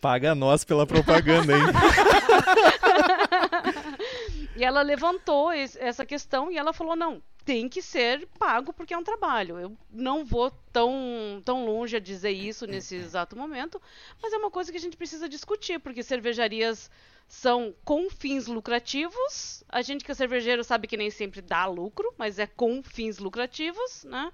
Paga 0.01 0.33
nós 0.33 0.63
pela 0.63 0.87
propaganda, 0.87 1.53
hein? 1.53 1.63
E 4.59 4.63
ela 4.65 4.81
levantou 4.81 5.53
essa 5.53 6.05
questão 6.05 6.51
e 6.51 6.57
ela 6.57 6.73
falou: 6.73 6.93
não, 6.93 7.23
tem 7.45 7.69
que 7.69 7.81
ser 7.81 8.27
pago 8.37 8.73
porque 8.73 8.93
é 8.93 8.97
um 8.97 9.03
trabalho. 9.03 9.57
Eu 9.57 9.77
não 9.89 10.25
vou 10.25 10.51
tão, 10.73 11.41
tão 11.45 11.65
longe 11.65 11.95
a 11.95 11.99
dizer 11.99 12.31
isso 12.31 12.67
nesse 12.67 12.95
exato 12.95 13.37
momento, 13.37 13.81
mas 14.21 14.33
é 14.33 14.37
uma 14.37 14.51
coisa 14.51 14.69
que 14.69 14.77
a 14.77 14.81
gente 14.81 14.97
precisa 14.97 15.29
discutir, 15.29 15.79
porque 15.79 16.03
cervejarias 16.03 16.91
são 17.25 17.73
com 17.85 18.09
fins 18.09 18.47
lucrativos. 18.47 19.63
A 19.69 19.81
gente 19.81 20.03
que 20.03 20.11
é 20.11 20.15
cervejeiro 20.15 20.61
sabe 20.61 20.87
que 20.87 20.97
nem 20.97 21.09
sempre 21.09 21.41
dá 21.41 21.65
lucro, 21.65 22.13
mas 22.17 22.37
é 22.37 22.45
com 22.45 22.83
fins 22.83 23.17
lucrativos, 23.17 24.03
né? 24.03 24.29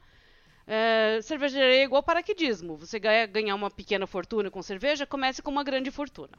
É, 0.67 1.19
cervejaria 1.21 1.81
é 1.81 1.83
igual 1.83 2.01
paraquedismo. 2.01 2.75
Você 2.77 2.99
ganha, 2.99 3.25
ganhar 3.25 3.55
uma 3.55 3.69
pequena 3.69 4.07
fortuna 4.07 4.49
com 4.49 4.61
cerveja, 4.61 5.05
comece 5.05 5.41
com 5.41 5.51
uma 5.51 5.63
grande 5.63 5.91
fortuna. 5.91 6.37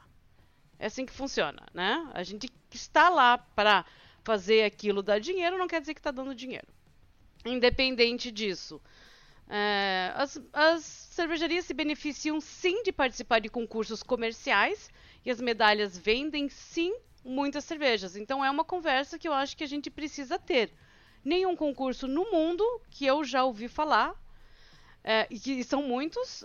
É 0.79 0.87
assim 0.87 1.07
que 1.07 1.13
funciona, 1.13 1.63
né? 1.73 2.09
A 2.13 2.23
gente 2.23 2.51
está 2.73 3.09
lá 3.09 3.39
para 3.39 3.85
fazer 4.23 4.65
aquilo 4.65 5.03
dar 5.03 5.21
dinheiro, 5.21 5.57
não 5.57 5.69
quer 5.69 5.81
dizer 5.81 5.95
que 5.95 6.01
está 6.01 6.11
dando 6.11 6.35
dinheiro. 6.35 6.67
Independente 7.45 8.31
disso. 8.31 8.81
É, 9.49 10.13
as, 10.17 10.41
as 10.53 10.83
cervejarias 10.83 11.65
se 11.65 11.73
beneficiam 11.73 12.41
sim 12.41 12.83
de 12.83 12.91
participar 12.91 13.39
de 13.39 13.49
concursos 13.49 14.03
comerciais 14.03 14.91
e 15.25 15.31
as 15.31 15.41
medalhas 15.41 15.97
vendem 15.97 16.49
sim 16.49 16.93
muitas 17.25 17.65
cervejas. 17.65 18.17
Então 18.17 18.45
é 18.45 18.51
uma 18.51 18.65
conversa 18.65 19.19
que 19.19 19.29
eu 19.29 19.33
acho 19.33 19.57
que 19.57 19.65
a 19.65 19.69
gente 19.69 19.89
precisa 19.89 20.39
ter. 20.39 20.73
Nenhum 21.27 21.57
concurso 21.57 22.07
no 22.07 22.31
mundo 22.31 22.65
que 22.89 23.05
eu 23.05 23.25
já 23.25 23.43
ouvi 23.43 23.67
falar, 23.67 24.15
é, 25.03 25.27
e 25.29 25.65
são 25.65 25.83
muitos, 25.83 26.45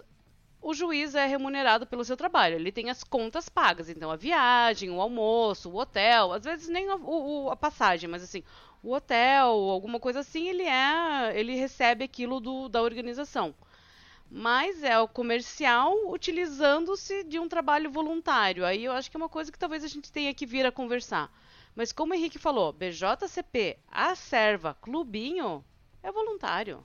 o 0.59 0.73
juiz 0.73 1.13
é 1.13 1.27
remunerado 1.27 1.85
pelo 1.85 2.03
seu 2.03 2.17
trabalho. 2.17 2.55
Ele 2.55 2.71
tem 2.71 2.89
as 2.89 3.03
contas 3.03 3.47
pagas, 3.47 3.89
então 3.89 4.09
a 4.09 4.15
viagem, 4.15 4.89
o 4.89 4.99
almoço, 4.99 5.69
o 5.69 5.77
hotel, 5.77 6.33
às 6.33 6.45
vezes 6.45 6.67
nem 6.67 6.89
a, 6.89 6.95
o, 6.95 7.51
a 7.51 7.55
passagem, 7.55 8.09
mas 8.09 8.23
assim, 8.23 8.43
o 8.81 8.91
hotel, 8.91 9.49
alguma 9.49 9.99
coisa 9.99 10.21
assim, 10.21 10.47
ele 10.47 10.63
é, 10.63 11.39
ele 11.39 11.53
recebe 11.53 12.03
aquilo 12.03 12.39
do, 12.39 12.67
da 12.67 12.81
organização. 12.81 13.53
Mas 14.31 14.81
é 14.81 14.97
o 14.97 15.07
comercial 15.07 15.93
utilizando-se 16.11 17.23
de 17.23 17.37
um 17.37 17.47
trabalho 17.47 17.91
voluntário. 17.91 18.65
Aí 18.65 18.85
eu 18.85 18.93
acho 18.93 19.11
que 19.11 19.15
é 19.17 19.19
uma 19.19 19.29
coisa 19.29 19.51
que 19.51 19.59
talvez 19.59 19.83
a 19.83 19.87
gente 19.87 20.11
tenha 20.11 20.33
que 20.33 20.47
vir 20.47 20.65
a 20.65 20.71
conversar. 20.71 21.31
Mas 21.75 21.91
como 21.91 22.13
o 22.13 22.15
Henrique 22.15 22.37
falou, 22.37 22.73
BJCP, 22.73 23.77
a 23.87 24.15
serva, 24.15 24.75
clubinho, 24.81 25.63
é 26.03 26.11
voluntário. 26.11 26.83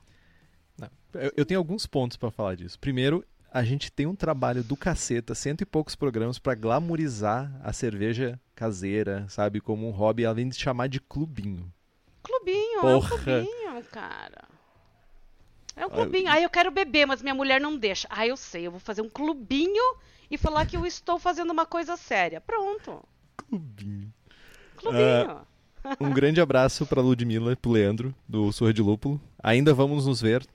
Eu, 1.14 1.32
eu 1.36 1.46
tenho 1.46 1.58
alguns 1.58 1.86
pontos 1.86 2.16
para 2.16 2.30
falar 2.30 2.56
disso. 2.56 2.78
Primeiro, 2.78 3.24
a 3.50 3.64
gente 3.64 3.90
tem 3.90 4.06
um 4.06 4.14
trabalho 4.14 4.62
do 4.62 4.76
caceta, 4.76 5.34
cento 5.34 5.62
e 5.62 5.66
poucos 5.66 5.96
programas 5.96 6.38
para 6.38 6.54
glamorizar 6.54 7.50
a 7.64 7.72
cerveja 7.72 8.40
caseira, 8.54 9.26
sabe? 9.28 9.60
Como 9.60 9.88
um 9.88 9.90
hobby, 9.90 10.26
além 10.26 10.48
de 10.48 10.56
chamar 10.56 10.88
de 10.88 11.00
clubinho. 11.00 11.72
Clubinho, 12.22 12.80
Porra. 12.80 12.92
é 12.92 12.96
um 12.96 13.00
clubinho, 13.00 13.84
cara. 13.90 14.44
É 15.74 15.86
um 15.86 15.90
clubinho. 15.90 16.30
Ah, 16.30 16.40
eu 16.40 16.50
quero 16.50 16.70
beber, 16.70 17.06
mas 17.06 17.22
minha 17.22 17.34
mulher 17.34 17.60
não 17.60 17.76
deixa. 17.76 18.08
Ah, 18.10 18.26
eu 18.26 18.36
sei, 18.36 18.66
eu 18.66 18.70
vou 18.70 18.80
fazer 18.80 19.02
um 19.02 19.10
clubinho 19.10 19.96
e 20.30 20.36
falar 20.38 20.66
que 20.66 20.76
eu 20.76 20.86
estou 20.86 21.18
fazendo 21.18 21.50
uma 21.50 21.66
coisa 21.66 21.96
séria. 21.96 22.40
Pronto. 22.40 23.02
Clubinho. 23.36 24.12
Clubinho. 24.76 25.02
Uh, 25.02 26.04
um 26.04 26.10
grande 26.10 26.40
abraço 26.40 26.86
para 26.86 27.00
Ludmilla 27.00 27.52
e 27.52 27.56
pro 27.56 27.70
Leandro, 27.70 28.14
do 28.28 28.52
Surra 28.52 28.72
de 28.72 28.82
Lúpulo. 28.82 29.20
Ainda 29.42 29.72
vamos 29.72 30.06
nos 30.06 30.20
ver 30.20 30.46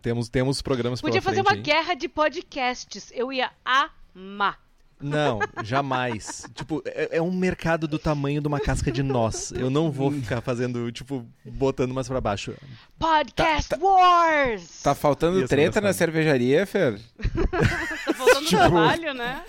temos, 0.00 0.28
temos 0.28 0.62
programas 0.62 1.00
Podia 1.00 1.20
fazer 1.20 1.42
frente, 1.42 1.48
uma 1.48 1.56
hein? 1.56 1.62
guerra 1.62 1.94
de 1.94 2.08
podcasts. 2.08 3.10
Eu 3.14 3.32
ia 3.32 3.50
amar. 3.64 4.58
Não, 5.00 5.38
jamais. 5.62 6.44
tipo, 6.54 6.82
é, 6.84 7.18
é, 7.18 7.22
um 7.22 7.30
mercado 7.30 7.86
do 7.86 7.98
tamanho 7.98 8.40
de 8.40 8.48
uma 8.48 8.58
casca 8.58 8.90
de 8.90 9.02
noz. 9.02 9.52
Eu 9.52 9.70
não 9.70 9.92
vou 9.92 10.10
ficar 10.10 10.40
fazendo, 10.40 10.90
tipo, 10.90 11.24
botando 11.44 11.94
mais 11.94 12.08
pra 12.08 12.20
baixo. 12.20 12.54
Podcast 12.98 13.68
tá, 13.68 13.76
tá, 13.76 13.84
Wars! 13.84 14.82
Tá 14.82 14.94
faltando 14.94 15.46
treta 15.46 15.80
na 15.80 15.92
cervejaria, 15.92 16.66
Fer? 16.66 16.98
tá 18.04 18.12
faltando 18.12 18.46
tipo... 18.46 18.56
trabalho, 18.56 19.14
né? 19.14 19.44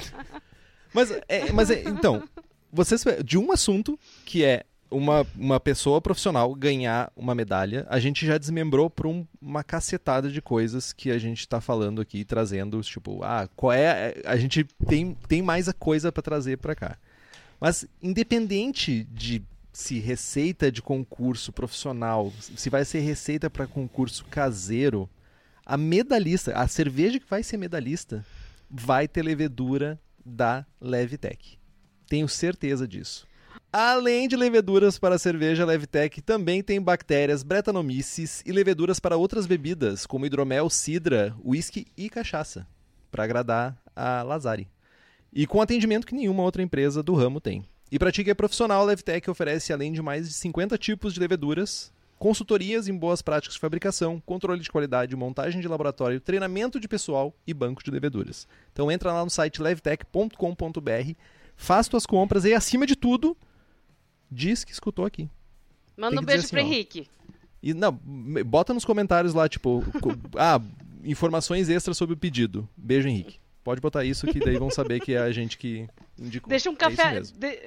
Mas, 0.94 1.12
é, 1.28 1.52
mas 1.52 1.70
é, 1.72 1.84
então, 1.84 2.24
vocês 2.72 3.04
de 3.24 3.38
um 3.38 3.52
assunto 3.52 4.00
que 4.26 4.44
é 4.44 4.66
uma, 4.92 5.26
uma 5.36 5.60
pessoa 5.60 6.02
profissional 6.02 6.54
ganhar 6.56 7.12
uma 7.16 7.36
medalha, 7.36 7.86
a 7.90 8.00
gente 8.00 8.26
já 8.26 8.38
desmembrou 8.38 8.90
por 8.90 9.06
um, 9.06 9.26
uma 9.42 9.64
cacetada 9.64 10.30
de 10.30 10.42
coisas 10.42 10.92
que 10.92 11.12
a 11.12 11.18
gente 11.18 11.40
está 11.40 11.62
falando 11.62 12.02
aqui, 12.02 12.26
trazendo, 12.26 12.82
tipo, 12.82 13.24
ah, 13.24 13.48
qual 13.56 13.72
é. 13.72 14.16
A 14.26 14.36
gente 14.38 14.64
tem, 14.88 15.16
tem 15.28 15.42
mais 15.42 15.70
a 15.70 15.74
coisa 15.74 16.12
para 16.12 16.24
trazer 16.24 16.58
para 16.58 16.76
cá. 16.76 16.98
Mas, 17.60 17.86
independente 18.02 19.04
de 19.04 19.44
se 19.72 20.00
receita 20.00 20.72
de 20.72 20.82
concurso 20.82 21.52
profissional, 21.52 22.34
se 22.40 22.70
vai 22.70 22.84
ser 22.84 23.00
receita 23.00 23.50
para 23.50 23.68
concurso 23.68 24.26
caseiro, 24.26 25.10
a 25.66 25.78
medalhista, 25.78 26.54
a 26.58 26.68
cerveja 26.68 27.20
que 27.20 27.30
vai 27.30 27.44
ser 27.44 27.58
medalhista, 27.58 28.26
vai 28.70 29.08
ter 29.08 29.22
levedura 29.22 30.00
da 30.26 30.66
Levitec. 30.82 31.59
Tenho 32.10 32.28
certeza 32.28 32.88
disso. 32.88 33.28
Além 33.72 34.28
de 34.28 34.36
leveduras 34.36 34.98
para 34.98 35.14
a 35.14 35.20
cerveja 35.20 35.64
Levtech, 35.64 36.22
também 36.22 36.64
tem 36.64 36.82
bactérias 36.82 37.44
Brettanomyces 37.44 38.42
e 38.44 38.52
leveduras 38.52 39.00
para 39.00 39.16
outras 39.16 39.46
bebidas, 39.46 40.08
como 40.08 40.26
hidromel, 40.26 40.72
cidra, 40.72 41.36
uísque 41.46 41.86
e 41.96 42.10
cachaça, 42.10 42.66
para 43.12 43.24
agradar 43.24 43.78
a 43.96 44.24
Lazari. 44.24 44.68
E 45.32 45.46
com 45.46 45.62
atendimento 45.62 46.08
que 46.08 46.16
nenhuma 46.16 46.42
outra 46.42 46.64
empresa 46.64 47.04
do 47.04 47.14
ramo 47.14 47.40
tem. 47.40 47.64
E 47.92 48.00
para 48.00 48.12
ti 48.12 48.24
que 48.24 48.32
é 48.32 48.34
profissional, 48.34 48.82
a 48.82 48.86
Levtech 48.86 49.30
oferece, 49.30 49.72
além 49.72 49.94
de 49.94 50.02
mais 50.02 50.28
de 50.28 50.34
50 50.34 50.76
tipos 50.80 51.14
de 51.14 51.20
leveduras, 51.20 51.92
consultorias 52.18 52.88
em 52.88 52.98
boas 52.98 53.22
práticas 53.22 53.54
de 53.54 53.60
fabricação, 53.60 54.20
controle 54.26 54.62
de 54.62 54.72
qualidade, 54.72 55.16
montagem 55.16 55.62
de 55.62 55.68
laboratório, 55.68 56.20
treinamento 56.20 56.80
de 56.80 56.88
pessoal 56.88 57.36
e 57.46 57.54
banco 57.54 57.84
de 57.84 57.92
leveduras. 57.92 58.48
Então 58.74 58.92
entra 58.92 59.14
lá 59.14 59.24
no 59.24 59.30
site 59.30 59.62
levtech.com.br, 59.62 61.16
faz 61.62 61.88
tuas 61.90 62.06
compras 62.06 62.46
e, 62.46 62.54
acima 62.54 62.86
de 62.88 62.96
tudo, 62.96 63.36
diz 64.32 64.64
que 64.64 64.72
escutou 64.72 65.06
aqui. 65.06 65.30
Manda 65.98 66.22
um 66.22 66.24
beijo 66.24 66.44
dizer 66.44 66.52
pro 66.56 66.62
assim, 66.62 66.70
ó. 66.70 66.74
Henrique. 66.74 67.08
E 67.62 67.74
não, 67.74 68.00
me- 68.06 68.44
bota 68.44 68.74
nos 68.74 68.86
comentários 68.86 69.34
lá, 69.34 69.50
tipo, 69.50 69.84
co- 70.02 70.16
ah, 70.40 70.62
informações 71.04 71.68
extras 71.70 71.98
sobre 71.98 72.14
o 72.14 72.18
pedido. 72.18 72.68
Beijo, 72.78 73.10
Henrique. 73.10 73.38
Pode 73.62 73.82
botar 73.82 74.06
isso 74.06 74.26
que 74.26 74.40
daí 74.40 74.58
vão 74.58 74.70
saber 74.72 75.02
que 75.02 75.14
é 75.14 75.18
a 75.20 75.32
gente 75.34 75.58
que 75.58 75.86
indicou. 76.18 76.50
Deixa 76.50 76.70
um 76.70 76.74
É 76.74 76.78
café. 76.78 77.12
mesmo. 77.16 77.38
de- 77.38 77.60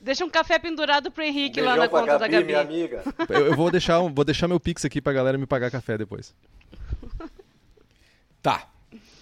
deixa 0.00 0.24
um 0.24 0.30
café 0.30 0.58
pendurado 0.58 1.10
pro 1.10 1.22
Henrique 1.22 1.60
lá 1.60 1.76
na 1.76 1.86
pra 1.88 2.00
conta 2.00 2.18
da 2.18 2.26
Gabi, 2.26 2.30
Gabi. 2.30 2.44
minha 2.46 2.60
amiga. 2.60 3.02
Eu, 3.28 3.46
eu 3.48 3.54
vou 3.56 3.70
deixar, 3.70 3.98
vou 4.00 4.24
deixar 4.24 4.48
meu 4.48 4.58
pix 4.58 4.84
aqui 4.86 5.00
pra 5.02 5.12
galera 5.12 5.36
me 5.36 5.46
pagar 5.46 5.70
café 5.70 5.98
depois. 5.98 6.34
Tá. 8.42 8.68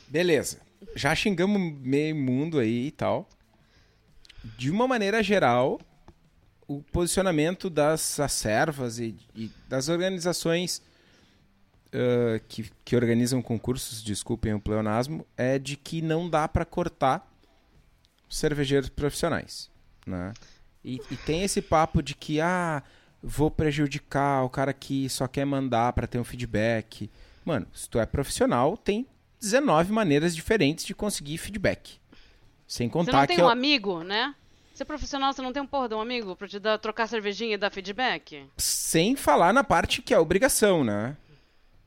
Beleza. 0.09 0.61
Já 0.95 1.15
xingamos 1.15 1.61
meio 1.81 2.15
mundo 2.15 2.59
aí 2.61 2.87
e 2.87 2.91
tal. 2.93 3.29
De 4.57 4.71
uma 4.71 4.87
maneira 4.87 5.23
geral, 5.23 5.81
o 6.69 6.83
posicionamento 6.83 7.69
das 7.69 8.17
servas 8.29 8.99
e, 8.99 9.17
e 9.35 9.51
das 9.69 9.89
organizações 9.89 10.83
ah, 11.95 12.41
que, 12.49 12.69
que 12.85 12.97
organizam 12.97 13.41
concursos, 13.41 14.03
desculpem 14.03 14.53
o 14.53 14.61
pleonasmo, 14.61 15.25
é 15.37 15.61
de 15.61 15.77
que 15.77 16.03
não 16.03 16.29
dá 16.29 16.49
para 16.49 16.65
cortar 16.65 17.25
cervejeiros 18.29 18.89
profissionais, 18.89 19.71
né? 20.05 20.35
E, 20.85 21.01
e 21.09 21.17
tem 21.17 21.45
esse 21.45 21.63
papo 21.63 22.03
de 22.03 22.15
que, 22.17 22.41
ah, 22.41 22.83
vou 23.23 23.49
prejudicar 23.49 24.43
o 24.45 24.51
cara 24.51 24.73
que 24.73 25.09
só 25.09 25.29
quer 25.29 25.45
mandar 25.45 25.93
para 25.93 26.07
ter 26.09 26.19
um 26.19 26.25
feedback. 26.25 27.09
Mano, 27.45 27.67
se 27.73 27.89
tu 27.89 28.01
é 28.01 28.05
profissional, 28.05 28.77
tem 28.77 29.07
19 29.41 29.93
maneiras 29.93 30.35
diferentes 30.35 30.85
de 30.85 30.95
conseguir 30.95 31.39
feedback. 31.39 32.01
Sem 32.75 32.89
Você 32.89 32.93
contar 32.93 33.12
não 33.20 33.27
tem 33.29 33.37
que 33.37 33.43
um 33.43 33.45
eu- 33.45 33.51
amigo, 33.51 34.03
né? 34.03 34.35
Você 34.75 34.83
é 34.83 34.87
profissional, 34.87 35.33
você 35.33 35.41
não 35.41 35.53
tem 35.53 35.62
um 35.62 35.66
porra 35.66 35.89
de 35.89 35.95
um 35.95 36.01
amigo 36.01 36.35
pra 36.35 36.49
te 36.49 36.59
dar, 36.59 36.77
trocar 36.77 37.07
cervejinha 37.07 37.55
e 37.55 37.57
dar 37.57 37.70
feedback? 37.70 38.49
sem 38.59 39.14
falar 39.14 39.53
na 39.53 39.62
parte 39.62 40.03
que 40.03 40.12
é 40.12 40.18
obrigação, 40.18 40.83
né? 40.83 41.16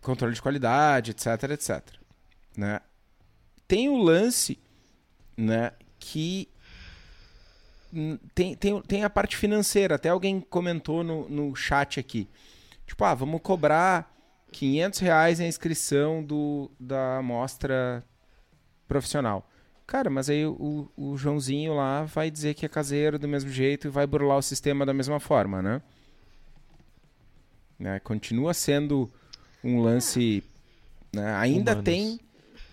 Controle 0.01 0.33
de 0.33 0.41
qualidade, 0.41 1.11
etc, 1.11 1.43
etc. 1.51 1.83
Né? 2.55 2.79
Tem 3.67 3.89
o 3.89 3.97
lance, 3.97 4.57
né, 5.35 5.73
que 5.99 6.47
tem, 8.33 8.55
tem, 8.55 8.81
tem 8.81 9.03
a 9.03 9.09
parte 9.09 9.35
financeira. 9.35 9.95
Até 9.95 10.07
alguém 10.07 10.39
comentou 10.39 11.03
no, 11.03 11.27
no 11.27 11.53
chat 11.53 11.99
aqui. 11.99 12.29
Tipo, 12.85 13.03
ah, 13.03 13.13
vamos 13.13 13.41
cobrar 13.41 14.09
500 14.53 14.99
reais 14.99 15.41
a 15.41 15.45
inscrição 15.45 16.23
do, 16.23 16.71
da 16.79 17.17
amostra 17.17 18.05
profissional. 18.87 19.45
Cara, 19.87 20.09
mas 20.09 20.29
aí 20.29 20.45
o, 20.45 20.91
o 20.97 21.15
Joãozinho 21.15 21.73
lá 21.73 22.03
vai 22.03 22.29
dizer 22.29 22.53
que 22.53 22.65
é 22.65 22.69
caseiro 22.69 23.17
do 23.17 23.25
mesmo 23.27 23.49
jeito 23.49 23.87
e 23.87 23.89
vai 23.89 24.05
burlar 24.05 24.37
o 24.37 24.41
sistema 24.41 24.85
da 24.85 24.93
mesma 24.93 25.17
forma, 25.17 25.61
né? 25.61 25.81
Né? 27.79 27.99
Continua 28.01 28.53
sendo 28.53 29.09
um 29.63 29.79
lance. 29.81 30.43
né? 31.13 31.33
Ainda 31.35 31.71
Humanos. 31.71 31.85
tem 31.85 32.19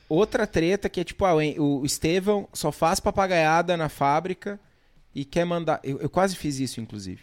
outra 0.08 0.44
treta 0.44 0.88
que 0.88 1.00
é 1.00 1.04
tipo, 1.04 1.24
ah, 1.24 1.34
o 1.34 1.84
Estevão 1.86 2.48
só 2.52 2.72
faz 2.72 2.98
papagaiada 2.98 3.76
na 3.76 3.88
fábrica 3.88 4.58
e 5.14 5.24
quer 5.24 5.44
mandar. 5.44 5.78
Eu, 5.84 6.00
eu 6.00 6.10
quase 6.10 6.34
fiz 6.34 6.58
isso, 6.58 6.80
inclusive. 6.80 7.22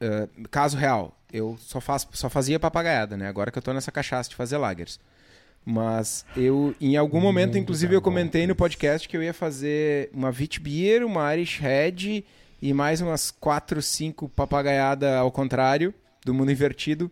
Ah, 0.00 0.28
caso 0.52 0.76
real, 0.76 1.18
eu 1.32 1.56
só, 1.58 1.80
faço, 1.80 2.06
só 2.12 2.30
fazia 2.30 2.60
papagaiada, 2.60 3.16
né? 3.16 3.26
Agora 3.26 3.50
que 3.50 3.58
eu 3.58 3.62
tô 3.62 3.72
nessa 3.72 3.90
cachaça 3.90 4.30
de 4.30 4.36
fazer 4.36 4.56
lagers. 4.56 5.00
Mas 5.64 6.26
eu, 6.36 6.74
em 6.80 6.96
algum 6.96 7.20
momento, 7.20 7.56
inclusive, 7.56 7.94
eu 7.94 8.02
comentei 8.02 8.46
no 8.46 8.54
podcast 8.54 9.08
que 9.08 9.16
eu 9.16 9.22
ia 9.22 9.32
fazer 9.32 10.10
uma 10.12 10.28
Witbier, 10.28 11.06
uma 11.06 11.34
Irish 11.34 11.58
Red 11.58 12.22
e 12.60 12.72
mais 12.74 13.00
umas 13.00 13.30
4, 13.30 13.80
5 13.80 14.28
papagaiada 14.28 15.16
ao 15.16 15.30
contrário, 15.32 15.94
do 16.24 16.34
mundo 16.34 16.52
invertido, 16.52 17.10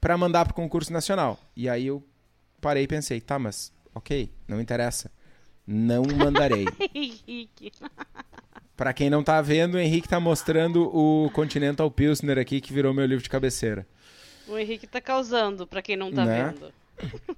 para 0.00 0.18
mandar 0.18 0.44
pro 0.44 0.54
concurso 0.54 0.92
nacional. 0.92 1.38
E 1.56 1.68
aí 1.68 1.86
eu 1.86 2.02
parei 2.60 2.82
e 2.84 2.88
pensei, 2.88 3.20
tá, 3.20 3.38
mas 3.38 3.72
ok, 3.94 4.28
não 4.48 4.60
interessa. 4.60 5.10
Não 5.66 6.02
mandarei. 6.04 6.66
Henrique. 6.94 7.72
Pra 8.76 8.92
quem 8.92 9.08
não 9.08 9.22
tá 9.22 9.40
vendo, 9.40 9.76
o 9.76 9.78
Henrique 9.78 10.08
tá 10.08 10.18
mostrando 10.18 10.90
o 10.92 11.30
Continental 11.30 11.88
Pilsner 11.92 12.38
aqui, 12.38 12.60
que 12.60 12.72
virou 12.72 12.92
meu 12.92 13.06
livro 13.06 13.22
de 13.22 13.30
cabeceira. 13.30 13.86
O 14.48 14.58
Henrique 14.58 14.84
tá 14.84 15.00
causando, 15.00 15.64
pra 15.64 15.80
quem 15.80 15.96
não 15.96 16.10
tá 16.12 16.24
Né? 16.24 16.52
vendo. 16.52 16.72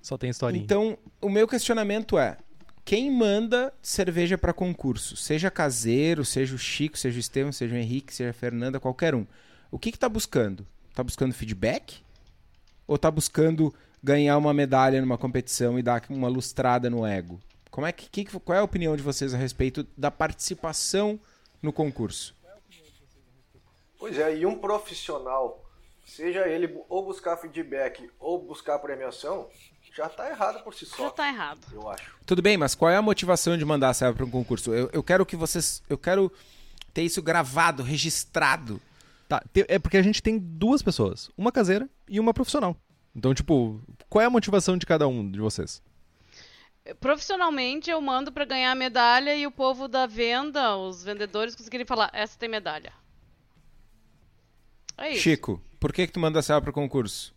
Só 0.03 0.17
tem 0.19 0.31
historinha. 0.31 0.63
Então, 0.65 0.99
o 1.21 1.29
meu 1.29 1.47
questionamento 1.49 2.19
é: 2.19 2.37
quem 2.85 3.11
manda 3.11 3.73
cerveja 3.83 4.37
pra 4.39 4.53
concurso? 4.53 5.17
Seja 5.17 5.51
caseiro, 5.51 6.25
seja 6.25 6.55
o 6.55 6.59
Chico, 6.59 6.97
seja 6.99 7.17
o 7.17 7.21
Estevam, 7.21 7.53
seja 7.53 7.75
o 7.75 7.79
Henrique, 7.79 8.15
seja 8.15 8.31
a 8.31 8.35
Fernanda, 8.35 8.79
qualquer 8.81 9.15
um. 9.15 9.27
O 9.71 9.79
que 9.79 9.91
que 9.93 9.99
tá 9.99 10.09
buscando? 10.09 10.67
Tá 10.95 11.03
buscando 11.03 11.35
feedback? 11.35 12.03
Ou 12.87 12.97
tá 12.97 13.11
buscando 13.11 13.75
ganhar 14.03 14.39
uma 14.39 14.55
medalha 14.55 15.01
numa 15.01 15.19
competição 15.19 15.79
e 15.79 15.83
dar 15.83 16.05
uma 16.09 16.29
lustrada 16.29 16.89
no 16.89 17.05
ego? 17.05 17.41
Como 17.71 17.87
é 17.87 17.93
que, 17.93 18.09
que- 18.25 18.39
qual 18.41 18.57
é 18.57 18.61
a 18.61 18.65
opinião 18.65 18.97
de 18.97 19.03
vocês 19.03 19.35
a 19.35 19.37
respeito 19.37 19.85
da 19.99 20.11
participação 20.11 21.19
no 21.61 21.73
concurso? 21.73 22.35
Pois 23.99 24.19
é, 24.19 24.37
e 24.39 24.47
um 24.47 24.57
profissional, 24.59 25.66
seja 26.07 26.49
ele 26.49 26.73
ou 26.89 27.05
buscar 27.05 27.37
feedback 27.37 28.09
ou 28.19 28.41
buscar 28.43 28.79
premiação, 28.79 29.49
já 29.95 30.09
tá 30.09 30.31
errado 30.31 30.63
por 30.63 30.73
si 30.73 30.87
só. 30.87 31.05
Já 31.05 31.11
tá 31.11 31.29
errado. 31.29 31.61
Eu 31.73 31.89
acho. 31.91 32.17
Tudo 32.25 32.41
bem, 32.41 32.57
mas 32.57 32.75
qual 32.75 32.91
é 32.91 32.97
a 32.97 33.03
motivação 33.03 33.59
de 33.59 33.65
mandar 33.65 33.91
a 33.91 33.95
serva 33.95 34.17
para 34.17 34.25
um 34.25 34.31
concurso? 34.31 34.73
Eu, 34.73 34.89
eu 34.93 35.03
quero 35.03 35.27
que 35.27 35.37
vocês. 35.37 35.83
Eu 35.89 35.99
quero 35.99 36.33
ter 36.95 37.03
isso 37.03 37.21
gravado, 37.21 37.83
registrado. 37.83 38.81
Tá, 39.29 39.43
é 39.69 39.79
porque 39.79 39.97
a 39.97 40.03
gente 40.03 40.23
tem 40.23 40.39
duas 40.39 40.83
pessoas, 40.83 41.31
uma 41.37 41.51
caseira 41.51 41.91
e 42.09 42.21
uma 42.21 42.33
profissional. 42.33 42.77
Então, 43.15 43.35
tipo, 43.35 43.81
qual 44.09 44.23
é 44.23 44.27
a 44.27 44.31
motivação 44.31 44.77
de 44.77 44.87
cada 44.87 45.09
um 45.09 45.29
de 45.29 45.41
vocês? 45.41 45.83
Profissionalmente, 47.01 47.91
eu 47.91 48.01
mando 48.01 48.31
pra 48.31 48.45
ganhar 48.45 48.71
a 48.71 48.77
medalha 48.77 49.35
e 49.35 49.45
o 49.45 49.51
povo 49.51 49.89
da 49.89 50.07
venda, 50.07 50.77
os 50.77 51.03
vendedores, 51.03 51.57
conseguirem 51.57 51.85
falar: 51.85 52.11
essa 52.13 52.39
tem 52.39 52.49
medalha. 52.49 52.93
É 54.97 55.11
isso. 55.11 55.23
Chico, 55.23 55.61
por 55.81 55.93
que, 55.93 56.07
que 56.07 56.13
tu 56.13 56.21
manda 56.21 56.39
a 56.39 56.43
serva 56.43 56.63
para 56.63 56.71
o 56.71 56.75
concurso? 56.75 57.35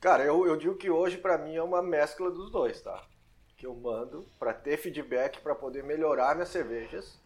Cara, 0.00 0.24
eu, 0.24 0.46
eu 0.46 0.56
digo 0.56 0.76
que 0.76 0.90
hoje 0.90 1.18
pra 1.18 1.38
mim 1.38 1.54
é 1.56 1.62
uma 1.62 1.82
mescla 1.82 2.30
dos 2.30 2.50
dois, 2.50 2.80
tá? 2.80 3.02
Que 3.56 3.66
eu 3.66 3.74
mando 3.74 4.26
pra 4.38 4.52
ter 4.52 4.76
feedback 4.76 5.40
pra 5.40 5.54
poder 5.54 5.82
melhorar 5.82 6.34
minhas 6.34 6.50
cervejas, 6.50 7.18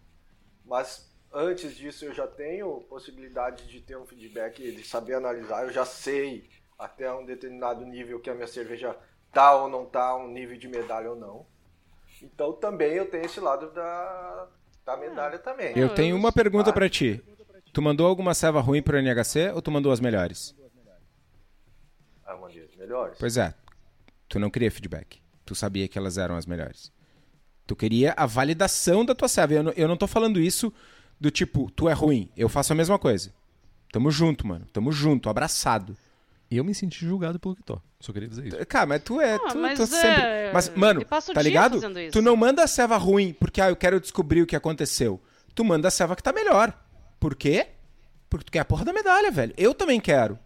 mas 0.65 1.11
antes 1.33 1.77
disso 1.77 2.05
eu 2.05 2.15
já 2.15 2.27
tenho 2.27 2.81
possibilidade 2.89 3.67
de 3.67 3.81
ter 3.81 3.97
um 3.97 4.07
feedback, 4.07 4.73
de 4.73 4.85
saber 4.87 5.15
analisar, 5.15 5.65
eu 5.65 5.73
já 5.73 5.85
sei 5.85 6.49
até 6.79 7.13
um 7.13 7.25
determinado 7.27 7.85
nível 7.85 8.21
que 8.21 8.31
a 8.31 8.35
minha 8.35 8.47
cerveja 8.47 8.97
tá 9.33 9.55
ou 9.55 9.69
não 9.69 9.85
tá, 9.85 10.17
um 10.17 10.29
nível 10.29 10.57
de 10.57 10.69
medalha 10.69 11.11
ou 11.11 11.17
não. 11.17 11.45
Então 12.23 12.53
também 12.53 12.93
eu 12.95 13.11
tenho 13.11 13.25
esse 13.25 13.41
lado 13.41 13.71
da, 13.73 14.49
da 14.85 14.97
medalha 14.97 15.39
também. 15.39 15.77
Eu 15.77 15.95
tenho 15.95 16.17
uma 16.17 16.33
pergunta 16.33 16.71
Ah. 16.71 16.73
para 16.73 16.89
ti. 16.89 17.23
Tu 17.73 17.81
mandou 17.81 18.07
alguma 18.07 18.35
serva 18.35 18.61
ruim 18.61 18.83
pro 18.83 18.99
NHC 19.01 19.53
ou 19.55 19.63
tu 19.63 19.71
mandou 19.71 19.93
as 19.93 20.01
melhores? 20.01 20.55
Ah, 22.27 22.37
mandei 22.37 22.65
as 22.65 22.75
melhores. 22.77 23.17
Pois 23.19 23.37
é. 23.37 23.55
Tu 24.29 24.39
não 24.39 24.51
queria 24.51 24.71
feedback. 24.71 25.21
Tu 25.45 25.55
sabia 25.55 25.89
que 25.89 25.99
elas 25.99 26.19
eram 26.19 26.37
as 26.37 26.47
melhores. 26.47 26.93
Tu 27.67 27.77
queria 27.77 28.15
a 28.17 28.27
validação 28.27 29.05
da 29.05 29.15
tua 29.15 29.29
serva. 29.29 29.55
Eu 29.55 29.63
não, 29.63 29.73
eu 29.73 29.89
não 29.89 29.97
tô 29.97 30.07
falando 30.07 30.41
isso 30.41 30.73
do 31.21 31.31
tipo, 31.31 31.71
tu 31.71 31.89
é 31.89 31.93
ruim. 31.93 32.31
Eu 32.37 32.49
faço 32.49 32.73
a 32.73 32.77
mesma 32.77 32.99
coisa. 32.99 33.33
Tamo 33.93 34.11
junto, 34.11 34.47
mano. 34.47 34.67
Tamo 34.73 34.91
junto, 34.91 35.29
abraçado. 35.29 35.97
Eu 36.51 36.65
me 36.65 36.75
senti 36.75 37.05
julgado 37.05 37.39
pelo 37.39 37.55
que 37.55 37.63
tô. 37.63 37.81
Só 38.01 38.13
queria 38.13 38.29
dizer 38.29 38.47
isso. 38.47 38.67
Cara, 38.67 38.87
mas 38.87 39.03
tu 39.03 39.21
é. 39.21 39.35
Ah, 39.35 39.39
tu, 39.39 39.59
mas 39.59 39.79
tu 39.79 39.83
é, 39.83 39.87
sempre. 39.87 40.53
Mas, 40.53 40.69
mano, 40.75 41.05
tá 41.05 41.43
ligado? 41.43 41.81
Tu 42.11 42.21
não 42.21 42.37
manda 42.37 42.65
a 42.65 42.67
serva 42.67 42.97
ruim 42.97 43.33
porque, 43.33 43.61
ah, 43.61 43.69
eu 43.69 43.77
quero 43.77 44.01
descobrir 44.01 44.43
o 44.43 44.47
que 44.47 44.57
aconteceu. 44.57 45.21
Tu 45.55 45.65
manda 45.65 45.87
a 45.87 45.91
serva 45.91 46.17
que 46.17 46.23
tá 46.23 46.33
melhor. 46.33 46.77
Por 47.21 47.35
quê? 47.35 47.69
Porque 48.31 48.47
tu 48.47 48.53
quer 48.53 48.61
a 48.61 48.65
porra 48.65 48.85
da 48.85 48.93
medalha, 48.93 49.31
velho. 49.31 49.53
Eu 49.57 49.75
também 49.75 50.01
quero. 50.01 50.39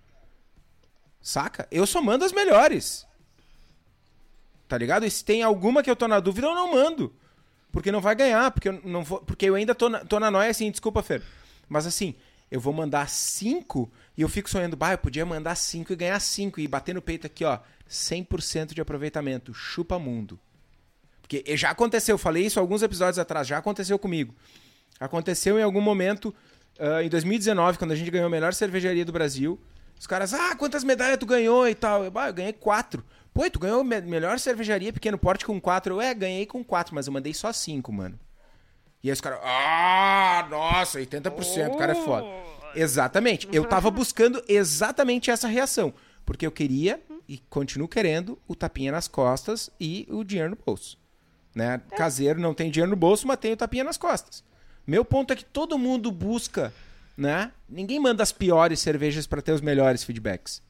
Saca? 1.22 1.68
Eu 1.70 1.86
só 1.86 2.02
mando 2.02 2.24
as 2.24 2.32
melhores. 2.32 3.06
Tá 4.68 4.76
ligado? 4.76 5.06
E 5.06 5.10
se 5.10 5.24
tem 5.24 5.42
alguma 5.42 5.82
que 5.82 5.90
eu 5.90 5.96
tô 5.96 6.08
na 6.08 6.18
dúvida, 6.18 6.48
eu 6.48 6.54
não 6.54 6.72
mando. 6.72 7.14
Porque 7.70 7.92
não 7.92 8.00
vai 8.00 8.14
ganhar. 8.14 8.50
Porque 8.50 8.68
eu, 8.68 8.80
não 8.84 9.04
vou, 9.04 9.20
porque 9.20 9.46
eu 9.46 9.54
ainda 9.54 9.74
tô 9.74 9.88
na, 9.88 10.04
tô 10.04 10.18
na 10.18 10.30
noia 10.30 10.50
assim, 10.50 10.70
desculpa, 10.70 11.02
Fer. 11.02 11.22
Mas 11.68 11.86
assim, 11.86 12.14
eu 12.50 12.60
vou 12.60 12.72
mandar 12.72 13.08
cinco 13.08 13.90
e 14.16 14.22
eu 14.22 14.28
fico 14.28 14.50
sonhando, 14.50 14.76
bah, 14.76 14.92
eu 14.92 14.98
podia 14.98 15.24
mandar 15.24 15.54
cinco 15.54 15.92
e 15.92 15.96
ganhar 15.96 16.18
cinco. 16.20 16.60
E 16.60 16.66
bater 16.66 16.94
no 16.94 17.02
peito 17.02 17.26
aqui, 17.26 17.44
ó, 17.44 17.58
100% 17.88 18.74
de 18.74 18.80
aproveitamento. 18.80 19.54
Chupa 19.54 19.98
mundo. 19.98 20.38
Porque 21.20 21.56
já 21.56 21.70
aconteceu, 21.70 22.14
eu 22.14 22.18
falei 22.18 22.44
isso 22.44 22.60
alguns 22.60 22.82
episódios 22.82 23.18
atrás, 23.18 23.46
já 23.46 23.58
aconteceu 23.58 23.98
comigo. 23.98 24.34
Aconteceu 25.00 25.58
em 25.58 25.62
algum 25.62 25.80
momento, 25.80 26.34
ah, 26.78 27.02
em 27.02 27.08
2019, 27.08 27.78
quando 27.78 27.92
a 27.92 27.96
gente 27.96 28.10
ganhou 28.10 28.26
a 28.26 28.30
melhor 28.30 28.52
cervejaria 28.54 29.04
do 29.04 29.12
Brasil. 29.12 29.60
Os 29.98 30.06
caras, 30.06 30.34
ah, 30.34 30.54
quantas 30.56 30.82
medalhas 30.84 31.18
tu 31.18 31.26
ganhou 31.26 31.68
e 31.68 31.74
tal. 31.74 32.04
Eu, 32.04 32.10
"Bah, 32.10 32.28
eu 32.28 32.34
ganhei 32.34 32.52
quatro. 32.52 33.04
Pô, 33.32 33.48
tu 33.50 33.58
ganhou 33.58 33.82
me- 33.82 34.00
melhor 34.00 34.38
cervejaria 34.38 34.92
pequeno 34.92 35.16
porte 35.18 35.44
com 35.44 35.60
quatro. 35.60 35.94
Eu, 35.94 36.00
é, 36.00 36.12
ganhei 36.14 36.46
com 36.46 36.62
quatro, 36.64 36.94
mas 36.94 37.06
eu 37.06 37.12
mandei 37.12 37.32
só 37.34 37.52
cinco, 37.52 37.92
mano. 37.92 38.18
E 39.02 39.08
aí 39.08 39.12
os 39.12 39.20
caras, 39.20 39.38
ah, 39.42 40.46
nossa, 40.50 40.98
80%, 40.98 41.74
o 41.74 41.76
cara 41.78 41.92
é 41.92 41.94
foda. 41.96 42.26
Exatamente. 42.74 43.48
Eu 43.52 43.64
tava 43.64 43.90
buscando 43.90 44.42
exatamente 44.48 45.30
essa 45.30 45.46
reação. 45.48 45.92
Porque 46.24 46.46
eu 46.46 46.50
queria, 46.52 47.00
e 47.28 47.38
continuo 47.50 47.86
querendo, 47.86 48.38
o 48.48 48.54
tapinha 48.54 48.90
nas 48.92 49.06
costas 49.06 49.68
e 49.78 50.06
o 50.10 50.24
dinheiro 50.24 50.50
no 50.50 50.56
bolso. 50.56 50.98
Né? 51.54 51.80
Caseiro 51.96 52.40
não 52.40 52.54
tem 52.54 52.70
dinheiro 52.70 52.90
no 52.90 52.96
bolso, 52.96 53.26
mas 53.28 53.36
tem 53.38 53.52
o 53.52 53.56
tapinha 53.56 53.84
nas 53.84 53.96
costas. 53.96 54.42
Meu 54.86 55.04
ponto 55.04 55.32
é 55.32 55.36
que 55.36 55.44
todo 55.44 55.78
mundo 55.78 56.10
busca, 56.12 56.72
né? 57.16 57.52
Ninguém 57.68 57.98
manda 57.98 58.22
as 58.22 58.32
piores 58.32 58.80
cervejas 58.80 59.26
para 59.26 59.40
ter 59.42 59.52
os 59.52 59.60
melhores 59.60 60.04
feedbacks. 60.04 60.62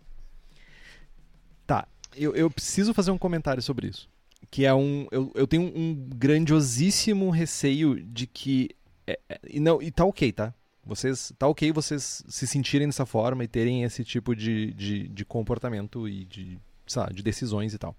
Tá, 1.66 1.86
eu, 2.14 2.34
eu 2.34 2.50
preciso 2.50 2.92
fazer 2.94 3.10
um 3.10 3.18
comentário 3.18 3.62
sobre 3.62 3.88
isso. 3.88 4.08
Que 4.50 4.64
é 4.64 4.74
um. 4.74 5.06
Eu, 5.10 5.32
eu 5.34 5.46
tenho 5.46 5.62
um 5.74 5.94
grandiosíssimo 6.14 7.30
receio 7.30 8.00
de 8.04 8.26
que. 8.26 8.70
é- 9.06 9.18
é- 9.28 9.40
e, 9.50 9.58
não, 9.58 9.80
e 9.82 9.90
tá 9.90 10.04
ok, 10.04 10.30
tá? 10.32 10.54
Vocês. 10.84 11.32
Tá 11.38 11.48
ok 11.48 11.72
vocês 11.72 12.22
se 12.28 12.46
sentirem 12.46 12.86
dessa 12.86 13.06
forma 13.06 13.42
e 13.42 13.48
terem 13.48 13.82
esse 13.84 14.04
tipo 14.04 14.36
de, 14.36 14.72
de, 14.74 15.08
de 15.08 15.24
comportamento 15.24 16.06
e 16.08 16.24
de, 16.26 16.58
lá, 16.94 17.06
de 17.06 17.22
decisões 17.22 17.72
e 17.74 17.78
tal. 17.78 17.96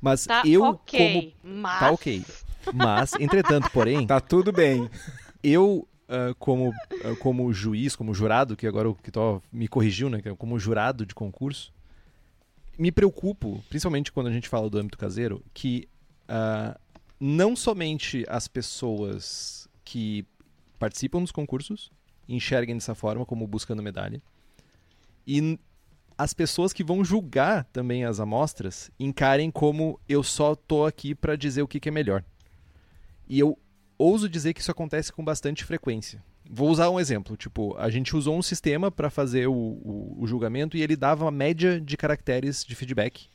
Mas 0.00 0.24
Tá 0.24 0.42
eu 0.46 0.62
ok, 0.62 1.32
como. 1.42 1.56
mas... 1.60 1.80
Tá 1.80 1.90
ok. 1.90 2.24
Mas, 2.72 3.12
entretanto, 3.14 3.70
porém, 3.70 4.06
Tá 4.06 4.20
tudo 4.20 4.52
bem. 4.52 4.88
Eu, 5.52 5.86
ah, 6.08 6.34
como, 6.38 6.72
ah, 7.04 7.16
como 7.20 7.52
juiz, 7.52 7.96
como 7.96 8.14
jurado, 8.14 8.56
que 8.56 8.66
agora 8.66 8.88
o 8.88 8.94
Kitó 8.94 9.42
me 9.52 9.68
corrigiu, 9.68 10.08
né? 10.08 10.20
é 10.24 10.34
Como 10.34 10.58
jurado 10.58 11.04
de 11.04 11.14
concurso, 11.14 11.72
me 12.78 12.92
preocupo, 12.92 13.62
principalmente 13.68 14.12
quando 14.12 14.28
a 14.28 14.32
gente 14.32 14.48
fala 14.48 14.68
do 14.68 14.78
âmbito 14.78 14.98
caseiro, 14.98 15.42
que 15.54 15.88
ah, 16.28 16.78
não 17.18 17.56
somente 17.56 18.24
as 18.28 18.48
pessoas 18.48 19.68
que 19.84 20.26
participam 20.78 21.20
dos 21.20 21.32
concursos 21.32 21.90
enxerguem 22.28 22.74
dessa 22.74 22.94
forma, 22.94 23.24
como 23.24 23.46
buscando 23.46 23.82
medalha, 23.82 24.20
e 25.26 25.58
as 26.18 26.32
pessoas 26.32 26.72
que 26.72 26.82
vão 26.82 27.04
julgar 27.04 27.64
também 27.64 28.04
as 28.04 28.20
amostras 28.20 28.90
encarem 28.98 29.50
como 29.50 30.00
eu 30.08 30.22
só 30.22 30.54
tô 30.54 30.86
aqui 30.86 31.14
para 31.14 31.36
dizer 31.36 31.62
o 31.62 31.68
que, 31.68 31.78
que 31.78 31.88
é 31.88 31.92
melhor. 31.92 32.24
E 33.28 33.38
eu 33.38 33.58
ouso 33.98 34.28
dizer 34.28 34.54
que 34.54 34.60
isso 34.60 34.70
acontece 34.70 35.12
com 35.12 35.24
bastante 35.24 35.64
frequência. 35.64 36.22
Vou 36.48 36.70
usar 36.70 36.90
um 36.90 37.00
exemplo. 37.00 37.36
Tipo, 37.36 37.76
a 37.76 37.90
gente 37.90 38.16
usou 38.16 38.36
um 38.36 38.42
sistema 38.42 38.90
para 38.90 39.10
fazer 39.10 39.46
o, 39.48 39.52
o- 39.52 40.16
o 40.20 40.26
julgamento 40.26 40.76
e 40.76 40.82
ele 40.82 40.94
dava 40.96 41.24
uma 41.24 41.30
média 41.30 41.80
de 41.80 41.96
caracteres 41.96 42.64
de 42.64 42.74
feedback. 42.74 43.26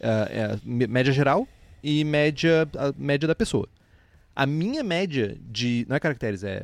Ah, 0.00 0.28
é, 0.30 0.58
média 0.64 1.12
geral 1.12 1.46
e 1.82 2.04
média, 2.04 2.68
a 2.76 2.92
média 2.96 3.26
da 3.28 3.34
pessoa. 3.34 3.68
A 4.34 4.46
minha 4.46 4.82
média 4.82 5.36
de. 5.40 5.84
Não 5.88 5.96
é 5.96 6.00
caracteres, 6.00 6.42
é 6.44 6.62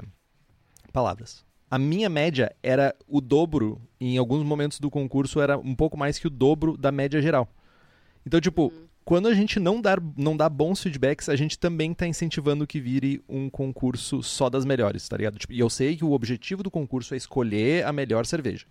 palavras. 0.93 1.45
A 1.71 1.79
minha 1.79 2.09
média 2.09 2.55
era 2.63 2.95
o 3.09 3.21
dobro, 3.21 3.81
em 4.01 4.17
alguns 4.17 4.45
momentos 4.45 4.79
do 4.79 4.91
concurso, 4.91 5.41
era 5.41 5.59
um 5.59 5.75
pouco 5.75 5.97
mais 5.97 6.19
que 6.19 6.27
o 6.27 6.31
dobro 6.31 6.77
da 6.77 6.93
média 6.93 7.21
geral. 7.21 7.49
Então, 8.25 8.41
tipo, 8.41 8.73
quando 9.05 9.29
a 9.29 9.35
gente 9.35 9.61
não, 9.61 9.81
dar, 9.81 10.01
não 10.17 10.37
dá 10.37 10.49
bons 10.49 10.83
feedbacks, 10.83 11.29
a 11.29 11.37
gente 11.37 11.59
também 11.59 11.93
tá 11.93 12.07
incentivando 12.07 12.67
que 12.67 12.81
vire 12.81 13.23
um 13.29 13.51
concurso 13.51 14.23
só 14.23 14.49
das 14.49 14.65
melhores, 14.65 15.07
tá 15.07 15.17
ligado? 15.17 15.39
Tipo, 15.39 15.53
e 15.53 15.61
eu 15.61 15.69
sei 15.69 15.97
que 15.97 16.05
o 16.05 16.13
objetivo 16.13 16.63
do 16.63 16.71
concurso 16.71 17.13
é 17.13 17.17
escolher 17.17 17.85
a 17.85 17.93
melhor 17.93 18.25
cerveja. 18.25 18.65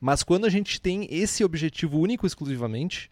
Mas 0.00 0.22
quando 0.22 0.44
a 0.44 0.48
gente 0.48 0.80
tem 0.80 1.08
esse 1.10 1.42
objetivo 1.42 1.98
único 1.98 2.24
exclusivamente, 2.24 3.10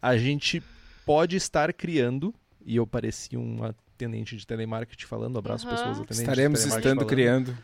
a 0.00 0.16
gente 0.16 0.62
pode 1.04 1.36
estar 1.36 1.70
criando, 1.74 2.34
e 2.64 2.76
eu 2.76 2.86
pareci 2.86 3.36
um 3.36 3.62
atendente 3.62 4.34
de 4.34 4.46
telemarketing 4.46 5.04
falando, 5.04 5.38
abraço 5.38 5.66
Aham. 5.66 5.76
pessoas 5.76 5.96
atendentes 5.98 6.20
Estaremos 6.20 6.58
de 6.60 6.64
telemarketing 6.64 6.88
estando 6.88 6.98
falando. 7.00 7.52
criando. 7.52 7.58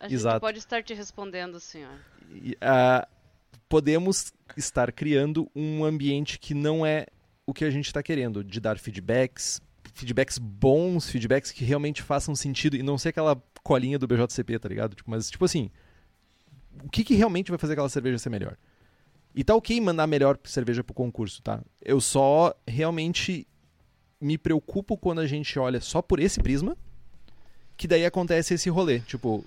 A 0.00 0.02
gente 0.04 0.14
Exato. 0.14 0.40
pode 0.40 0.58
estar 0.58 0.82
te 0.82 0.94
respondendo, 0.94 1.60
senhor. 1.60 1.92
E, 2.32 2.56
ah, 2.62 3.06
podemos 3.68 4.32
estar 4.56 4.90
criando 4.90 5.50
um 5.54 5.84
ambiente 5.84 6.38
que 6.38 6.54
não 6.54 6.86
é 6.86 7.06
o 7.48 7.54
que 7.54 7.64
a 7.64 7.70
gente 7.70 7.86
está 7.86 8.02
querendo, 8.02 8.44
de 8.44 8.60
dar 8.60 8.78
feedbacks, 8.78 9.58
feedbacks 9.94 10.36
bons, 10.36 11.08
feedbacks 11.08 11.50
que 11.50 11.64
realmente 11.64 12.02
façam 12.02 12.36
sentido 12.36 12.76
e 12.76 12.82
não 12.82 12.98
ser 12.98 13.08
aquela 13.08 13.42
colinha 13.62 13.98
do 13.98 14.06
BJCP, 14.06 14.58
tá 14.58 14.68
ligado? 14.68 14.94
Tipo, 14.94 15.10
mas, 15.10 15.30
tipo 15.30 15.46
assim, 15.46 15.70
o 16.84 16.90
que, 16.90 17.02
que 17.02 17.14
realmente 17.14 17.50
vai 17.50 17.56
fazer 17.56 17.72
aquela 17.72 17.88
cerveja 17.88 18.18
ser 18.18 18.28
melhor? 18.28 18.54
E 19.34 19.42
tá 19.42 19.54
ok 19.54 19.80
mandar 19.80 20.06
melhor 20.06 20.38
cerveja 20.44 20.84
pro 20.84 20.92
concurso, 20.92 21.40
tá? 21.40 21.62
Eu 21.82 22.02
só 22.02 22.54
realmente 22.66 23.48
me 24.20 24.36
preocupo 24.36 24.98
quando 24.98 25.20
a 25.20 25.26
gente 25.26 25.58
olha 25.58 25.80
só 25.80 26.02
por 26.02 26.20
esse 26.20 26.42
prisma, 26.42 26.76
que 27.78 27.88
daí 27.88 28.04
acontece 28.04 28.52
esse 28.52 28.68
rolê. 28.68 29.00
Tipo, 29.00 29.42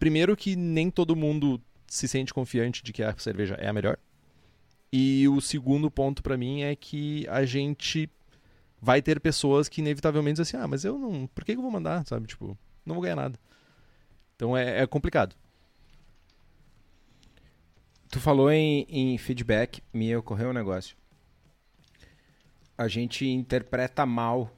primeiro 0.00 0.36
que 0.36 0.56
nem 0.56 0.90
todo 0.90 1.14
mundo 1.14 1.62
se 1.86 2.08
sente 2.08 2.34
confiante 2.34 2.82
de 2.82 2.92
que 2.92 3.04
a 3.04 3.16
cerveja 3.16 3.54
é 3.54 3.68
a 3.68 3.72
melhor. 3.72 3.98
E 4.92 5.28
o 5.28 5.40
segundo 5.40 5.90
ponto 5.90 6.22
pra 6.22 6.36
mim 6.36 6.62
é 6.62 6.74
que 6.76 7.26
a 7.28 7.44
gente 7.44 8.08
vai 8.80 9.02
ter 9.02 9.20
pessoas 9.20 9.68
que 9.68 9.80
inevitavelmente 9.80 10.40
dizem 10.40 10.58
assim: 10.58 10.64
"Ah, 10.64 10.68
mas 10.68 10.84
eu 10.84 10.98
não, 10.98 11.26
por 11.28 11.44
que 11.44 11.52
eu 11.52 11.62
vou 11.62 11.70
mandar?", 11.70 12.06
sabe? 12.06 12.26
Tipo, 12.26 12.56
não 12.84 12.94
vou 12.94 13.02
ganhar 13.02 13.16
nada. 13.16 13.38
Então 14.36 14.56
é, 14.56 14.82
é 14.82 14.86
complicado. 14.86 15.34
Tu 18.10 18.20
falou 18.20 18.50
em, 18.50 18.84
em 18.88 19.16
feedback, 19.18 19.80
me 19.92 20.14
ocorreu 20.16 20.50
um 20.50 20.52
negócio. 20.52 20.96
A 22.78 22.88
gente 22.88 23.26
interpreta 23.26 24.04
mal. 24.04 24.50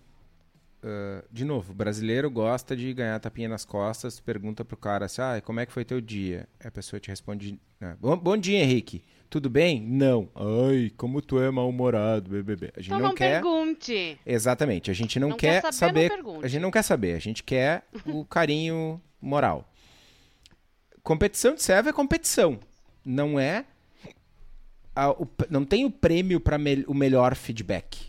ah, 0.82 1.24
de 1.30 1.44
novo, 1.44 1.74
brasileiro 1.74 2.30
gosta 2.30 2.76
de 2.76 2.92
ganhar 2.94 3.18
tapinha 3.20 3.48
nas 3.48 3.64
costas, 3.64 4.20
pergunta 4.20 4.64
pro 4.64 4.76
cara 4.76 5.06
assim, 5.06 5.22
ah, 5.22 5.40
como 5.44 5.60
é 5.60 5.66
que 5.66 5.72
foi 5.72 5.84
teu 5.84 6.00
dia? 6.00 6.48
A 6.64 6.70
pessoa 6.70 7.00
te 7.00 7.08
responde, 7.10 7.60
né, 7.80 7.96
bom, 8.00 8.16
bom 8.16 8.36
dia, 8.36 8.58
Henrique. 8.62 9.04
Tudo 9.30 9.50
bem? 9.50 9.80
Não. 9.82 10.28
Ai, 10.34 10.90
como 10.96 11.20
tu 11.20 11.38
é 11.38 11.50
mal-humorado, 11.50 12.30
BBB. 12.30 12.72
A 12.74 12.80
gente 12.80 12.86
Então 12.86 12.98
não, 12.98 13.08
não 13.08 13.14
quer... 13.14 13.32
pergunte. 13.42 14.18
Exatamente, 14.24 14.90
a 14.90 14.94
gente 14.94 15.20
não, 15.20 15.30
Não 15.30 15.36
quer 15.36 15.60
quer, 15.62 15.72
saber, 15.72 16.10
saber, 16.10 16.44
a 16.44 16.48
gente 16.48 16.62
não 16.62 16.70
quer 16.70 16.82
saber, 16.82 17.14
a 17.14 17.18
gente 17.18 17.42
quer 17.42 17.82
o 18.06 18.24
carinho 18.26 19.00
moral. 19.20 19.70
Competição 21.02 21.54
de 21.54 21.62
serva 21.62 21.90
é 21.90 21.92
competição, 21.92 22.58
não 23.04 23.38
é 23.38 23.64
a- 24.94 25.10
o 25.10 25.26
não 25.48 25.64
tem 25.64 25.84
o 25.84 25.90
prêmio 25.90 26.40
para 26.40 26.58
o 26.86 26.94
melhor 26.94 27.34
feedback. 27.34 28.08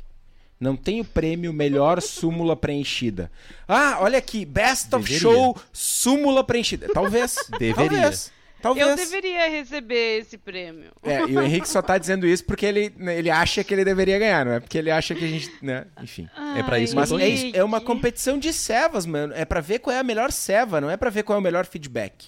Não 0.60 0.76
tem 0.76 1.00
o 1.00 1.06
prêmio 1.06 1.54
melhor 1.54 2.02
súmula 2.02 2.56
preenchida. 2.56 3.32
Ah, 3.68 3.98
olha 4.02 4.18
aqui, 4.18 4.44
best 4.46 4.94
of 4.94 5.04
Deveria. 5.06 5.20
show 5.20 5.58
súmula 5.72 6.44
preenchida. 6.44 6.88
Talvez. 6.94 7.38
Deveria. 7.58 7.76
Talvez. 8.02 8.32
Talvez. 8.62 8.88
Eu 8.88 8.96
deveria 8.96 9.50
receber 9.50 10.20
esse 10.20 10.38
prêmio. 10.38 10.92
É, 11.02 11.22
e 11.22 11.38
o 11.38 11.42
Henrique 11.42 11.68
só 11.68 11.82
tá 11.82 11.98
dizendo 11.98 12.28
isso 12.28 12.44
porque 12.44 12.66
ele, 12.66 12.94
ele 13.00 13.30
acha 13.30 13.64
que 13.64 13.74
ele 13.74 13.86
deveria 13.86 14.20
ganhar, 14.20 14.46
não 14.46 14.54
é? 14.54 14.60
Porque 14.60 14.78
ele 14.78 14.92
acha 14.92 15.16
que 15.16 15.24
a 15.24 15.28
gente, 15.28 15.52
né? 15.62 15.86
Enfim. 16.02 16.30
É 16.58 16.64
pra 16.64 16.78
isso 16.80 16.94
que 16.94 17.00
Mas 17.00 17.12
é, 17.12 17.58
é 17.58 17.64
uma 17.64 17.80
competição 17.80 18.38
de 18.38 18.52
cevas, 18.52 19.06
mano. 19.06 19.34
É 19.34 19.46
pra 19.46 19.62
ver 19.62 19.80
qual 19.80 19.96
é 19.96 20.00
a 20.00 20.04
melhor 20.04 20.32
ceva, 20.32 20.82
não 20.82 20.90
é 20.90 20.98
pra 20.98 21.10
ver 21.10 21.24
qual 21.24 21.38
é 21.38 21.40
o 21.40 21.44
melhor 21.44 21.66
feedback. 21.66 22.28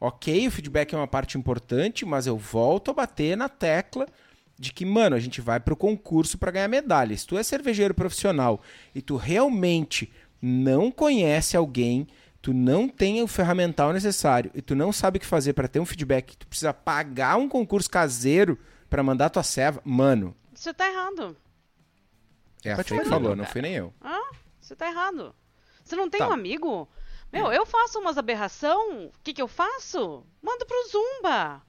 Ok, 0.00 0.46
o 0.46 0.50
feedback 0.50 0.94
é 0.94 0.96
uma 0.96 1.08
parte 1.08 1.36
importante, 1.36 2.06
mas 2.06 2.26
eu 2.26 2.36
volto 2.36 2.92
a 2.92 2.94
bater 2.94 3.36
na 3.36 3.48
tecla 3.48 4.06
de 4.56 4.72
que, 4.72 4.84
mano, 4.84 5.16
a 5.16 5.20
gente 5.20 5.40
vai 5.40 5.58
pro 5.58 5.76
concurso 5.76 6.38
pra 6.38 6.52
ganhar 6.52 6.68
medalha. 6.68 7.16
Se 7.16 7.26
tu 7.26 7.36
é 7.36 7.42
cervejeiro 7.42 7.94
profissional 7.94 8.60
e 8.94 9.02
tu 9.02 9.16
realmente 9.16 10.12
não 10.40 10.90
conhece 10.90 11.56
alguém, 11.56 12.06
tu 12.40 12.52
não 12.52 12.88
tem 12.88 13.22
o 13.22 13.26
ferramental 13.26 13.92
necessário 13.92 14.50
e 14.54 14.62
tu 14.62 14.74
não 14.74 14.92
sabe 14.92 15.16
o 15.18 15.20
que 15.20 15.26
fazer 15.26 15.52
pra 15.52 15.68
ter 15.68 15.80
um 15.80 15.86
feedback, 15.86 16.36
tu 16.36 16.46
precisa 16.46 16.72
pagar 16.72 17.36
um 17.36 17.48
concurso 17.48 17.90
caseiro 17.90 18.58
pra 18.88 19.02
mandar 19.02 19.30
tua 19.30 19.42
ceva, 19.42 19.80
mano. 19.84 20.34
Você 20.54 20.72
tá 20.72 20.88
errado. 20.90 21.36
É 22.64 22.72
a 22.72 22.76
Fê 22.76 22.84
que 22.84 23.04
falou, 23.04 23.36
não 23.36 23.44
fui 23.44 23.62
nem 23.62 23.74
eu. 23.74 23.92
Ah, 24.00 24.30
você 24.60 24.74
tá 24.74 24.88
errado. 24.88 25.34
Você 25.84 25.94
não 25.96 26.08
tem 26.10 26.18
Tá. 26.20 26.28
um 26.28 26.32
amigo? 26.32 26.88
Meu, 27.32 27.52
eu 27.52 27.64
faço 27.66 27.98
umas 27.98 28.16
aberração. 28.18 29.06
O 29.06 29.12
que 29.22 29.32
que 29.34 29.40
eu 29.42 29.48
faço? 29.48 30.24
Mando 30.42 30.64
pro 30.66 30.88
Zumba. 30.88 31.62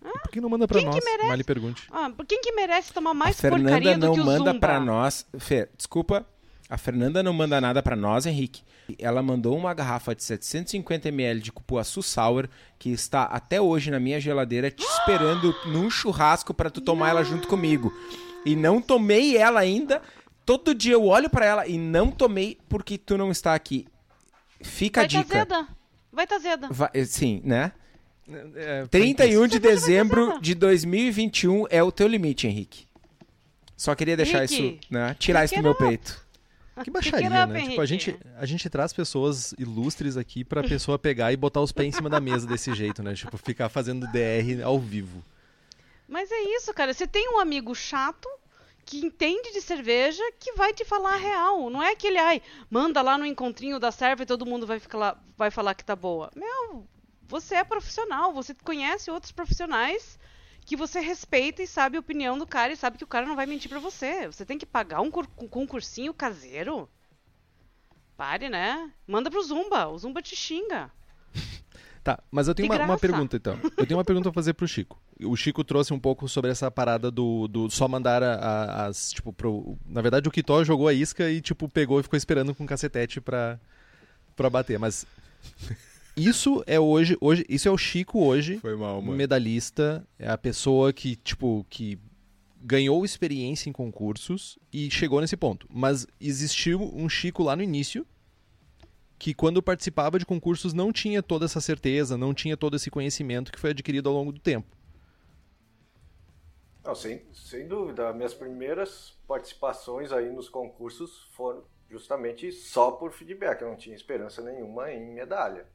Por 0.00 0.30
que 0.30 0.40
não 0.40 0.50
manda 0.50 0.66
pra 0.68 0.78
Quem 0.80 0.90
que 0.90 0.96
nós? 0.96 1.04
merece? 1.04 1.28
Mal 1.28 1.36
lhe 1.36 1.44
pergunte. 1.44 1.88
Ah, 1.90 2.10
por 2.10 2.26
quem 2.26 2.40
que 2.40 2.52
merece 2.52 2.92
tomar 2.92 3.14
mais 3.14 3.38
a 3.38 3.40
Fernanda 3.40 3.62
porcaria 3.70 3.96
do 3.98 4.06
não 4.06 4.14
que 4.14 4.20
o 4.20 4.24
manda 4.24 4.50
Zumba? 4.50 4.60
pra 4.60 4.80
nós. 4.80 5.26
Fê, 5.38 5.68
desculpa. 5.76 6.26
A 6.74 6.76
Fernanda 6.76 7.22
não 7.22 7.32
manda 7.32 7.60
nada 7.60 7.80
pra 7.80 7.94
nós, 7.94 8.26
Henrique. 8.26 8.64
Ela 8.98 9.22
mandou 9.22 9.56
uma 9.56 9.72
garrafa 9.72 10.12
de 10.12 10.22
750ml 10.22 11.38
de 11.38 11.52
cupuaçu 11.52 12.02
sour 12.02 12.48
que 12.80 12.90
está 12.90 13.22
até 13.26 13.60
hoje 13.60 13.92
na 13.92 14.00
minha 14.00 14.20
geladeira 14.20 14.72
te 14.72 14.82
esperando 14.82 15.54
num 15.66 15.88
churrasco 15.88 16.52
pra 16.52 16.70
tu 16.70 16.80
tomar 16.80 17.10
ela 17.10 17.22
junto 17.22 17.46
comigo. 17.46 17.94
E 18.44 18.56
não 18.56 18.82
tomei 18.82 19.36
ela 19.36 19.60
ainda. 19.60 20.02
todo 20.44 20.74
dia 20.74 20.94
eu 20.94 21.04
olho 21.06 21.30
pra 21.30 21.46
ela 21.46 21.64
e 21.68 21.78
não 21.78 22.10
tomei 22.10 22.58
porque 22.68 22.98
tu 22.98 23.16
não 23.16 23.30
está 23.30 23.54
aqui. 23.54 23.86
Fica 24.60 25.02
Vai 25.02 25.04
a 25.04 25.08
dica. 25.08 25.24
tá 25.24 25.38
zeda. 25.38 25.68
Vai 26.12 26.26
tá 26.26 26.38
zeda. 26.40 26.68
Vai- 26.72 27.04
sim, 27.04 27.40
né? 27.44 27.70
É, 28.56 28.84
31 28.86 29.46
de 29.46 29.52
Cerveja 29.54 29.60
vai 29.60 29.60
dezembro 29.60 30.40
de 30.40 30.56
2021 30.56 31.66
é 31.70 31.80
o 31.84 31.92
teu 31.92 32.08
limite, 32.08 32.48
Henrique. 32.48 32.84
Só 33.76 33.94
queria 33.94 34.16
deixar 34.16 34.40
Rick, 34.40 34.54
isso, 34.54 34.78
né? 34.90 35.14
Tirar 35.20 35.44
isso 35.44 35.54
do 35.54 35.62
meu 35.62 35.74
peito. 35.76 36.23
Que 36.82 36.90
baixaria, 36.90 37.28
it 37.28 37.36
up, 37.36 37.52
né? 37.52 37.68
Tipo, 37.68 37.80
a 37.80 37.86
gente, 37.86 38.18
a 38.36 38.46
gente 38.46 38.68
traz 38.68 38.92
pessoas 38.92 39.54
ilustres 39.58 40.16
aqui 40.16 40.42
pra 40.44 40.62
pessoa 40.62 40.98
pegar 40.98 41.32
e 41.32 41.36
botar 41.36 41.60
os 41.60 41.70
pés 41.70 41.88
em 41.88 41.92
cima 41.92 42.10
da 42.10 42.20
mesa 42.20 42.46
desse 42.46 42.74
jeito, 42.74 43.02
né? 43.02 43.14
Tipo, 43.14 43.36
ficar 43.38 43.68
fazendo 43.68 44.06
DR 44.10 44.62
ao 44.64 44.78
vivo. 44.78 45.24
Mas 46.08 46.30
é 46.30 46.56
isso, 46.56 46.74
cara. 46.74 46.92
Você 46.92 47.06
tem 47.06 47.28
um 47.28 47.38
amigo 47.38 47.74
chato 47.74 48.28
que 48.84 48.98
entende 48.98 49.52
de 49.52 49.60
cerveja 49.60 50.22
que 50.38 50.52
vai 50.52 50.72
te 50.72 50.84
falar 50.84 51.14
a 51.14 51.18
real. 51.18 51.70
Não 51.70 51.82
é 51.82 51.92
aquele, 51.92 52.18
ai, 52.18 52.42
manda 52.68 53.00
lá 53.02 53.16
no 53.16 53.24
encontrinho 53.24 53.78
da 53.78 53.90
serva 53.90 54.22
e 54.22 54.26
todo 54.26 54.44
mundo 54.44 54.66
vai, 54.66 54.78
ficar 54.78 55.22
vai 55.36 55.50
falar 55.50 55.74
que 55.74 55.84
tá 55.84 55.96
boa. 55.96 56.30
Meu, 56.34 56.86
você 57.26 57.54
é 57.54 57.64
profissional, 57.64 58.32
você 58.32 58.54
conhece 58.54 59.10
outros 59.10 59.32
profissionais 59.32 60.18
que 60.64 60.76
você 60.76 61.00
respeita 61.00 61.62
e 61.62 61.66
sabe 61.66 61.96
a 61.96 62.00
opinião 62.00 62.38
do 62.38 62.46
cara 62.46 62.72
e 62.72 62.76
sabe 62.76 62.96
que 62.98 63.04
o 63.04 63.08
cara 63.08 63.26
não 63.26 63.36
vai 63.36 63.46
mentir 63.46 63.68
pra 63.68 63.78
você. 63.78 64.26
Você 64.26 64.44
tem 64.46 64.56
que 64.58 64.64
pagar 64.66 65.00
um 65.00 65.10
cur- 65.10 65.28
um 65.38 65.46
concursinho 65.48 66.12
caseiro? 66.14 66.88
Pare, 68.16 68.48
né? 68.48 68.90
Manda 69.06 69.30
pro 69.30 69.42
Zumba, 69.42 69.88
o 69.88 69.98
Zumba 69.98 70.22
te 70.22 70.36
xinga. 70.36 70.90
Tá, 72.02 72.22
mas 72.30 72.46
eu 72.48 72.54
tenho 72.54 72.70
uma, 72.70 72.84
uma 72.84 72.98
pergunta 72.98 73.34
então. 73.36 73.58
Eu 73.78 73.86
tenho 73.86 73.96
uma 73.98 74.04
pergunta 74.04 74.30
pra 74.30 74.34
fazer 74.34 74.52
pro 74.52 74.68
Chico. 74.68 75.00
O 75.22 75.34
Chico 75.36 75.64
trouxe 75.64 75.92
um 75.94 75.98
pouco 75.98 76.28
sobre 76.28 76.50
essa 76.50 76.70
parada 76.70 77.10
do, 77.10 77.48
do 77.48 77.70
só 77.70 77.88
mandar 77.88 78.22
a- 78.22 78.34
a- 78.34 78.86
as. 78.86 79.10
Tipo, 79.10 79.32
pro. 79.32 79.78
Na 79.86 80.02
verdade, 80.02 80.28
o 80.28 80.30
Kitó 80.30 80.62
jogou 80.62 80.86
a 80.86 80.92
isca 80.92 81.30
e, 81.30 81.40
tipo, 81.40 81.66
pegou 81.66 81.98
e 81.98 82.02
ficou 82.02 82.16
esperando 82.18 82.54
com 82.54 82.64
o 82.64 82.66
cacetete 82.66 83.22
pra, 83.22 83.58
pra 84.36 84.50
bater. 84.50 84.78
Mas. 84.78 85.06
Isso 86.16 86.62
é 86.66 86.78
hoje, 86.78 87.16
hoje. 87.20 87.44
Isso 87.48 87.68
é 87.68 87.70
o 87.70 87.78
Chico 87.78 88.24
hoje, 88.24 88.58
Foi 88.58 88.76
mal, 88.76 89.02
medalhista. 89.02 90.06
É 90.18 90.28
a 90.28 90.38
pessoa 90.38 90.92
que, 90.92 91.16
tipo, 91.16 91.66
que 91.68 91.98
ganhou 92.60 93.04
experiência 93.04 93.68
em 93.68 93.72
concursos 93.72 94.58
e 94.72 94.90
chegou 94.90 95.20
nesse 95.20 95.36
ponto. 95.36 95.66
Mas 95.70 96.06
existiu 96.20 96.80
um 96.94 97.08
Chico 97.08 97.42
lá 97.42 97.56
no 97.56 97.62
início 97.62 98.06
que 99.18 99.34
quando 99.34 99.62
participava 99.62 100.18
de 100.18 100.26
concursos 100.26 100.72
não 100.72 100.92
tinha 100.92 101.22
toda 101.22 101.44
essa 101.44 101.60
certeza, 101.60 102.16
não 102.16 102.34
tinha 102.34 102.56
todo 102.56 102.76
esse 102.76 102.90
conhecimento 102.90 103.50
que 103.50 103.58
foi 103.58 103.70
adquirido 103.70 104.08
ao 104.08 104.14
longo 104.14 104.32
do 104.32 104.40
tempo. 104.40 104.76
Não, 106.84 106.94
sem, 106.94 107.22
sem 107.32 107.66
dúvida. 107.66 108.12
Minhas 108.12 108.34
primeiras 108.34 109.16
participações 109.26 110.12
aí 110.12 110.30
nos 110.30 110.48
concursos 110.48 111.28
foram 111.32 111.64
justamente 111.88 112.52
só 112.52 112.92
por 112.92 113.12
feedback. 113.12 113.62
Eu 113.62 113.68
não 113.68 113.76
tinha 113.76 113.96
esperança 113.96 114.42
nenhuma 114.42 114.92
em 114.92 115.14
medalha. 115.14 115.66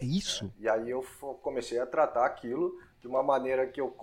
É 0.00 0.04
isso? 0.04 0.52
E 0.58 0.68
aí 0.68 0.90
eu 0.90 1.04
comecei 1.42 1.78
a 1.78 1.86
tratar 1.86 2.24
aquilo 2.24 2.78
de 3.00 3.08
uma 3.08 3.22
maneira 3.22 3.66
que 3.66 3.80
eu 3.80 3.94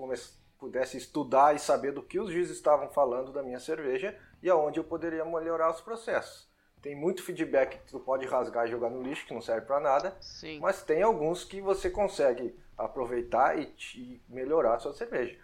pudesse 0.58 0.98
estudar 0.98 1.56
e 1.56 1.60
saber 1.60 1.92
do 1.92 2.04
que 2.04 2.20
os 2.20 2.32
juízes 2.32 2.56
estavam 2.56 2.90
falando 2.90 3.32
da 3.32 3.44
minha 3.44 3.60
cerveja 3.60 4.18
e 4.42 4.50
aonde 4.50 4.80
eu 4.80 4.84
poderia 4.84 5.24
melhorar 5.26 5.72
os 5.72 5.82
processos. 5.82 6.50
Tem 6.82 6.96
muito 6.96 7.24
feedback 7.24 7.80
que 7.80 7.92
tu 7.92 8.00
pode 8.00 8.28
rasgar 8.28 8.68
e 8.68 8.72
jogar 8.72 8.90
no 8.90 9.02
lixo, 9.02 9.26
que 9.26 9.34
não 9.34 9.42
serve 9.42 9.66
para 9.66 9.80
nada, 9.80 10.16
Sim. 10.22 10.60
mas 10.60 10.84
tem 10.84 11.02
alguns 11.02 11.44
que 11.44 11.60
você 11.60 11.90
consegue 11.90 12.56
aproveitar 12.78 13.58
e 13.58 13.66
te 13.66 14.22
melhorar 14.30 14.76
a 14.76 14.80
sua 14.80 14.94
cerveja. 14.94 15.36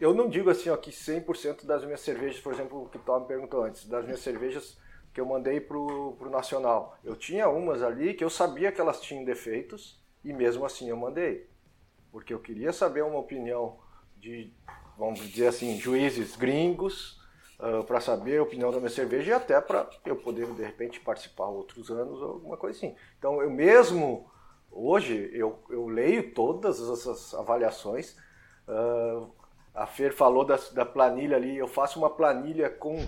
Eu 0.00 0.12
não 0.12 0.28
digo 0.28 0.50
assim 0.50 0.68
ó, 0.68 0.76
que 0.76 0.90
100% 0.90 1.64
das 1.64 1.84
minhas 1.84 2.00
cervejas, 2.00 2.40
por 2.40 2.52
exemplo, 2.52 2.82
o 2.82 2.88
que 2.88 2.96
o 2.96 3.00
Tom 3.00 3.20
me 3.20 3.26
perguntou 3.26 3.62
antes, 3.62 3.86
das 3.86 4.04
minhas 4.04 4.18
cervejas 4.18 4.76
que 5.12 5.20
eu 5.20 5.26
mandei 5.26 5.60
pro, 5.60 6.14
pro 6.18 6.30
Nacional. 6.30 6.98
Eu 7.04 7.14
tinha 7.14 7.48
umas 7.48 7.82
ali 7.82 8.14
que 8.14 8.24
eu 8.24 8.30
sabia 8.30 8.72
que 8.72 8.80
elas 8.80 9.00
tinham 9.00 9.24
defeitos 9.24 10.00
e 10.24 10.32
mesmo 10.32 10.64
assim 10.64 10.88
eu 10.88 10.96
mandei. 10.96 11.48
Porque 12.10 12.32
eu 12.32 12.38
queria 12.38 12.72
saber 12.72 13.02
uma 13.02 13.18
opinião 13.18 13.78
de, 14.16 14.52
vamos 14.96 15.20
dizer 15.20 15.48
assim, 15.48 15.78
juízes 15.78 16.36
gringos, 16.36 17.20
para 17.86 18.00
saber 18.00 18.38
a 18.38 18.42
opinião 18.42 18.72
da 18.72 18.78
minha 18.78 18.90
cerveja 18.90 19.30
e 19.30 19.34
até 19.34 19.60
para 19.60 19.88
eu 20.04 20.16
poder, 20.16 20.46
de 20.46 20.62
repente, 20.62 20.98
participar 20.98 21.46
outros 21.46 21.90
anos 21.90 22.20
ou 22.20 22.32
alguma 22.32 22.56
coisa 22.56 22.76
assim. 22.76 22.96
Então, 23.18 23.40
eu 23.40 23.50
mesmo, 23.50 24.28
hoje, 24.70 25.30
eu, 25.32 25.62
eu 25.70 25.86
leio 25.86 26.34
todas 26.34 26.80
essas 26.80 27.32
avaliações. 27.34 28.16
Ah, 28.66 29.26
a 29.74 29.86
Fer 29.86 30.12
falou 30.14 30.44
da, 30.44 30.58
da 30.72 30.84
planilha 30.84 31.36
ali, 31.36 31.56
eu 31.56 31.66
faço 31.68 31.98
uma 31.98 32.10
planilha 32.10 32.68
com 32.70 33.06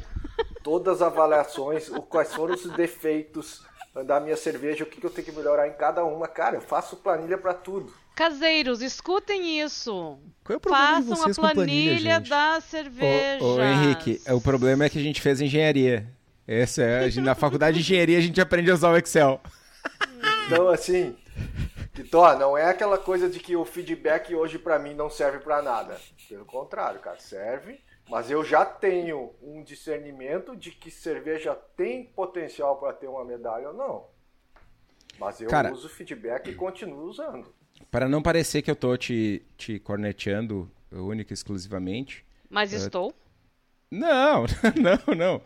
todas 0.62 1.02
as 1.02 1.08
avaliações, 1.12 1.88
o, 1.90 2.00
quais 2.02 2.32
foram 2.34 2.54
os 2.54 2.64
defeitos 2.70 3.62
da 4.06 4.18
minha 4.18 4.36
cerveja, 4.36 4.82
o 4.82 4.86
que, 4.86 5.00
que 5.00 5.06
eu 5.06 5.10
tenho 5.10 5.26
que 5.26 5.32
melhorar 5.32 5.68
em 5.68 5.72
cada 5.74 6.04
uma. 6.04 6.26
Cara, 6.26 6.56
eu 6.56 6.60
faço 6.60 6.96
planilha 6.96 7.38
para 7.38 7.54
tudo. 7.54 7.92
Caseiros, 8.16 8.80
escutem 8.80 9.60
isso. 9.60 10.18
Qual 10.42 10.54
é 10.54 10.56
o 10.56 10.60
problema 10.60 10.86
de 11.00 11.08
Façam 11.08 11.16
vocês 11.16 11.38
a 11.38 11.42
com 11.42 11.48
planilha, 11.54 11.92
planilha 11.92 12.20
da 12.20 12.60
cerveja. 12.60 13.44
Ô, 13.44 13.56
ô, 13.56 13.62
Henrique, 13.62 14.20
o 14.32 14.40
problema 14.40 14.84
é 14.84 14.88
que 14.88 14.98
a 14.98 15.02
gente 15.02 15.20
fez 15.20 15.40
engenharia. 15.40 16.06
Essa 16.46 16.82
é, 16.82 17.04
a 17.04 17.08
gente- 17.08 17.24
na 17.24 17.34
faculdade 17.34 17.76
de 17.76 17.82
engenharia 17.82 18.18
a 18.18 18.20
gente 18.20 18.40
aprende 18.40 18.70
a 18.70 18.74
usar 18.74 18.90
o 18.90 18.96
Excel. 18.96 19.40
Então, 20.46 20.68
assim, 20.68 21.16
Kitó, 21.94 22.36
não 22.36 22.58
é 22.58 22.68
aquela 22.68 22.98
coisa 22.98 23.28
de 23.30 23.38
que 23.38 23.54
o 23.56 23.64
feedback 23.64 24.34
hoje 24.34 24.58
pra 24.58 24.78
mim 24.78 24.94
não 24.94 25.08
serve 25.08 25.38
pra 25.38 25.62
nada. 25.62 25.98
Pelo 26.28 26.44
contrário, 26.44 27.00
cara, 27.00 27.18
serve. 27.20 27.80
Mas 28.10 28.30
eu 28.30 28.44
já 28.44 28.66
tenho 28.66 29.32
um 29.40 29.62
discernimento 29.62 30.54
de 30.56 30.70
que 30.72 30.90
cerveja 30.90 31.54
tem 31.76 32.04
potencial 32.04 32.76
pra 32.78 32.92
ter 32.92 33.06
uma 33.06 33.24
medalha 33.24 33.68
ou 33.68 33.74
não. 33.74 34.06
Mas 35.18 35.40
eu 35.40 35.48
Cara- 35.48 35.72
uso 35.72 35.88
feedback 35.88 36.50
e 36.50 36.54
continuo 36.54 37.04
usando. 37.04 37.54
Para 37.90 38.08
não 38.08 38.20
parecer 38.22 38.60
que 38.60 38.70
eu 38.70 38.76
tô 38.76 38.96
te, 38.96 39.42
te 39.56 39.78
corneteando 39.78 40.70
única 40.92 41.32
e 41.32 41.34
exclusivamente. 41.34 42.24
Mas 42.50 42.72
estou. 42.72 43.14
Não, 43.90 44.44
não, 44.76 45.14
não. 45.14 45.42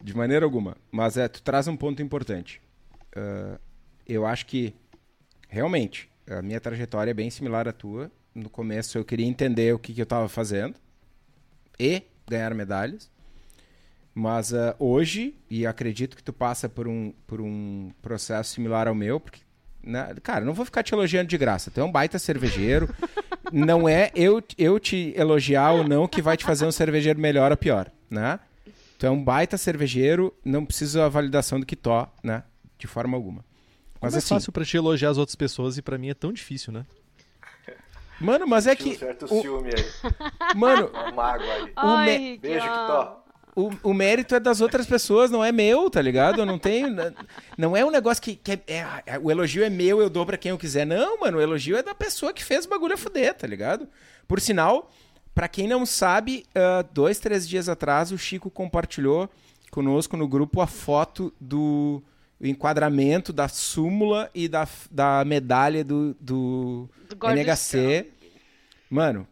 De 0.00 0.16
maneira 0.16 0.44
alguma. 0.44 0.76
Mas 0.90 1.16
é, 1.16 1.28
tu 1.28 1.40
traz 1.42 1.68
um 1.68 1.76
ponto 1.76 2.02
importante. 2.02 2.60
Ah, 3.16 3.58
eu 4.06 4.26
acho 4.26 4.46
que, 4.46 4.74
realmente, 5.52 6.08
a 6.26 6.40
minha 6.40 6.58
trajetória 6.58 7.10
é 7.10 7.14
bem 7.14 7.28
similar 7.28 7.68
à 7.68 7.72
tua. 7.72 8.10
No 8.34 8.48
começo 8.48 8.96
eu 8.96 9.04
queria 9.04 9.26
entender 9.26 9.74
o 9.74 9.78
que, 9.78 9.92
que 9.92 10.00
eu 10.00 10.04
estava 10.04 10.26
fazendo 10.26 10.74
e 11.78 12.02
ganhar 12.26 12.54
medalhas. 12.54 13.10
Mas 14.14 14.54
ah, 14.54 14.74
hoje, 14.78 15.34
e 15.50 15.66
acredito 15.66 16.16
que 16.16 16.22
tu 16.22 16.32
passa 16.32 16.70
por 16.70 16.88
um, 16.88 17.12
por 17.26 17.42
um 17.42 17.90
processo 18.00 18.54
similar 18.54 18.88
ao 18.88 18.94
meu, 18.94 19.20
porque, 19.20 19.40
né, 19.82 20.14
cara, 20.22 20.42
não 20.42 20.54
vou 20.54 20.64
ficar 20.64 20.82
te 20.82 20.94
elogiando 20.94 21.28
de 21.28 21.36
graça. 21.36 21.70
Tu 21.70 21.80
é 21.80 21.84
um 21.84 21.92
baita 21.92 22.18
cervejeiro. 22.18 22.88
não 23.52 23.86
é 23.86 24.10
eu, 24.14 24.42
eu 24.56 24.80
te 24.80 25.12
elogiar 25.14 25.72
ou 25.72 25.86
não 25.86 26.08
que 26.08 26.22
vai 26.22 26.36
te 26.38 26.44
fazer 26.44 26.64
um 26.64 26.72
cervejeiro 26.72 27.20
melhor 27.20 27.50
ou 27.50 27.58
pior, 27.58 27.92
né? 28.08 28.40
Tu 28.98 29.04
é 29.04 29.10
um 29.10 29.22
baita 29.22 29.58
cervejeiro, 29.58 30.32
não 30.42 30.64
precisa 30.64 31.04
a 31.04 31.08
validação 31.10 31.60
do 31.60 31.66
Kitó, 31.66 32.10
né? 32.22 32.42
De 32.78 32.86
forma 32.86 33.16
alguma. 33.16 33.44
Mas 34.02 34.12
Mas 34.12 34.14
é 34.14 34.18
assim, 34.18 34.34
fácil 34.34 34.52
pra 34.52 34.64
te 34.64 34.76
elogiar 34.76 35.10
as 35.10 35.18
outras 35.18 35.36
pessoas 35.36 35.78
e 35.78 35.82
pra 35.82 35.96
mim 35.96 36.10
é 36.10 36.14
tão 36.14 36.32
difícil, 36.32 36.72
né? 36.72 36.84
mano, 38.20 38.46
mas 38.46 38.66
é 38.66 38.74
Tinha 38.76 38.88
um 38.88 38.92
que. 38.92 38.98
certo 38.98 39.24
o- 39.26 39.40
ciúme 39.42 39.70
aí, 39.76 40.12
mano, 40.56 40.88
uma 40.88 41.10
mágoa 41.12 41.52
aí. 41.54 41.72
Ai, 41.76 42.18
me- 42.18 42.38
Beijo, 42.38 42.66
ó. 42.66 42.70
Kitó. 42.70 43.24
o, 43.56 43.70
o 43.90 43.94
mérito 43.94 44.34
é 44.34 44.40
das 44.40 44.60
outras 44.60 44.86
pessoas, 44.86 45.30
não 45.30 45.44
é 45.44 45.50
meu, 45.52 45.90
tá 45.90 46.00
ligado? 46.00 46.40
Eu 46.40 46.46
não 46.46 46.58
tenho. 46.58 46.88
Não 47.58 47.76
é 47.76 47.84
um 47.84 47.90
negócio 47.90 48.22
que. 48.22 48.36
que 48.36 48.52
é- 48.52 49.02
é- 49.06 49.18
o 49.20 49.30
elogio 49.30 49.64
é 49.64 49.70
meu, 49.70 50.00
eu 50.00 50.08
dou 50.10 50.24
pra 50.24 50.36
quem 50.36 50.50
eu 50.50 50.58
quiser. 50.58 50.84
Não, 50.86 51.20
mano, 51.20 51.38
o 51.38 51.40
elogio 51.40 51.76
é 51.76 51.82
da 51.82 51.94
pessoa 51.94 52.32
que 52.32 52.44
fez 52.44 52.64
o 52.64 52.68
bagulho 52.68 52.94
a 52.94 52.98
fuder, 52.98 53.34
tá 53.34 53.46
ligado? 53.46 53.88
Por 54.28 54.40
sinal, 54.40 54.90
pra 55.34 55.48
quem 55.48 55.66
não 55.66 55.84
sabe, 55.84 56.44
ah, 56.54 56.84
dois, 56.92 57.18
três 57.18 57.48
dias 57.48 57.68
atrás 57.68 58.12
o 58.12 58.18
Chico 58.18 58.50
compartilhou 58.50 59.28
conosco 59.70 60.16
no 60.16 60.28
grupo 60.28 60.60
a 60.60 60.66
foto 60.66 61.32
do 61.40 62.02
o 62.42 62.46
enquadramento 62.46 63.32
da 63.32 63.46
súmula 63.48 64.28
e 64.34 64.48
da, 64.48 64.66
da 64.90 65.24
medalha 65.24 65.84
do, 65.84 66.14
do, 66.20 66.88
Do 67.08 67.16
NHC. 67.30 68.08
Mano, 68.90 69.26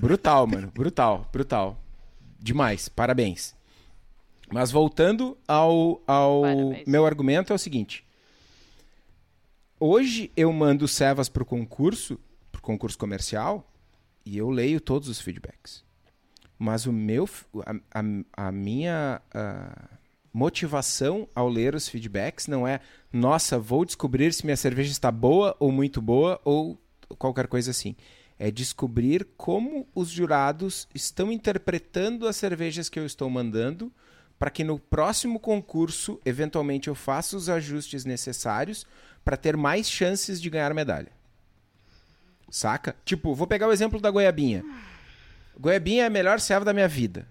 brutal, 0.00 0.46
mano. 0.46 0.72
Brutal, 0.74 1.28
brutal. 1.30 1.78
Demais, 2.40 2.88
parabéns. 2.88 3.54
Mas 4.50 4.70
voltando 4.70 5.36
ao, 5.46 6.00
ao 6.06 6.40
Parabéns. 6.42 6.86
meu 6.86 7.04
argumento, 7.04 7.52
é 7.52 7.56
o 7.56 7.58
seguinte. 7.58 8.02
Hoje 9.78 10.32
eu 10.36 10.52
mando 10.52 10.88
servas 10.88 11.28
pro 11.28 11.44
concurso, 11.44 12.18
pro 12.50 12.60
concurso 12.62 12.98
comercial, 12.98 13.70
e 14.24 14.36
eu 14.38 14.50
leio 14.50 14.80
todos 14.80 15.08
os 15.08 15.20
feedbacks. 15.20 15.84
Mas 16.58 16.86
o 16.86 16.92
meu, 16.92 17.28
a, 17.64 18.00
a- 18.00 18.48
a 18.48 18.52
minha 18.52 19.20
motivação 20.38 21.28
ao 21.34 21.48
ler 21.48 21.74
os 21.74 21.88
feedbacks 21.88 22.46
não 22.46 22.66
é, 22.66 22.80
nossa, 23.12 23.58
vou 23.58 23.84
descobrir 23.84 24.32
se 24.32 24.44
minha 24.44 24.56
cerveja 24.56 24.92
está 24.92 25.10
boa 25.10 25.56
ou 25.58 25.72
muito 25.72 26.00
boa 26.00 26.40
ou 26.44 26.80
qualquer 27.18 27.48
coisa 27.48 27.72
assim. 27.72 27.96
É 28.38 28.48
descobrir 28.48 29.26
como 29.36 29.88
os 29.92 30.08
jurados 30.08 30.86
estão 30.94 31.32
interpretando 31.32 32.28
as 32.28 32.36
cervejas 32.36 32.88
que 32.88 33.00
eu 33.00 33.04
estou 33.04 33.28
mandando 33.28 33.92
para 34.38 34.50
que 34.50 34.62
no 34.62 34.78
próximo 34.78 35.40
concurso, 35.40 36.20
eventualmente, 36.24 36.86
eu 36.86 36.94
faça 36.94 37.36
os 37.36 37.48
ajustes 37.48 38.04
necessários 38.04 38.86
para 39.24 39.36
ter 39.36 39.56
mais 39.56 39.90
chances 39.90 40.40
de 40.40 40.48
ganhar 40.48 40.72
medalha. 40.72 41.10
Saca? 42.48 42.94
Tipo, 43.04 43.34
vou 43.34 43.48
pegar 43.48 43.66
o 43.66 43.72
exemplo 43.72 44.00
da 44.00 44.08
goiabinha. 44.08 44.64
Goiabinha 45.58 46.04
é 46.04 46.06
a 46.06 46.10
melhor 46.10 46.38
serva 46.38 46.64
da 46.64 46.72
minha 46.72 46.86
vida. 46.86 47.26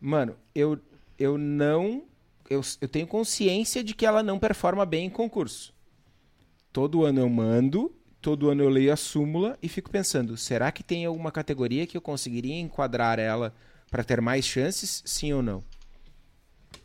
Mano, 0.00 0.34
eu, 0.52 0.80
eu 1.18 1.38
não. 1.38 2.04
Eu, 2.48 2.60
eu 2.80 2.88
tenho 2.88 3.06
consciência 3.06 3.82
de 3.82 3.94
que 3.94 4.04
ela 4.04 4.22
não 4.22 4.38
performa 4.38 4.84
bem 4.84 5.06
em 5.06 5.10
concurso. 5.10 5.74
Todo 6.72 7.04
ano 7.04 7.20
eu 7.20 7.28
mando, 7.28 7.94
todo 8.20 8.50
ano 8.50 8.62
eu 8.62 8.68
leio 8.68 8.92
a 8.92 8.96
súmula 8.96 9.58
e 9.62 9.68
fico 9.68 9.90
pensando: 9.90 10.36
será 10.36 10.70
que 10.72 10.82
tem 10.82 11.04
alguma 11.04 11.32
categoria 11.32 11.86
que 11.86 11.96
eu 11.96 12.00
conseguiria 12.00 12.58
enquadrar 12.58 13.18
ela 13.18 13.54
para 13.90 14.04
ter 14.04 14.20
mais 14.20 14.44
chances? 14.44 15.02
Sim 15.04 15.32
ou 15.32 15.42
não? 15.42 15.64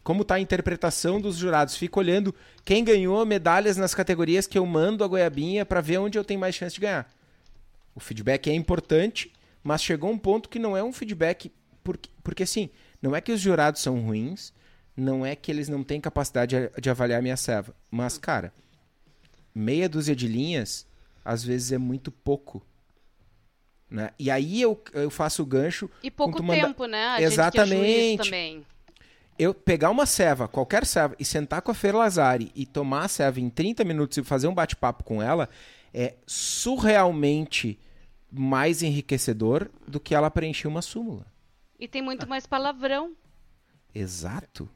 Como 0.04 0.22
está 0.22 0.36
a 0.36 0.40
interpretação 0.40 1.20
dos 1.20 1.36
jurados? 1.36 1.76
Fico 1.76 2.00
olhando 2.00 2.34
quem 2.64 2.84
ganhou 2.84 3.26
medalhas 3.26 3.78
nas 3.78 3.94
categorias 3.94 4.48
que 4.48 4.58
eu 4.58 4.66
mando 4.66 5.04
a 5.04 5.08
goiabinha 5.08 5.66
para 5.66 5.82
ver 5.82 5.98
onde 5.98 6.18
eu 6.18 6.24
tenho 6.24 6.40
mais 6.40 6.56
chance 6.56 6.76
de 6.76 6.82
ganhar. 6.82 7.10
O 7.94 8.00
feedback 8.00 8.50
é 8.50 8.54
importante, 8.54 9.34
mas 9.64 9.84
chegou 9.84 10.10
um 10.10 10.18
ponto 10.18 10.50
que 10.50 10.60
não 10.60 10.78
é 10.78 10.84
um 10.84 10.94
feedback. 10.94 11.52
Porque, 11.84 12.10
porque 12.24 12.44
assim, 12.44 12.70
não 13.02 13.16
é 13.16 13.22
que 13.22 13.32
os 13.32 13.40
jurados 13.40 13.82
são 13.82 14.00
ruins, 14.00 14.54
não 14.96 15.26
é 15.26 15.36
que 15.36 15.52
eles 15.52 15.70
não 15.70 15.84
têm 15.84 16.02
capacidade 16.02 16.56
de, 16.80 16.90
avaliar 16.90 17.20
a 17.20 17.22
minha 17.22 17.38
serva. 17.38 17.76
Mas, 17.92 18.18
cara, 18.18 18.52
meia 19.54 19.88
dúzia 19.88 20.16
de 20.16 20.28
linhas, 20.28 20.88
às 21.24 21.44
vezes 21.44 21.72
é 21.72 21.78
muito 21.78 22.12
pouco. 22.12 22.66
Né? 23.90 24.12
E 24.18 24.32
aí 24.32 24.62
eu, 24.62 24.82
eu 24.94 25.10
faço 25.10 25.44
o 25.44 25.46
gancho. 25.46 25.90
E 26.02 26.10
pouco 26.10 26.42
manda... 26.42 26.68
tempo, 26.68 26.86
né? 26.86 27.06
A 27.10 27.22
Exatamente. 27.22 28.24
também. 28.24 28.66
Eu 29.38 29.54
pegar 29.54 29.92
uma 29.92 30.08
serva, 30.08 30.48
qualquer 30.48 30.84
serva, 30.84 31.16
e 31.20 31.24
sentar 31.24 31.62
com 31.62 31.70
a 31.70 31.76
Fer 31.76 31.96
Lazari 31.96 32.52
e 32.56 32.66
tomar 32.66 33.06
a 33.06 33.08
serva 33.08 33.40
em 33.40 33.52
30 33.52 33.84
minutos 33.84 34.18
e 34.18 34.24
fazer 34.24 34.48
um 34.48 34.54
bate-papo 34.54 35.04
com 35.04 35.22
ela 35.22 35.48
é 35.94 36.16
surrealmente 36.26 37.80
mais 38.32 38.82
enriquecedor 38.82 39.70
do 39.88 40.00
que 40.00 40.16
ela 40.16 40.32
preencher 40.32 40.68
uma 40.68 40.82
súmula. 40.82 41.26
E 41.80 41.88
tem 41.88 42.02
muito 42.02 42.28
mais 42.28 42.46
palavrão. 42.46 43.16
Exato. 43.94 44.70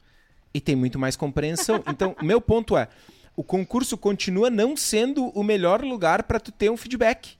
E 0.53 0.59
tem 0.59 0.75
muito 0.75 0.99
mais 0.99 1.15
compreensão. 1.15 1.83
Então, 1.87 2.15
meu 2.21 2.41
ponto 2.41 2.77
é, 2.77 2.87
o 3.35 3.43
concurso 3.43 3.97
continua 3.97 4.49
não 4.49 4.75
sendo 4.75 5.27
o 5.29 5.43
melhor 5.43 5.81
lugar 5.81 6.23
para 6.23 6.39
tu 6.39 6.51
ter 6.51 6.69
um 6.69 6.77
feedback. 6.77 7.37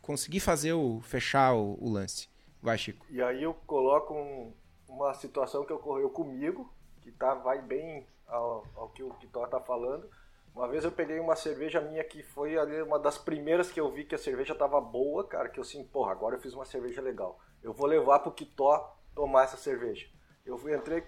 Conseguir 0.00 0.40
fazer 0.40 0.72
o 0.72 1.00
fechar 1.02 1.54
o, 1.54 1.76
o, 1.80 1.90
lance. 1.90 2.28
Vai, 2.62 2.78
Chico. 2.78 3.06
E 3.10 3.20
aí 3.20 3.42
eu 3.42 3.54
coloco 3.66 4.14
um, 4.14 4.52
uma 4.88 5.12
situação 5.14 5.64
que 5.64 5.72
ocorreu 5.72 6.08
comigo, 6.10 6.72
que 7.02 7.10
tá 7.12 7.34
vai 7.34 7.60
bem 7.60 8.06
ao, 8.26 8.66
ao 8.74 8.88
que 8.88 9.02
o 9.02 9.12
Kitó 9.14 9.46
tá 9.46 9.60
falando 9.60 10.08
uma 10.54 10.68
vez 10.68 10.84
eu 10.84 10.92
peguei 10.92 11.18
uma 11.18 11.34
cerveja 11.34 11.80
minha 11.80 12.04
que 12.04 12.22
foi 12.22 12.58
ali 12.58 12.82
uma 12.82 12.98
das 12.98 13.16
primeiras 13.16 13.70
que 13.70 13.80
eu 13.80 13.90
vi 13.90 14.04
que 14.04 14.14
a 14.14 14.18
cerveja 14.18 14.54
tava 14.54 14.80
boa, 14.80 15.26
cara, 15.26 15.48
que 15.48 15.58
eu 15.58 15.62
assim, 15.62 15.82
porra, 15.84 16.12
agora 16.12 16.36
eu 16.36 16.40
fiz 16.40 16.52
uma 16.52 16.64
cerveja 16.64 17.00
legal. 17.00 17.40
Eu 17.62 17.72
vou 17.72 17.86
levar 17.86 18.20
pro 18.20 18.32
Quitó 18.32 18.96
tomar 19.14 19.44
essa 19.44 19.56
cerveja. 19.56 20.06
Eu 20.44 20.58
entrei 20.74 21.04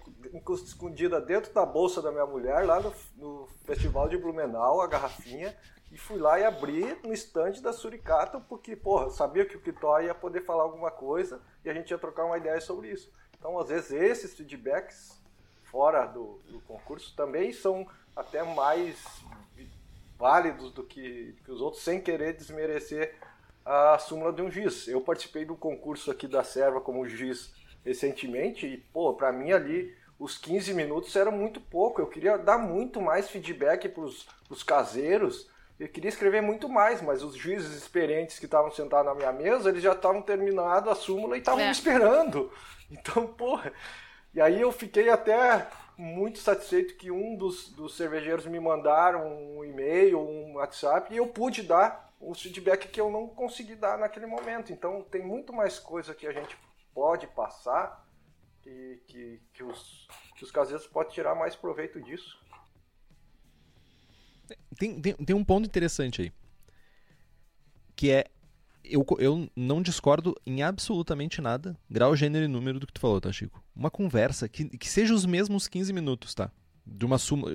escondida 0.63 1.19
dentro 1.19 1.53
da 1.53 1.65
bolsa 1.65 2.01
da 2.01 2.11
minha 2.11 2.25
mulher, 2.25 2.65
lá 2.65 2.79
no, 2.79 2.93
no, 3.17 3.47
Festival 3.65 4.07
de 4.07 4.17
Blumenau, 4.17 4.79
a 4.79 4.87
garrafinha, 4.87 5.55
e 5.91 5.97
fui 5.97 6.17
lá 6.17 6.39
e 6.39 6.45
abri 6.45 6.97
no 7.03 7.13
estande 7.13 7.61
da 7.61 7.73
Suricata, 7.73 8.39
porque, 8.39 8.75
porra, 8.75 9.05
eu 9.05 9.09
sabia 9.11 9.45
que 9.45 9.57
o 9.57 9.61
Quitó 9.61 9.99
ia 9.99 10.15
poder 10.15 10.41
falar 10.41 10.63
alguma 10.63 10.89
coisa 10.89 11.41
e 11.65 11.69
a 11.69 11.73
gente 11.73 11.91
ia 11.91 11.97
trocar 11.97 12.25
uma 12.25 12.37
ideia 12.37 12.61
sobre 12.61 12.91
isso. 12.91 13.11
Então, 13.37 13.59
às 13.59 13.67
vezes, 13.67 13.91
esses 13.91 14.33
feedbacks 14.33 15.21
fora 15.63 16.05
do, 16.05 16.39
do 16.49 16.61
concurso 16.61 17.13
também 17.15 17.51
são 17.51 17.85
até 18.15 18.41
mais 18.41 18.97
válidos 20.17 20.71
do 20.71 20.83
que, 20.83 21.35
que 21.43 21.51
os 21.51 21.59
outros, 21.59 21.83
sem 21.83 21.99
querer 22.01 22.33
desmerecer 22.33 23.19
a 23.65 23.97
súmula 23.97 24.31
de 24.31 24.41
um 24.41 24.51
juiz. 24.51 24.87
Eu 24.87 25.01
participei 25.01 25.43
do 25.43 25.55
concurso 25.55 26.11
aqui 26.11 26.27
da 26.27 26.43
Serva 26.43 26.79
como 26.79 27.07
juiz 27.07 27.51
recentemente 27.83 28.67
e, 28.67 28.77
pô, 28.77 29.13
para 29.13 29.31
mim 29.31 29.51
ali 29.51 29.95
os 30.19 30.37
15 30.37 30.73
minutos 30.73 31.15
era 31.15 31.31
muito 31.31 31.59
pouco. 31.59 31.99
Eu 31.99 32.07
queria 32.07 32.37
dar 32.37 32.57
muito 32.57 33.01
mais 33.01 33.29
feedback 33.29 33.89
para 33.89 34.03
os 34.03 34.63
caseiros. 34.63 35.49
Eu 35.79 35.89
queria 35.89 36.09
escrever 36.09 36.41
muito 36.41 36.69
mais, 36.69 37.01
mas 37.01 37.21
os 37.21 37.35
juízes 37.35 37.75
experientes 37.75 38.39
que 38.39 38.45
estavam 38.45 38.71
sentados 38.71 39.07
na 39.07 39.15
minha 39.15 39.33
mesa, 39.33 39.69
eles 39.69 39.83
já 39.83 39.91
estavam 39.91 40.21
terminado 40.21 40.89
a 40.89 40.95
súmula 40.95 41.35
e 41.35 41.39
estavam 41.39 41.59
é. 41.61 41.65
me 41.65 41.71
esperando. 41.71 42.51
Então, 42.91 43.25
porra. 43.25 43.73
E 44.31 44.39
aí 44.39 44.61
eu 44.61 44.71
fiquei 44.71 45.09
até 45.09 45.67
muito 45.97 46.37
satisfeito 46.37 46.95
que 46.97 47.09
um 47.09 47.35
dos, 47.35 47.69
dos 47.69 47.97
cervejeiros 47.97 48.45
me 48.45 48.59
mandaram 48.59 49.25
um 49.27 49.65
e-mail, 49.65 50.19
um 50.19 50.53
WhatsApp, 50.57 51.11
e 51.11 51.17
eu 51.17 51.25
pude 51.25 51.63
dar 51.63 52.04
o 52.19 52.33
feedback 52.33 52.87
que 52.87 52.99
eu 52.99 53.11
não 53.11 53.27
consegui 53.27 53.75
dar 53.75 53.97
naquele 53.97 54.25
momento. 54.25 54.71
Então 54.71 55.03
tem 55.03 55.23
muito 55.23 55.53
mais 55.53 55.79
coisa 55.79 56.13
que 56.13 56.27
a 56.27 56.31
gente 56.31 56.57
pode 56.93 57.27
passar 57.27 58.05
que, 58.61 59.01
que, 59.07 59.41
que 59.53 59.63
os, 59.63 60.07
que 60.35 60.43
os 60.43 60.51
caseiros 60.51 60.87
podem 60.87 61.13
tirar 61.13 61.35
mais 61.35 61.55
proveito 61.55 62.01
disso. 62.01 62.39
Tem, 64.77 64.99
tem, 64.99 65.13
tem 65.13 65.35
um 65.35 65.43
ponto 65.43 65.65
interessante 65.65 66.21
aí. 66.23 66.33
Que 67.95 68.11
é 68.11 68.25
eu, 68.83 69.05
eu 69.17 69.49
não 69.55 69.81
discordo 69.81 70.35
em 70.45 70.61
absolutamente 70.61 71.41
nada, 71.41 71.75
grau, 71.89 72.15
gênero 72.15 72.45
e 72.45 72.47
número 72.47 72.79
do 72.79 72.85
que 72.85 72.93
tu 72.93 72.99
falou, 72.99 73.19
tá, 73.19 73.31
Chico? 73.31 73.63
Uma 73.75 73.89
conversa 73.89 74.47
que, 74.47 74.77
que 74.77 74.87
seja 74.87 75.13
os 75.13 75.25
mesmos 75.25 75.67
15 75.67 75.91
minutos, 75.91 76.33
tá? 76.33 76.51
De 76.85 77.05
uma 77.05 77.17
súmula. 77.17 77.53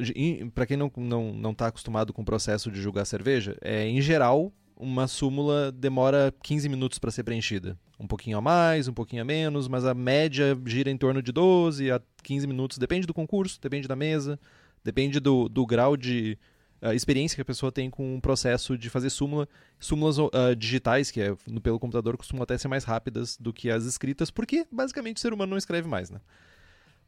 Para 0.55 0.67
quem 0.67 0.77
não, 0.77 0.91
não, 0.97 1.33
não 1.33 1.55
tá 1.55 1.69
acostumado 1.69 2.13
com 2.13 2.23
o 2.23 2.25
processo 2.25 2.71
de 2.71 2.81
julgar 2.81 3.05
cerveja, 3.05 3.57
é, 3.61 3.87
em 3.87 4.01
geral, 4.01 4.53
uma 4.77 5.07
súmula 5.07 5.71
demora 5.71 6.35
15 6.43 6.69
minutos 6.69 6.99
para 6.99 7.11
ser 7.11 7.23
preenchida. 7.23 7.79
Um 7.99 8.07
pouquinho 8.07 8.39
a 8.39 8.41
mais, 8.41 8.89
um 8.89 8.95
pouquinho 8.95 9.23
a 9.23 9.25
menos, 9.25 9.69
mas 9.69 9.85
a 9.85 9.93
média 9.95 10.59
gira 10.65 10.91
em 10.91 10.97
torno 10.97 11.23
de 11.23 11.31
12 11.31 11.91
a 11.91 12.01
15 12.23 12.47
minutos. 12.47 12.79
Depende 12.79 13.07
do 13.07 13.13
concurso, 13.13 13.61
depende 13.61 13.87
da 13.87 13.95
mesa, 13.95 14.41
depende 14.83 15.21
do, 15.21 15.49
do 15.49 15.67
grau 15.67 15.97
de 15.97 16.39
a 16.83 16.95
experiência 16.95 17.37
que 17.37 17.43
a 17.43 17.45
pessoa 17.45 17.71
tem 17.71 17.91
com 17.91 18.17
o 18.17 18.21
processo 18.21 18.77
de 18.79 18.89
fazer 18.89 19.11
súmula. 19.11 19.47
Súmulas 19.79 20.19
uh, 20.19 20.31
digitais, 20.57 21.11
que 21.11 21.21
é 21.21 21.37
no, 21.47 21.61
pelo 21.61 21.79
computador, 21.79 22.17
costumam 22.17 22.43
até 22.43 22.57
ser 22.57 22.69
mais 22.69 22.85
rápidas 22.85 23.37
do 23.37 23.53
que 23.53 23.71
as 23.71 23.85
escritas, 23.85 24.31
porque 24.31 24.67
basicamente 24.73 25.19
o 25.19 25.21
ser 25.21 25.33
humano 25.33 25.51
não 25.51 25.59
escreve 25.59 25.87
mais, 25.87 26.11
né? 26.11 26.21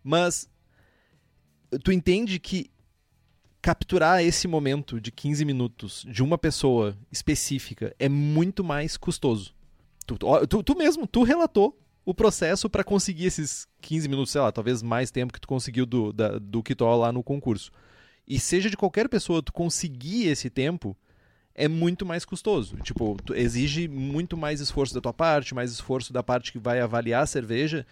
Mas 0.04 0.48
tu 1.78 1.92
entende 1.92 2.38
que 2.38 2.70
capturar 3.60 4.22
esse 4.22 4.48
momento 4.48 5.00
de 5.00 5.12
15 5.12 5.44
minutos 5.44 6.04
de 6.08 6.22
uma 6.22 6.36
pessoa 6.36 6.96
específica 7.10 7.94
é 7.98 8.08
muito 8.08 8.64
mais 8.64 8.96
custoso. 8.96 9.54
Tu, 10.06 10.18
tu, 10.48 10.62
tu 10.62 10.76
mesmo, 10.76 11.06
tu 11.06 11.22
relatou 11.22 11.78
o 12.04 12.12
processo 12.12 12.68
para 12.68 12.82
conseguir 12.82 13.26
esses 13.26 13.68
15 13.80 14.08
minutos, 14.08 14.32
sei 14.32 14.40
lá, 14.40 14.50
talvez 14.50 14.82
mais 14.82 15.12
tempo 15.12 15.32
que 15.32 15.40
tu 15.40 15.46
conseguiu 15.46 15.86
do, 15.86 16.12
da, 16.12 16.38
do 16.38 16.62
Kitó 16.62 16.96
lá 16.96 17.12
no 17.12 17.22
concurso 17.22 17.70
e 18.26 18.38
seja 18.38 18.70
de 18.70 18.76
qualquer 18.76 19.08
pessoa, 19.08 19.42
tu 19.42 19.52
conseguir 19.52 20.28
esse 20.28 20.48
tempo 20.48 20.96
é 21.54 21.68
muito 21.68 22.06
mais 22.06 22.24
custoso. 22.24 22.76
Tipo, 22.78 23.16
exige 23.34 23.88
muito 23.88 24.36
mais 24.36 24.60
esforço 24.60 24.94
da 24.94 25.00
tua 25.00 25.12
parte, 25.12 25.54
mais 25.54 25.70
esforço 25.70 26.12
da 26.12 26.22
parte 26.22 26.50
que 26.50 26.58
vai 26.58 26.80
avaliar 26.80 27.24
a 27.24 27.26
cerveja. 27.26 27.86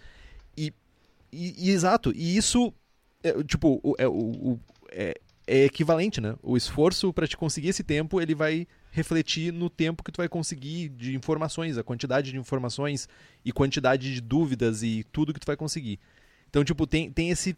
E, 0.57 0.73
e, 1.31 1.67
e 1.67 1.69
exato, 1.69 2.11
e 2.15 2.35
isso, 2.35 2.73
é, 3.23 3.43
tipo, 3.43 3.81
é, 3.97 4.07
o, 4.07 4.13
o, 4.13 4.59
é, 4.91 5.19
é 5.47 5.65
equivalente, 5.65 6.21
né? 6.21 6.35
O 6.41 6.55
esforço 6.55 7.11
para 7.13 7.27
te 7.27 7.35
conseguir 7.35 7.69
esse 7.69 7.83
tempo, 7.83 8.21
ele 8.21 8.35
vai 8.35 8.67
refletir 8.91 9.51
no 9.53 9.69
tempo 9.69 10.03
que 10.03 10.11
tu 10.11 10.17
vai 10.17 10.27
conseguir 10.27 10.89
de 10.89 11.15
informações, 11.15 11.77
a 11.77 11.83
quantidade 11.83 12.31
de 12.31 12.37
informações 12.37 13.07
e 13.43 13.51
quantidade 13.51 14.13
de 14.13 14.21
dúvidas 14.21 14.83
e 14.83 15.05
tudo 15.11 15.33
que 15.33 15.39
tu 15.39 15.45
vai 15.45 15.55
conseguir. 15.55 15.99
Então, 16.49 16.63
tipo, 16.63 16.85
tem, 16.85 17.11
tem 17.11 17.29
esse 17.29 17.55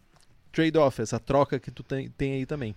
trade-off, 0.52 1.02
essa 1.02 1.18
troca 1.18 1.58
que 1.58 1.70
tu 1.70 1.82
tem, 1.82 2.08
tem 2.10 2.34
aí 2.34 2.46
também. 2.46 2.74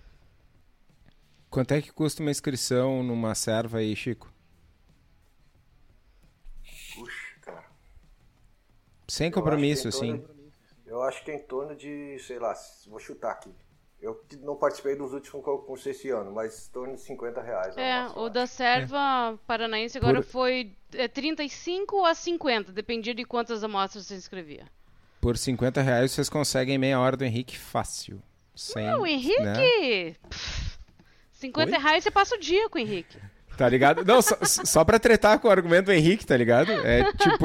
Quanto 1.48 1.72
é 1.72 1.80
que 1.80 1.92
custa 1.92 2.22
uma 2.22 2.30
inscrição 2.30 3.02
numa 3.02 3.34
serva 3.34 3.78
aí, 3.78 3.94
Chico? 3.96 4.32
Puxa, 6.94 7.34
cara. 7.40 7.64
Sem 9.06 9.30
compromisso, 9.30 9.88
assim. 9.88 10.22
Eu 10.88 11.02
acho 11.02 11.22
que 11.24 11.30
é 11.30 11.36
em 11.36 11.42
torno 11.42 11.76
de, 11.76 12.18
sei 12.20 12.38
lá, 12.38 12.54
vou 12.86 12.98
chutar 12.98 13.32
aqui. 13.32 13.54
Eu 14.00 14.24
não 14.40 14.56
participei 14.56 14.94
dos 14.94 15.12
últimos 15.12 15.44
concursos 15.44 15.86
esse 15.86 16.08
ano, 16.08 16.32
mas 16.32 16.68
em 16.68 16.72
torno 16.72 16.94
de 16.94 17.00
50 17.00 17.42
reais. 17.42 17.76
É, 17.76 18.06
o 18.16 18.28
da 18.28 18.46
serva 18.46 19.32
é. 19.34 19.38
paranaense 19.46 19.98
agora 19.98 20.22
Por... 20.22 20.28
foi 20.28 20.72
é, 20.94 21.08
35 21.08 22.04
a 22.04 22.14
50, 22.14 22.72
dependia 22.72 23.12
de 23.12 23.24
quantas 23.24 23.64
amostras 23.64 24.06
você 24.06 24.14
inscrevia. 24.14 24.66
Por 25.20 25.36
50 25.36 25.82
reais 25.82 26.12
vocês 26.12 26.28
conseguem 26.28 26.78
meia 26.78 27.00
hora 27.00 27.16
do 27.16 27.24
Henrique 27.24 27.58
fácil. 27.58 28.22
Sem, 28.54 28.86
não, 28.86 29.02
o 29.02 29.06
Henrique. 29.06 29.42
Né? 29.42 30.14
Pff, 30.28 30.78
50 31.32 31.72
Oi? 31.72 31.82
reais 31.82 32.04
você 32.04 32.10
passa 32.10 32.36
o 32.36 32.38
dia 32.38 32.68
com 32.68 32.78
o 32.78 32.80
Henrique. 32.80 33.18
Tá 33.58 33.68
ligado? 33.68 34.04
Não, 34.04 34.22
só, 34.22 34.36
só 34.42 34.84
pra 34.84 35.00
tretar 35.00 35.36
com 35.40 35.48
o 35.48 35.50
argumento 35.50 35.86
do 35.86 35.92
Henrique, 35.92 36.24
tá 36.24 36.36
ligado? 36.36 36.70
É 36.70 37.12
tipo. 37.14 37.44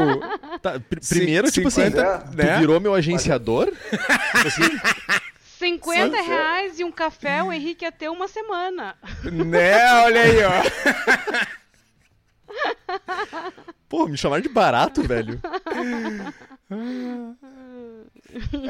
Tá, 0.62 0.80
pr- 0.80 1.00
primeiro, 1.10 1.52
tipo 1.52 1.68
assim, 1.70 1.86
50, 1.86 2.20
tu 2.20 2.38
né? 2.38 2.60
virou 2.60 2.80
meu 2.80 2.94
agenciador? 2.94 3.74
Assim, 4.46 4.80
50 5.58 6.16
Sim, 6.16 6.24
sim. 6.24 6.30
reais 6.30 6.80
e 6.80 6.84
um 6.84 6.92
café, 6.92 7.42
o 7.42 7.52
Henrique 7.52 7.84
ia 7.84 7.92
ter 7.92 8.10
uma 8.10 8.28
semana. 8.28 8.96
Né? 9.24 10.04
Olha 10.04 10.22
aí, 10.22 10.38
ó. 10.44 10.52
pô, 13.90 14.08
me 14.08 14.16
chamaram 14.16 14.44
de 14.44 14.50
barato, 14.50 15.02
velho. 15.02 15.40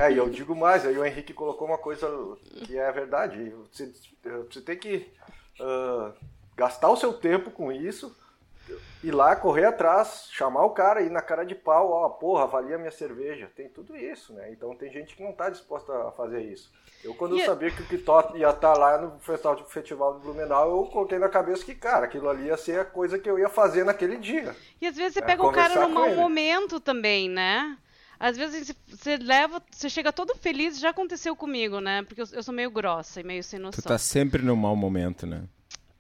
É, 0.02 0.12
e 0.14 0.18
eu 0.18 0.30
digo 0.30 0.56
mais, 0.56 0.86
aí 0.86 0.98
o 0.98 1.06
Henrique 1.06 1.34
colocou 1.34 1.68
uma 1.68 1.78
coisa 1.78 2.08
que 2.66 2.78
é 2.78 2.90
verdade. 2.92 3.54
Você, 3.72 3.92
você 4.50 4.62
tem 4.62 4.78
que 4.78 5.08
ah, 5.60 6.12
gastar 6.56 6.90
o 6.90 6.98
seu 6.98 7.14
tempo 7.14 7.52
com 7.52 7.72
isso, 7.72 8.16
ir 9.04 9.12
lá, 9.12 9.36
correr 9.36 9.66
atrás, 9.66 10.28
chamar 10.32 10.64
o 10.66 10.70
cara, 10.72 11.02
ir 11.02 11.10
na 11.10 11.22
cara 11.22 11.44
de 11.46 11.56
pau, 11.56 11.92
ó, 11.92 12.10
porra, 12.10 12.44
avalia 12.44 12.78
minha 12.78 12.92
cerveja. 12.92 13.52
Tem 13.56 13.68
tudo 13.70 13.96
isso, 13.98 14.34
né? 14.34 14.52
Então 14.52 14.76
tem 14.76 14.92
gente 14.92 15.16
que 15.16 15.24
não 15.24 15.34
tá 15.34 15.50
disposta 15.50 15.92
a 16.08 16.12
fazer 16.12 16.42
isso. 16.42 16.72
Eu, 17.04 17.14
quando 17.14 17.36
E- 17.36 17.40
eu 17.42 17.46
sabia 17.46 17.70
que 17.70 17.82
o 17.82 17.86
Kitó 17.86 18.32
ia 18.36 18.50
estar 18.50 18.74
lá 18.78 18.98
no 18.98 19.20
festival, 19.20 19.58
festival 19.68 20.14
do 20.14 20.20
Blumenau, 20.22 20.70
eu 20.72 20.86
coloquei 20.90 21.20
na 21.20 21.28
cabeça 21.28 21.66
que, 21.66 21.76
cara, 21.76 22.06
aquilo 22.06 22.30
ali 22.30 22.46
ia 22.46 22.56
ser 22.56 22.80
a 22.80 22.86
coisa 22.86 23.20
que 23.20 23.30
eu 23.30 23.38
ia 23.38 23.50
fazer 23.50 23.84
naquele 23.84 24.18
dia. 24.18 24.56
E 24.80 24.88
às 24.88 24.96
vezes 24.96 25.14
você 25.16 25.20
É, 25.20 25.26
pega 25.26 25.44
o 25.44 25.52
cara 25.52 25.76
num 25.76 25.90
mau 25.90 26.06
ele. 26.06 26.16
momento 26.16 26.80
também, 26.80 27.30
né? 27.30 27.78
Às 28.18 28.38
vezes 28.38 28.74
você 28.88 29.18
leva, 29.18 29.62
você 29.70 29.90
chega 29.90 30.14
todo 30.14 30.34
feliz, 30.36 30.80
já 30.80 30.92
aconteceu 30.92 31.36
comigo, 31.36 31.82
né? 31.82 32.04
Porque 32.04 32.22
eu, 32.22 32.26
eu 32.32 32.42
sou 32.44 32.54
meio 32.54 32.72
grossa 32.72 33.20
e 33.20 33.24
meio 33.24 33.44
sem 33.44 33.60
Tu 33.60 33.66
noção. 33.66 33.84
tá 33.84 33.98
sempre 33.98 34.42
no 34.42 34.56
mau 34.56 34.76
momento, 34.76 35.26
né? 35.26 35.44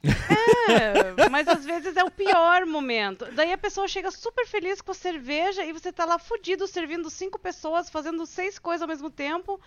É, 0.03 1.29
mas 1.29 1.47
às 1.47 1.63
vezes 1.65 1.95
é 1.95 2.03
o 2.03 2.11
pior 2.11 2.65
momento. 2.65 3.25
Daí 3.33 3.51
a 3.53 3.57
pessoa 3.57 3.87
chega 3.87 4.11
super 4.11 4.45
feliz 4.45 4.81
com 4.81 4.91
a 4.91 4.95
cerveja 4.95 5.63
e 5.63 5.71
você 5.71 5.91
tá 5.91 6.05
lá 6.05 6.19
fudido 6.19 6.67
servindo 6.67 7.09
cinco 7.09 7.39
pessoas, 7.39 7.89
fazendo 7.89 8.25
seis 8.25 8.59
coisas 8.59 8.81
ao 8.81 8.87
mesmo 8.87 9.09
tempo. 9.09 9.59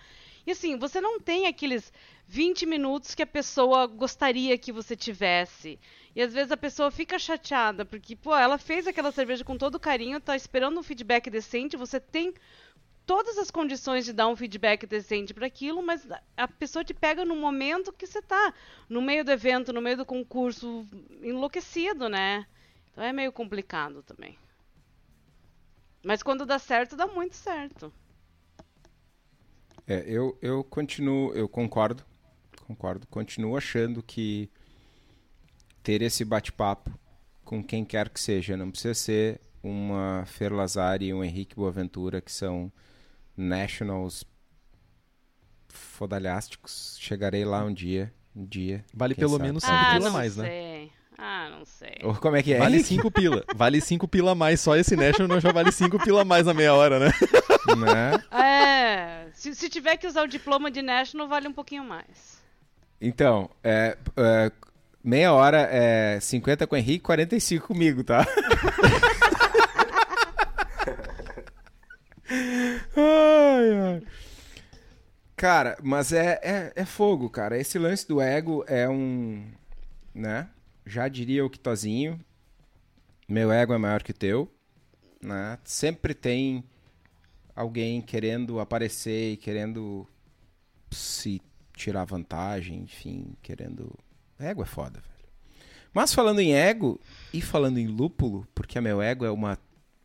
E 0.45 0.51
assim, 0.51 0.77
você 0.77 1.01
não 1.01 1.19
tem 1.19 1.45
aqueles 1.45 1.91
20 2.27 2.65
minutos 2.65 3.13
que 3.13 3.23
a 3.23 3.27
pessoa 3.27 3.85
gostaria 3.85 4.57
que 4.57 4.71
você 4.71 4.95
tivesse. 4.95 5.79
E 6.15 6.21
às 6.21 6.33
vezes 6.33 6.51
a 6.51 6.57
pessoa 6.57 6.89
fica 6.89 7.19
chateada, 7.19 7.83
porque, 7.83 8.15
pô, 8.15 8.35
ela 8.35 8.57
fez 8.57 8.87
aquela 8.87 9.11
cerveja 9.11 9.43
com 9.43 9.57
todo 9.57 9.79
carinho, 9.79 10.21
tá 10.21 10.35
esperando 10.35 10.79
um 10.79 10.83
feedback 10.83 11.29
decente, 11.29 11.75
você 11.75 11.99
tem 11.99 12.33
todas 13.07 13.37
as 13.37 13.49
condições 13.49 14.03
de 14.03 14.11
dar 14.11 14.27
um 14.27 14.35
feedback 14.35 14.85
decente 14.85 15.33
para 15.33 15.47
aquilo, 15.47 15.81
mas 15.81 16.05
a 16.35 16.47
pessoa 16.47 16.83
te 16.83 16.93
pega 16.93 17.23
no 17.23 17.37
momento 17.37 17.93
que 17.93 18.05
você 18.05 18.21
tá 18.21 18.53
no 18.89 19.01
meio 19.01 19.23
do 19.23 19.31
evento, 19.31 19.71
no 19.71 19.81
meio 19.81 19.95
do 19.95 20.05
concurso, 20.05 20.85
enlouquecido, 21.23 22.09
né? 22.09 22.45
Então 22.91 23.01
é 23.01 23.13
meio 23.13 23.31
complicado 23.31 24.03
também. 24.03 24.37
Mas 26.03 26.21
quando 26.21 26.45
dá 26.45 26.59
certo, 26.59 26.97
dá 26.97 27.07
muito 27.07 27.35
certo. 27.35 27.91
É, 29.87 30.03
eu, 30.05 30.37
eu 30.41 30.61
continuo, 30.65 31.33
eu 31.33 31.47
concordo, 31.47 32.03
concordo, 32.65 33.07
continuo 33.07 33.55
achando 33.55 34.03
que 34.03 34.51
ter 35.81 36.01
esse 36.01 36.25
bate-papo 36.25 36.91
com 37.45 37.63
quem 37.63 37.85
quer 37.85 38.09
que 38.09 38.19
seja, 38.19 38.57
não 38.57 38.69
precisa 38.69 38.93
ser 38.93 39.39
uma 39.63 40.25
Fer 40.25 40.51
Lazari 40.51 41.05
e 41.05 41.13
um 41.13 41.23
Henrique 41.23 41.55
Boaventura, 41.55 42.19
que 42.19 42.31
são 42.31 42.69
nationals 43.37 44.25
fodalhásticos. 45.69 46.97
Chegarei 46.99 47.45
lá 47.45 47.63
um 47.63 47.73
dia, 47.73 48.13
um 48.35 48.45
dia. 48.45 48.83
Vale 48.93 49.15
pelo 49.15 49.33
sabe. 49.33 49.43
menos 49.43 49.63
5 49.63 49.75
ah, 49.75 49.93
pila 49.93 50.09
mais, 50.09 50.35
né? 50.35 50.47
sei. 50.47 50.91
Ah, 51.17 51.49
não 51.49 51.65
sei. 51.65 51.97
Ou 52.03 52.15
como 52.15 52.35
é 52.35 52.43
que 52.43 52.53
é? 52.53 52.59
Vale 52.59 52.75
Henrique? 52.75 52.95
5 52.95 53.11
pila. 53.11 53.43
Vale 53.55 53.81
5 53.81 54.07
pila 54.07 54.31
a 54.31 54.35
mais. 54.35 54.61
Só 54.61 54.75
esse 54.75 54.95
National 54.95 55.39
já 55.39 55.51
vale 55.51 55.71
5 55.71 55.97
pila 56.03 56.21
a 56.21 56.25
mais 56.25 56.45
na 56.45 56.53
meia 56.53 56.73
hora, 56.73 56.99
né? 56.99 57.11
Né? 57.75 58.23
É, 58.31 59.27
se, 59.33 59.53
se 59.55 59.69
tiver 59.69 59.97
que 59.97 60.07
usar 60.07 60.23
o 60.23 60.27
diploma 60.27 60.69
de 60.69 60.81
National, 60.81 61.27
vale 61.27 61.47
um 61.47 61.53
pouquinho 61.53 61.83
mais. 61.83 62.37
Então, 63.01 63.49
é, 63.63 63.97
é, 64.15 64.51
meia 65.03 65.33
hora 65.33 65.67
é 65.71 66.19
50 66.19 66.67
com 66.67 66.75
o 66.75 66.77
Henrique, 66.77 67.03
45 67.03 67.67
comigo, 67.67 68.03
tá? 68.03 68.25
ai, 72.95 73.71
ai. 73.79 74.03
Cara, 75.35 75.77
mas 75.83 76.11
é, 76.11 76.39
é, 76.41 76.73
é 76.75 76.85
fogo, 76.85 77.29
cara. 77.29 77.57
Esse 77.57 77.77
lance 77.77 78.07
do 78.07 78.19
ego 78.19 78.65
é 78.67 78.89
um. 78.89 79.45
né? 80.13 80.49
Já 80.85 81.07
diria 81.07 81.45
o 81.45 81.49
Quitozinho. 81.49 82.19
Meu 83.29 83.51
ego 83.51 83.73
é 83.73 83.77
maior 83.77 84.01
que 84.01 84.11
o 84.11 84.15
teu. 84.15 84.51
Né? 85.21 85.59
Sempre 85.63 86.13
tem 86.13 86.63
alguém 87.55 88.01
querendo 88.01 88.59
aparecer 88.59 89.33
e 89.33 89.37
querendo 89.37 90.07
se 90.89 91.41
tirar 91.75 92.05
vantagem, 92.05 92.79
enfim, 92.79 93.35
querendo. 93.41 93.93
Ego 94.39 94.63
é 94.63 94.65
foda, 94.65 94.99
velho. 94.99 95.29
Mas 95.93 96.13
falando 96.13 96.39
em 96.39 96.53
ego 96.53 96.99
e 97.33 97.41
falando 97.41 97.77
em 97.77 97.87
lúpulo, 97.87 98.47
porque 98.55 98.79
meu 98.81 99.01
ego 99.01 99.25
é 99.25 99.31
uma 99.31 99.57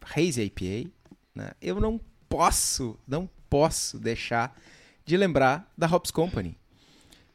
Haze 0.02 0.42
IPA, 0.42 0.90
né? 1.34 1.50
Eu 1.60 1.80
não 1.80 2.00
posso, 2.32 2.98
não 3.06 3.28
posso 3.50 3.98
deixar 3.98 4.58
de 5.04 5.18
lembrar 5.18 5.70
da 5.76 5.86
Hops 5.86 6.10
Company, 6.10 6.56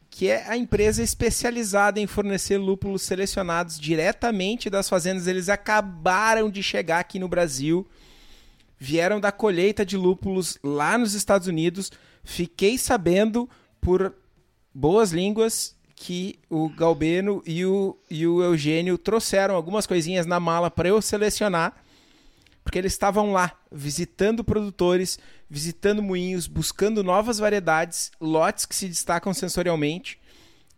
que 0.09 0.27
é 0.27 0.49
a 0.49 0.57
empresa 0.57 1.03
especializada 1.03 1.99
em 1.99 2.07
fornecer 2.07 2.57
lúpulos 2.57 3.03
selecionados 3.03 3.79
diretamente 3.79 4.71
das 4.71 4.89
fazendas. 4.89 5.27
Eles 5.27 5.49
acabaram 5.49 6.49
de 6.49 6.63
chegar 6.63 6.99
aqui 6.99 7.19
no 7.19 7.27
Brasil, 7.27 7.87
vieram 8.79 9.19
da 9.19 9.31
colheita 9.31 9.85
de 9.85 9.95
lúpulos 9.95 10.57
lá 10.63 10.97
nos 10.97 11.13
Estados 11.13 11.47
Unidos. 11.47 11.91
Fiquei 12.23 12.75
sabendo 12.79 13.47
por 13.79 14.15
boas 14.73 15.11
línguas 15.11 15.75
que 15.95 16.39
o 16.49 16.69
Galbeno 16.69 17.43
e 17.45 17.63
o, 17.65 17.95
e 18.09 18.25
o 18.25 18.41
Eugênio 18.41 18.97
trouxeram 18.97 19.53
algumas 19.53 19.85
coisinhas 19.85 20.25
na 20.25 20.39
mala 20.39 20.71
para 20.71 20.89
eu 20.89 20.99
selecionar, 21.03 21.75
porque 22.67 22.79
eles 22.79 22.91
estavam 22.91 23.31
lá 23.31 23.57
visitando 23.71 24.43
produtores, 24.43 25.17
visitando 25.49 26.03
moinhos, 26.03 26.47
buscando 26.47 27.01
novas 27.01 27.39
variedades, 27.39 28.11
lotes 28.19 28.65
que 28.65 28.75
se 28.75 28.89
destacam 28.89 29.33
sensorialmente 29.33 30.19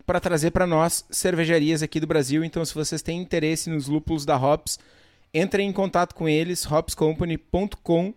para 0.05 0.19
trazer 0.19 0.51
para 0.51 0.67
nós 0.67 1.03
cervejarias 1.09 1.81
aqui 1.81 1.99
do 1.99 2.05
Brasil. 2.05 2.43
Então, 2.43 2.63
se 2.63 2.75
vocês 2.75 3.01
têm 3.01 3.19
interesse 3.19 3.71
nos 3.71 3.87
lúpulos 3.87 4.23
da 4.23 4.37
Hops, 4.37 4.77
entrem 5.33 5.67
em 5.67 5.73
contato 5.73 6.13
com 6.13 6.29
eles, 6.29 6.63
hopscompany.com 6.63 8.13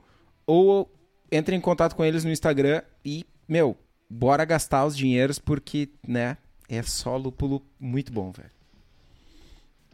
ou 0.47 0.95
entrem 1.33 1.57
em 1.57 1.63
contato 1.63 1.97
com 1.97 2.05
eles 2.05 2.25
no 2.25 2.31
Instagram 2.31 2.83
e, 3.03 3.25
meu, 3.49 3.75
bora 4.07 4.45
gastar 4.45 4.85
os 4.85 4.95
dinheiros 4.95 5.39
porque, 5.39 5.89
né, 6.07 6.37
é 6.69 6.83
só 6.83 7.17
lúpulo 7.17 7.63
muito 7.81 8.13
bom, 8.13 8.33
velho. 8.33 8.51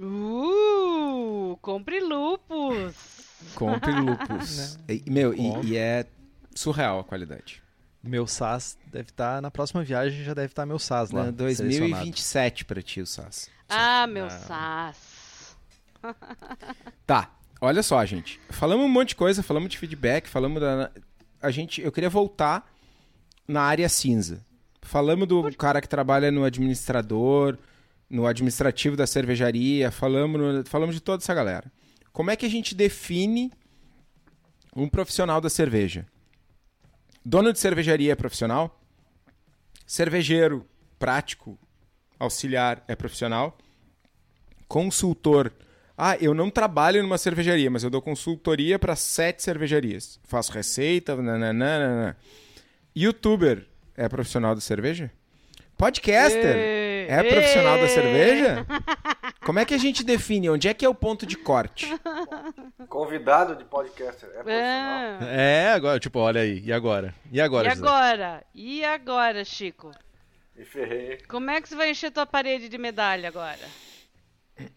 Uh, 0.01 1.57
compre 1.63 2.01
lupus. 2.01 3.18
Compre 3.55 3.93
lúpulos. 4.01 4.79
E, 4.89 5.03
meu, 5.11 5.35
e, 5.35 5.67
e 5.67 5.77
é 5.77 6.07
surreal 6.55 7.01
a 7.01 7.05
qualidade. 7.05 7.63
Meu 8.03 8.27
SAS 8.27 8.79
deve 8.87 9.11
estar 9.11 9.43
na 9.43 9.51
próxima 9.51 9.83
viagem, 9.83 10.23
já 10.25 10.33
deve 10.35 10.49
estar 10.53 10.65
meu 10.65 10.79
SAS 10.79 11.11
lá. 11.11 11.25
Né, 11.25 11.33
selecionado. 11.55 11.65
2027 11.93 12.65
pra 12.65 12.81
ti 12.83 13.01
o 13.01 13.07
SAS. 13.07 13.51
Ah, 13.69 14.07
meu 14.07 14.31
sas. 14.31 15.57
Tá, 17.07 17.31
olha 17.61 17.83
só, 17.83 18.05
gente. 18.05 18.41
Falamos 18.51 18.87
um 18.87 18.89
monte 18.89 19.11
de 19.11 19.17
coisa, 19.17 19.43
falamos 19.43 19.69
de 19.71 19.79
feedback, 19.79 20.29
falamos 20.29 20.61
da. 20.61 20.91
A 21.43 21.51
gente. 21.51 21.81
Eu 21.81 21.91
queria 21.93 22.11
voltar 22.11 22.71
na 23.47 23.63
área 23.63 23.89
cinza. 23.89 24.45
Falamos 24.83 25.27
do 25.29 25.55
cara 25.57 25.81
que 25.81 25.89
trabalha 25.89 26.31
no 26.31 26.45
administrador, 26.45 27.59
no 28.09 28.27
administrativo 28.27 28.97
da 28.97 29.07
cervejaria, 29.07 29.91
falamos, 29.91 30.41
no- 30.41 30.65
falamos 30.65 30.95
de 30.95 31.01
toda 31.01 31.23
essa 31.23 31.35
galera. 31.35 31.71
Como 32.13 32.31
é 32.31 32.37
que 32.37 32.47
a 32.47 32.51
gente 32.51 32.75
define 32.75 33.53
um 34.75 34.89
profissional 34.89 35.41
da 35.41 35.51
cerveja? 35.51 36.07
Dono 37.25 37.53
de 37.53 37.59
cervejaria 37.59 38.13
é 38.13 38.17
profissional? 38.17 38.81
Cervejeiro, 39.87 40.67
prático, 40.99 41.59
auxiliar 42.19 42.85
é 42.89 42.95
profissional? 42.97 43.57
Consultor. 44.67 45.53
Ah, 45.97 46.17
eu 46.21 46.33
não 46.33 46.51
trabalho 46.51 47.03
numa 47.03 47.19
cervejaria, 47.19 47.71
mas 47.71 47.83
eu 47.83 47.91
dou 47.91 48.01
consultoria 48.01 48.79
para 48.79 48.95
sete 48.95 49.43
cervejarias. 49.43 50.21
Faço 50.25 50.53
receita, 50.53 51.17
nananana. 51.17 52.17
Youtuber 52.97 53.67
é 53.97 54.09
profissional 54.09 54.55
da 54.55 54.61
cerveja? 54.61 55.11
Podcaster 55.77 56.57
é 57.09 57.23
profissional 57.23 57.79
da 57.79 57.89
cerveja? 57.89 58.67
Como 59.49 59.59
é 59.59 59.65
que 59.65 59.73
a 59.73 59.79
gente 59.79 60.05
define? 60.05 60.51
Onde 60.51 60.69
é 60.69 60.75
que 60.75 60.85
é 60.85 60.89
o 60.91 60.95
ponto 60.95 61.25
de 61.25 61.35
corte? 61.35 61.89
Convidado 62.87 63.57
de 63.57 63.65
podcaster. 63.65 64.29
É 64.29 64.43
profissional. 64.43 65.23
É. 65.23 65.63
É, 65.63 65.73
agora, 65.73 65.99
tipo, 65.99 66.19
olha 66.19 66.43
aí. 66.43 66.61
E 66.63 66.71
agora? 66.71 67.15
E 67.33 67.41
agora, 67.41 67.69
E 67.69 67.71
José? 67.71 67.83
agora? 67.83 68.45
E 68.55 68.85
agora, 68.85 69.43
Chico? 69.47 69.91
E 70.55 70.67
ferrei. 70.67 71.17
Como 71.27 71.49
é 71.51 71.63
que 71.63 71.69
você 71.71 71.75
vai 71.77 71.91
encher 71.91 72.11
tua 72.11 72.27
parede 72.27 72.69
de 72.69 72.77
medalha 72.77 73.31
agora? 73.31 73.67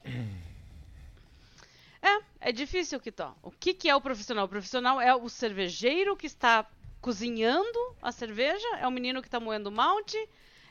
É, 2.02 2.50
É 2.50 2.52
difícil, 2.54 3.00
Kitó. 3.00 3.36
O 3.44 3.52
que, 3.52 3.74
que 3.74 3.90
é 3.90 3.96
o 3.96 4.00
profissional? 4.02 4.46
O 4.46 4.50
profissional 4.50 5.02
é 5.02 5.14
o 5.14 5.28
cervejeiro 5.28 6.16
que 6.16 6.28
está 6.28 6.66
cozinhando 7.02 7.78
a 8.02 8.12
cerveja, 8.14 8.68
é 8.80 8.88
o 8.88 8.92
menino 8.92 9.22
que 9.22 9.28
está 9.28 9.40
moendo 9.40 9.70
o 9.70 9.72
malte, 9.72 10.18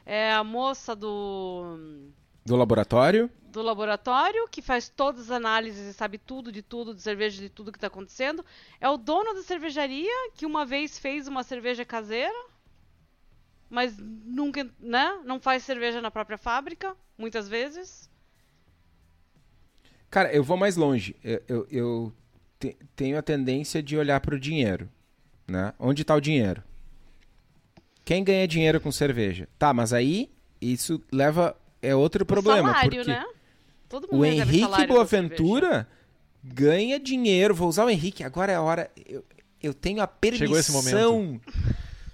é 0.07 0.33
a 0.33 0.43
moça 0.43 0.97
do, 0.97 2.11
Do 2.51 2.57
laboratório? 2.57 3.31
do 3.53 3.63
laboratório 3.63 4.49
que 4.49 4.61
faz 4.61 4.89
todas 4.89 5.23
as 5.23 5.31
análises 5.31 5.87
e 5.89 5.93
sabe 5.93 6.19
tudo 6.19 6.51
de 6.51 6.63
tudo, 6.63 6.93
de 6.95 7.01
cerveja, 7.01 7.41
de 7.41 7.49
tudo 7.49 7.71
que 7.71 7.79
está 7.79 7.87
acontecendo. 7.87 8.45
É 8.81 8.89
o 8.89 8.97
dono 8.97 9.35
da 9.35 9.43
cervejaria 9.43 10.31
que 10.35 10.45
uma 10.45 10.67
vez 10.67 10.99
fez 10.99 11.29
uma 11.29 11.45
cerveja 11.45 11.85
caseira, 11.85 12.35
mas 13.69 13.97
nunca, 13.99 14.69
né? 14.81 15.21
Não 15.25 15.39
faz 15.41 15.63
cerveja 15.63 16.01
na 16.01 16.11
própria 16.11 16.37
fábrica, 16.39 16.97
muitas 17.17 17.49
vezes. 17.49 18.11
Cara, 20.11 20.33
eu 20.33 20.43
vou 20.43 20.57
mais 20.57 20.77
longe. 20.77 21.15
Eu, 21.23 21.43
eu- 21.49 21.67
eu 21.71 22.13
te- 22.59 22.77
tenho 22.97 23.17
a 23.17 23.23
tendência 23.23 23.81
de 23.81 23.97
olhar 23.97 24.21
para 24.21 24.35
o 24.35 24.41
dinheiro. 24.41 24.89
Né? 25.47 25.73
Onde 25.79 26.03
está 26.03 26.15
o 26.17 26.21
dinheiro? 26.21 26.63
Quem 28.05 28.25
ganha 28.25 28.47
dinheiro 28.49 28.81
com 28.81 28.91
cerveja? 28.91 29.49
Tá, 29.59 29.73
mas 29.73 29.93
aí 29.93 30.31
isso 30.61 31.01
leva. 31.13 31.57
É 31.83 31.95
outro 31.95 32.25
problema. 32.27 32.71
o 32.71 32.73
salário, 32.73 32.91
porque 32.91 33.11
né? 33.11 33.25
Todo 33.89 34.09
mundo 34.11 34.21
o 34.21 34.25
Henrique 34.25 34.87
Boaventura 34.87 35.89
ganha 36.43 36.99
dinheiro. 36.99 37.55
Vou 37.55 37.69
usar 37.69 37.85
o 37.85 37.91
Henrique. 37.91 38.23
Agora 38.23 38.53
é 38.53 38.55
a 38.55 38.63
hora. 38.63 38.91
Eu, 39.07 39.25
eu 39.63 39.75
tenho 39.75 40.01
a 40.01 40.07
permissão 40.07 41.41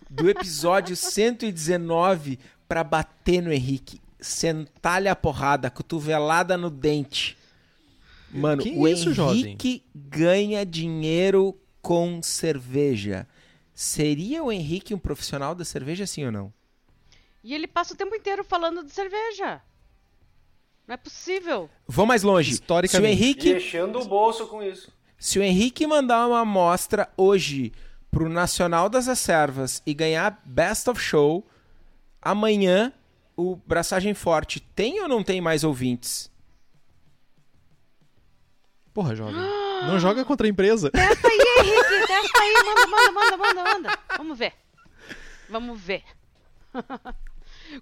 do 0.09 0.31
episódio 0.31 0.97
119 0.97 2.39
para 2.69 2.83
bater 2.83 3.43
no 3.43 3.53
Henrique. 3.53 4.01
Sentar-lhe 4.19 5.09
a 5.09 5.15
porrada, 5.15 5.71
cotovelada 5.71 6.57
no 6.57 6.71
dente. 6.71 7.37
Mano, 8.31 8.63
Que 8.63 8.71
o 8.71 8.89
isso, 8.89 9.13
jovem? 9.13 9.41
Henrique 9.41 9.85
ganha 9.95 10.65
dinheiro 10.65 11.57
com 11.81 12.21
cerveja. 12.23 13.27
Seria 13.73 14.43
o 14.43 14.51
Henrique 14.51 14.95
um 14.95 14.99
profissional 14.99 15.55
da 15.55 15.65
cerveja, 15.65 16.07
sim 16.07 16.25
ou 16.25 16.33
não? 16.33 16.53
E 17.47 17.55
ele 17.55 17.69
passa 17.69 17.95
o 17.95 17.97
tempo 17.97 18.13
inteiro 18.13 18.43
falando 18.43 18.83
de 18.83 18.91
cerveja. 18.91 19.63
Não 20.85 20.95
é 20.95 20.97
possível. 20.97 21.71
Vou 21.87 22.05
mais 22.05 22.25
longe. 22.25 22.49
Se 22.51 22.55
o 22.55 22.59
Historicamente. 22.61 23.23
Henrique 23.23 23.49
E 23.51 23.57
enchendo 23.59 24.01
o 24.01 24.05
bolso 24.05 24.49
com 24.49 24.61
isso. 24.61 24.93
Se 25.17 25.39
o 25.39 25.43
Henrique 25.45 25.87
mandar 25.87 26.27
uma 26.27 26.41
amostra 26.41 27.09
hoje 27.17 27.73
pro 28.11 28.29
Nacional 28.29 28.89
das 28.89 29.07
Reservas 29.07 29.81
e 29.87 29.95
ganhar 29.95 30.43
Best 30.45 30.91
of 30.91 31.01
Show, 31.01 31.47
amanhã 32.21 32.93
o 33.37 33.55
Braçagem 33.55 34.13
Forte 34.13 34.59
tem 34.59 35.01
ou 35.01 35.09
não 35.09 35.23
tem 35.23 35.41
mais 35.41 35.63
ouvintes? 35.63 36.29
Porra, 38.93 39.15
jovem. 39.15 39.37
Não 39.87 40.01
joga 40.01 40.25
contra 40.25 40.49
a 40.49 40.51
empresa. 40.51 40.91
Testa 40.91 41.29
aí, 41.29 41.39
Henrique, 41.61 42.07
testa 42.09 42.41
aí, 42.41 42.55
manda, 42.65 42.87
manda, 42.89 43.13
manda, 43.13 43.37
manda, 43.37 43.65
manda. 43.73 43.99
Vamos 44.17 44.37
ver. 44.37 44.53
Vamos 45.49 45.81
ver. 45.81 46.03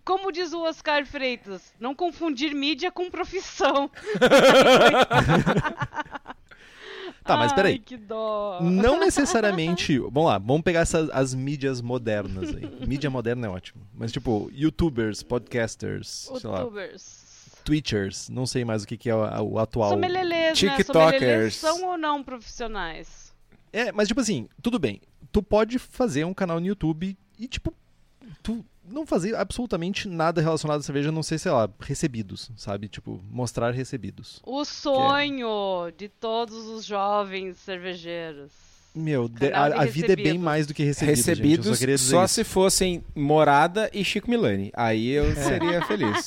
Como 0.04 0.30
diz 0.32 0.52
o 0.52 0.62
Oscar 0.62 1.04
Freitas, 1.06 1.72
não 1.78 1.94
confundir 1.94 2.54
mídia 2.54 2.90
com 2.90 3.10
profissão. 3.10 3.90
Tá, 7.24 7.38
mas 7.38 7.52
Ai, 7.52 7.56
peraí. 7.56 7.78
que 7.78 7.96
dó. 7.96 8.58
Não 8.60 9.00
necessariamente. 9.00 9.98
Vamos 9.98 10.26
lá, 10.26 10.36
vamos 10.36 10.60
pegar 10.62 10.80
essas, 10.80 11.08
as 11.08 11.32
mídias 11.32 11.80
modernas 11.80 12.54
aí. 12.54 12.70
Mídia 12.86 13.08
moderna 13.08 13.46
é 13.46 13.50
ótimo. 13.50 13.86
Mas, 13.94 14.12
tipo, 14.12 14.50
youtubers, 14.52 15.22
podcasters, 15.22 16.30
sei 16.38 16.50
lá, 16.50 16.58
Youtubers. 16.60 17.24
twitchers, 17.64 18.28
não 18.28 18.46
sei 18.46 18.62
mais 18.62 18.82
o 18.82 18.86
que, 18.86 18.98
que 18.98 19.08
é 19.08 19.14
o, 19.14 19.52
o 19.52 19.58
atual. 19.58 19.90
Somelelês, 19.90 20.48
né? 20.48 20.76
TikTokers. 20.76 20.94
Somelelês 20.94 21.54
são 21.54 21.88
ou 21.88 21.96
não 21.96 22.22
profissionais? 22.22 23.34
É, 23.72 23.90
mas 23.90 24.06
tipo 24.06 24.20
assim, 24.20 24.46
tudo 24.60 24.78
bem. 24.78 25.00
Tu 25.32 25.42
pode 25.42 25.78
fazer 25.78 26.24
um 26.26 26.34
canal 26.34 26.60
no 26.60 26.66
YouTube 26.66 27.16
e, 27.38 27.48
tipo, 27.48 27.72
tu 28.42 28.62
não 28.88 29.06
fazer 29.06 29.34
absolutamente 29.34 30.08
nada 30.08 30.40
relacionado 30.40 30.80
à 30.80 30.82
cerveja, 30.82 31.08
a 31.08 31.12
não 31.12 31.22
sei, 31.22 31.38
sei 31.38 31.50
lá, 31.52 31.68
recebidos, 31.80 32.50
sabe? 32.56 32.88
Tipo, 32.88 33.20
mostrar 33.30 33.72
recebidos. 33.72 34.40
O 34.44 34.64
sonho 34.64 35.90
de 35.96 36.08
todos 36.08 36.66
os 36.66 36.84
jovens 36.84 37.56
cervejeiros. 37.58 38.52
Meu, 38.94 39.28
de- 39.28 39.52
a, 39.52 39.82
a 39.82 39.84
vida 39.86 40.12
é 40.12 40.16
bem 40.16 40.38
mais 40.38 40.66
do 40.68 40.74
que 40.74 40.84
recebidos. 40.84 41.24
gente. 41.24 41.28
Eu 41.66 41.72
Recebidos 41.72 42.00
só 42.02 42.20
só 42.20 42.26
se 42.28 42.44
fossem 42.44 43.02
Morada 43.14 43.90
e 43.92 44.04
Chico 44.04 44.30
Milani. 44.30 44.70
Aí 44.74 45.08
eu 45.08 45.34
seria 45.34 45.82
feliz. 45.86 46.26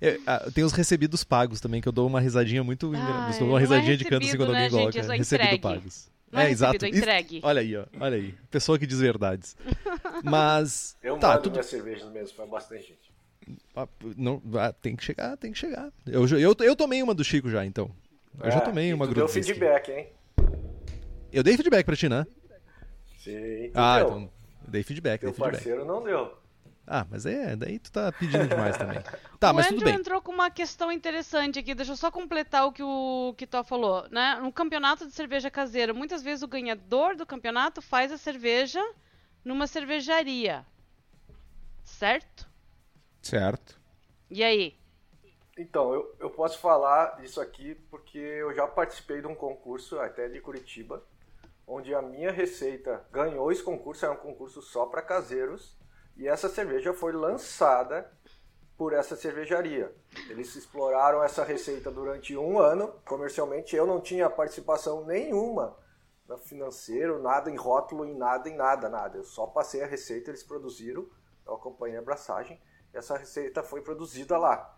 É, 0.00 0.20
ah, 0.26 0.48
tem 0.54 0.62
os 0.62 0.72
recebidos 0.72 1.24
pagos 1.24 1.60
também, 1.60 1.80
que 1.80 1.88
eu 1.88 1.92
dou 1.92 2.06
uma 2.06 2.20
risadinha 2.20 2.62
muito 2.62 2.92
Ai. 2.94 3.34
Eu 3.34 3.38
dou 3.40 3.48
uma 3.48 3.58
é 3.58 3.60
risadinha 3.62 3.96
de 3.96 4.04
canto 4.04 4.22
assim 4.22 4.26
recebido, 4.26 4.46
quando 4.46 4.48
alguém 4.56 4.62
né, 4.62 4.70
gente? 4.70 4.92
coloca. 4.92 5.14
É 5.14 5.18
recebido 5.18 5.44
entregue. 5.46 5.62
pagos. 5.62 6.08
Não 6.32 6.40
é 6.40 6.48
é, 6.48 6.50
exato. 6.50 6.72
recebido, 6.72 6.94
é 6.96 6.98
entregue. 6.98 7.40
Olha 7.42 7.60
aí, 7.60 7.76
ó. 7.76 7.86
Olha 8.00 8.16
aí. 8.16 8.34
Pessoa 8.50 8.78
que 8.78 8.86
diz 8.86 8.98
verdades. 9.00 9.56
Mas. 10.24 10.96
Eu 11.02 11.16
tá, 11.18 11.28
mando 11.30 11.42
tudo. 11.42 11.52
minha 11.52 11.62
cerveja 11.62 12.06
mesmo, 12.10 12.36
foi 12.36 12.46
bastante 12.46 12.82
gente. 12.88 13.14
Ah, 13.76 13.86
Não, 14.16 14.42
ah, 14.58 14.72
tem 14.72 14.96
que 14.96 15.04
chegar, 15.04 15.36
tem 15.36 15.52
que 15.52 15.58
chegar. 15.58 15.92
Eu, 16.04 16.26
já- 16.26 16.36
eu, 16.38 16.54
eu 16.58 16.74
tomei 16.76 17.00
uma 17.02 17.14
do 17.14 17.22
Chico 17.22 17.48
já, 17.48 17.64
então. 17.64 17.90
Eu 18.42 18.50
já 18.50 18.58
É, 18.58 18.60
tomei 18.60 18.88
e 18.88 18.94
uma 18.94 19.06
gruda. 19.06 19.20
Deu 19.20 19.28
feedback, 19.28 19.88
hein? 19.92 20.08
Eu 21.32 21.42
dei 21.42 21.56
feedback 21.56 21.84
pra 21.86 21.94
ti, 21.96 22.08
né? 22.08 22.26
Sim. 23.18 23.70
Ah, 23.74 23.98
Deu. 23.98 24.06
então. 24.08 24.30
Dei 24.68 24.82
feedback, 24.82 25.20
Teu 25.20 25.30
dei 25.30 25.34
feedback. 25.36 25.54
parceiro 25.62 25.84
não 25.84 26.02
deu. 26.02 26.36
Ah, 26.86 27.04
mas 27.10 27.26
é, 27.26 27.56
daí 27.56 27.78
tu 27.78 27.90
tá 27.90 28.12
pedindo 28.12 28.46
demais 28.46 28.76
também. 28.76 28.98
Tá, 29.38 29.52
o 29.52 29.54
mas 29.54 29.66
Andrew 29.66 29.80
tudo 29.80 29.84
bem. 29.84 29.94
entrou 29.94 30.22
com 30.22 30.32
uma 30.32 30.50
questão 30.50 30.90
interessante 30.90 31.58
aqui. 31.58 31.74
Deixa 31.74 31.92
eu 31.92 31.96
só 31.96 32.10
completar 32.10 32.66
o 32.66 32.72
que 32.72 32.82
o 32.82 33.34
Kitó 33.36 33.62
falou. 33.62 34.08
Né? 34.08 34.38
No 34.40 34.50
campeonato 34.50 35.06
de 35.06 35.12
cerveja 35.12 35.50
caseira, 35.50 35.92
muitas 35.92 36.22
vezes 36.22 36.42
o 36.42 36.48
ganhador 36.48 37.14
do 37.14 37.26
campeonato 37.26 37.82
faz 37.82 38.10
a 38.10 38.16
cerveja 38.16 38.82
numa 39.44 39.66
cervejaria. 39.66 40.64
Certo? 41.84 42.48
Certo. 43.20 43.78
E 44.30 44.42
aí? 44.42 44.78
Então, 45.58 45.92
eu, 45.92 46.16
eu 46.18 46.30
posso 46.30 46.58
falar 46.58 47.16
disso 47.20 47.40
aqui 47.40 47.74
porque 47.90 48.18
eu 48.18 48.54
já 48.54 48.66
participei 48.66 49.20
de 49.20 49.26
um 49.26 49.34
concurso, 49.34 49.98
até 50.00 50.28
de 50.28 50.40
Curitiba, 50.40 51.02
onde 51.66 51.94
a 51.94 52.00
minha 52.00 52.32
receita 52.32 53.04
ganhou 53.12 53.52
esse 53.52 53.62
concurso, 53.62 54.04
era 54.04 54.14
um 54.14 54.18
concurso 54.18 54.62
só 54.62 54.86
para 54.86 55.02
caseiros, 55.02 55.75
e 56.16 56.26
essa 56.26 56.48
cerveja 56.48 56.92
foi 56.92 57.12
lançada 57.12 58.10
por 58.76 58.92
essa 58.92 59.16
cervejaria. 59.16 59.94
Eles 60.28 60.54
exploraram 60.54 61.22
essa 61.22 61.44
receita 61.44 61.90
durante 61.90 62.36
um 62.36 62.58
ano, 62.58 62.92
comercialmente 63.06 63.74
eu 63.74 63.86
não 63.86 64.00
tinha 64.00 64.28
participação 64.28 65.04
nenhuma 65.04 65.76
no 66.28 66.36
financeiro, 66.38 67.22
nada 67.22 67.50
em 67.50 67.56
rótulo, 67.56 68.04
em 68.04 68.14
nada, 68.14 68.48
em 68.48 68.56
nada, 68.56 68.88
nada. 68.88 69.18
Eu 69.18 69.24
só 69.24 69.46
passei 69.46 69.82
a 69.82 69.86
receita, 69.86 70.30
eles 70.30 70.42
produziram, 70.42 71.08
eu 71.46 71.54
acompanhei 71.54 71.96
a 71.96 72.00
abraçagem, 72.00 72.60
essa 72.92 73.16
receita 73.16 73.62
foi 73.62 73.80
produzida 73.80 74.36
lá. 74.36 74.74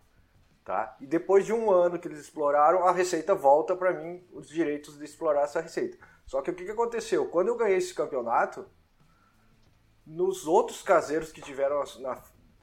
Tá? 0.65 0.97
E 1.01 1.06
depois 1.06 1.47
de 1.47 1.52
um 1.52 1.70
ano 1.70 1.98
que 1.98 2.06
eles 2.06 2.20
exploraram, 2.20 2.85
a 2.85 2.93
receita 2.93 3.35
volta 3.35 3.74
para 3.74 3.94
mim 3.94 4.23
os 4.32 4.48
direitos 4.48 4.98
de 4.98 5.05
explorar 5.05 5.44
essa 5.44 5.62
receita. 5.62 5.97
Só 6.27 6.43
que 6.43 6.51
o 6.51 6.55
que 6.55 6.70
aconteceu? 6.70 7.27
Quando 7.31 7.48
eu 7.48 7.56
ganhei 7.56 7.78
esse 7.78 7.94
campeonato, 7.94 8.69
nos 10.09 10.47
outros 10.47 10.82
caseiros 10.82 11.30
que 11.30 11.43
tiveram 11.43 11.85
na, 12.01 12.22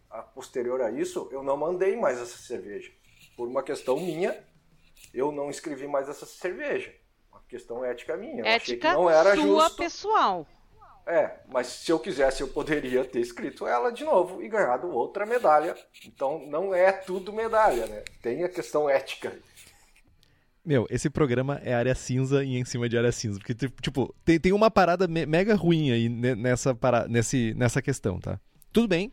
a 0.09 0.23
posterior 0.23 0.81
a 0.81 0.89
isso, 0.89 1.29
eu 1.31 1.43
não 1.43 1.55
mandei 1.55 1.95
mais 1.95 2.19
essa 2.19 2.37
cerveja. 2.37 2.91
Por 3.37 3.47
uma 3.47 3.61
questão 3.61 3.97
minha, 3.99 4.43
eu 5.13 5.31
não 5.31 5.49
escrevi 5.49 5.87
mais 5.87 6.09
essa 6.09 6.25
cerveja. 6.25 6.93
Uma 7.31 7.41
questão 7.47 7.85
ética 7.85 8.17
minha. 8.17 8.39
Eu 8.41 8.47
achei 8.47 8.77
que 8.77 8.87
Ética 8.87 8.93
não 8.93 9.09
era 9.09 9.35
sua 9.35 9.43
justo. 9.43 9.77
pessoal. 9.77 10.47
É, 11.05 11.39
mas 11.47 11.67
se 11.67 11.91
eu 11.91 11.99
quisesse, 11.99 12.41
eu 12.41 12.47
poderia 12.47 13.05
ter 13.05 13.19
escrito 13.19 13.67
ela 13.67 13.91
de 13.91 14.03
novo 14.03 14.41
e 14.41 14.49
ganhado 14.49 14.89
outra 14.89 15.23
medalha. 15.23 15.77
Então 16.03 16.39
não 16.47 16.73
é 16.73 16.91
tudo 16.91 17.31
medalha, 17.31 17.85
né? 17.85 18.03
Tem 18.23 18.43
a 18.43 18.49
questão 18.49 18.89
ética. 18.89 19.37
Meu, 20.65 20.87
esse 20.89 21.09
programa 21.09 21.61
é 21.63 21.73
área 21.75 21.93
cinza 21.93 22.43
e 22.43 22.55
em 22.57 22.65
cima 22.65 22.89
de 22.89 22.97
área 22.97 23.11
cinza. 23.11 23.37
Porque, 23.39 23.53
tipo, 23.81 24.13
tem, 24.25 24.39
tem 24.39 24.51
uma 24.51 24.71
parada 24.71 25.07
me- 25.07 25.25
mega 25.25 25.53
ruim 25.55 25.91
aí 25.91 26.09
ne- 26.09 26.35
nessa, 26.35 26.73
para, 26.73 27.07
nesse, 27.07 27.53
nessa 27.55 27.81
questão, 27.81 28.19
tá? 28.19 28.39
Tudo 28.73 28.87
bem, 28.87 29.11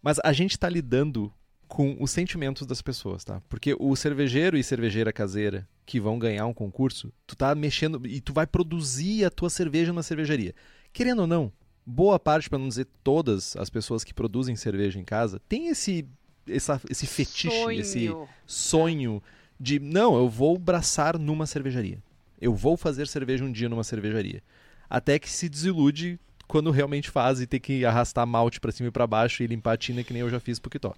mas 0.00 0.18
a 0.22 0.32
gente 0.32 0.56
tá 0.58 0.68
lidando 0.68 1.32
com 1.66 1.96
os 2.00 2.12
sentimentos 2.12 2.64
das 2.66 2.80
pessoas, 2.80 3.24
tá? 3.24 3.42
Porque 3.48 3.74
o 3.80 3.96
cervejeiro 3.96 4.56
e 4.56 4.62
cervejeira 4.62 5.12
caseira 5.12 5.68
que 5.84 5.98
vão 5.98 6.18
ganhar 6.18 6.46
um 6.46 6.54
concurso, 6.54 7.12
tu 7.26 7.34
tá 7.36 7.52
mexendo 7.56 8.06
e 8.06 8.20
tu 8.20 8.32
vai 8.32 8.46
produzir 8.46 9.24
a 9.24 9.30
tua 9.30 9.50
cerveja 9.50 9.92
numa 9.92 10.04
cervejaria. 10.04 10.54
Querendo 10.92 11.22
ou 11.22 11.26
não, 11.26 11.52
boa 11.84 12.18
parte, 12.20 12.48
pra 12.48 12.58
não 12.60 12.68
dizer 12.68 12.86
todas 13.02 13.56
as 13.56 13.68
pessoas 13.68 14.04
que 14.04 14.14
produzem 14.14 14.54
cerveja 14.54 15.00
em 15.00 15.04
casa, 15.04 15.40
tem 15.48 15.66
esse, 15.66 16.06
essa- 16.48 16.80
esse 16.88 17.06
fetiche, 17.08 17.50
Sonho. 17.50 17.80
esse 17.80 18.10
sonho 18.46 19.22
de 19.58 19.78
não, 19.78 20.16
eu 20.16 20.28
vou 20.28 20.58
braçar 20.58 21.18
numa 21.18 21.46
cervejaria. 21.46 21.98
Eu 22.40 22.54
vou 22.54 22.76
fazer 22.76 23.06
cerveja 23.06 23.44
um 23.44 23.50
dia 23.50 23.68
numa 23.68 23.84
cervejaria. 23.84 24.42
Até 24.88 25.18
que 25.18 25.30
se 25.30 25.48
desilude 25.48 26.20
quando 26.46 26.70
realmente 26.70 27.10
faz 27.10 27.40
e 27.40 27.46
tem 27.46 27.58
que 27.58 27.84
arrastar 27.84 28.26
malte 28.26 28.60
pra 28.60 28.70
cima 28.70 28.88
e 28.88 28.92
pra 28.92 29.06
baixo 29.06 29.42
e 29.42 29.46
limpar 29.46 29.72
a 29.72 29.76
tina 29.76 30.04
que 30.04 30.12
nem 30.12 30.22
eu 30.22 30.30
já 30.30 30.38
fiz 30.38 30.58
pro 30.58 30.70
Kitó. 30.70 30.94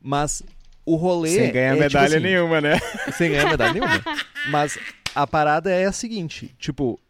Mas 0.00 0.42
o 0.84 0.96
rolê 0.96 1.30
Sem 1.30 1.52
ganhar 1.52 1.70
é, 1.70 1.72
tipo 1.72 1.82
medalha 1.82 2.16
assim, 2.16 2.26
nenhuma, 2.26 2.60
né? 2.60 2.78
sem 3.16 3.30
ganhar 3.30 3.48
medalha 3.48 3.72
nenhuma. 3.72 4.02
Mas 4.50 4.78
a 5.14 5.26
parada 5.26 5.70
é 5.70 5.84
a 5.84 5.92
seguinte, 5.92 6.54
tipo, 6.58 7.00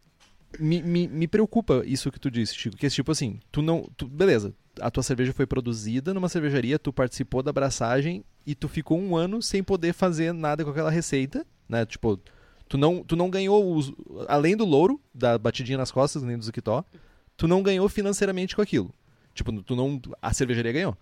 me, 0.59 0.81
me, 0.81 1.07
me 1.07 1.27
preocupa 1.27 1.83
isso 1.85 2.11
que 2.11 2.19
tu 2.19 2.29
disse, 2.29 2.55
Chico, 2.55 2.77
que 2.77 2.85
é 2.85 2.89
tipo 2.89 3.11
assim, 3.11 3.39
tu 3.51 3.61
não, 3.61 3.89
tu, 3.95 4.07
beleza, 4.07 4.53
a 4.81 4.89
tua 4.89 5.03
cerveja 5.03 5.33
foi 5.33 5.45
produzida 5.45 6.13
numa 6.13 6.29
cervejaria, 6.29 6.79
tu 6.79 6.91
participou 6.91 7.43
da 7.43 7.49
abraçagem 7.51 8.23
e 8.49 8.55
tu 8.55 8.67
ficou 8.67 8.99
um 8.99 9.15
ano 9.15 9.43
sem 9.43 9.63
poder 9.63 9.93
fazer 9.93 10.33
nada 10.33 10.63
com 10.65 10.71
aquela 10.71 10.89
receita, 10.89 11.45
né? 11.67 11.85
Tipo, 11.85 12.19
tu 12.67 12.79
não, 12.79 13.03
tu 13.03 13.15
não 13.15 13.29
ganhou, 13.29 13.75
os, 13.75 13.93
além 14.27 14.57
do 14.57 14.65
louro, 14.65 14.99
da 15.13 15.37
batidinha 15.37 15.77
nas 15.77 15.91
costas, 15.91 16.23
nem 16.23 16.35
do 16.35 16.43
Zukitó, 16.43 16.83
tu 17.37 17.47
não 17.47 17.61
ganhou 17.61 17.87
financeiramente 17.87 18.55
com 18.55 18.61
aquilo. 18.63 18.91
Tipo, 19.35 19.61
tu 19.61 19.75
não, 19.75 20.01
a 20.19 20.33
cervejaria 20.33 20.71
ganhou. 20.71 20.97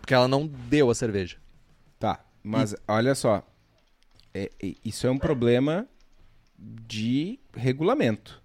Porque 0.00 0.12
ela 0.12 0.26
não 0.26 0.48
deu 0.48 0.90
a 0.90 0.96
cerveja. 0.96 1.36
Tá, 2.00 2.24
mas 2.42 2.74
olha 2.88 3.14
só. 3.14 3.40
É, 4.34 4.50
é- 4.60 4.74
isso 4.84 5.06
é 5.06 5.10
um 5.12 5.18
problema 5.18 5.86
de 6.58 7.38
regulamento. 7.54 8.42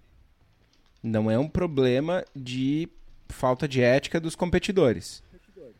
Não 1.02 1.28
é 1.28 1.36
um 1.36 1.48
problema 1.48 2.24
de 2.32 2.88
falta 3.28 3.66
de 3.66 3.82
ética 3.82 4.20
dos 4.20 4.36
competidores. 4.36 5.20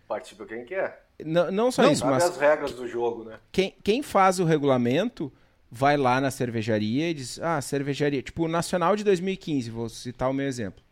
Participa 0.08 0.44
quem 0.46 0.64
quer. 0.64 1.09
Não, 1.24 1.50
não 1.50 1.70
só 1.70 1.82
Não, 1.82 1.92
isso, 1.92 2.04
mas 2.04 2.24
as 2.24 2.36
regras 2.36 2.72
do 2.72 2.86
jogo, 2.86 3.24
né? 3.24 3.38
quem, 3.52 3.74
quem 3.82 4.02
faz 4.02 4.38
o 4.38 4.44
regulamento 4.44 5.32
vai 5.70 5.96
lá 5.96 6.20
na 6.20 6.30
cervejaria 6.30 7.10
e 7.10 7.14
diz: 7.14 7.38
Ah, 7.40 7.60
cervejaria. 7.60 8.22
Tipo, 8.22 8.44
o 8.44 8.48
Nacional 8.48 8.96
de 8.96 9.04
2015, 9.04 9.70
vou 9.70 9.88
citar 9.88 10.30
o 10.30 10.32
meu 10.32 10.46
exemplo. 10.46 10.82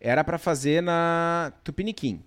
Era 0.00 0.24
pra 0.24 0.38
fazer 0.38 0.82
na 0.82 1.52
Tupiniquim. 1.62 2.22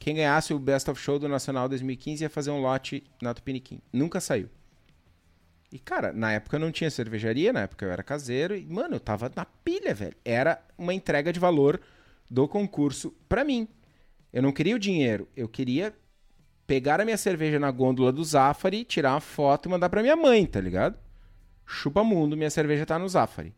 Quem 0.00 0.14
ganhasse 0.14 0.54
o 0.54 0.58
Best 0.58 0.90
of 0.90 1.00
Show 1.00 1.18
do 1.18 1.28
Nacional 1.28 1.68
2015 1.68 2.24
ia 2.24 2.30
fazer 2.30 2.50
um 2.50 2.60
lote 2.60 3.04
na 3.20 3.34
Tupiniquim. 3.34 3.80
Nunca 3.92 4.18
saiu. 4.18 4.48
E, 5.70 5.78
cara, 5.78 6.12
na 6.12 6.32
época 6.32 6.56
eu 6.56 6.60
não 6.60 6.72
tinha 6.72 6.90
cervejaria, 6.90 7.52
na 7.52 7.60
época 7.60 7.84
eu 7.84 7.92
era 7.92 8.02
caseiro. 8.02 8.56
E, 8.56 8.64
mano, 8.66 8.96
eu 8.96 9.00
tava 9.00 9.30
na 9.36 9.44
pilha, 9.44 9.94
velho. 9.94 10.16
Era 10.24 10.60
uma 10.76 10.92
entrega 10.92 11.32
de 11.32 11.38
valor 11.38 11.80
do 12.28 12.48
concurso 12.48 13.14
pra 13.28 13.44
mim. 13.44 13.68
Eu 14.32 14.42
não 14.42 14.52
queria 14.52 14.74
o 14.74 14.78
dinheiro, 14.78 15.28
eu 15.36 15.48
queria 15.48 15.94
pegar 16.70 17.00
a 17.00 17.04
minha 17.04 17.16
cerveja 17.16 17.58
na 17.58 17.68
gôndola 17.68 18.12
do 18.12 18.22
Zafari, 18.22 18.84
tirar 18.84 19.14
uma 19.14 19.20
foto 19.20 19.66
e 19.66 19.68
mandar 19.68 19.88
pra 19.88 20.02
minha 20.02 20.14
mãe, 20.14 20.46
tá 20.46 20.60
ligado? 20.60 20.96
Chupa 21.66 22.04
mundo, 22.04 22.36
minha 22.36 22.48
cerveja 22.48 22.86
tá 22.86 22.96
no 22.96 23.08
Zafari. 23.08 23.52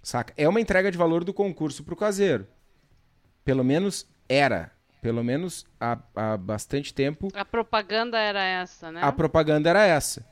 Saca? 0.00 0.32
É 0.36 0.48
uma 0.48 0.60
entrega 0.60 0.88
de 0.88 0.96
valor 0.96 1.24
do 1.24 1.34
concurso 1.34 1.82
pro 1.82 1.96
caseiro. 1.96 2.46
Pelo 3.44 3.64
menos 3.64 4.06
era. 4.28 4.70
Pelo 5.02 5.24
menos 5.24 5.66
há, 5.80 5.98
há 6.14 6.36
bastante 6.36 6.94
tempo 6.94 7.26
A 7.34 7.44
propaganda 7.44 8.20
era 8.20 8.44
essa, 8.44 8.92
né? 8.92 9.00
a 9.02 9.10
propaganda 9.10 9.68
era 9.68 9.84
essa. 9.84 10.24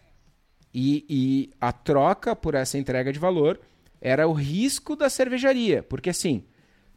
E, 0.73 1.05
e 1.11 1.51
a 1.61 1.73
troca 1.73 2.37
por 2.37 2.55
essa 2.55 2.79
entrega 2.79 3.13
de 3.13 3.19
valor 3.19 3.61
era 4.01 4.29
o 4.29 4.33
risco 4.33 4.95
da 4.95 5.11
cervejaria. 5.11 5.83
Porque 5.83 6.11
assim, 6.11 6.45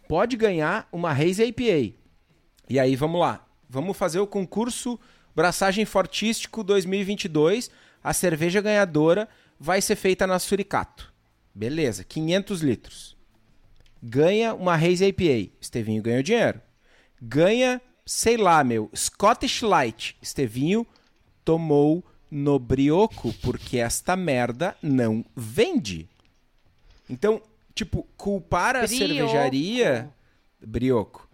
pode 0.07 0.37
ganhar 0.37 0.87
uma 0.91 1.09
Haze 1.09 1.43
IPA. 1.45 1.95
E 2.69 2.79
aí, 2.79 2.95
vamos 2.95 3.19
lá. 3.19 3.47
Vamos 3.71 3.95
fazer 3.95 4.19
o 4.19 4.27
concurso 4.27 4.99
Braçagem 5.33 5.85
Fortístico 5.85 6.61
2022. 6.61 7.71
A 8.03 8.11
cerveja 8.11 8.59
ganhadora 8.59 9.29
vai 9.57 9.79
ser 9.79 9.95
feita 9.95 10.27
na 10.27 10.37
Suricato. 10.39 11.13
Beleza, 11.55 12.03
500 12.03 12.61
litros. 12.61 13.17
Ganha 14.03 14.53
uma 14.53 14.75
Haze 14.75 15.05
IPA. 15.05 15.53
Estevinho 15.61 16.03
ganhou 16.03 16.21
dinheiro. 16.21 16.59
Ganha, 17.21 17.81
sei 18.05 18.35
lá, 18.35 18.61
meu, 18.61 18.91
Scottish 18.93 19.61
Light. 19.61 20.17
Estevinho 20.21 20.85
tomou 21.45 22.03
no 22.29 22.59
brioco 22.59 23.33
porque 23.41 23.77
esta 23.77 24.17
merda 24.17 24.75
não 24.81 25.23
vende. 25.33 26.09
Então, 27.09 27.41
tipo, 27.73 28.05
culpar 28.17 28.75
a 28.75 28.85
Brioco. 28.85 28.97
cervejaria 28.97 30.09
brioco 30.59 31.30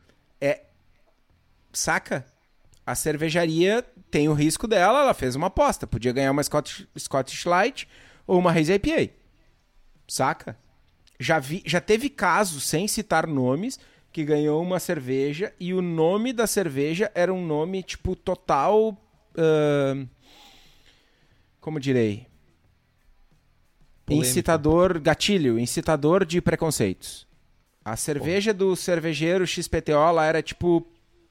saca? 1.78 2.26
A 2.86 2.96
cervejaria 2.96 3.86
tem 4.10 4.30
o 4.30 4.34
risco 4.34 4.68
dela, 4.68 5.02
ela 5.02 5.14
fez 5.14 5.36
uma 5.36 5.48
aposta, 5.48 5.86
podia 5.86 6.14
ganhar 6.14 6.32
uma 6.32 6.44
Scottish, 6.44 6.88
Scottish 6.98 7.46
Light 7.46 7.88
ou 8.26 8.40
uma 8.40 8.52
Haze 8.52 8.74
IPA. 8.74 9.14
Saca? 10.08 10.58
Já 11.20 11.40
vi, 11.40 11.62
já 11.66 11.82
teve 11.82 12.10
casos 12.10 12.64
sem 12.64 12.88
citar 12.88 13.28
nomes 13.28 13.80
que 14.12 14.24
ganhou 14.24 14.62
uma 14.62 14.80
cerveja 14.80 15.54
e 15.60 15.74
o 15.74 15.82
nome 15.82 16.32
da 16.32 16.48
cerveja 16.48 17.12
era 17.14 17.34
um 17.34 17.46
nome 17.46 17.84
tipo 17.84 18.16
total 18.16 18.98
ahn, 19.38 20.08
como 21.60 21.80
direi? 21.80 22.26
Polêmico. 24.06 24.30
Incitador, 24.30 25.02
gatilho, 25.02 25.60
incitador 25.60 26.26
de 26.26 26.42
preconceitos. 26.42 27.28
A 27.84 27.98
cerveja 27.98 28.54
do 28.54 28.74
cervejeiro 28.76 29.46
XPTO 29.46 30.12
lá 30.14 30.26
era 30.26 30.42
tipo, 30.42 30.88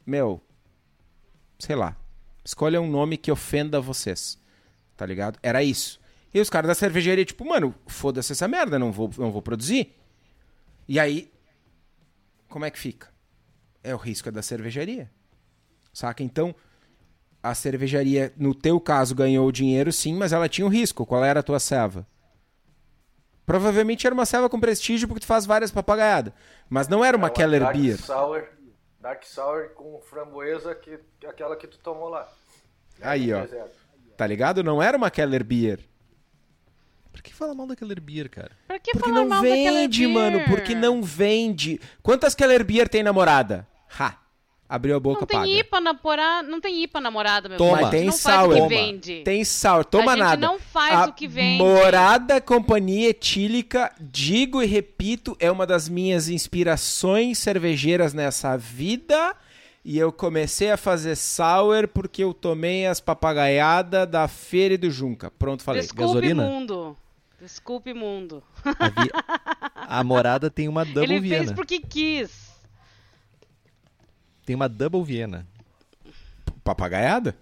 meu, 0.06 0.40
sei 1.58 1.74
lá, 1.74 1.96
escolha 2.44 2.80
um 2.80 2.88
nome 2.88 3.16
que 3.16 3.32
ofenda 3.32 3.80
vocês, 3.80 4.38
tá 4.96 5.04
ligado? 5.04 5.38
Era 5.42 5.62
isso. 5.62 6.00
E 6.32 6.40
os 6.40 6.48
caras 6.48 6.68
da 6.68 6.74
cervejaria, 6.74 7.24
tipo, 7.24 7.44
mano, 7.44 7.74
foda-se 7.86 8.32
essa 8.32 8.46
merda, 8.46 8.78
não 8.78 8.92
vou, 8.92 9.10
não 9.18 9.32
vou 9.32 9.42
produzir. 9.42 9.94
E 10.86 11.00
aí, 11.00 11.32
como 12.48 12.64
é 12.64 12.70
que 12.70 12.78
fica? 12.78 13.08
É 13.82 13.94
o 13.94 13.98
risco 13.98 14.30
da 14.30 14.42
cervejaria. 14.42 15.10
Saca? 15.92 16.22
Então, 16.22 16.54
a 17.42 17.54
cervejaria, 17.54 18.32
no 18.36 18.54
teu 18.54 18.78
caso, 18.80 19.14
ganhou 19.14 19.46
o 19.48 19.52
dinheiro, 19.52 19.92
sim, 19.92 20.14
mas 20.14 20.32
ela 20.32 20.48
tinha 20.48 20.66
um 20.66 20.70
risco. 20.70 21.06
Qual 21.06 21.24
era 21.24 21.40
a 21.40 21.42
tua 21.42 21.58
ceva? 21.58 22.06
Provavelmente 23.46 24.06
era 24.06 24.12
uma 24.12 24.26
ceva 24.26 24.48
com 24.48 24.58
prestígio 24.58 25.06
porque 25.06 25.20
tu 25.20 25.26
faz 25.26 25.46
várias 25.46 25.70
papagaiadas. 25.70 26.32
Mas 26.68 26.88
não 26.88 27.04
era 27.04 27.16
uma 27.16 27.28
É 27.28 27.30
Keller 27.30 27.72
Beer. 27.72 27.98
Sour, 27.98 28.44
Dark 29.06 29.22
Sour 29.24 29.68
com 29.68 30.00
framboesa, 30.00 30.74
que, 30.74 30.98
que 31.20 31.26
aquela 31.28 31.54
que 31.54 31.68
tu 31.68 31.78
tomou 31.78 32.08
lá. 32.08 32.28
Aí, 33.00 33.32
ó. 33.32 33.42
Deserto. 33.42 33.76
Tá 34.16 34.26
ligado? 34.26 34.64
Não 34.64 34.82
era 34.82 34.96
uma 34.96 35.12
Keller 35.12 35.44
Beer. 35.44 35.78
Por 37.12 37.22
que 37.22 37.32
fala 37.32 37.54
mal 37.54 37.68
da 37.68 37.76
Keller 37.76 38.00
Beer, 38.00 38.28
cara? 38.28 38.50
Pra 38.66 38.80
que 38.80 38.90
Porque 38.90 39.08
falar 39.08 39.24
não 39.24 39.40
vende, 39.40 40.00
beer? 40.00 40.12
mano. 40.12 40.40
Porque 40.48 40.74
não 40.74 41.04
vende. 41.04 41.80
Quantas 42.02 42.34
Keller 42.34 42.64
Beer 42.64 42.88
tem 42.88 43.04
namorada? 43.04 43.64
Ha! 43.96 44.18
Abriu 44.68 44.96
a 44.96 45.00
boca, 45.00 45.20
Não 45.20 45.26
tem 45.28 45.38
paga. 45.38 45.48
IPA 45.50 45.80
namorada, 45.80 46.48
não 46.48 46.60
tem 46.60 46.82
IPA 46.82 47.00
namorada, 47.00 47.48
meu 47.48 47.56
Toma. 47.58 47.82
Mas 47.82 47.90
tem 47.90 48.04
não 48.06 48.12
faz 48.12 48.34
sour. 48.36 48.48
o 48.48 48.52
que 48.52 48.56
Toma. 48.58 48.68
vende. 48.68 49.22
Tem 49.22 49.44
sour. 49.44 49.84
Toma 49.84 50.12
A 50.12 50.16
gente 50.16 50.24
nada. 50.24 50.46
não 50.46 50.58
faz 50.58 50.94
a 50.94 51.06
o 51.06 51.12
que 51.12 51.28
vende. 51.28 51.58
Morada 51.62 52.40
Companhia 52.40 53.10
Etílica, 53.10 53.92
digo 54.00 54.60
e 54.60 54.66
repito, 54.66 55.36
é 55.38 55.50
uma 55.52 55.64
das 55.66 55.88
minhas 55.88 56.28
inspirações 56.28 57.38
cervejeiras 57.38 58.12
nessa 58.12 58.56
vida. 58.56 59.36
E 59.84 59.96
eu 59.98 60.10
comecei 60.10 60.72
a 60.72 60.76
fazer 60.76 61.14
sour 61.14 61.86
porque 61.86 62.24
eu 62.24 62.34
tomei 62.34 62.88
as 62.88 62.98
papagaiadas 62.98 64.08
da 64.08 64.26
Feira 64.26 64.74
e 64.74 64.76
do 64.76 64.90
Junca. 64.90 65.30
Pronto, 65.38 65.62
falei. 65.62 65.82
Desculpe, 65.82 66.02
Gasolina? 66.08 66.42
mundo. 66.44 66.96
Desculpe, 67.40 67.94
mundo. 67.94 68.42
A, 68.64 68.88
vi- 68.88 69.10
a 69.76 70.02
morada 70.02 70.50
tem 70.50 70.66
uma 70.66 70.84
Double 70.84 71.04
Ele 71.04 71.20
Viena. 71.20 71.44
fez 71.44 71.52
porque 71.52 71.78
quis. 71.78 72.45
Tem 74.46 74.54
uma 74.54 74.68
Double 74.68 75.02
Viena. 75.02 75.44
Papagaiada? 76.62 77.36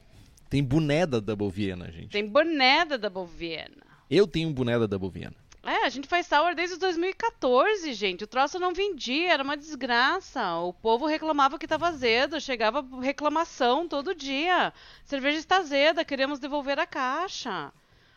Tem 0.49 0.65
boné 0.65 1.05
da 1.05 1.21
Double 1.21 1.51
Viena, 1.51 1.93
gente. 1.93 2.09
Tem 2.09 2.27
boné 2.27 2.87
da 2.87 2.97
Double 2.97 3.27
Viena. 3.27 3.85
Eu 4.11 4.27
tenho 4.27 4.49
um 4.49 4.53
boné 4.55 4.79
da 4.79 4.87
Double 4.87 5.11
Viena. 5.11 5.37
É, 5.63 5.85
a 5.85 5.89
gente 5.91 6.09
faz 6.09 6.27
sour 6.27 6.55
desde 6.55 6.79
2014, 6.79 7.93
gente. 7.93 8.25
O 8.25 8.27
troço 8.27 8.59
não 8.59 8.73
vendia, 8.73 9.35
era 9.35 9.43
uma 9.43 9.57
desgraça. 9.57 10.57
O 10.57 10.73
povo 10.73 11.05
reclamava 11.05 11.59
que 11.59 11.69
tava 11.69 11.89
azedo, 11.89 12.41
chegava 12.41 12.83
reclamação 13.03 13.87
todo 13.87 14.15
dia. 14.15 14.73
Cerveja 15.05 15.39
está 15.39 15.59
azeda, 15.59 16.07
queremos 16.07 16.39
devolver 16.39 16.79
a 16.79 16.87
caixa. 16.87 17.71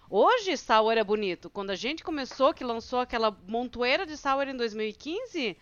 Hoje 0.09 0.55
sour 0.55 0.97
é 0.97 1.03
bonito. 1.03 1.49
Quando 1.49 1.72
a 1.72 1.76
gente 1.76 2.05
começou, 2.05 2.53
que 2.53 2.64
lançou 2.64 2.99
aquela 2.99 3.35
montoeira 3.47 4.05
de 4.05 4.15
sour 4.15 4.47
em 4.47 4.55
2015, 4.55 5.57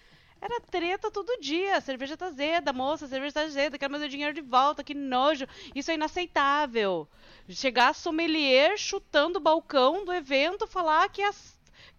era 0.45 0.61
treta 0.61 1.11
todo 1.11 1.39
dia. 1.41 1.77
A 1.77 1.81
cerveja 1.81 2.15
tá 2.15 2.27
azeda, 2.27 2.71
moça, 2.71 3.05
a 3.05 3.07
cerveja 3.07 3.33
tá 3.33 3.41
azeda, 3.41 3.77
quero 3.77 3.91
meu 3.91 4.07
dinheiro 4.07 4.33
de 4.33 4.41
volta, 4.41 4.83
que 4.83 4.93
nojo. 4.93 5.45
Isso 5.73 5.91
é 5.91 5.95
inaceitável. 5.95 7.07
Chegar 7.49 7.89
a 7.89 7.93
sommelier 7.93 8.77
chutando 8.77 9.39
o 9.39 9.41
balcão 9.41 10.05
do 10.05 10.13
evento, 10.13 10.67
falar 10.67 11.09
que 11.09 11.21
a 11.21 11.31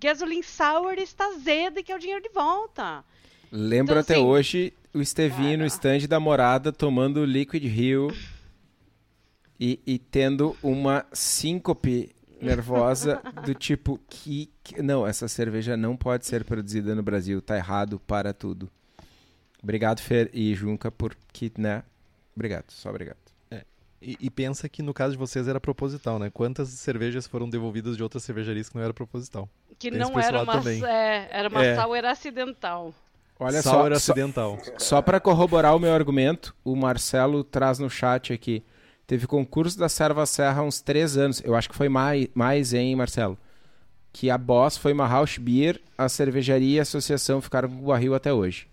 Gasoline 0.01 0.43
Sour 0.43 0.95
está 0.99 1.27
azeda 1.27 1.81
e 1.81 1.83
quer 1.83 1.97
o 1.97 2.01
dinheiro 2.01 2.23
de 2.23 2.31
volta. 2.31 3.05
Lembro 3.51 3.93
Então, 3.93 4.01
até 4.01 4.15
assim, 4.15 4.25
hoje 4.25 4.73
o 4.93 5.01
Estevinho 5.01 5.59
no 5.59 5.67
stand 5.67 6.07
da 6.09 6.19
morada 6.19 6.73
tomando 6.73 7.25
Liquid 7.25 7.65
Rio 7.65 8.09
e, 9.59 9.79
e 9.87 9.99
tendo 9.99 10.57
uma 10.63 11.07
síncope 11.13 12.11
nervosa 12.41 13.21
do 13.45 13.55
tipo 13.55 13.99
que, 14.09 14.51
que- 14.63 14.83
Não, 14.83 15.07
essa 15.07 15.29
cerveja 15.29 15.77
não 15.77 15.97
pode 15.97 16.27
ser 16.27 16.45
produzida 16.45 16.95
no 16.95 17.03
Brasil, 17.03 17.41
tá 17.41 17.57
errado 17.57 18.01
para 18.07 18.33
tudo. 18.33 18.71
Obrigado, 19.63 20.01
Fer 20.01 20.31
e 20.33 20.55
Junca, 20.55 20.91
por 20.91 21.17
que, 21.33 21.51
né? 21.59 21.83
Obrigado, 22.35 22.71
só 22.71 22.91
obrigado. 22.91 23.17
E, 24.01 24.15
e 24.21 24.31
pensa 24.31 24.69
que 24.69 24.83
no 24.83 24.93
caso 24.93 25.13
de 25.13 25.19
vocês 25.19 25.49
era 25.49 25.59
proposital, 25.59 26.19
né? 26.19 26.31
Quantas 26.31 26.69
cervejas 26.69 27.27
foram 27.27 27.49
devolvidas 27.49 27.97
de 27.97 28.03
outras 28.03 28.23
cervejarias 28.23 28.69
que 28.69 28.77
não 28.77 28.83
era 28.83 28.93
proposital? 28.93 29.49
Que 29.79 29.91
Tem 29.91 29.99
não 29.99 30.21
era 30.21 30.43
uma, 30.43 30.53
também. 30.53 30.85
é, 30.85 31.29
era 31.31 31.49
uma 31.49 31.65
É. 31.65 31.75
sour 31.75 32.05
acidental. 32.05 32.95
Olha 33.41 33.63
Sour 33.63 33.73
só, 33.75 33.89
só, 33.89 34.13
acidental. 34.13 34.59
só 34.79 35.03
para 35.03 35.19
corroborar 35.19 35.75
o 35.75 35.79
meu 35.79 35.93
argumento, 35.95 36.55
o 36.63 36.77
Marcelo 36.77 37.43
traz 37.43 37.79
no 37.79 37.89
chat 37.89 38.33
aqui. 38.35 38.63
Teve 39.07 39.27
concurso 39.27 39.79
da 39.79 39.89
Serva 39.89 40.27
Serra 40.27 40.61
há 40.61 40.65
uns 40.65 40.81
três 40.81 41.17
anos. 41.17 41.41
Eu 41.45 41.55
acho 41.55 41.69
que 41.69 41.77
foi 41.77 41.89
mais, 41.89 42.27
mais 42.35 42.73
hein, 42.75 42.97
Marcelo? 42.97 43.39
Que 44.13 44.31
a 44.31 44.39
Boss 44.39 44.77
foi 44.77 44.93
uma 44.93 45.07
house 45.07 45.39
beer, 45.39 45.81
a 45.97 46.09
cervejaria 46.09 46.77
e 46.77 46.79
a 46.79 46.83
associação 46.83 47.41
ficaram 47.41 47.69
com 47.69 47.77
o 47.83 47.87
barril 47.87 48.15
até 48.15 48.33
hoje. 48.33 48.67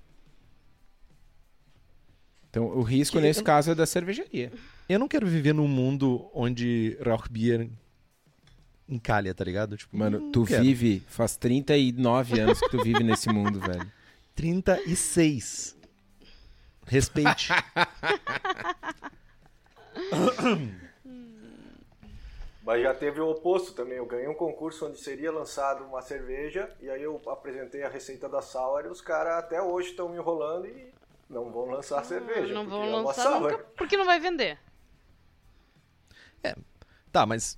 Então, 2.50 2.66
o 2.66 2.82
risco 2.82 3.18
Que- 3.18 3.24
nesse 3.24 3.44
caso 3.44 3.72
é 3.72 3.76
da 3.76 3.86
cervejaria. 3.86 4.52
Eu 4.88 5.00
não 5.00 5.08
quero 5.08 5.26
viver 5.28 5.54
num 5.54 5.68
mundo 5.68 6.30
onde 6.34 6.98
Rauchbier 7.04 7.70
encalha, 8.88 9.34
tá 9.34 9.44
ligado? 9.44 9.76
Tipo, 9.78 9.98
Mano, 9.98 10.32
tu 10.32 10.46
quero. 10.46 10.64
vive, 10.64 11.02
faz 11.08 11.36
39 11.36 12.40
anos 12.40 12.60
que 12.60 12.70
tu 12.70 12.84
vive 12.84 13.04
nesse 13.04 13.30
mundo, 13.30 13.60
velho. 13.62 13.90
36. 14.36 15.76
Respeite. 16.86 17.50
Mas 22.66 22.82
já 22.82 22.94
teve 22.94 23.20
o 23.20 23.30
oposto 23.30 23.74
também. 23.74 23.98
Eu 23.98 24.06
ganhei 24.06 24.28
um 24.28 24.34
concurso 24.34 24.88
onde 24.88 24.98
seria 24.98 25.32
lançado 25.32 25.84
uma 25.84 26.02
cerveja 26.02 26.70
e 26.82 26.90
aí 26.90 27.02
eu 27.04 27.22
apresentei 27.28 27.84
a 27.84 27.90
receita 27.90 28.30
da 28.30 28.42
sour 28.42 28.86
e 28.86 28.88
os 28.88 29.02
caras 29.02 29.34
até 29.34 29.62
hoje 29.62 29.90
estão 29.90 30.08
me 30.10 30.16
enrolando 30.18 30.68
e 30.68 30.88
não 31.30 31.52
vão 31.52 31.66
lançar 31.66 32.00
a 32.00 32.04
cerveja. 32.04 32.54
não 32.54 32.68
vão 32.68 32.84
é 32.84 32.90
lançar 32.90 33.24
sour. 33.24 33.42
nunca, 33.52 33.58
porque 33.78 33.98
não 33.98 34.06
vai 34.06 34.20
vender. 34.20 34.58
Tá, 37.12 37.26
mas 37.28 37.58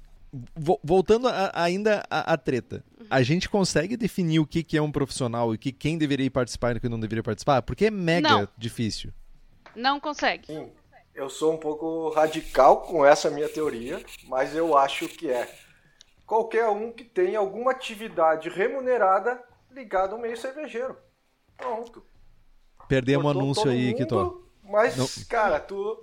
vo- 0.55 0.79
voltando 0.83 1.27
a- 1.29 1.51
ainda 1.53 2.03
à 2.09 2.33
à 2.33 2.37
treta. 2.37 2.83
A 3.09 3.21
gente 3.21 3.47
consegue 3.47 3.95
definir 3.95 4.39
o 4.39 4.45
que, 4.45 4.63
que 4.63 4.75
é 4.75 4.81
um 4.81 4.91
profissional 4.91 5.53
e 5.53 5.57
que 5.57 5.71
quem 5.71 5.97
deveria 5.97 6.29
participar 6.29 6.75
e 6.75 6.79
quem 6.79 6.89
não 6.89 6.99
deveria 6.99 7.23
participar? 7.23 7.61
Porque 7.61 7.85
é 7.85 7.91
mega 7.91 8.27
Não. 8.29 8.47
difícil. 8.57 9.13
Não 9.75 9.99
consegue. 9.99 10.47
Sim, 10.47 10.71
eu 11.15 11.29
sou 11.29 11.53
um 11.53 11.57
pouco 11.57 12.09
radical 12.09 12.81
com 12.81 13.05
essa 13.05 13.29
minha 13.31 13.47
teoria, 13.47 14.03
mas 14.27 14.53
eu 14.53 14.77
acho 14.77 15.07
que 15.07 15.31
é 15.31 15.49
qualquer 16.25 16.67
um 16.67 16.91
que 16.91 17.03
tenha 17.05 17.39
alguma 17.39 17.71
atividade 17.71 18.49
remunerada 18.49 19.41
ligada 19.71 20.13
ao 20.13 20.19
meio 20.19 20.35
cervejeiro. 20.37 20.97
Pronto. 21.57 22.05
Perdemos 22.87 23.25
um 23.25 23.29
anúncio 23.29 23.69
aí, 23.69 23.87
mundo, 23.87 23.97
Kitó. 23.97 24.41
Mas, 24.63 24.97
Não. 24.97 25.07
cara, 25.29 25.59
tu, 25.59 25.97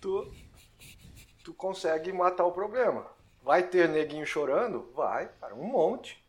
tu. 0.00 0.30
Tu 1.44 1.54
consegue 1.54 2.12
matar 2.12 2.44
o 2.44 2.52
problema. 2.52 3.06
Vai 3.42 3.62
ter 3.62 3.88
neguinho 3.88 4.26
chorando? 4.26 4.90
Vai, 4.94 5.28
cara, 5.40 5.54
um 5.54 5.64
monte. 5.64 6.22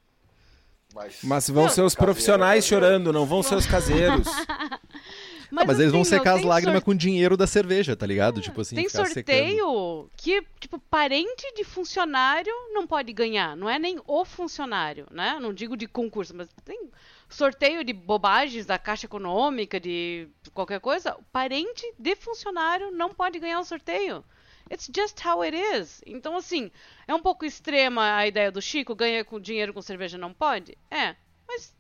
Mas, 0.94 1.20
Mas 1.24 1.49
vão 1.49 1.64
Não, 1.64 1.70
ser 1.70 1.82
os 1.82 1.94
profissionais 1.94 2.64
caseiro. 2.64 2.86
chorando, 2.86 3.14
não 3.14 3.26
vão 3.26 3.44
ser 3.44 3.56
os 3.56 3.66
caseiros. 3.66 4.28
Mas, 5.52 5.66
mas 5.66 5.80
eles 5.80 5.92
vão 5.92 6.02
assim, 6.02 6.12
secar 6.12 6.36
as 6.38 6.44
lágrimas 6.44 6.78
sor- 6.80 6.86
com 6.86 6.96
dinheiro 6.96 7.36
da 7.36 7.48
cerveja, 7.48 7.96
tá 7.96 8.06
ligado? 8.06 8.40
Tipo 8.40 8.62
assim, 8.62 8.76
Tem 8.76 8.88
ficar 8.88 9.06
secando. 9.08 9.26
sorteio 9.36 10.12
que, 10.16 10.44
tipo, 10.60 10.78
parente 10.80 11.54
de 11.56 11.64
funcionário 11.64 12.54
não 12.72 12.86
pode 12.86 13.12
ganhar. 13.12 13.56
Não 13.58 13.68
é 13.70 13.80
nem 13.80 14.00
o 14.06 14.24
funcionário, 14.26 15.08
né? 15.10 15.40
Não 15.42 15.52
digo 15.54 15.76
de 15.76 15.88
concurso, 15.88 16.36
mas 16.36 16.48
tem 16.64 16.90
sorteio 17.28 17.84
de 17.84 17.94
bobagens 17.94 18.66
da 18.66 18.78
Caixa 18.78 19.08
Econômica, 19.08 19.80
de 19.80 20.28
qualquer 20.54 20.80
coisa. 20.80 21.18
Parente 21.32 21.84
de 21.98 22.16
funcionário 22.16 22.92
não 22.92 23.10
pode 23.14 23.40
ganhar 23.40 23.60
o 23.60 23.66
sorteio. 23.66 24.24
It's 24.72 24.88
just 24.96 25.20
how 25.26 25.42
it 25.42 25.58
is. 25.58 26.00
Então, 26.06 26.38
assim, 26.38 26.70
é 27.08 27.16
um 27.16 27.22
pouco 27.22 27.44
extrema 27.44 28.18
a 28.18 28.28
ideia 28.28 28.52
do 28.52 28.62
Chico, 28.62 28.94
ganha 28.94 29.26
com 29.26 29.40
dinheiro 29.40 29.74
com 29.74 29.82
cerveja 29.82 30.16
não 30.16 30.32
pode? 30.32 30.78
É, 30.92 31.16
mas 31.48 31.74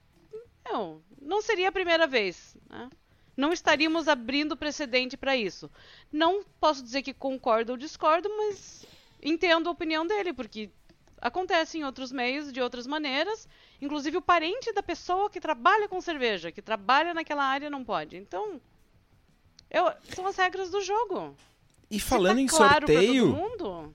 não, 0.65 1.03
não 1.21 1.39
seria 1.39 1.69
a 1.69 1.71
primeira 1.71 2.07
vez, 2.07 2.57
né? 2.67 2.89
Não 3.39 3.53
estaríamos 3.53 4.09
abrindo 4.09 4.57
precedente 4.57 5.15
para 5.15 5.33
isso. 5.37 5.71
Não 6.11 6.43
posso 6.59 6.83
dizer 6.83 7.01
que 7.01 7.13
concordo 7.13 7.71
ou 7.71 7.77
discordo, 7.77 8.27
mas 8.37 8.85
entendo 9.23 9.69
a 9.69 9.71
opinião 9.71 10.05
dele, 10.05 10.33
porque 10.33 10.69
acontece 11.21 11.77
em 11.77 11.85
outros 11.85 12.11
meios, 12.11 12.51
de 12.51 12.59
outras 12.59 12.85
maneiras. 12.85 13.47
Inclusive 13.81 14.17
o 14.17 14.21
parente 14.21 14.73
da 14.73 14.83
pessoa 14.83 15.29
que 15.29 15.39
trabalha 15.39 15.87
com 15.87 16.01
cerveja, 16.01 16.51
que 16.51 16.61
trabalha 16.61 17.13
naquela 17.13 17.45
área, 17.45 17.69
não 17.69 17.81
pode. 17.81 18.17
Então, 18.17 18.59
eu- 19.71 19.89
são 20.13 20.27
as 20.27 20.35
regras 20.35 20.69
do 20.69 20.81
jogo. 20.81 21.33
E 21.89 21.97
Se 21.97 22.05
falando 22.05 22.35
tá 22.35 22.41
em 22.41 22.47
claro 22.47 22.87
sorteio, 22.87 23.23
todo 23.31 23.37
mundo, 23.37 23.93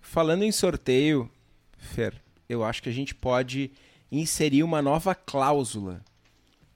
falando 0.00 0.44
em 0.44 0.52
sorteio, 0.52 1.28
Fer, 1.76 2.14
eu 2.48 2.62
acho 2.62 2.80
que 2.82 2.88
a 2.88 2.92
gente 2.92 3.16
pode 3.16 3.72
inserir 4.12 4.62
uma 4.62 4.80
nova 4.80 5.12
cláusula. 5.12 6.04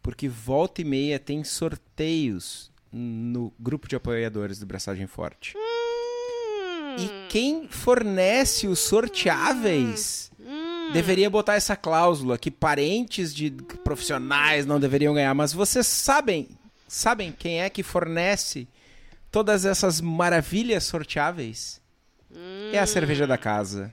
Porque 0.06 0.28
volta 0.28 0.80
e 0.82 0.84
meia 0.84 1.18
tem 1.18 1.42
sorteios 1.42 2.70
no 2.92 3.52
grupo 3.58 3.88
de 3.88 3.96
apoiadores 3.96 4.60
do 4.60 4.64
Braçagem 4.64 5.08
Forte. 5.08 5.56
hum, 5.58 6.96
E 6.96 7.28
quem 7.28 7.66
fornece 7.66 8.68
os 8.68 8.78
sorteáveis 8.78 10.30
hum, 10.38 10.92
deveria 10.92 11.28
botar 11.28 11.54
essa 11.56 11.74
cláusula 11.74 12.38
que 12.38 12.52
parentes 12.52 13.34
de 13.34 13.50
profissionais 13.82 14.64
não 14.64 14.78
deveriam 14.78 15.12
ganhar, 15.12 15.34
mas 15.34 15.52
vocês 15.52 15.88
sabem, 15.88 16.50
sabem 16.86 17.32
quem 17.36 17.60
é 17.60 17.68
que 17.68 17.82
fornece 17.82 18.68
todas 19.32 19.64
essas 19.64 20.00
maravilhas 20.00 20.84
sorteáveis? 20.84 21.80
É 22.72 22.78
a 22.78 22.86
cerveja 22.86 23.26
da 23.26 23.36
casa, 23.36 23.92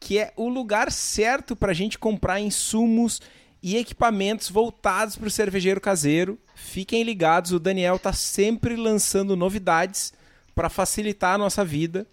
que 0.00 0.18
é 0.18 0.32
o 0.36 0.48
lugar 0.48 0.90
certo 0.90 1.54
para 1.54 1.70
a 1.70 1.74
gente 1.74 1.96
comprar 1.96 2.40
insumos 2.40 3.20
e 3.62 3.76
equipamentos 3.76 4.48
voltados 4.48 5.16
para 5.16 5.28
o 5.28 5.30
cervejeiro 5.30 5.80
caseiro. 5.80 6.38
Fiquem 6.54 7.02
ligados, 7.02 7.52
o 7.52 7.58
Daniel 7.58 7.98
tá 7.98 8.12
sempre 8.12 8.76
lançando 8.76 9.36
novidades 9.36 10.12
para 10.54 10.68
facilitar 10.68 11.34
a 11.34 11.38
nossa 11.38 11.64
vida. 11.64 12.06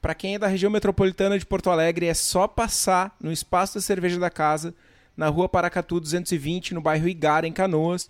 Para 0.00 0.14
quem 0.14 0.34
é 0.34 0.38
da 0.38 0.46
região 0.46 0.70
metropolitana 0.70 1.38
de 1.38 1.46
Porto 1.46 1.70
Alegre, 1.70 2.06
é 2.06 2.14
só 2.14 2.46
passar 2.46 3.16
no 3.20 3.32
espaço 3.32 3.76
da 3.76 3.80
cerveja 3.80 4.18
da 4.18 4.28
casa, 4.28 4.74
na 5.16 5.28
rua 5.28 5.48
Paracatu 5.48 5.98
220, 5.98 6.74
no 6.74 6.80
bairro 6.80 7.08
Igara, 7.08 7.46
em 7.46 7.52
Canoas. 7.52 8.08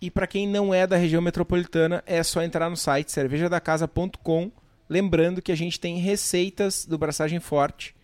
E 0.00 0.10
para 0.10 0.26
quem 0.26 0.46
não 0.46 0.72
é 0.72 0.86
da 0.86 0.96
região 0.96 1.20
metropolitana, 1.20 2.02
é 2.06 2.22
só 2.22 2.42
entrar 2.42 2.70
no 2.70 2.76
site 2.76 3.10
cervejadacasa.com. 3.12 4.50
Lembrando 4.88 5.42
que 5.42 5.52
a 5.52 5.56
gente 5.56 5.78
tem 5.78 5.98
receitas 5.98 6.86
do 6.86 6.96
Braçagem 6.96 7.40
Forte. 7.40 7.94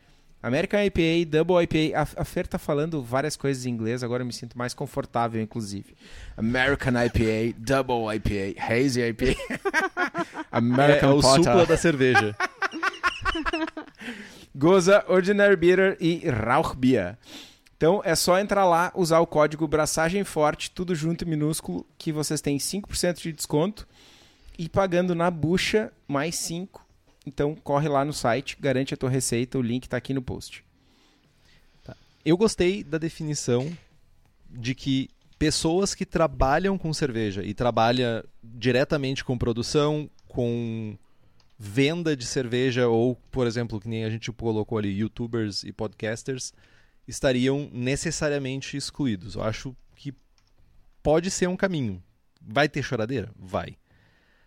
American 0.46 0.78
IPA, 0.84 1.28
Double 1.28 1.60
IPA. 1.60 1.98
A, 1.98 2.22
a 2.22 2.24
Fer 2.24 2.46
tá 2.46 2.56
falando 2.56 3.02
várias 3.02 3.36
coisas 3.36 3.66
em 3.66 3.70
inglês, 3.70 4.04
agora 4.04 4.22
eu 4.22 4.26
me 4.26 4.32
sinto 4.32 4.56
mais 4.56 4.72
confortável, 4.72 5.42
inclusive. 5.42 5.96
American 6.36 6.92
IPA, 6.92 7.58
Double 7.58 8.14
IPA, 8.14 8.62
Hazy 8.62 9.02
IPA. 9.02 9.24
É, 9.24 9.36
American 10.52 11.10
é 11.10 11.14
o 11.14 11.20
Porter. 11.20 11.44
supla 11.44 11.66
da 11.66 11.76
cerveja. 11.76 12.36
Goza, 14.54 15.04
Ordinary 15.08 15.56
Bitter 15.56 15.96
e 16.00 16.28
Rauchbier. 16.28 17.18
Então 17.76 18.00
é 18.04 18.14
só 18.14 18.38
entrar 18.38 18.66
lá, 18.66 18.92
usar 18.94 19.18
o 19.18 19.26
código 19.26 19.66
Braçagem 19.66 20.22
Forte, 20.22 20.70
tudo 20.70 20.94
junto 20.94 21.24
e 21.24 21.28
minúsculo, 21.28 21.84
que 21.98 22.12
vocês 22.12 22.40
têm 22.40 22.56
5% 22.56 23.20
de 23.20 23.32
desconto. 23.32 23.84
E 24.56 24.68
pagando 24.68 25.12
na 25.12 25.28
bucha, 25.28 25.92
mais 26.06 26.36
5%. 26.36 26.85
Então 27.26 27.56
corre 27.56 27.88
lá 27.88 28.04
no 28.04 28.12
site, 28.12 28.56
garante 28.58 28.94
a 28.94 28.96
tua 28.96 29.10
receita, 29.10 29.58
o 29.58 29.62
link 29.62 29.88
tá 29.88 29.96
aqui 29.96 30.14
no 30.14 30.22
post. 30.22 30.64
Eu 32.24 32.36
gostei 32.36 32.82
da 32.82 32.98
definição 32.98 33.76
de 34.48 34.74
que 34.74 35.10
pessoas 35.38 35.94
que 35.94 36.06
trabalham 36.06 36.78
com 36.78 36.92
cerveja 36.92 37.44
e 37.44 37.52
trabalham 37.52 38.24
diretamente 38.42 39.24
com 39.24 39.36
produção, 39.36 40.10
com 40.28 40.96
venda 41.58 42.16
de 42.16 42.26
cerveja 42.26 42.88
ou, 42.88 43.16
por 43.30 43.46
exemplo, 43.46 43.80
que 43.80 43.88
nem 43.88 44.04
a 44.04 44.10
gente 44.10 44.30
colocou 44.32 44.78
ali, 44.78 44.88
youtubers 44.88 45.62
e 45.62 45.72
podcasters, 45.72 46.52
estariam 47.06 47.70
necessariamente 47.72 48.76
excluídos. 48.76 49.34
Eu 49.34 49.42
acho 49.42 49.76
que 49.94 50.12
pode 51.02 51.30
ser 51.30 51.48
um 51.48 51.56
caminho. 51.56 52.02
Vai 52.40 52.68
ter 52.68 52.82
choradeira? 52.82 53.30
Vai. 53.36 53.76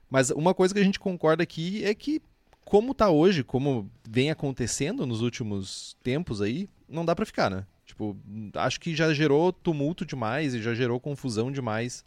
Mas 0.10 0.30
uma 0.32 0.54
coisa 0.54 0.74
que 0.74 0.80
a 0.80 0.84
gente 0.84 1.00
concorda 1.00 1.44
aqui 1.44 1.84
é 1.84 1.94
que 1.94 2.22
como 2.70 2.94
tá 2.94 3.10
hoje, 3.10 3.44
como 3.44 3.90
vem 4.08 4.30
acontecendo 4.30 5.04
nos 5.06 5.22
últimos 5.22 5.98
tempos 6.04 6.40
aí, 6.40 6.70
não 6.88 7.04
dá 7.04 7.16
pra 7.16 7.26
ficar, 7.26 7.50
né? 7.50 7.66
Tipo, 7.84 8.16
acho 8.54 8.80
que 8.80 8.96
já 8.96 9.12
gerou 9.12 9.52
tumulto 9.52 10.06
demais 10.06 10.54
e 10.54 10.62
já 10.62 10.76
gerou 10.76 11.00
confusão 11.00 11.52
demais 11.52 12.06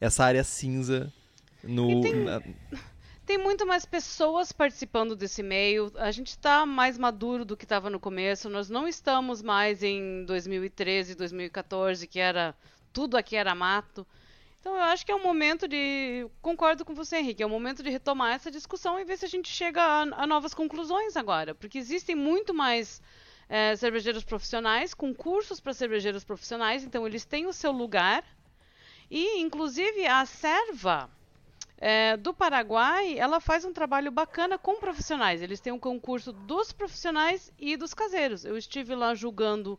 essa 0.00 0.24
área 0.24 0.42
cinza 0.42 1.12
no. 1.62 2.00
Tem- 2.00 2.24
na- 2.24 2.42
Tem 3.26 3.36
muito 3.36 3.66
mais 3.66 3.84
pessoas 3.84 4.50
participando 4.52 5.14
desse 5.14 5.42
meio. 5.42 5.92
A 5.96 6.10
gente 6.10 6.28
está 6.28 6.64
mais 6.64 6.96
maduro 6.96 7.44
do 7.44 7.58
que 7.58 7.66
estava 7.66 7.90
no 7.90 8.00
começo. 8.00 8.48
Nós 8.48 8.70
não 8.70 8.88
estamos 8.88 9.42
mais 9.42 9.82
em 9.82 10.24
2013, 10.24 11.14
2014, 11.14 12.06
que 12.06 12.18
era 12.18 12.54
tudo 12.90 13.18
aqui 13.18 13.36
era 13.36 13.54
mato. 13.54 14.06
Então 14.60 14.74
eu 14.74 14.82
acho 14.82 15.06
que 15.06 15.12
é 15.12 15.14
um 15.14 15.22
momento 15.22 15.68
de. 15.68 16.26
Concordo 16.42 16.84
com 16.84 16.94
você, 16.94 17.18
Henrique, 17.18 17.42
é 17.42 17.46
um 17.46 17.50
momento 17.50 17.82
de 17.82 17.90
retomar 17.90 18.34
essa 18.34 18.50
discussão 18.50 18.98
e 18.98 19.04
ver 19.04 19.16
se 19.16 19.24
a 19.24 19.28
gente 19.28 19.48
chega 19.48 19.80
a, 19.82 20.00
a 20.02 20.26
novas 20.26 20.52
conclusões 20.52 21.16
agora. 21.16 21.54
Porque 21.54 21.78
existem 21.78 22.16
muito 22.16 22.52
mais 22.52 23.00
é, 23.48 23.74
cervejeiros 23.76 24.24
profissionais, 24.24 24.92
com 24.92 25.14
cursos 25.14 25.60
para 25.60 25.72
cervejeiros 25.72 26.24
profissionais, 26.24 26.84
então 26.84 27.06
eles 27.06 27.24
têm 27.24 27.46
o 27.46 27.52
seu 27.52 27.72
lugar. 27.72 28.24
E, 29.10 29.40
inclusive, 29.40 30.06
a 30.06 30.26
Serva 30.26 31.08
é, 31.78 32.16
do 32.16 32.34
Paraguai, 32.34 33.18
ela 33.18 33.40
faz 33.40 33.64
um 33.64 33.72
trabalho 33.72 34.10
bacana 34.10 34.58
com 34.58 34.80
profissionais. 34.80 35.40
Eles 35.40 35.60
têm 35.60 35.72
um 35.72 35.78
concurso 35.78 36.32
dos 36.32 36.72
profissionais 36.72 37.52
e 37.58 37.76
dos 37.76 37.94
caseiros. 37.94 38.44
Eu 38.44 38.58
estive 38.58 38.94
lá 38.94 39.14
julgando 39.14 39.78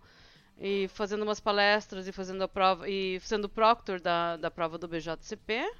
e 0.59 0.87
fazendo 0.89 1.23
umas 1.23 1.39
palestras 1.39 2.07
e 2.07 2.11
fazendo 2.11 2.43
a 2.43 2.47
prova 2.47 2.89
e 2.89 3.19
sendo 3.21 3.47
proctor 3.47 3.99
da, 3.99 4.35
da 4.37 4.51
prova 4.51 4.77
do 4.77 4.87
BJCP. 4.87 5.71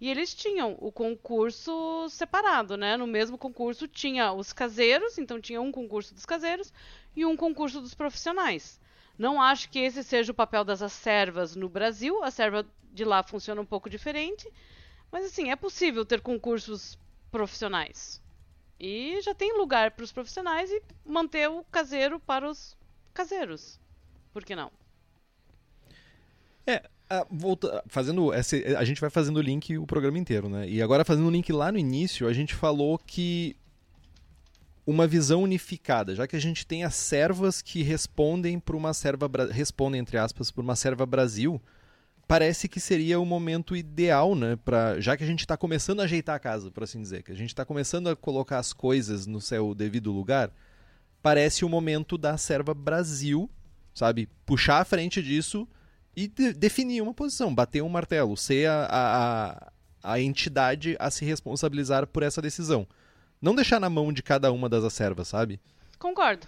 E 0.00 0.10
eles 0.10 0.34
tinham 0.34 0.76
o 0.80 0.90
concurso 0.90 2.08
separado, 2.10 2.76
né? 2.76 2.96
No 2.96 3.06
mesmo 3.06 3.38
concurso 3.38 3.86
tinha 3.86 4.32
os 4.32 4.52
caseiros, 4.52 5.16
então 5.16 5.40
tinha 5.40 5.60
um 5.60 5.70
concurso 5.70 6.12
dos 6.12 6.26
caseiros 6.26 6.72
e 7.14 7.24
um 7.24 7.36
concurso 7.36 7.80
dos 7.80 7.94
profissionais. 7.94 8.80
Não 9.16 9.40
acho 9.40 9.70
que 9.70 9.78
esse 9.78 10.02
seja 10.02 10.32
o 10.32 10.34
papel 10.34 10.64
das 10.64 10.82
acervas 10.82 11.54
no 11.54 11.68
Brasil. 11.68 12.20
A 12.24 12.32
serva 12.32 12.66
de 12.92 13.04
lá 13.04 13.22
funciona 13.22 13.60
um 13.60 13.66
pouco 13.66 13.88
diferente. 13.88 14.50
Mas 15.12 15.26
assim, 15.26 15.50
é 15.50 15.56
possível 15.56 16.04
ter 16.04 16.20
concursos 16.20 16.98
profissionais. 17.30 18.20
E 18.80 19.20
já 19.20 19.32
tem 19.32 19.56
lugar 19.56 19.92
para 19.92 20.02
os 20.02 20.10
profissionais 20.10 20.68
e 20.68 20.82
manter 21.04 21.48
o 21.48 21.62
caseiro 21.64 22.18
para 22.18 22.48
os 22.50 22.76
caseiros. 23.14 23.78
Por 24.32 24.44
que 24.44 24.56
não? 24.56 24.70
É, 26.66 26.82
a, 27.10 27.26
volta, 27.30 27.82
fazendo 27.86 28.32
essa, 28.32 28.56
a 28.78 28.84
gente 28.84 29.00
vai 29.00 29.10
fazendo 29.10 29.36
o 29.36 29.42
link 29.42 29.76
o 29.76 29.86
programa 29.86 30.18
inteiro, 30.18 30.48
né? 30.48 30.68
E 30.68 30.80
agora 30.80 31.04
fazendo 31.04 31.26
o 31.26 31.30
link 31.30 31.52
lá 31.52 31.70
no 31.70 31.78
início, 31.78 32.26
a 32.26 32.32
gente 32.32 32.54
falou 32.54 32.98
que 32.98 33.56
uma 34.86 35.06
visão 35.06 35.42
unificada, 35.42 36.14
já 36.14 36.26
que 36.26 36.34
a 36.34 36.40
gente 36.40 36.66
tem 36.66 36.84
as 36.84 36.94
servas 36.94 37.62
que 37.62 37.82
respondem 37.82 38.58
para 38.58 38.76
uma 38.76 38.92
serva 38.92 39.30
respondem 39.50 40.00
entre 40.00 40.18
aspas 40.18 40.50
por 40.50 40.64
uma 40.64 40.74
serva 40.74 41.06
Brasil, 41.06 41.60
parece 42.26 42.68
que 42.68 42.80
seria 42.80 43.20
o 43.20 43.26
momento 43.26 43.76
ideal, 43.76 44.34
né, 44.34 44.56
para 44.56 45.00
já 45.00 45.16
que 45.16 45.22
a 45.22 45.26
gente 45.26 45.40
está 45.40 45.56
começando 45.56 46.00
a 46.00 46.04
ajeitar 46.04 46.34
a 46.34 46.40
casa, 46.40 46.70
por 46.70 46.82
assim 46.82 47.00
dizer, 47.00 47.22
que 47.22 47.30
a 47.30 47.36
gente 47.36 47.50
está 47.50 47.64
começando 47.64 48.08
a 48.08 48.16
colocar 48.16 48.58
as 48.58 48.72
coisas 48.72 49.26
no 49.26 49.40
seu 49.40 49.74
devido 49.74 50.10
lugar, 50.10 50.50
parece 51.22 51.64
o 51.64 51.68
momento 51.68 52.18
da 52.18 52.36
serva 52.36 52.74
Brasil 52.74 53.48
sabe? 53.94 54.28
Puxar 54.46 54.80
a 54.80 54.84
frente 54.84 55.22
disso 55.22 55.68
e 56.16 56.28
de 56.28 56.52
definir 56.52 57.00
uma 57.00 57.14
posição, 57.14 57.54
bater 57.54 57.82
um 57.82 57.88
martelo, 57.88 58.36
ser 58.36 58.68
a, 58.68 58.86
a, 58.90 59.72
a 60.02 60.20
entidade 60.20 60.96
a 60.98 61.10
se 61.10 61.24
responsabilizar 61.24 62.06
por 62.06 62.22
essa 62.22 62.42
decisão. 62.42 62.86
Não 63.40 63.54
deixar 63.54 63.80
na 63.80 63.90
mão 63.90 64.12
de 64.12 64.22
cada 64.22 64.52
uma 64.52 64.68
das 64.68 64.84
acervas, 64.84 65.28
sabe? 65.28 65.60
Concordo. 65.98 66.46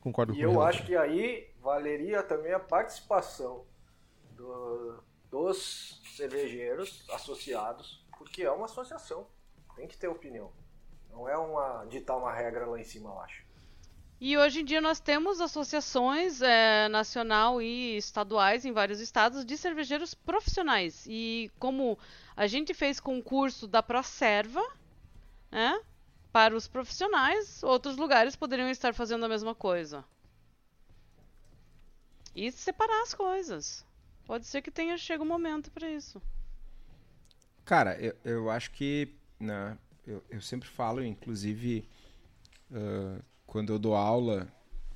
Concordo 0.00 0.34
e 0.34 0.42
eu 0.42 0.60
acho 0.60 0.84
que 0.84 0.94
aí 0.94 1.48
valeria 1.62 2.22
também 2.22 2.52
a 2.52 2.60
participação 2.60 3.64
do, 4.36 5.02
dos 5.30 6.02
cervejeiros 6.14 7.06
associados, 7.10 8.04
porque 8.18 8.42
é 8.42 8.50
uma 8.50 8.66
associação, 8.66 9.26
tem 9.74 9.88
que 9.88 9.96
ter 9.96 10.08
opinião. 10.08 10.52
Não 11.10 11.26
é 11.26 11.38
uma 11.38 11.86
ditar 11.86 12.16
uma 12.16 12.32
regra 12.32 12.66
lá 12.66 12.78
em 12.78 12.84
cima, 12.84 13.08
eu 13.08 13.20
acho. 13.20 13.43
E 14.26 14.38
hoje 14.38 14.62
em 14.62 14.64
dia 14.64 14.80
nós 14.80 15.00
temos 15.00 15.38
associações 15.38 16.40
é, 16.40 16.88
nacional 16.88 17.60
e 17.60 17.94
estaduais 17.98 18.64
em 18.64 18.72
vários 18.72 18.98
estados 18.98 19.44
de 19.44 19.54
cervejeiros 19.54 20.14
profissionais. 20.14 21.04
E 21.06 21.50
como 21.58 21.98
a 22.34 22.46
gente 22.46 22.72
fez 22.72 22.98
concurso 22.98 23.66
da 23.66 23.82
ProServa, 23.82 24.66
né, 25.52 25.78
para 26.32 26.56
os 26.56 26.66
profissionais, 26.66 27.62
outros 27.62 27.98
lugares 27.98 28.34
poderiam 28.34 28.70
estar 28.70 28.94
fazendo 28.94 29.26
a 29.26 29.28
mesma 29.28 29.54
coisa. 29.54 30.02
E 32.34 32.50
separar 32.50 33.02
as 33.02 33.12
coisas. 33.12 33.84
Pode 34.24 34.46
ser 34.46 34.62
que 34.62 34.70
tenha 34.70 34.96
chega 34.96 35.22
um 35.22 35.26
momento 35.26 35.70
para 35.70 35.90
isso. 35.90 36.22
Cara, 37.62 38.00
eu, 38.00 38.16
eu 38.24 38.50
acho 38.50 38.70
que 38.70 39.14
né, 39.38 39.76
eu, 40.06 40.24
eu 40.30 40.40
sempre 40.40 40.66
falo, 40.66 41.04
inclusive 41.04 41.86
uh, 42.70 43.22
quando 43.46 43.72
eu 43.72 43.78
dou 43.78 43.94
aula 43.94 44.48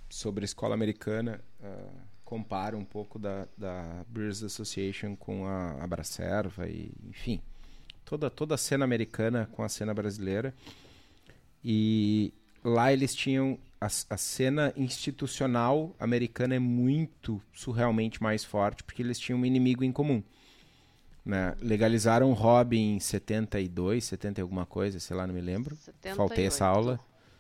sobre 0.09 0.45
a 0.45 0.47
escola 0.47 0.75
americana, 0.75 1.41
uh, 1.61 2.01
comparo 2.25 2.77
um 2.77 2.85
pouco 2.85 3.19
da, 3.19 3.47
da 3.57 4.05
Brewers 4.09 4.43
Association 4.43 5.17
com 5.17 5.47
a 5.47 5.83
Abracerva 5.83 6.69
e, 6.69 6.93
enfim, 7.09 7.41
toda, 8.05 8.31
toda 8.31 8.55
a 8.55 8.59
cena 8.59 8.85
americana 8.85 9.49
com 9.53 9.63
a 9.63 9.69
cena 9.69 9.95
brasileira. 9.95 10.55
E 11.65 12.33
lá 12.65 12.93
eles 12.93 13.15
tinham 13.15 13.59
a, 13.81 13.87
a, 13.87 14.17
cena 14.17 14.73
institucional 14.77 15.95
americana 15.99 16.55
é 16.55 16.59
muito 16.59 17.41
surrealmente 17.53 18.23
mais 18.23 18.45
forte 18.45 18.83
porque 18.83 19.03
eles 19.03 19.19
tinham 19.19 19.41
um 19.41 19.47
inimigo 19.47 19.85
em 19.85 19.93
comum. 19.93 20.23
Né? 21.25 21.55
Legalizaram 21.61 22.31
o 22.31 22.35
hobby 22.35 22.79
em 22.79 22.99
72, 22.99 24.05
70 24.05 24.41
e 24.41 24.43
alguma 24.43 24.65
coisa, 24.65 24.99
sei 24.99 25.17
lá, 25.17 25.27
não 25.27 25.35
me 25.35 25.41
lembro. 25.41 25.77
78. 25.77 26.17
Faltei 26.17 26.47
essa 26.47 26.67
aula. 26.67 26.99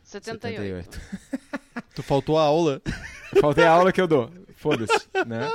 78. 0.09 0.97
78. 0.97 1.85
tu 1.95 2.03
faltou 2.03 2.39
a 2.39 2.43
aula. 2.43 2.81
Faltei 3.41 3.65
a 3.65 3.71
aula 3.71 3.93
que 3.93 4.01
eu 4.01 4.09
dou. 4.09 4.31
Foda-se, 4.57 5.07
né? 5.27 5.47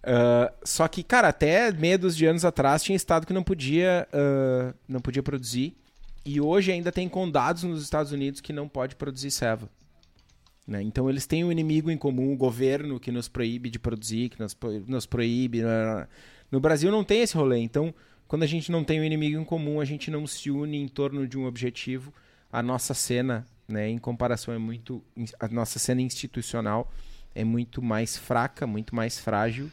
Uh, 0.00 0.52
só 0.66 0.88
que, 0.88 1.04
cara, 1.04 1.28
até 1.28 1.70
medos 1.70 2.16
de 2.16 2.26
anos 2.26 2.44
atrás 2.44 2.82
tinha 2.82 2.96
estado 2.96 3.24
que 3.24 3.32
não 3.32 3.44
podia, 3.44 4.08
uh, 4.12 4.74
não 4.88 5.00
podia 5.00 5.22
produzir. 5.22 5.76
E 6.24 6.40
hoje 6.40 6.72
ainda 6.72 6.90
tem 6.90 7.08
condados 7.08 7.62
nos 7.62 7.80
Estados 7.82 8.10
Unidos 8.10 8.40
que 8.40 8.52
não 8.52 8.68
pode 8.68 8.96
produzir 8.96 9.30
ceva. 9.30 9.70
Né? 10.66 10.82
Então 10.82 11.08
eles 11.08 11.24
têm 11.24 11.44
um 11.44 11.52
inimigo 11.52 11.92
em 11.92 11.96
comum, 11.96 12.32
o 12.32 12.36
governo 12.36 12.98
que 12.98 13.12
nos 13.12 13.28
proíbe 13.28 13.70
de 13.70 13.78
produzir, 13.78 14.30
que 14.30 14.40
nos, 14.40 14.56
nos 14.86 15.06
proíbe. 15.06 15.62
No 16.50 16.58
Brasil 16.58 16.90
não 16.90 17.04
tem 17.04 17.22
esse 17.22 17.36
rolê. 17.36 17.58
Então, 17.58 17.94
quando 18.26 18.42
a 18.42 18.46
gente 18.46 18.70
não 18.72 18.82
tem 18.82 19.00
um 19.00 19.04
inimigo 19.04 19.40
em 19.40 19.44
comum, 19.44 19.80
a 19.80 19.84
gente 19.84 20.10
não 20.10 20.26
se 20.26 20.50
une 20.50 20.76
em 20.76 20.88
torno 20.88 21.26
de 21.26 21.38
um 21.38 21.46
objetivo. 21.46 22.12
A 22.52 22.62
nossa 22.62 22.94
cena 22.94 23.46
né? 23.70 23.88
Em 23.88 23.98
comparação 23.98 24.52
é 24.52 24.58
muito 24.58 25.02
a 25.38 25.48
nossa 25.48 25.78
cena 25.78 26.02
institucional 26.02 26.90
é 27.34 27.44
muito 27.44 27.82
mais 27.82 28.16
fraca, 28.16 28.66
muito 28.66 28.94
mais 28.94 29.18
frágil, 29.18 29.70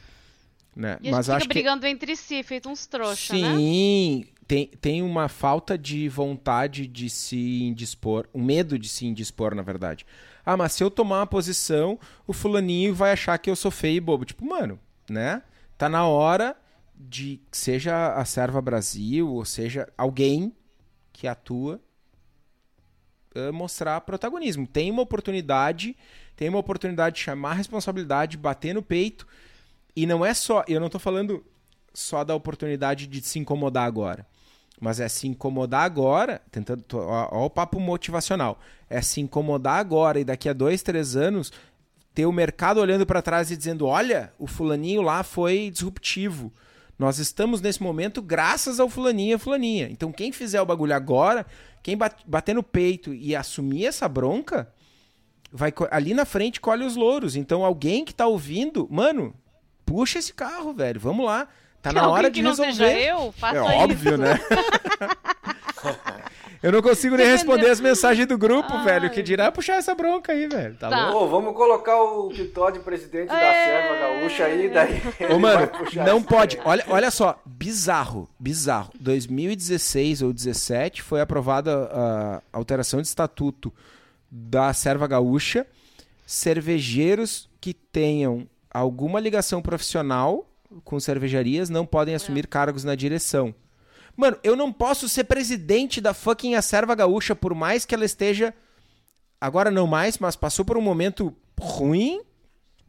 né? 0.76 0.98
E 1.02 1.10
a 1.10 1.11
Mas 1.11 1.26
gente 1.26 1.41
fica 1.41 1.53
brigando 1.53 1.82
que... 1.82 1.88
entre 1.88 2.15
si, 2.15 2.44
feito 2.44 2.69
uns 2.69 2.86
trouxa, 2.86 3.34
Sim, 3.34 3.41
né? 3.41 3.56
Sim, 3.56 4.26
tem, 4.48 4.68
tem 4.68 5.02
uma 5.02 5.28
falta 5.28 5.78
de 5.78 6.07
vontade 6.07 6.88
de 6.88 7.10
se 7.10 7.64
indispor, 7.64 8.28
um 8.34 8.44
medo 8.44 8.78
de 8.78 8.88
se 8.88 9.06
indispor, 9.06 9.56
na 9.56 9.61
verdade. 9.61 10.06
Ah, 10.45 10.56
mas 10.56 10.74
se 10.74 10.84
eu 10.84 10.90
tomar 10.90 11.19
uma 11.19 11.28
posição, 11.28 11.99
o 12.26 12.32
fulaninho 12.32 12.94
vai 12.94 13.11
achar 13.11 13.38
que 13.38 13.49
eu 13.49 13.56
sou 13.56 13.72
feio 13.72 13.98
e 13.98 14.02
bobo. 14.02 14.24
Tipo, 14.24 14.45
mano, 14.45 14.80
né? 15.10 15.41
Tá 15.78 15.90
na 15.90 16.06
hora 16.07 16.56
de, 16.95 17.41
seja 17.52 18.14
a 18.14 18.24
Serva 18.24 18.61
Brasil, 18.61 19.28
ou 19.28 19.44
seja 19.44 19.91
alguém 19.98 20.53
que 21.11 21.28
atua, 21.28 21.82
uh, 23.38 23.53
mostrar 23.53 24.01
protagonismo. 24.01 24.65
Tem 24.65 24.89
uma 24.91 25.01
oportunidade, 25.01 25.95
tem 26.35 26.49
uma 26.49 26.59
oportunidade 26.59 27.15
de 27.15 27.22
chamar 27.22 27.51
a 27.51 27.55
responsabilidade, 27.55 28.38
bater 28.38 28.73
no 28.73 28.81
peito. 28.81 29.27
E 29.95 30.05
não 30.05 30.26
é 30.26 30.34
só, 30.34 30.64
eu 30.68 30.80
não 30.80 30.88
estou 30.88 30.99
falando 30.99 31.43
só 31.93 32.23
da 32.23 32.35
oportunidade 32.35 33.07
de 33.07 33.22
se 33.22 33.39
incomodar 33.39 33.85
agora. 33.85 34.26
Mas 34.80 34.99
é 34.99 35.07
se 35.07 35.27
incomodar 35.27 35.84
agora, 35.84 36.41
tentando. 36.51 36.84
Ó, 36.93 37.30
ó, 37.31 37.45
o 37.45 37.49
papo 37.49 37.80
motivacional. 37.80 38.59
É 38.89 39.01
se 39.01 39.19
incomodar 39.19 39.80
agora 39.80 40.19
e 40.19 40.23
daqui 40.23 40.47
a 40.47 40.53
dois, 40.53 40.84
três 40.84 41.15
anos 41.15 41.51
ter 42.18 42.26
o 42.26 42.31
mercado 42.31 42.80
olhando 42.80 43.05
para 43.05 43.22
trás 43.22 43.51
e 43.51 43.57
dizendo: 43.57 43.85
olha, 43.85 44.34
o 44.39 44.47
fulaninho 44.47 45.03
lá 45.03 45.22
foi 45.22 45.69
disruptivo. 45.72 46.51
Nós 46.98 47.19
estamos 47.19 47.61
nesse 47.61 47.82
momento 47.82 48.22
graças 48.22 48.80
ao 48.80 48.90
fulaninho 48.90 49.36
e 49.36 49.40
fulaninha. 49.40 49.88
Então 49.90 50.11
quem 50.11 50.32
fizer 50.32 50.61
o 50.61 50.65
bagulho 50.65 50.95
agora 50.95 51.45
quem 51.88 51.98
bater 52.26 52.53
no 52.53 52.61
peito 52.61 53.14
e 53.14 53.34
assumir 53.34 53.86
essa 53.86 54.10
bronca, 54.10 54.68
vai 55.49 55.74
ali 55.90 56.14
na 56.14 56.26
frente 56.26 56.60
colhe 56.60 56.84
os 56.84 56.98
louros. 56.98 57.38
Então 57.38 57.64
alguém 57.64 58.03
que 58.03 58.14
tá 58.14 58.28
ouvindo, 58.28 58.86
mano, 58.91 59.34
puxa 59.86 60.19
esse 60.19 60.34
carro, 60.34 60.74
velho. 60.74 60.99
Vamos 60.99 61.26
lá. 61.26 61.48
Tá 61.82 61.94
na 61.94 62.10
hora 62.10 62.30
de 62.30 62.41
resolver. 62.41 62.68
Não 62.68 62.76
seja 62.76 62.99
eu, 62.99 63.32
faça 63.32 63.56
é 63.56 63.61
óbvio, 63.61 64.15
isso. 64.15 64.18
né? 64.18 64.38
Eu 66.61 66.71
não 66.71 66.81
consigo 66.81 67.15
nem 67.15 67.27
responder 67.27 67.69
as 67.69 67.79
mensagens 67.79 68.27
do 68.27 68.38
grupo, 68.38 68.71
Ai. 68.71 68.85
velho. 68.85 69.09
Que 69.09 69.21
dirá 69.21 69.51
puxar 69.51 69.75
essa 69.75 69.93
bronca 69.93 70.31
aí, 70.31 70.47
velho. 70.47 70.75
Tá, 70.75 70.89
tá. 70.89 71.15
Ô, 71.15 71.27
vamos 71.27 71.55
colocar 71.55 72.01
o 72.01 72.31
de 72.31 72.79
presidente 72.79 73.29
da 73.29 73.53
Serva 73.53 73.95
Gaúcha 73.99 74.45
aí, 74.45 74.69
daí. 74.69 75.01
Ô, 75.31 75.39
mano, 75.39 75.69
não 76.05 76.21
pode. 76.21 76.59
Olha, 76.63 76.84
olha 76.88 77.11
só, 77.11 77.39
bizarro, 77.45 78.27
bizarro. 78.39 78.91
2016 78.99 80.21
ou 80.21 80.34
2017 80.34 81.01
foi 81.01 81.21
aprovada 81.21 81.89
a 81.91 82.41
alteração 82.51 83.01
de 83.01 83.07
estatuto 83.07 83.73
da 84.29 84.73
Serva 84.73 85.07
Gaúcha. 85.07 85.65
Cervejeiros 86.25 87.49
que 87.61 87.73
tenham 87.73 88.47
alguma 88.69 89.19
ligação 89.19 89.61
profissional 89.61 90.45
com 90.84 90.99
cervejarias 90.99 91.69
não 91.69 91.85
podem 91.85 92.15
assumir 92.15 92.47
cargos 92.47 92.84
na 92.84 92.95
direção. 92.95 93.53
Mano, 94.18 94.38
eu 94.44 94.56
não 94.56 94.73
posso 94.73 95.07
ser 95.07 95.26
presidente 95.26 96.02
da 96.02 96.11
fucking 96.14 96.56
Acerva 96.56 96.95
Gaúcha, 96.95 97.35
por 97.35 97.53
mais 97.53 97.85
que 97.85 97.94
ela 97.94 98.03
esteja. 98.03 98.52
Agora 99.39 99.69
não 99.69 99.85
mais, 99.85 100.18
mas 100.18 100.35
passou 100.35 100.65
por 100.65 100.76
um 100.76 100.81
momento 100.81 101.34
ruim, 101.60 102.19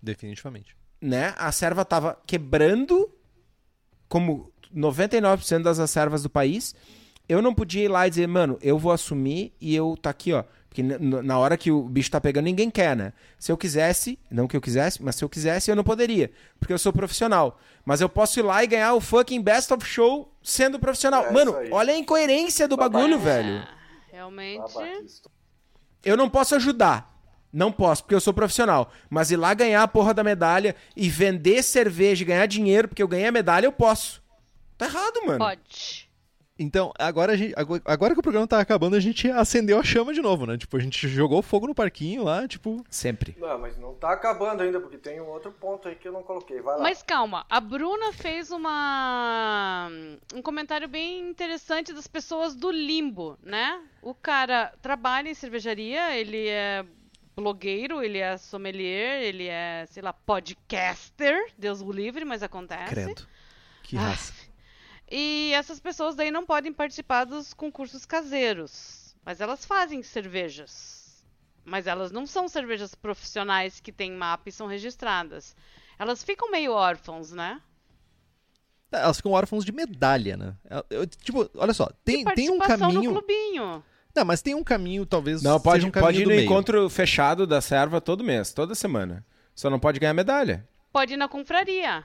Definitivamente. 0.02 0.74
né? 1.02 1.34
A 1.36 1.52
serva 1.52 1.84
tava 1.84 2.18
quebrando, 2.26 3.10
como 4.08 4.50
99% 4.74 5.62
das 5.62 5.78
acervas 5.78 6.22
do 6.22 6.30
país. 6.30 6.74
Eu 7.28 7.42
não 7.42 7.54
podia 7.54 7.84
ir 7.84 7.88
lá 7.88 8.06
e 8.06 8.10
dizer, 8.10 8.26
mano, 8.26 8.58
eu 8.62 8.78
vou 8.78 8.90
assumir 8.90 9.52
e 9.60 9.74
eu 9.74 9.94
tá 10.00 10.08
aqui, 10.08 10.32
ó. 10.32 10.44
N- 10.82 11.22
na 11.22 11.38
hora 11.38 11.56
que 11.56 11.70
o 11.70 11.82
bicho 11.82 12.10
tá 12.10 12.20
pegando, 12.20 12.44
ninguém 12.44 12.70
quer, 12.70 12.96
né? 12.96 13.12
Se 13.38 13.50
eu 13.52 13.56
quisesse, 13.56 14.18
não 14.30 14.46
que 14.46 14.56
eu 14.56 14.60
quisesse, 14.60 15.02
mas 15.02 15.16
se 15.16 15.24
eu 15.24 15.28
quisesse, 15.28 15.70
eu 15.70 15.76
não 15.76 15.84
poderia. 15.84 16.30
Porque 16.58 16.72
eu 16.72 16.78
sou 16.78 16.92
profissional. 16.92 17.58
Mas 17.84 18.00
eu 18.00 18.08
posso 18.08 18.38
ir 18.38 18.42
lá 18.42 18.62
e 18.62 18.66
ganhar 18.66 18.94
o 18.94 19.00
fucking 19.00 19.40
best 19.42 19.72
of 19.72 19.84
show 19.86 20.32
sendo 20.42 20.78
profissional. 20.78 21.24
É 21.26 21.30
mano, 21.32 21.54
olha 21.70 21.92
a 21.92 21.96
incoerência 21.96 22.66
do 22.68 22.76
bagulho, 22.76 23.18
velho. 23.18 23.48
É, 23.58 23.68
realmente. 24.12 25.22
Eu 26.04 26.16
não 26.16 26.28
posso 26.28 26.54
ajudar. 26.54 27.16
Não 27.52 27.72
posso, 27.72 28.02
porque 28.02 28.14
eu 28.14 28.20
sou 28.20 28.34
profissional. 28.34 28.92
Mas 29.08 29.30
ir 29.30 29.36
lá 29.36 29.54
ganhar 29.54 29.82
a 29.82 29.88
porra 29.88 30.12
da 30.12 30.22
medalha 30.22 30.76
e 30.94 31.08
vender 31.08 31.62
cerveja 31.62 32.22
e 32.22 32.26
ganhar 32.26 32.46
dinheiro 32.46 32.88
porque 32.88 33.02
eu 33.02 33.08
ganhei 33.08 33.26
a 33.28 33.32
medalha, 33.32 33.66
eu 33.66 33.72
posso. 33.72 34.22
Tá 34.76 34.86
errado, 34.86 35.20
mano. 35.26 35.38
Pode. 35.38 36.07
Então, 36.58 36.92
agora, 36.98 37.32
a 37.34 37.36
gente, 37.36 37.54
agora 37.56 37.80
agora 37.84 38.14
que 38.14 38.20
o 38.20 38.22
programa 38.22 38.46
tá 38.46 38.58
acabando, 38.58 38.96
a 38.96 39.00
gente 39.00 39.30
acendeu 39.30 39.78
a 39.78 39.82
chama 39.84 40.12
de 40.12 40.20
novo, 40.20 40.44
né? 40.44 40.58
Tipo, 40.58 40.76
a 40.76 40.80
gente 40.80 41.06
jogou 41.06 41.40
fogo 41.40 41.68
no 41.68 41.74
parquinho 41.74 42.24
lá, 42.24 42.48
tipo. 42.48 42.84
Sempre. 42.90 43.36
Não, 43.38 43.58
mas 43.58 43.78
não 43.78 43.94
tá 43.94 44.12
acabando 44.12 44.62
ainda, 44.62 44.80
porque 44.80 44.98
tem 44.98 45.20
um 45.20 45.28
outro 45.28 45.52
ponto 45.52 45.86
aí 45.86 45.94
que 45.94 46.08
eu 46.08 46.12
não 46.12 46.22
coloquei. 46.22 46.60
Vai 46.60 46.76
lá. 46.76 46.82
Mas 46.82 47.02
calma, 47.02 47.46
a 47.48 47.60
Bruna 47.60 48.12
fez 48.12 48.50
uma 48.50 49.88
um 50.34 50.42
comentário 50.42 50.88
bem 50.88 51.30
interessante 51.30 51.92
das 51.92 52.06
pessoas 52.06 52.56
do 52.56 52.70
limbo, 52.70 53.38
né? 53.42 53.80
O 54.02 54.14
cara 54.14 54.72
trabalha 54.82 55.28
em 55.28 55.34
cervejaria, 55.34 56.16
ele 56.16 56.48
é 56.48 56.84
blogueiro, 57.36 58.02
ele 58.02 58.18
é 58.18 58.36
sommelier, 58.36 59.22
ele 59.22 59.46
é, 59.46 59.86
sei 59.86 60.02
lá, 60.02 60.12
podcaster, 60.12 61.52
Deus 61.56 61.80
o 61.80 61.92
livre, 61.92 62.24
mas 62.24 62.42
acontece. 62.42 62.94
Credo. 62.94 63.28
Que 63.82 63.96
Ah, 63.96 64.00
raça. 64.00 64.32
E 65.10 65.52
essas 65.54 65.80
pessoas 65.80 66.14
daí 66.14 66.30
não 66.30 66.44
podem 66.44 66.72
participar 66.72 67.24
dos 67.24 67.54
concursos 67.54 68.04
caseiros, 68.04 69.14
mas 69.24 69.40
elas 69.40 69.64
fazem 69.64 70.02
cervejas. 70.02 71.24
Mas 71.64 71.86
elas 71.86 72.10
não 72.10 72.26
são 72.26 72.48
cervejas 72.48 72.94
profissionais 72.94 73.80
que 73.80 73.92
têm 73.92 74.12
mapa 74.12 74.48
e 74.48 74.52
são 74.52 74.66
registradas. 74.66 75.54
Elas 75.98 76.22
ficam 76.22 76.50
meio 76.50 76.72
órfãos, 76.72 77.32
né? 77.32 77.60
Tá, 78.90 79.00
Elas 79.00 79.18
ficam 79.18 79.32
órfãos 79.32 79.64
de 79.64 79.72
medalha, 79.72 80.36
né? 80.36 80.56
Eu- 80.70 80.84
eu- 81.00 81.06
tipo, 81.06 81.48
olha 81.56 81.74
só, 81.74 81.90
tem, 82.04 82.24
tem 82.34 82.50
um 82.50 82.58
participação 82.58 82.88
caminho. 82.92 83.12
no 83.12 83.18
clubinho. 83.18 83.84
Não, 84.14 84.24
mas 84.24 84.40
tem 84.42 84.54
um 84.54 84.64
caminho, 84.64 85.04
talvez. 85.04 85.42
Não, 85.42 85.60
pode, 85.60 85.76
seja 85.80 85.88
um 85.88 85.90
caminho 85.90 86.06
pode 86.06 86.18
ir 86.20 86.24
do 86.24 86.30
no 86.30 86.36
meio. 86.36 86.44
encontro 86.46 86.88
fechado 86.88 87.46
da 87.46 87.60
serva 87.60 88.00
todo 88.00 88.24
mês, 88.24 88.52
toda 88.52 88.74
semana. 88.74 89.24
Só 89.54 89.68
não 89.68 89.78
pode 89.78 90.00
ganhar 90.00 90.14
medalha. 90.14 90.66
Pode 90.90 91.14
ir 91.14 91.16
na 91.18 91.28
confraria. 91.28 92.04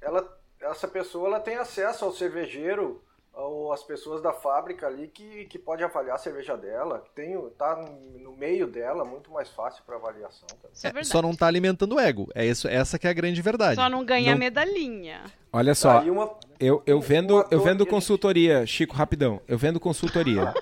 Ela, 0.00 0.28
essa 0.62 0.88
pessoa 0.88 1.28
ela 1.28 1.40
tem 1.40 1.56
acesso 1.56 2.04
ao 2.04 2.12
cervejeiro, 2.12 3.02
ou 3.34 3.72
às 3.72 3.82
pessoas 3.82 4.20
da 4.22 4.32
fábrica 4.32 4.86
ali 4.86 5.08
que, 5.08 5.46
que 5.46 5.58
pode 5.58 5.82
avaliar 5.82 6.16
a 6.16 6.18
cerveja 6.18 6.54
dela. 6.56 7.00
que 7.00 7.10
Tem, 7.12 7.34
o- 7.36 7.48
tá 7.50 7.76
no 8.20 8.36
meio 8.36 8.66
dela, 8.66 9.04
muito 9.06 9.30
mais 9.30 9.48
fácil 9.48 9.82
para 9.86 9.96
avaliação 9.96 10.46
é, 10.84 10.98
É, 11.00 11.04
só 11.04 11.22
não 11.22 11.34
tá 11.34 11.46
alimentando 11.46 11.94
o 11.96 11.98
ego. 12.00 12.28
É 12.34 12.44
isso, 12.44 12.68
essa 12.68 12.98
que 12.98 13.06
é 13.06 13.10
a 13.10 13.14
grande 13.14 13.40
verdade. 13.40 13.76
Só 13.76 13.88
não 13.88 14.04
ganha 14.04 14.32
Não- 14.32 14.38
medalhinha. 14.38 15.22
Olha 15.50 15.74
só, 15.74 16.00
Aí 16.00 16.10
uma- 16.10 16.30
eu, 16.60 16.82
eu 16.86 17.00
vendo, 17.00 17.42
eu 17.50 17.60
vendo 17.62 17.86
consultoria, 17.86 18.66
Chico, 18.66 18.94
rapidão. 18.94 19.40
Eu 19.48 19.56
vendo 19.56 19.80
consultoria. 19.80 20.52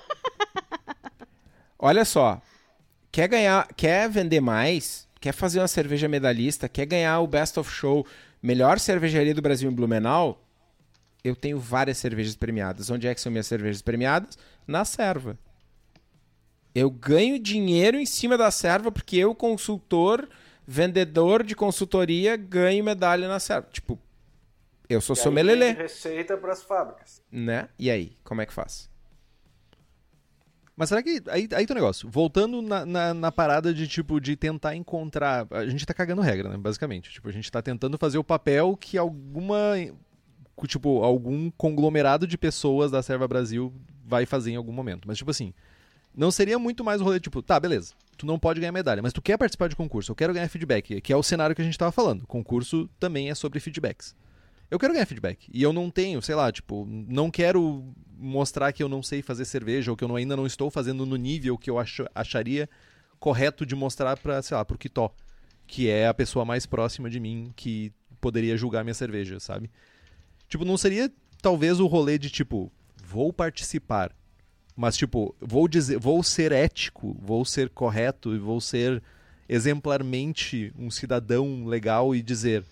Olha 1.77 2.05
só, 2.05 2.39
quer 3.11 3.27
ganhar, 3.27 3.67
quer 3.75 4.07
vender 4.09 4.39
mais, 4.39 5.07
quer 5.19 5.33
fazer 5.33 5.59
uma 5.59 5.67
cerveja 5.67 6.07
medalhista, 6.07 6.69
quer 6.69 6.85
ganhar 6.85 7.19
o 7.19 7.27
Best 7.27 7.59
of 7.59 7.69
Show, 7.71 8.05
melhor 8.41 8.79
cervejaria 8.79 9.33
do 9.33 9.41
Brasil 9.41 9.69
em 9.69 9.73
Blumenau, 9.73 10.43
eu 11.23 11.35
tenho 11.35 11.59
várias 11.59 11.97
cervejas 11.97 12.35
premiadas. 12.35 12.89
Onde 12.89 13.07
é 13.07 13.13
que 13.13 13.21
são 13.21 13.31
minhas 13.31 13.47
cervejas 13.47 13.81
premiadas? 13.81 14.37
Na 14.67 14.83
serva. 14.83 15.37
Eu 16.73 16.89
ganho 16.89 17.37
dinheiro 17.37 17.97
em 17.97 18.05
cima 18.05 18.37
da 18.37 18.49
serva 18.49 18.91
porque 18.91 19.17
eu, 19.17 19.35
consultor, 19.35 20.27
vendedor 20.65 21.43
de 21.43 21.55
consultoria, 21.55 22.35
ganho 22.37 22.83
medalha 22.83 23.27
na 23.27 23.39
serva. 23.39 23.67
Tipo, 23.71 23.99
eu 24.89 25.01
sou 25.01 25.13
e 25.13 25.17
somelelê, 25.17 25.71
receita 25.71 26.37
para 26.37 26.53
as 26.53 26.63
fábricas. 26.63 27.21
né? 27.31 27.69
E 27.77 27.89
aí, 27.89 28.17
como 28.23 28.41
é 28.41 28.45
que 28.45 28.53
faz? 28.53 28.89
Mas 30.75 30.89
será 30.89 31.03
que. 31.03 31.21
Aí, 31.27 31.47
aí 31.53 31.65
tem 31.65 31.75
um 31.75 31.79
negócio. 31.79 32.09
Voltando 32.09 32.61
na, 32.61 32.85
na, 32.85 33.13
na 33.13 33.31
parada 33.31 33.73
de, 33.73 33.87
tipo, 33.87 34.19
de 34.19 34.35
tentar 34.35 34.75
encontrar. 34.75 35.47
A 35.51 35.65
gente 35.67 35.85
tá 35.85 35.93
cagando 35.93 36.21
regra, 36.21 36.49
né? 36.49 36.57
Basicamente. 36.57 37.11
Tipo, 37.11 37.29
a 37.29 37.31
gente 37.31 37.51
tá 37.51 37.61
tentando 37.61 37.97
fazer 37.97 38.17
o 38.17 38.23
papel 38.23 38.77
que 38.77 38.97
alguma. 38.97 39.73
Tipo, 40.67 41.03
algum 41.03 41.49
conglomerado 41.51 42.27
de 42.27 42.37
pessoas 42.37 42.91
da 42.91 43.01
Serva 43.01 43.27
Brasil 43.27 43.73
vai 44.05 44.25
fazer 44.25 44.51
em 44.51 44.55
algum 44.55 44.71
momento. 44.71 45.07
Mas, 45.07 45.17
tipo 45.17 45.31
assim. 45.31 45.53
Não 46.13 46.29
seria 46.29 46.59
muito 46.59 46.83
mais 46.83 46.99
o 46.99 47.05
rolê, 47.05 47.21
tipo, 47.21 47.41
tá, 47.41 47.57
beleza. 47.57 47.93
Tu 48.17 48.25
não 48.25 48.37
pode 48.37 48.59
ganhar 48.59 48.73
medalha, 48.73 49.01
mas 49.01 49.13
tu 49.13 49.21
quer 49.21 49.37
participar 49.37 49.69
de 49.69 49.77
concurso, 49.77 50.11
eu 50.11 50.15
quero 50.15 50.33
ganhar 50.33 50.49
feedback, 50.49 50.99
que 50.99 51.13
é 51.13 51.15
o 51.15 51.23
cenário 51.23 51.55
que 51.55 51.61
a 51.61 51.65
gente 51.65 51.77
tava 51.77 51.91
falando. 51.91 52.27
Concurso 52.27 52.89
também 52.99 53.29
é 53.29 53.33
sobre 53.33 53.61
feedbacks. 53.61 54.13
Eu 54.71 54.79
quero 54.79 54.93
ganhar 54.93 55.05
feedback. 55.05 55.49
E 55.53 55.61
eu 55.61 55.73
não 55.73 55.91
tenho, 55.91 56.21
sei 56.21 56.33
lá, 56.33 56.49
tipo, 56.51 56.87
não 56.89 57.29
quero 57.29 57.93
mostrar 58.17 58.71
que 58.71 58.81
eu 58.81 58.87
não 58.87 59.03
sei 59.03 59.21
fazer 59.21 59.43
cerveja 59.45 59.91
ou 59.91 59.97
que 59.97 60.03
eu 60.03 60.07
não- 60.07 60.15
ainda 60.15 60.35
não 60.37 60.47
estou 60.47 60.71
fazendo 60.71 61.05
no 61.05 61.17
nível 61.17 61.57
que 61.57 61.69
eu 61.69 61.77
acho- 61.77 62.07
acharia 62.15 62.69
correto 63.19 63.65
de 63.65 63.75
mostrar 63.75 64.17
pra, 64.17 64.41
sei 64.41 64.55
lá, 64.55 64.63
pro 64.63 64.77
Kitó, 64.77 65.13
que 65.67 65.89
é 65.89 66.07
a 66.07 66.13
pessoa 66.13 66.45
mais 66.45 66.65
próxima 66.65 67.09
de 67.09 67.19
mim 67.19 67.51
que 67.55 67.91
poderia 68.21 68.55
julgar 68.55 68.83
minha 68.83 68.93
cerveja, 68.93 69.39
sabe? 69.39 69.69
Tipo, 70.47 70.63
não 70.63 70.77
seria 70.77 71.11
talvez 71.41 71.79
o 71.79 71.87
rolê 71.87 72.17
de 72.17 72.29
tipo, 72.29 72.71
vou 73.03 73.33
participar, 73.33 74.15
mas 74.75 74.95
tipo, 74.95 75.35
vou 75.39 75.67
dizer, 75.67 75.97
vou 75.99 76.23
ser 76.23 76.51
ético, 76.51 77.17
vou 77.19 77.43
ser 77.43 77.69
correto 77.69 78.33
e 78.33 78.39
vou 78.39 78.61
ser 78.61 79.01
exemplarmente 79.49 80.71
um 80.77 80.89
cidadão 80.91 81.65
legal 81.65 82.15
e 82.15 82.21
dizer 82.21 82.63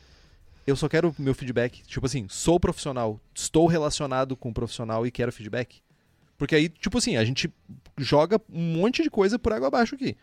eu 0.67 0.75
só 0.75 0.87
quero 0.89 1.13
meu 1.17 1.33
feedback. 1.33 1.81
Tipo 1.83 2.05
assim, 2.05 2.27
sou 2.29 2.59
profissional, 2.59 3.19
estou 3.33 3.67
relacionado 3.67 4.35
com 4.35 4.49
o 4.49 4.53
profissional 4.53 5.05
e 5.05 5.11
quero 5.11 5.31
feedback. 5.31 5.81
Porque 6.37 6.55
aí, 6.55 6.69
tipo 6.69 6.97
assim, 6.97 7.17
a 7.17 7.23
gente 7.25 7.53
joga 7.97 8.39
um 8.49 8.73
monte 8.77 9.03
de 9.03 9.09
coisa 9.09 9.37
por 9.37 9.51
água 9.51 9.67
abaixo 9.67 9.95
aqui. 9.95 10.15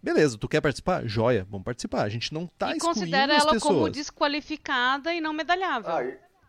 Beleza, 0.00 0.38
tu 0.38 0.48
quer 0.48 0.60
participar? 0.60 1.04
Joia, 1.06 1.44
vamos 1.50 1.64
participar. 1.64 2.02
A 2.04 2.08
gente 2.08 2.32
não 2.32 2.46
tá 2.46 2.72
e 2.72 2.76
excluindo 2.76 3.00
considera 3.00 3.36
as 3.36 3.42
ela 3.42 3.52
pessoas. 3.54 3.74
como 3.74 3.90
desqualificada 3.90 5.12
e 5.12 5.20
não 5.20 5.32
medalhável. 5.32 5.90
Ah, 5.90 6.04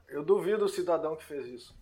eu 0.10 0.24
duvido 0.24 0.66
o 0.66 0.70
cidadão 0.70 1.16
que 1.16 1.24
fez 1.26 1.48
isso. 1.48 1.76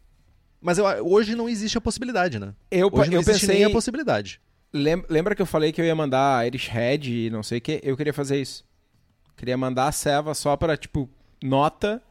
Mas 0.61 0.77
eu- 0.77 0.85
hoje 1.05 1.35
não 1.35 1.49
existe 1.49 1.77
a 1.77 1.81
possibilidade, 1.81 2.39
né? 2.39 2.53
Eu, 2.71 2.87
Hoje 2.91 3.09
não 3.09 3.17
eu 3.17 3.21
existe 3.21 3.41
pensei. 3.41 3.55
nem 3.57 3.65
a 3.65 3.69
possibilidade. 3.69 4.39
lem- 4.73 5.03
Lembra 5.09 5.35
que 5.35 5.41
eu 5.41 5.45
falei 5.45 5.71
que 5.71 5.79
eu 5.81 5.85
ia 5.85 5.93
mandar 5.95 6.45
Irish 6.47 6.67
Head 6.69 7.11
e 7.13 7.29
não 7.29 7.43
sei 7.43 7.57
o 7.57 7.61
que? 7.61 7.79
Eu 7.83 7.95
queria 7.97 8.13
fazer 8.13 8.39
isso. 8.41 8.65
Queria 9.35 9.57
mandar 9.57 9.87
a 9.87 9.91
Seva 9.91 10.33
só 10.33 10.55
pra, 10.57 10.75
tipo, 10.77 11.09
nota. 11.43 12.01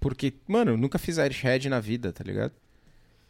Porque, 0.00 0.32
mano, 0.48 0.76
nunca 0.76 0.98
fiz 0.98 1.16
Irish 1.18 1.42
Head 1.42 1.68
na 1.68 1.78
vida, 1.78 2.12
tá 2.12 2.24
ligado? 2.24 2.52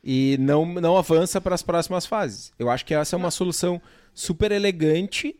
E 0.03 0.37
não, 0.41 0.65
não 0.67 0.97
avança 0.97 1.41
para 1.41 1.55
as 1.55 1.63
próximas 1.63 2.07
fases. 2.07 2.53
Eu 2.59 2.71
acho 2.71 2.85
que 2.85 2.95
essa 2.95 3.15
é 3.15 3.19
uma 3.19 3.31
solução 3.31 3.81
super 4.15 4.51
elegante, 4.51 5.37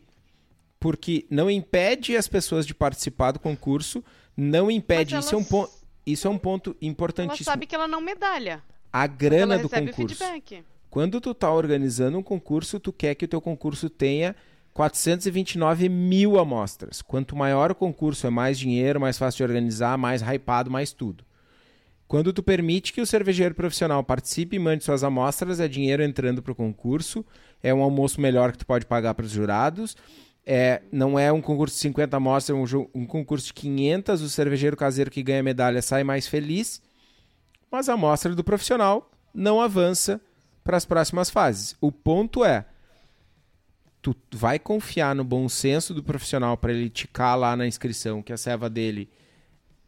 porque 0.79 1.25
não 1.29 1.49
impede 1.49 2.15
as 2.15 2.27
pessoas 2.27 2.65
de 2.65 2.73
participar 2.73 3.31
do 3.31 3.39
concurso, 3.39 4.03
não 4.37 4.69
impede. 4.69 5.15
Mas 5.15 5.25
Isso, 5.25 5.33
é 5.35 5.37
um 5.37 5.41
elas- 5.41 5.49
ponto, 5.49 5.71
isso 6.05 6.27
é 6.27 6.29
um 6.29 6.37
ponto 6.37 6.69
Ela 6.69 6.77
importantíssimo. 6.91 7.45
sabe 7.45 7.65
que 7.65 7.73
ela 7.75 7.87
não 7.87 7.99
medalha. 8.01 8.61
A 8.91 9.07
grana 9.07 9.55
ela 9.55 9.63
do 9.63 9.69
concurso. 9.69 10.15
feedback. 10.15 10.63
Quando 10.89 11.19
tu 11.19 11.33
tá 11.33 11.51
organizando 11.51 12.17
um 12.19 12.23
concurso, 12.23 12.79
tu 12.79 12.93
quer 12.93 13.15
que 13.15 13.25
o 13.25 13.27
teu 13.27 13.41
concurso 13.41 13.89
tenha 13.89 14.35
429 14.73 15.87
mil 15.87 16.39
amostras. 16.39 17.01
Quanto 17.01 17.35
maior 17.35 17.71
o 17.71 17.75
concurso, 17.75 18.25
é 18.25 18.29
mais 18.29 18.57
dinheiro, 18.57 18.99
mais 18.99 19.17
fácil 19.17 19.37
de 19.37 19.43
organizar, 19.43 19.97
mais 19.97 20.21
hypado, 20.21 20.71
mais 20.71 20.91
tudo. 20.91 21.23
Quando 22.07 22.33
tu 22.33 22.43
permite 22.43 22.93
que 22.93 23.01
o 23.01 23.05
cervejeiro 23.05 23.55
profissional 23.55 24.03
participe 24.03 24.55
e 24.55 24.59
mande 24.59 24.83
suas 24.83 25.03
amostras, 25.03 25.59
é 25.59 25.67
dinheiro 25.67 26.03
entrando 26.03 26.41
para 26.41 26.51
o 26.51 26.55
concurso, 26.55 27.25
é 27.61 27.73
um 27.73 27.81
almoço 27.81 28.19
melhor 28.19 28.51
que 28.51 28.57
tu 28.59 28.65
pode 28.65 28.85
pagar 28.85 29.13
para 29.13 29.25
os 29.25 29.31
jurados, 29.31 29.95
é, 30.45 30.81
não 30.91 31.17
é 31.17 31.31
um 31.31 31.41
concurso 31.41 31.75
de 31.75 31.81
50 31.81 32.17
amostras, 32.17 32.55
é 32.55 32.77
um, 32.77 32.87
um 32.93 33.05
concurso 33.05 33.47
de 33.47 33.53
500, 33.53 34.21
o 34.21 34.29
cervejeiro 34.29 34.75
caseiro 34.75 35.09
que 35.09 35.23
ganha 35.23 35.41
medalha 35.41 35.81
sai 35.81 36.03
mais 36.03 36.27
feliz, 36.27 36.81
mas 37.71 37.89
a 37.89 37.93
amostra 37.93 38.35
do 38.35 38.43
profissional 38.43 39.09
não 39.33 39.61
avança 39.61 40.21
para 40.63 40.77
as 40.77 40.85
próximas 40.85 41.29
fases. 41.29 41.75
O 41.81 41.91
ponto 41.91 42.45
é, 42.45 42.65
tu 44.11 44.15
vai 44.33 44.59
confiar 44.59 45.15
no 45.15 45.23
bom 45.23 45.47
senso 45.47 45.93
do 45.93 46.03
profissional 46.03 46.57
para 46.57 46.73
ele 46.73 46.89
ticar 46.89 47.37
lá 47.37 47.55
na 47.55 47.65
inscrição 47.65 48.21
que 48.21 48.33
a 48.33 48.37
ceva 48.37 48.69
dele 48.69 49.09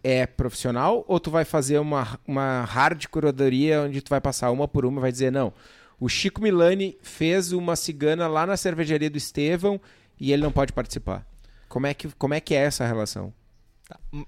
é 0.04 0.26
profissional 0.28 1.04
ou 1.08 1.20
tu 1.20 1.32
vai 1.32 1.44
fazer 1.44 1.80
uma, 1.80 2.20
uma 2.28 2.62
hard 2.64 3.08
curadoria 3.08 3.82
onde 3.82 4.02
tu 4.02 4.10
vai 4.10 4.22
passar 4.22 4.52
uma 4.52 4.68
por 4.68 4.86
uma 4.86 5.00
e 5.00 5.02
vai 5.02 5.12
dizer, 5.12 5.32
não, 5.32 5.52
o 6.00 6.08
Chico 6.08 6.42
Milani 6.42 6.98
fez 7.02 7.52
uma 7.52 7.76
cigana 7.76 8.28
lá 8.28 8.46
na 8.46 8.56
cervejaria 8.56 9.10
do 9.10 9.18
Estevão 9.18 9.82
e 10.20 10.32
ele 10.32 10.44
não 10.44 10.52
pode 10.52 10.72
participar. 10.72 11.26
Como 11.68 11.88
é 11.88 11.94
que, 11.94 12.08
como 12.10 12.34
é, 12.34 12.40
que 12.40 12.54
é 12.54 12.60
essa 12.60 12.86
relação? 12.86 13.34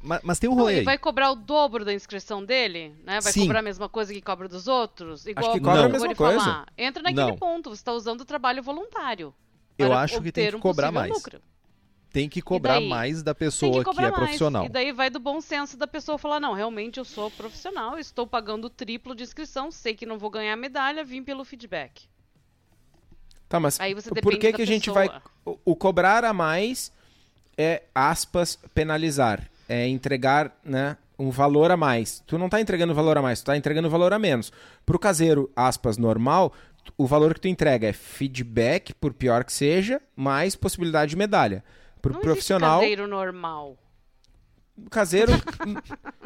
Mas, 0.02 0.20
mas 0.24 0.40
tem 0.40 0.50
um 0.50 0.54
Não, 0.54 0.60
rolê 0.62 0.74
ele 0.74 0.80
aí. 0.80 0.86
vai 0.86 0.98
cobrar 0.98 1.32
o 1.32 1.36
dobro 1.36 1.84
da 1.84 1.94
inscrição 1.94 2.44
dele, 2.44 2.94
né? 3.04 3.20
Vai 3.22 3.32
Sim. 3.32 3.42
cobrar 3.42 3.60
a 3.60 3.64
mesma 3.64 3.90
coisa 3.90 4.14
que 4.14 4.22
cobra 4.22 4.48
dos 4.48 4.68
outros? 4.68 5.26
Igual 5.26 5.54
que 5.54 5.60
o 5.60 5.62
cobra 5.62 5.86
a 5.86 5.90
mesma 5.90 6.16
coisa. 6.16 6.40
falar. 6.40 6.68
Entra 6.78 7.02
naquele 7.02 7.32
Não. 7.32 7.38
ponto, 7.38 7.70
você 7.70 7.82
está 7.82 7.94
usando 7.94 8.22
o 8.22 8.26
trabalho 8.26 8.62
voluntário. 8.62 9.34
Eu 9.78 9.94
acho 9.94 10.22
que 10.22 10.32
tem 10.32 10.50
que 10.50 10.56
um 10.56 10.60
cobrar 10.60 10.92
mais. 10.92 11.12
lucro. 11.12 11.42
Tem 12.12 12.30
que 12.30 12.42
cobrar 12.42 12.80
daí? 12.80 12.88
mais 12.88 13.22
da 13.22 13.34
que 13.34 13.40
pessoa 13.40 13.80
que, 13.80 13.84
cobrar 13.84 14.08
é 14.08 14.12
mais. 14.12 14.24
profissional. 14.24 14.66
E 14.66 14.70
daí 14.70 14.92
vai 14.92 15.10
do 15.10 15.20
bom 15.20 15.40
senso 15.40 15.78
da 15.78 15.86
pessoa 15.86 16.18
falar: 16.18 16.40
não, 16.40 16.54
realmente 16.54 16.98
eu 16.98 17.06
sou 17.06 17.30
profissional, 17.30 18.00
estou 18.00 18.26
pagando 18.26 18.66
o 18.66 18.70
triplo 18.70 19.14
de 19.14 19.24
inscrição, 19.24 19.72
sei 19.72 19.94
que 19.94 20.06
não 20.06 20.18
vou 20.18 20.30
ganhar 20.30 20.56
medalha, 20.56 21.04
vim 21.04 21.24
pelo 21.24 21.44
feedback. 21.44 22.08
Tá, 23.48 23.60
mas 23.60 23.80
Aí 23.80 23.94
você 23.94 24.10
por 24.10 24.38
que, 24.38 24.52
que 24.52 24.62
a 24.62 24.68
gente 24.68 24.90
vai. 24.90 25.10
O, 25.46 25.58
o 25.66 25.76
cobrar 25.76 26.26
a 26.26 26.34
mais 26.34 26.92
é, 27.58 27.84
aspas, 27.94 28.58
penalizar. 28.74 29.50
É 29.68 29.88
entregar 29.88 30.56
né, 30.64 30.96
um 31.20 31.30
valor 31.30 31.72
a 31.72 31.78
mais. 31.78 32.24
Tu 32.26 32.38
não 32.38 32.48
tá 32.48 32.62
entregando 32.62 32.94
valor 32.94 33.18
a 33.18 33.22
mais, 33.22 33.42
tu 33.42 33.46
tá 33.46 33.58
entregando 33.58 33.90
valor 33.90 34.14
a 34.14 34.20
menos. 34.20 34.52
Pro 34.86 35.00
caseiro, 35.00 35.52
aspas, 35.56 35.98
normal, 35.98 36.54
o 36.98 37.06
valor 37.08 37.34
que 37.34 37.42
tu 37.42 37.48
entrega 37.48 37.88
é 37.88 37.94
feedback, 37.94 38.94
por 38.94 39.14
pior 39.14 39.44
que 39.44 39.52
seja, 39.54 40.02
mais 40.16 40.56
possibilidade 40.56 41.12
de 41.12 41.16
medalha. 41.18 41.64
Pro 42.02 42.14
não 42.14 42.22
profissional. 42.22 42.80
caseiro 42.80 43.08
normal. 43.08 43.78
O 44.78 44.90
caseiro. 44.90 45.32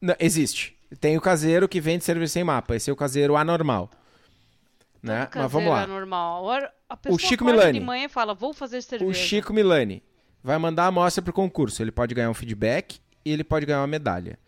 Não, 0.00 0.14
existe. 0.18 0.76
Tem 1.00 1.16
o 1.16 1.20
caseiro 1.20 1.68
que 1.68 1.80
vende 1.80 2.04
cerveja 2.04 2.32
sem 2.32 2.44
mapa. 2.44 2.76
Esse 2.76 2.90
é 2.90 2.92
o 2.92 2.96
caseiro 2.96 3.36
anormal. 3.36 3.90
Né? 5.02 5.28
Mas 5.34 5.50
vamos 5.50 5.70
lá. 5.70 5.82
é 5.82 5.86
normal. 5.86 6.38
Agora, 6.38 6.72
A 6.88 6.96
pessoa 6.96 7.18
Chico 7.18 7.44
Milani. 7.44 7.78
de 7.78 7.84
manhã 7.84 8.08
fala: 8.08 8.34
vou 8.34 8.52
fazer 8.52 8.82
cerveja. 8.82 9.10
O 9.10 9.14
Chico 9.14 9.52
Milani 9.52 10.02
vai 10.42 10.58
mandar 10.58 10.84
a 10.84 10.86
amostra 10.88 11.22
pro 11.22 11.32
concurso. 11.32 11.82
Ele 11.82 11.92
pode 11.92 12.14
ganhar 12.14 12.30
um 12.30 12.34
feedback 12.34 13.00
e 13.24 13.32
ele 13.32 13.44
pode 13.44 13.66
ganhar 13.66 13.80
uma 13.80 13.86
medalha. 13.86 14.38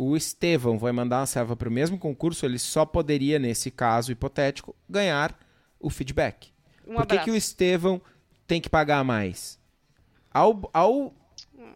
O 0.00 0.16
Estevão 0.16 0.78
vai 0.78 0.92
mandar 0.92 1.18
uma 1.18 1.26
serva 1.26 1.56
pro 1.56 1.70
mesmo 1.70 1.98
concurso. 1.98 2.46
Ele 2.46 2.58
só 2.58 2.86
poderia, 2.86 3.36
nesse 3.38 3.68
caso 3.70 4.12
hipotético, 4.12 4.74
ganhar 4.88 5.36
o 5.80 5.90
feedback. 5.90 6.52
Um 6.86 6.94
Por 6.94 7.06
que, 7.06 7.18
que 7.18 7.30
o 7.32 7.36
Estevão 7.36 8.00
tem 8.46 8.60
que 8.60 8.70
pagar 8.70 9.02
mais? 9.04 9.58
Ao, 10.32 10.70
ao 10.72 11.12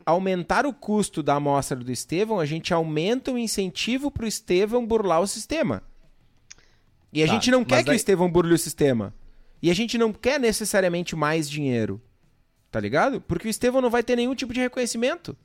aumentar 0.07 0.65
o 0.65 0.73
custo 0.73 1.21
da 1.23 1.35
amostra 1.35 1.77
do 1.77 1.91
Estevão, 1.91 2.39
a 2.39 2.47
gente 2.47 2.73
aumenta 2.73 3.33
o 3.33 3.37
incentivo 3.39 4.09
pro 4.11 4.27
Estevão 4.27 4.87
burlar 4.87 5.21
o 5.21 5.27
sistema. 5.27 5.83
E 7.13 7.23
a 7.23 7.27
Tá, 7.27 7.33
gente 7.35 7.51
não 7.51 7.65
quer 7.65 7.79
que 7.79 7.87
daí- 7.87 7.95
o 7.95 7.97
Estevão 7.97 8.31
burle 8.31 8.55
o 8.55 8.59
sistema. 8.59 9.13
E 9.61 9.69
a 9.71 9.75
gente 9.75 9.99
não 9.99 10.13
quer 10.13 10.39
necessariamente 10.41 11.15
mais 11.17 11.51
dinheiro. 11.51 12.01
Tá 12.71 12.81
ligado? 12.81 13.21
Porque 13.21 13.47
o 13.49 13.51
Estevão 13.51 13.83
não 13.83 13.91
vai 13.91 14.03
ter 14.03 14.17
nenhum 14.17 14.35
tipo 14.35 14.55
de 14.55 14.61
reconhecimento. 14.61 15.37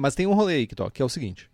Mas 0.00 0.14
tem 0.14 0.26
um 0.26 0.32
rolê 0.32 0.54
aí, 0.54 0.66
Kitó, 0.66 0.88
que 0.88 1.02
é 1.02 1.04
o 1.04 1.10
seguinte. 1.10 1.50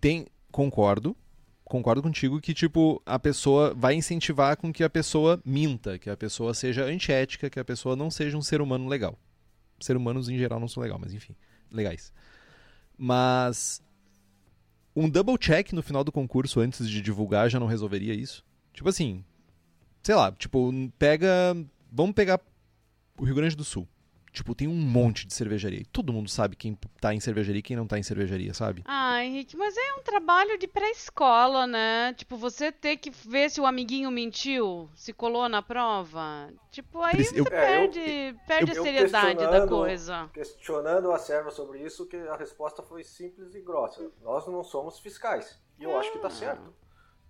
Tem. 0.00 0.26
Concordo. 0.50 1.16
Concordo 1.64 2.02
contigo 2.02 2.40
que, 2.40 2.52
tipo, 2.52 3.00
a 3.06 3.20
pessoa 3.20 3.72
vai 3.72 3.94
incentivar 3.94 4.56
com 4.56 4.72
que 4.72 4.82
a 4.82 4.90
pessoa 4.90 5.40
minta, 5.44 5.96
que 5.96 6.10
a 6.10 6.16
pessoa 6.16 6.54
seja 6.54 6.84
antiética, 6.86 7.48
que 7.48 7.60
a 7.60 7.64
pessoa 7.64 7.94
não 7.94 8.10
seja 8.10 8.36
um 8.36 8.42
ser 8.42 8.60
humano 8.60 8.88
legal. 8.88 9.16
Ser 9.78 9.96
humanos 9.96 10.28
em 10.28 10.36
geral 10.36 10.58
não 10.58 10.66
são 10.66 10.82
legais, 10.82 11.00
mas 11.00 11.14
enfim, 11.14 11.36
legais. 11.70 12.12
Mas 12.96 13.80
um 14.96 15.08
double 15.08 15.38
check 15.38 15.72
no 15.72 15.82
final 15.82 16.02
do 16.02 16.10
concurso 16.10 16.58
antes 16.58 16.88
de 16.88 17.00
divulgar 17.00 17.48
já 17.48 17.60
não 17.60 17.68
resolveria 17.68 18.14
isso? 18.14 18.44
Tipo 18.72 18.88
assim, 18.88 19.24
sei 20.02 20.16
lá, 20.16 20.32
tipo, 20.32 20.72
pega, 20.98 21.54
vamos 21.92 22.14
pegar 22.16 22.40
o 23.16 23.24
Rio 23.24 23.36
Grande 23.36 23.54
do 23.54 23.62
Sul. 23.62 23.86
Tipo, 24.32 24.54
tem 24.54 24.68
um 24.68 24.74
monte 24.74 25.26
de 25.26 25.34
cervejaria. 25.34 25.80
E 25.80 25.84
todo 25.84 26.12
mundo 26.12 26.28
sabe 26.28 26.54
quem 26.56 26.78
tá 27.00 27.14
em 27.14 27.20
cervejaria 27.20 27.60
e 27.60 27.62
quem 27.62 27.76
não 27.76 27.86
tá 27.86 27.98
em 27.98 28.02
cervejaria, 28.02 28.52
sabe? 28.54 28.82
Ah, 28.84 29.24
Henrique, 29.24 29.56
mas 29.56 29.76
é 29.76 29.94
um 29.94 30.02
trabalho 30.02 30.58
de 30.58 30.66
pré-escola, 30.68 31.66
né? 31.66 32.12
Tipo, 32.14 32.36
você 32.36 32.70
ter 32.70 32.96
que 32.96 33.10
ver 33.10 33.50
se 33.50 33.60
o 33.60 33.66
amiguinho 33.66 34.10
mentiu, 34.10 34.88
se 34.94 35.12
colou 35.12 35.48
na 35.48 35.62
prova. 35.62 36.50
Tipo, 36.70 37.02
aí 37.02 37.24
você 37.24 37.40
eu- 37.40 37.44
É, 37.44 37.46
eu- 37.46 37.50
perde, 37.90 38.36
perde 38.46 38.72
eu 38.76 38.82
a 38.82 38.84
seriedade 38.84 39.38
da 39.50 39.66
coisa. 39.66 40.30
Questionando 40.32 41.10
a 41.12 41.18
serva 41.18 41.50
sobre 41.50 41.80
isso, 41.82 42.06
que 42.06 42.16
a 42.16 42.36
resposta 42.36 42.82
foi 42.82 43.02
simples 43.04 43.54
e 43.54 43.60
grossa. 43.60 44.10
Nós 44.22 44.46
não 44.46 44.62
somos 44.62 44.98
fiscais. 45.00 45.60
E 45.78 45.84
eu 45.84 45.96
acho 45.98 46.12
que 46.12 46.18
tá 46.18 46.30
certo. 46.30 46.74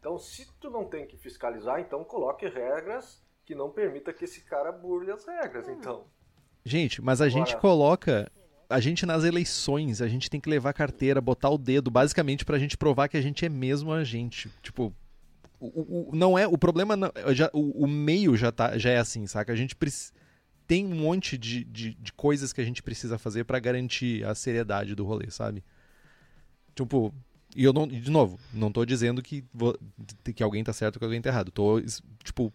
Então, 0.01 0.19
se 0.19 0.47
tu 0.61 0.71
não 0.71 0.85
tem 0.85 1.07
que 1.07 1.17
fiscalizar, 1.17 1.81
então 1.81 2.05
coloque 2.05 2.47
regras 2.47 3.23
que 3.45 3.55
não 3.55 3.71
permita 3.71 4.13
que 4.13 4.25
esse 4.25 4.43
cara 4.43 4.71
burle 4.71 5.11
as 5.11 5.25
regras, 5.27 5.69
então. 5.69 6.07
Gente, 6.65 7.01
mas 7.01 7.21
a 7.21 7.29
gente 7.29 7.49
Agora- 7.55 7.61
coloca. 7.61 8.33
A 8.71 8.81
gente 8.81 9.07
nas 9.07 9.25
eleições, 9.25 10.03
a 10.03 10.09
gente 10.09 10.29
tem 10.29 10.39
que 10.39 10.49
levar 10.51 10.71
a 10.71 10.75
carteira, 10.75 11.21
botar 11.23 11.49
o 11.49 11.57
dedo, 11.57 11.91
basicamente 11.91 12.45
pra 12.45 12.59
gente 12.59 12.77
provar 12.77 13.09
que 13.09 13.17
a 13.17 13.21
gente 13.23 13.45
é 13.45 13.49
mesmo 13.49 13.91
a 13.93 14.05
gente. 14.05 14.51
Tipo, 14.63 14.93
o, 15.59 15.67
o- 15.67 16.11
não 16.15 16.39
é. 16.39 16.47
O 16.47 16.59
problema. 16.59 16.95
Não, 16.95 17.11
já, 17.35 17.49
o, 17.55 17.85
o 17.85 17.87
meio 17.89 18.37
já, 18.37 18.53
tá, 18.53 18.77
já 18.77 18.91
é 18.91 18.99
assim, 18.99 19.27
saca? 19.27 19.53
A 19.53 19.57
gente 19.57 19.75
preci- 19.75 20.13
tem 20.67 20.85
um 20.85 20.95
monte 20.95 21.39
de, 21.39 21.65
de, 21.65 21.95
de 21.95 22.13
coisas 22.13 22.53
que 22.53 22.61
a 22.61 22.65
gente 22.65 22.83
precisa 22.83 23.17
fazer 23.17 23.45
pra 23.45 23.59
garantir 23.59 24.23
a 24.27 24.35
seriedade 24.35 24.95
do 24.95 25.05
rolê, 25.07 25.31
sabe? 25.31 25.65
Tipo. 26.75 27.15
E 27.57 27.65
eu 27.65 27.73
não. 27.73 27.89
De 27.89 28.11
novo, 28.11 28.39
não 28.53 28.71
tô 28.71 28.85
dizendo 28.85 29.23
que, 29.23 29.43
vo- 29.55 29.79
que 30.35 30.43
alguém 30.43 30.63
tá 30.63 30.75
certo 30.75 30.97
ou 30.97 30.99
que 31.01 31.05
alguém 31.07 31.23
tá 31.23 31.31
errado. 31.31 31.51
Tô, 31.51 31.81
tipo, 32.23 32.53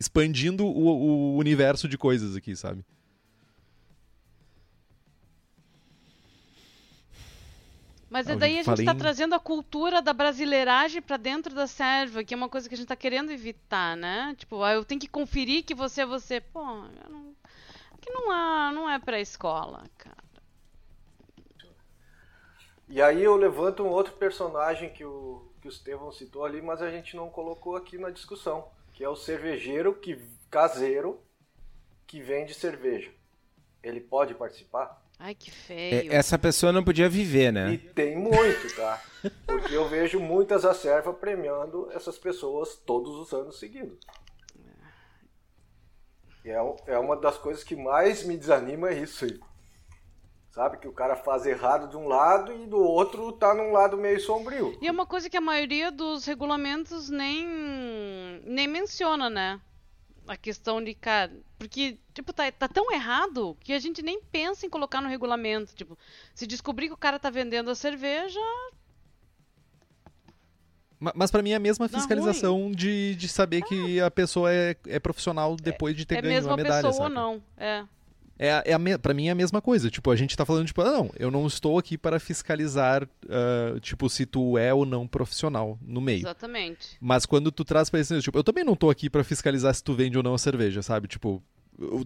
expandindo 0.00 0.66
o, 0.66 0.88
o 0.88 1.36
universo 1.36 1.88
de 1.88 1.96
coisas 1.96 2.34
aqui, 2.34 2.56
sabe? 2.56 2.84
Mas 8.10 8.28
é 8.28 8.36
daí 8.36 8.58
a 8.58 8.62
gente 8.62 8.82
tá 8.82 8.94
em- 8.94 8.94
trazendo 8.94 9.34
a 9.34 9.40
cultura 9.40 10.00
da 10.02 10.12
brasileiragem 10.12 11.02
pra 11.02 11.16
dentro 11.16 11.54
da 11.54 11.66
serva, 11.66 12.24
que 12.24 12.32
é 12.34 12.36
uma 12.36 12.48
coisa 12.48 12.68
que 12.68 12.74
a 12.74 12.78
gente 12.78 12.86
tá 12.88 12.96
querendo 12.96 13.30
evitar, 13.30 13.96
né? 13.96 14.34
Tipo, 14.38 14.62
ah, 14.62 14.72
eu 14.72 14.84
tenho 14.84 15.00
que 15.00 15.08
conferir 15.08 15.64
que 15.64 15.74
você 15.74 16.02
é 16.02 16.06
você. 16.06 16.40
Pô, 16.40 16.60
eu 16.60 17.10
não... 17.10 17.34
que 18.00 18.10
não, 18.10 18.30
há, 18.32 18.72
não 18.72 18.90
é 18.90 18.98
pré-escola, 18.98 19.84
cara. 19.98 20.16
E 22.88 23.00
aí 23.02 23.22
eu 23.22 23.36
levanto 23.36 23.82
um 23.82 23.88
outro 23.88 24.14
personagem 24.14 24.90
que 24.92 25.04
o, 25.04 25.52
que 25.60 25.68
o 25.68 25.70
Estevão 25.70 26.10
citou 26.10 26.44
ali, 26.44 26.62
mas 26.62 26.80
a 26.82 26.90
gente 26.90 27.14
não 27.16 27.28
colocou 27.30 27.76
aqui 27.76 27.98
na 27.98 28.10
discussão, 28.10 28.68
que 28.92 29.04
é 29.04 29.08
o 29.08 29.16
cervejeiro 29.16 29.94
que, 29.94 30.16
caseiro 30.50 31.20
que 32.06 32.20
vende 32.22 32.54
cerveja. 32.54 33.12
Ele 33.82 34.00
pode 34.00 34.34
participar? 34.34 35.02
Ai, 35.18 35.34
que 35.34 35.50
É, 35.50 35.52
feio. 35.52 36.12
essa 36.12 36.38
pessoa 36.38 36.70
não 36.72 36.84
podia 36.84 37.08
viver, 37.08 37.52
né? 37.52 37.72
E 37.72 37.78
tem 37.78 38.16
muito, 38.16 38.74
tá? 38.76 39.02
Porque 39.46 39.74
eu 39.74 39.88
vejo 39.88 40.20
muitas 40.20 40.64
a 40.64 40.72
serva 40.72 41.12
premiando 41.12 41.90
essas 41.92 42.16
pessoas 42.16 42.76
todos 42.76 43.16
os 43.16 43.32
anos 43.32 43.58
seguidos. 43.58 43.98
E 46.44 46.50
é, 46.50 46.58
é 46.86 46.98
uma 46.98 47.16
das 47.16 47.36
coisas 47.36 47.64
que 47.64 47.74
mais 47.74 48.22
me 48.24 48.36
desanima 48.36 48.90
é 48.90 49.00
isso 49.02 49.24
aí. 49.24 49.40
Sabe? 50.52 50.78
Que 50.78 50.88
o 50.88 50.92
cara 50.92 51.14
faz 51.16 51.44
errado 51.46 51.88
de 51.90 51.96
um 51.96 52.06
lado 52.08 52.52
e 52.52 52.66
do 52.66 52.78
outro 52.78 53.32
tá 53.32 53.52
num 53.54 53.72
lado 53.72 53.96
meio 53.96 54.20
sombrio. 54.20 54.78
E 54.80 54.86
é 54.86 54.90
uma 54.90 55.06
coisa 55.06 55.28
que 55.28 55.36
a 55.36 55.40
maioria 55.40 55.90
dos 55.90 56.24
regulamentos 56.24 57.10
nem, 57.10 58.40
nem 58.44 58.66
menciona, 58.68 59.28
né? 59.28 59.60
A 60.28 60.36
questão 60.36 60.82
de, 60.84 60.94
cara. 60.94 61.32
Porque, 61.58 61.98
tipo, 62.14 62.32
tá, 62.32 62.50
tá 62.52 62.68
tão 62.68 62.92
errado 62.92 63.56
que 63.60 63.72
a 63.72 63.78
gente 63.78 64.02
nem 64.02 64.20
pensa 64.22 64.66
em 64.66 64.70
colocar 64.70 65.00
no 65.00 65.08
regulamento. 65.08 65.74
Tipo, 65.74 65.96
se 66.34 66.46
descobrir 66.46 66.88
que 66.88 66.94
o 66.94 66.98
cara 66.98 67.18
tá 67.18 67.30
vendendo 67.30 67.70
a 67.70 67.74
cerveja. 67.74 68.38
Ma- 71.00 71.12
Mas 71.14 71.30
pra 71.30 71.42
mim 71.42 71.50
é 71.52 71.54
a 71.54 71.60
mesma 71.60 71.88
fiscalização 71.88 72.70
de, 72.72 73.14
de 73.14 73.28
saber 73.28 73.62
que 73.62 74.00
a 74.00 74.10
pessoa 74.10 74.52
é, 74.52 74.76
é 74.86 74.98
profissional 74.98 75.56
depois 75.56 75.96
de 75.96 76.04
ter 76.04 76.16
é 76.16 76.22
ganho 76.22 76.34
mesmo 76.34 76.52
a 76.52 76.56
medalha, 76.56 76.82
pessoa 76.88 76.92
ou 77.08 77.08
saca? 77.08 77.08
não. 77.14 77.42
É. 77.56 77.84
É, 78.38 78.70
é 78.70 78.72
a 78.72 78.78
me... 78.78 78.96
Pra 78.96 79.12
mim 79.12 79.26
é 79.26 79.30
a 79.30 79.34
mesma 79.34 79.60
coisa. 79.60 79.90
Tipo, 79.90 80.10
a 80.10 80.16
gente 80.16 80.36
tá 80.36 80.46
falando, 80.46 80.66
tipo, 80.66 80.80
ah, 80.80 80.92
não, 80.92 81.10
eu 81.18 81.30
não 81.30 81.46
estou 81.46 81.78
aqui 81.78 81.98
para 81.98 82.20
fiscalizar, 82.20 83.08
ah, 83.28 83.80
tipo, 83.80 84.08
se 84.08 84.24
tu 84.24 84.56
é 84.56 84.72
ou 84.72 84.86
não 84.86 85.08
profissional 85.08 85.78
no 85.82 86.00
meio. 86.00 86.20
Exatamente. 86.20 86.96
Mas 87.00 87.26
quando 87.26 87.50
tu 87.50 87.64
traz 87.64 87.90
pra 87.90 88.00
isso, 88.00 88.20
tipo, 88.22 88.38
eu 88.38 88.44
também 88.44 88.64
não 88.64 88.76
tô 88.76 88.90
aqui 88.90 89.10
pra 89.10 89.24
fiscalizar 89.24 89.74
se 89.74 89.82
tu 89.82 89.94
vende 89.94 90.16
ou 90.16 90.22
não 90.22 90.34
a 90.34 90.38
cerveja, 90.38 90.82
sabe? 90.82 91.08
Tipo, 91.08 91.42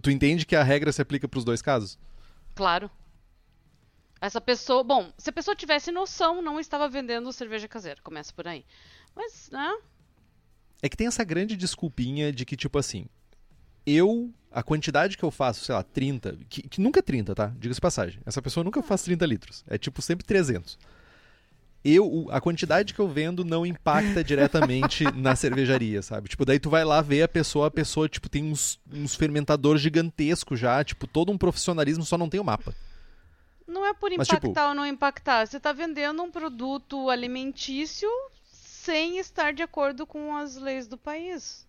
tu 0.00 0.10
entende 0.10 0.46
que 0.46 0.56
a 0.56 0.62
regra 0.62 0.90
se 0.90 1.02
aplica 1.02 1.28
pros 1.28 1.44
dois 1.44 1.60
casos? 1.60 1.98
Claro. 2.54 2.90
Essa 4.20 4.40
pessoa. 4.40 4.84
Bom, 4.84 5.12
se 5.18 5.30
a 5.30 5.32
pessoa 5.32 5.56
tivesse 5.56 5.90
noção, 5.90 6.40
não 6.40 6.60
estava 6.60 6.88
vendendo 6.88 7.32
cerveja 7.32 7.66
caseira. 7.66 8.00
Começa 8.02 8.32
por 8.32 8.46
aí. 8.46 8.64
Mas, 9.16 9.50
né? 9.50 9.76
É 10.80 10.88
que 10.88 10.96
tem 10.96 11.08
essa 11.08 11.24
grande 11.24 11.56
desculpinha 11.56 12.32
de 12.32 12.44
que, 12.44 12.56
tipo 12.56 12.78
assim, 12.78 13.06
eu, 13.86 14.30
a 14.50 14.62
quantidade 14.62 15.16
que 15.16 15.22
eu 15.24 15.30
faço, 15.30 15.64
sei 15.64 15.74
lá, 15.74 15.82
30, 15.82 16.36
que, 16.48 16.62
que 16.68 16.80
nunca 16.80 17.00
é 17.00 17.02
30, 17.02 17.34
tá? 17.34 17.52
Diga-se 17.58 17.80
passagem. 17.80 18.20
Essa 18.24 18.40
pessoa 18.42 18.62
nunca 18.64 18.82
faz 18.82 19.02
30 19.02 19.26
litros. 19.26 19.64
É 19.68 19.78
tipo 19.78 20.00
sempre 20.02 20.24
300. 20.26 20.78
Eu, 21.84 22.28
a 22.30 22.40
quantidade 22.40 22.94
que 22.94 23.00
eu 23.00 23.08
vendo 23.08 23.44
não 23.44 23.66
impacta 23.66 24.22
diretamente 24.24 25.04
na 25.16 25.34
cervejaria, 25.34 26.00
sabe? 26.00 26.28
Tipo, 26.28 26.44
daí 26.44 26.60
tu 26.60 26.70
vai 26.70 26.84
lá 26.84 27.00
ver 27.00 27.22
a 27.22 27.28
pessoa, 27.28 27.66
a 27.66 27.70
pessoa, 27.70 28.08
tipo, 28.08 28.28
tem 28.28 28.44
uns, 28.44 28.78
uns 28.92 29.16
fermentadores 29.16 29.82
gigantescos 29.82 30.60
já, 30.60 30.84
tipo, 30.84 31.08
todo 31.08 31.32
um 31.32 31.38
profissionalismo, 31.38 32.04
só 32.04 32.16
não 32.16 32.28
tem 32.28 32.38
o 32.38 32.44
mapa. 32.44 32.72
Não 33.66 33.84
é 33.84 33.92
por 33.94 34.10
Mas, 34.16 34.28
impactar 34.28 34.48
tipo- 34.48 34.60
ou 34.68 34.74
não 34.74 34.86
impactar. 34.86 35.46
Você 35.46 35.58
tá 35.58 35.72
vendendo 35.72 36.22
um 36.22 36.30
produto 36.30 37.08
alimentício 37.10 38.08
sem 38.52 39.18
estar 39.18 39.52
de 39.52 39.62
acordo 39.62 40.06
com 40.06 40.36
as 40.36 40.56
leis 40.56 40.86
do 40.86 40.98
país. 40.98 41.66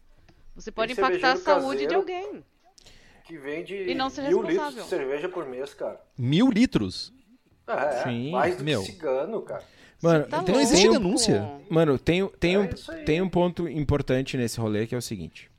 Você 0.56 0.72
pode 0.72 0.94
Tem 0.96 1.04
impactar 1.04 1.34
a 1.34 1.38
saúde 1.38 1.88
de 1.88 1.94
alguém. 1.94 2.44
Que 3.26 3.38
vende 3.38 3.74
E 3.76 3.96
não 3.96 4.10
ser 4.10 4.24
mil 4.24 4.42
litros 4.42 4.50
responsável. 4.58 4.84
de 4.84 4.90
cerveja 4.90 5.30
por 5.30 5.46
mês, 5.48 5.74
cara. 5.74 6.00
Mil 6.18 6.50
litros? 6.50 7.14
É, 7.66 8.04
Sim, 8.04 8.32
mais 8.32 8.58
do 8.58 8.64
meu. 8.64 8.82
que 8.82 8.92
cigano, 8.92 9.42
cara. 9.42 9.64
Mano, 10.02 10.26
Tá 10.28 10.44
tem, 10.44 10.54
não 10.54 10.62
existe 10.62 10.82
tem 10.82 10.90
um- 10.90 10.94
denúncia. 10.94 11.62
Mano, 11.70 11.98
tem, 11.98 12.28
tem, 12.28 12.56
É 12.56 12.60
um, 12.60 12.68
tem 13.06 13.22
um 13.22 13.30
ponto 13.30 13.70
importante 13.70 14.36
nesse 14.36 14.60
rolê 14.60 14.86
que 14.86 14.94
é 14.94 14.98
o 14.98 15.02
seguinte. 15.02 15.50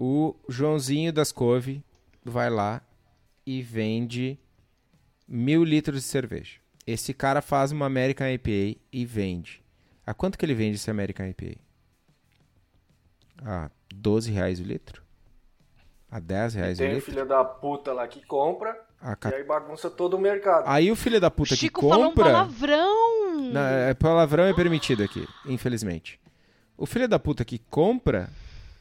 O 0.00 0.34
Joãozinho 0.48 1.12
das 1.12 1.30
Cove 1.30 1.82
vai 2.24 2.48
lá 2.48 2.82
e 3.46 3.60
vende 3.62 4.38
mil 5.28 5.62
litros 5.62 6.00
de 6.02 6.08
cerveja. 6.08 6.58
Esse 6.86 7.12
cara 7.14 7.42
faz 7.42 7.70
uma 7.70 7.84
American 7.86 8.26
IPA 8.26 8.78
e 8.92 9.04
vende. 9.04 9.62
A 10.06 10.12
quanto 10.14 10.38
que 10.38 10.44
ele 10.44 10.54
vende 10.54 10.76
esse 10.76 10.90
American 10.90 11.26
IPA? 11.26 11.56
A 13.42 13.70
12 13.94 14.30
reais 14.30 14.60
o 14.60 14.62
litro? 14.62 15.02
A 16.10 16.20
10 16.20 16.54
reais 16.54 16.78
o 16.78 16.82
Tem 16.82 16.90
o 16.90 16.94
litro? 16.94 17.10
filho 17.10 17.26
da 17.26 17.44
puta 17.44 17.92
lá 17.92 18.06
que 18.06 18.24
compra 18.24 18.78
A 19.00 19.16
e 19.30 19.34
aí 19.34 19.44
bagunça 19.44 19.90
todo 19.90 20.14
o 20.14 20.18
mercado. 20.18 20.64
Aí 20.66 20.90
o 20.90 20.96
filho 20.96 21.20
da 21.20 21.30
puta 21.30 21.56
Chico 21.56 21.80
que 21.80 21.88
falou 21.88 22.06
um 22.06 22.08
compra... 22.10 22.24
palavrão. 22.24 23.50
Não, 23.52 23.60
é, 23.60 23.94
palavrão 23.94 24.44
é 24.44 24.54
permitido 24.54 25.02
aqui, 25.02 25.26
infelizmente. 25.46 26.20
O 26.76 26.86
filho 26.86 27.08
da 27.08 27.18
puta 27.18 27.44
que 27.44 27.58
compra, 27.58 28.30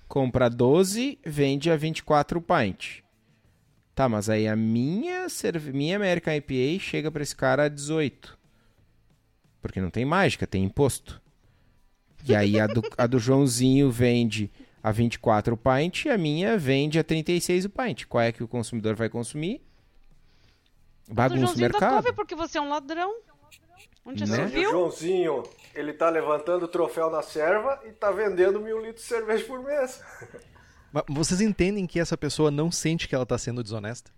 compra 0.07 0.49
12, 0.49 1.19
vende 1.25 1.69
a 1.69 1.75
24 1.75 2.41
pint. 2.41 3.03
Tá, 3.93 4.09
mas 4.09 4.29
aí 4.29 4.47
a 4.47 4.55
minha, 4.55 5.29
cerve... 5.29 5.71
minha 5.71 5.95
American 5.95 6.33
IPA 6.35 6.79
chega 6.79 7.11
pra 7.11 7.21
esse 7.21 7.35
cara 7.35 7.65
a 7.65 7.67
18. 7.67 8.37
Porque 9.61 9.79
não 9.79 9.89
tem 9.89 10.03
mágica, 10.05 10.47
tem 10.47 10.63
imposto. 10.63 11.21
E 12.27 12.35
aí 12.35 12.59
a 12.59 12.67
do, 12.67 12.81
a 12.97 13.05
do 13.05 13.19
Joãozinho 13.19 13.91
vende 13.91 14.51
a 14.81 14.91
24 14.91 15.57
pint 15.57 16.05
e 16.05 16.09
a 16.09 16.17
minha 16.17 16.57
vende 16.57 16.99
a 16.99 17.03
36 17.03 17.65
o 17.65 17.69
pint. 17.69 18.05
Qual 18.05 18.21
é 18.21 18.31
que 18.31 18.43
o 18.43 18.47
consumidor 18.47 18.95
vai 18.95 19.09
consumir? 19.09 19.61
Do 21.07 21.13
Bagunça 21.13 21.35
o 21.35 21.45
Joãozinho 21.45 21.69
da 21.69 21.73
mercado. 21.79 21.95
Cove 21.95 22.13
porque 22.13 22.35
você 22.35 22.57
é 22.57 22.61
um 22.61 22.69
ladrão. 22.69 23.13
Onde 24.05 24.25
Né? 24.25 24.37
E 24.37 24.43
o 24.43 24.47
viu? 24.49 24.71
Joãozinho, 24.71 25.43
ele 25.73 25.93
tá 25.93 26.09
levantando 26.09 26.63
o 26.63 26.67
troféu 26.67 27.09
na 27.09 27.21
serva 27.21 27.81
e 27.85 27.91
tá 27.91 28.11
vendendo 28.11 28.59
mil 28.59 28.81
litros 28.81 29.03
de 29.03 29.09
cerveja 29.09 29.45
por 29.45 29.63
mês. 29.63 30.01
Mas 30.91 31.03
Vocês 31.07 31.39
entendem 31.41 31.87
que 31.87 31.99
essa 31.99 32.17
pessoa 32.17 32.51
não 32.51 32.69
sente 32.69 33.07
que 33.07 33.15
ela 33.15 33.25
tá 33.25 33.37
sendo 33.37 33.63
desonesta? 33.63 34.11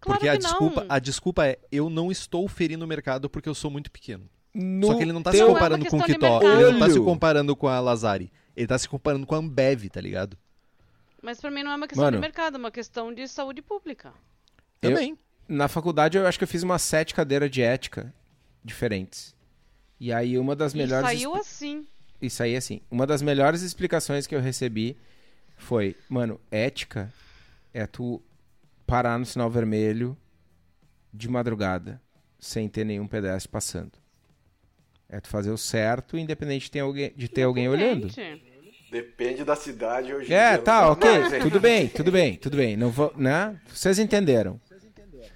Claro 0.00 0.18
porque 0.18 0.28
a 0.28 0.36
desculpa, 0.36 0.80
não. 0.82 0.86
a 0.94 0.98
desculpa 0.98 1.46
é 1.46 1.58
eu 1.72 1.90
não 1.90 2.10
estou 2.10 2.46
ferindo 2.48 2.84
o 2.84 2.88
mercado 2.88 3.28
porque 3.28 3.48
eu 3.48 3.54
sou 3.54 3.70
muito 3.70 3.90
pequeno. 3.90 4.28
No 4.52 4.88
Só 4.88 4.94
que 4.96 5.02
ele 5.02 5.12
não 5.12 5.22
tá 5.22 5.30
teu- 5.30 5.46
se 5.46 5.50
é 5.50 5.54
comparando 5.54 5.86
com 5.86 5.96
o 5.98 6.04
Kitó, 6.04 6.42
ele 6.42 6.72
não 6.72 6.78
tá 6.80 6.90
se 6.90 7.00
comparando 7.00 7.54
com 7.56 7.68
a 7.68 7.78
Lazari. 7.80 8.32
Ele 8.56 8.66
tá 8.66 8.76
se 8.78 8.88
comparando 8.88 9.26
com 9.26 9.34
a 9.34 9.38
Ambev, 9.38 9.88
tá 9.88 10.00
ligado? 10.00 10.36
Mas 11.22 11.40
pra 11.40 11.50
mim 11.50 11.62
não 11.62 11.70
é 11.70 11.76
uma 11.76 11.86
questão 11.86 12.04
Mano. 12.04 12.16
de 12.16 12.20
mercado, 12.20 12.54
é 12.56 12.58
uma 12.58 12.70
questão 12.70 13.14
de 13.14 13.28
saúde 13.28 13.62
pública. 13.62 14.12
Eu- 14.82 14.90
Também. 14.90 15.16
Na 15.48 15.68
faculdade 15.68 16.16
eu 16.18 16.26
acho 16.26 16.38
que 16.38 16.44
eu 16.44 16.48
fiz 16.48 16.62
umas 16.62 16.82
sete 16.82 17.14
cadeiras 17.14 17.50
de 17.50 17.60
ética 17.62 18.12
diferentes. 18.64 19.34
E 19.98 20.12
aí 20.12 20.38
uma 20.38 20.56
das 20.56 20.72
E 20.74 20.78
melhores. 20.78 21.06
saiu 21.06 21.30
expli- 21.36 21.40
assim. 21.40 21.86
Isso 22.20 22.42
aí 22.42 22.56
assim. 22.56 22.80
Uma 22.90 23.06
das 23.06 23.22
melhores 23.22 23.62
explicações 23.62 24.26
que 24.26 24.34
eu 24.34 24.40
recebi 24.40 24.96
foi, 25.56 25.96
mano, 26.08 26.40
ética 26.50 27.12
é 27.72 27.86
tu 27.86 28.20
parar 28.86 29.18
no 29.18 29.26
sinal 29.26 29.50
vermelho 29.50 30.16
de 31.12 31.28
madrugada 31.28 32.00
sem 32.38 32.68
ter 32.68 32.84
nenhum 32.84 33.06
pedestre 33.06 33.50
passando. 33.50 33.92
É 35.12 35.20
tu 35.20 35.28
fazer 35.28 35.50
o 35.50 35.58
certo, 35.58 36.16
independente 36.16 36.64
de 36.66 36.70
ter 36.70 36.80
alguém, 36.80 37.12
de 37.16 37.28
ter 37.28 37.42
alguém 37.42 37.68
olhando. 37.68 38.08
Depende 38.90 39.44
da 39.44 39.54
cidade 39.56 40.12
hoje 40.14 40.32
É, 40.32 40.50
dia. 40.54 40.58
tá, 40.62 40.82
não 40.82 40.92
ok. 40.92 41.10
hein? 41.10 41.40
Tudo 41.42 41.60
bem, 41.60 41.88
tudo 41.88 42.10
bem, 42.12 42.36
tudo 42.36 42.56
bem. 42.56 42.76
Não 42.76 42.90
vou, 42.90 43.12
né? 43.16 43.60
Vocês 43.68 43.98
entenderam. 43.98 44.60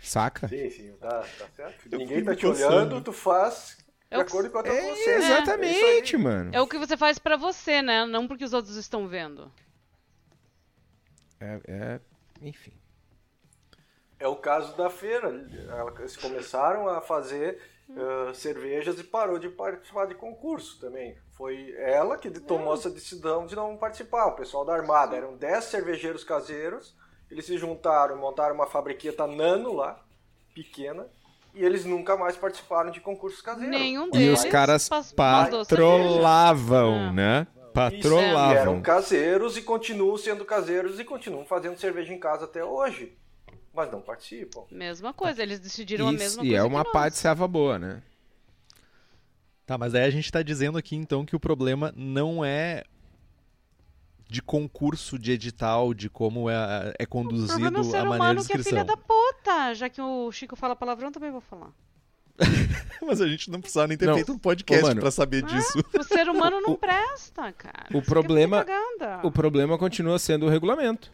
Saca? 0.01 0.47
Sim, 0.49 0.71
sim, 0.71 0.93
tá, 1.01 1.25
tá 1.39 1.47
certo. 1.57 1.89
Ninguém 1.91 2.19
fico 2.19 2.27
tá 2.31 2.37
te 2.37 2.47
coçando. 2.47 2.75
olhando, 2.77 3.01
tu 3.01 3.13
faz 3.13 3.79
de 3.79 3.85
É 4.11 4.17
que- 4.17 4.23
acordo 4.23 4.51
com 4.51 4.59
a 4.59 4.63
tua 4.63 4.73
É, 4.75 4.81
consciência. 4.91 5.11
É 5.11 5.17
exatamente, 5.19 6.17
aí. 6.17 6.23
mano. 6.23 6.51
é 6.53 6.61
o 6.61 6.67
que 6.67 6.79
você 6.79 6.97
faz 6.97 7.19
pra 7.19 7.37
você, 7.37 7.81
né? 7.81 8.05
Não 8.05 8.29
porque 8.29 8.45
os 8.45 8.53
outros 8.53 8.77
estão 8.77 9.09
vendo. 9.09 9.51
É, 11.41 11.61
é- 11.67 12.01
enfim. 12.43 12.73
É 14.19 14.29
o 14.29 14.37
caso 14.37 14.77
da 14.77 14.89
feira. 14.91 15.29
Eles 15.99 16.17
começaram 16.17 16.89
a 16.89 17.01
fazer 17.01 17.59
ah, 17.97 18.32
cervejas 18.35 18.98
e 18.98 19.05
parou 19.05 19.39
de 19.39 19.48
participar 19.48 20.06
de 20.06 20.15
concurso 20.15 20.78
também. 20.81 21.16
Foi 21.32 21.74
ela 21.78 22.16
que 22.16 22.31
tomou 22.31 22.74
essa 22.74 22.89
decisão 22.90 23.47
de 23.47 23.56
não 23.56 23.77
participar. 23.77 24.27
O 24.27 24.32
pessoal 24.36 24.65
da 24.65 24.74
Armada. 24.74 25.16
Eram 25.16 25.36
10 25.36 25.65
cervejeiros 25.65 26.23
caseiros. 26.24 26.94
Eles 27.31 27.44
se 27.47 27.59
juntaram, 27.59 28.16
montaram 28.16 28.55
uma 28.55 28.66
fabriqueta 28.66 29.27
nano 29.27 29.73
lá, 29.74 30.01
pequena. 30.55 31.06
E 31.55 31.65
eles 31.65 31.85
nunca 31.85 32.16
mais 32.16 32.36
participaram 32.36 32.90
de 32.90 33.01
concursos 33.01 33.40
caseiros. 33.40 33.70
Nenhum 33.70 34.09
E 34.09 34.11
deles 34.12 34.40
os 34.40 34.44
caras 34.51 34.89
patrolavam, 35.15 36.94
É. 36.94 37.12
né? 37.12 37.47
Isso, 37.47 37.59
e 37.59 37.61
eram 37.61 37.73
Patrolavam. 37.74 38.81
caseiros 38.82 39.56
e 39.56 39.62
continuam 39.62 40.16
sendo 40.16 40.44
caseiros 40.44 41.01
e 41.01 41.05
continuam 41.05 41.44
fazendo 41.44 41.77
cerveja 41.78 42.12
em 42.12 42.19
casa 42.20 42.44
até 42.44 42.65
hoje. 42.65 43.16
Mas 43.75 43.91
não 43.91 44.01
participam. 44.01 44.63
Mesma 44.71 45.13
coisa, 45.13 45.43
eles 45.43 45.59
decidiram 45.59 46.09
a 46.09 46.13
Isso, 46.13 46.19
mesma 46.23 46.43
e 46.45 46.49
coisa. 46.49 46.61
é 46.61 46.63
uma 46.63 46.85
que 46.85 46.93
pá 46.93 47.03
nós. 47.05 47.13
de 47.15 47.19
serva 47.19 47.49
boa, 47.49 47.79
né? 47.79 48.03
Tá, 49.67 49.77
mas 49.79 49.95
aí 49.95 50.05
a 50.05 50.11
gente 50.11 50.31
tá 50.31 50.43
dizendo 50.43 50.77
aqui 50.79 50.95
então 50.95 51.25
que 51.25 51.35
o 51.35 51.41
problema 51.41 51.93
não 51.97 52.45
é 52.45 52.85
de 54.29 54.43
concurso 54.43 55.19
de 55.19 55.33
edital, 55.33 55.93
de 55.95 56.09
como 56.11 56.49
é, 56.51 56.95
é 56.99 57.07
conduzido 57.07 57.53
problema 57.61 57.79
é 57.79 57.81
o 57.81 57.85
ser 57.85 57.97
a 57.99 58.05
maneira 58.05 58.17
de 58.17 58.21
humano 58.23 58.47
que 58.47 58.53
é 58.53 58.57
inscrição. 58.57 58.71
filha 58.71 58.85
da 58.85 58.97
puta. 58.97 59.75
Já 59.75 59.89
que 59.89 60.01
o 60.01 60.31
Chico 60.33 60.55
fala 60.57 60.77
palavrão, 60.77 61.11
também 61.11 61.31
vou 61.31 61.41
falar. 61.41 61.71
Mas 63.03 63.21
a 63.21 63.29
gente 63.29 63.51
não 63.51 63.61
precisava 63.61 63.87
nem 63.89 63.97
ter 63.97 64.07
Não. 64.07 64.15
feito 64.15 64.33
um 64.33 64.39
podcast 64.39 64.85
Ô, 64.85 64.89
mano. 64.89 65.01
pra 65.01 65.11
saber 65.11 65.43
disso. 65.43 65.83
O 65.99 66.03
ser 66.03 66.29
humano 66.29 66.61
não 66.63 66.73
O- 66.73 66.79
presta, 66.79 67.53
cara. 67.53 67.87
o 67.91 67.99
Isso 67.99 67.99
é 67.99 68.01
problema- 68.03 68.65
propaganda. 68.65 69.21
O 69.27 69.31
problema 69.31 69.79
continua 69.79 70.19
sendo 70.19 70.47
o 70.47 70.49
regulamento. 70.49 71.13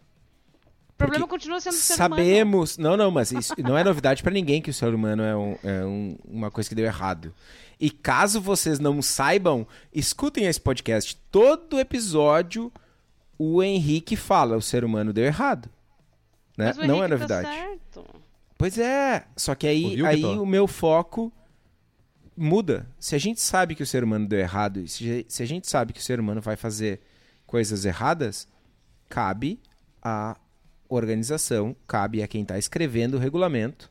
O 1.01 1.07
problema 1.07 1.27
porque 1.27 1.31
continua 1.39 1.61
sendo 1.61 1.73
o 1.75 1.77
ser 1.77 1.95
humano. 1.95 2.15
Sabemos. 2.17 2.79
Não, 2.79 2.97
não, 2.97 3.11
mas 3.11 3.33
isso 3.33 3.55
não 3.63 3.77
é 3.77 3.83
novidade 3.85 4.23
pra 4.23 4.33
ninguém 4.33 4.61
que 4.61 4.71
o 4.71 4.75
ser 4.75 4.93
humano 4.95 5.23
é, 5.23 5.35
um- 5.37 5.57
é 5.65 5.85
um- 5.85 6.17
uma 6.29 6.51
coisa 6.51 6.69
que 6.69 6.75
deu 6.75 6.85
errado. 6.85 7.33
E 7.79 7.91
caso 7.91 8.41
vocês 8.41 8.79
não 8.79 9.01
saibam, 9.01 9.67
escutem 9.93 10.45
esse 10.47 10.61
podcast. 10.61 11.17
Todo 11.31 11.81
episódio 11.81 12.71
o 13.39 13.63
Henrique 13.63 14.17
fala: 14.17 14.57
o 14.57 14.63
ser 14.63 14.85
humano 14.85 15.13
deu 15.13 15.25
errado. 15.25 15.71
Né? 16.59 16.67
Mas 16.67 16.79
o 16.79 16.87
Não 16.87 16.99
é 16.99 17.09
tá 17.09 17.09
novidade. 17.09 17.49
certo. 17.49 18.05
Pois 18.59 18.77
é, 18.77 19.25
só 19.35 19.55
que 19.55 19.67
aí, 19.67 19.85
Ouviu, 19.87 20.07
aí 20.07 20.17
Vitor? 20.17 20.43
o 20.43 20.45
meu 20.47 20.67
foco 20.67 21.33
muda. 22.37 22.87
Se 22.99 23.15
a 23.15 23.19
gente 23.19 23.41
sabe 23.41 23.75
que 23.75 23.83
o 23.83 23.87
ser 23.87 24.05
humano 24.05 24.27
deu 24.29 24.39
errado, 24.39 24.81
e 24.81 24.89
se, 24.89 25.25
se 25.27 25.43
a 25.43 25.47
gente 25.47 25.67
sabe 25.67 25.95
que 25.95 26.01
o 26.01 26.03
ser 26.03 26.21
humano 26.21 26.43
vai 26.43 26.57
fazer 26.57 27.01
coisas 27.47 27.87
erradas, 27.87 28.47
cabe 29.09 29.59
à 30.03 30.37
organização, 30.91 31.75
cabe 31.87 32.23
a 32.23 32.29
quem 32.29 32.43
está 32.43 32.59
escrevendo 32.59 33.15
o 33.15 33.19
regulamento 33.19 33.89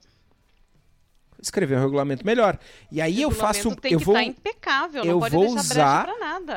escrever 1.42 1.78
um 1.78 1.82
regulamento 1.82 2.26
melhor. 2.26 2.60
E 2.92 3.00
aí 3.02 3.22
eu 3.22 3.30
faço, 3.32 3.74
tem 3.78 3.94
eu 3.94 4.00
que 4.00 4.06
vou, 4.06 4.16
estar 4.18 4.28
impecável, 4.30 5.04
eu 5.06 5.20
vou 5.32 5.46
usar- 5.62 6.06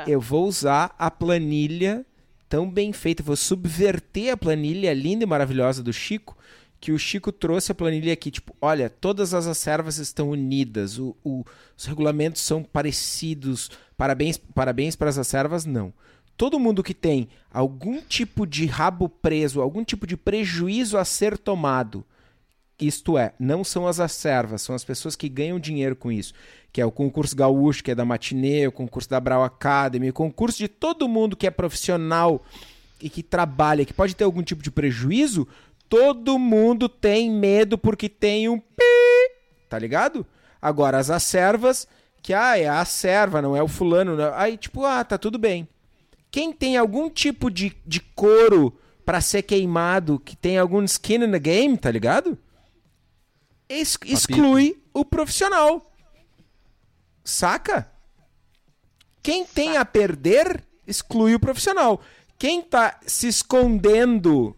eu 0.09 0.21
vou 0.21 0.47
usar 0.47 0.95
a 0.99 1.11
planilha 1.11 2.05
tão 2.49 2.69
bem 2.69 2.93
feita, 2.93 3.23
vou 3.23 3.37
subverter 3.37 4.33
a 4.33 4.37
planilha 4.37 4.93
linda 4.93 5.23
e 5.23 5.27
maravilhosa 5.27 5.83
do 5.83 5.93
Chico, 5.93 6.37
que 6.81 6.91
o 6.91 6.99
Chico 6.99 7.31
trouxe 7.31 7.71
a 7.71 7.75
planilha 7.77 8.13
aqui, 8.13 8.29
tipo, 8.31 8.57
olha, 8.61 8.91
todas 8.91 9.33
as 9.33 9.47
acervas 9.47 9.99
estão 9.99 10.31
unidas, 10.31 10.99
o- 10.99 11.17
o- 11.25 11.45
os 11.79 11.85
regulamentos 11.87 12.43
são 12.43 12.65
parecidos, 12.65 13.71
parabéns, 13.97 14.37
parabéns 14.37 14.97
para 14.97 15.09
as 15.09 15.17
acervas, 15.17 15.65
não. 15.65 15.93
Todo 16.37 16.59
mundo 16.59 16.83
que 16.83 16.95
tem 16.95 17.29
algum 17.53 18.01
tipo 18.01 18.47
de 18.47 18.67
rabo 18.67 19.09
preso, 19.09 19.61
algum 19.61 19.85
tipo 19.85 20.07
de 20.07 20.17
prejuízo 20.17 20.99
a 20.99 21.05
ser 21.05 21.39
tomado, 21.39 22.05
isto 22.81 23.17
é, 23.17 23.33
não 23.39 23.63
são 23.63 23.87
as 23.87 24.01
acervas, 24.01 24.63
são 24.63 24.75
as 24.75 24.83
pessoas 24.83 25.15
que 25.15 25.29
ganham 25.29 25.61
dinheiro 25.61 25.95
com 25.95 26.11
isso. 26.11 26.35
Que 26.73 26.81
é 26.81 26.87
o 26.87 26.91
concurso 26.91 27.37
gaúcho, 27.37 27.85
que 27.85 27.91
é 27.91 27.95
da 27.95 28.05
Matinê, 28.05 28.67
o 28.67 28.73
concurso 28.73 29.09
da 29.09 29.21
Brau 29.21 29.45
Academy, 29.45 30.11
o 30.11 30.15
concurso 30.15 30.59
de 30.59 30.69
todo 30.69 31.09
mundo 31.09 31.37
que 31.37 31.47
é 31.47 31.51
profissional 31.51 32.43
e 33.01 33.09
que 33.09 33.23
trabalha, 33.23 33.85
que 33.85 33.93
pode 33.93 34.17
ter 34.17 34.25
algum 34.25 34.43
tipo 34.43 34.63
de 34.63 34.71
prejuízo, 34.71 35.47
todo 35.89 36.39
mundo 36.39 36.89
tem 36.89 37.31
medo 37.31 37.77
porque 37.77 38.09
tem 38.09 38.49
um 38.49 38.59
pi, 38.59 38.83
tá 39.69 39.79
ligado? 39.79 40.27
Agora, 40.61 40.99
as 40.99 41.11
acervas, 41.11 41.87
que 42.23 42.33
ah, 42.33 42.57
é 42.59 42.69
a 42.69 42.85
serva, 42.85 43.43
não 43.43 43.57
é 43.57 43.63
o 43.63 43.69
fulano, 43.69 44.17
não. 44.17 44.33
aí 44.35 44.57
tipo, 44.57 44.85
ah, 44.85 45.05
tá 45.05 45.19
tudo 45.19 45.39
bem. 45.39 45.69
Quem 46.33 46.51
tem 46.51 46.79
algum 46.79 47.11
tipo 47.11 47.51
de, 47.51 47.77
de 47.87 48.01
couro 48.01 48.77
para 49.05 49.21
ser 49.21 49.43
queimado, 49.43 50.19
que 50.19 50.35
tem 50.35 50.57
algum 50.57 50.83
skin 50.83 51.25
in 51.25 51.31
the 51.31 51.39
game, 51.39 51.77
tá 51.77 51.91
ligado? 51.91 52.39
Ex 53.69 53.99
exclui 54.07 54.83
o 54.95 55.05
profissional. 55.05 55.93
Saca? 57.23 57.87
Quem 59.23 59.45
tem 59.45 59.77
a 59.77 59.85
perder, 59.85 60.65
exclui 60.87 61.35
o 61.35 61.41
profissional. 61.41 62.01
Quem 62.39 62.63
tá 62.63 62.99
se 63.07 63.29
escondendo, 63.29 64.57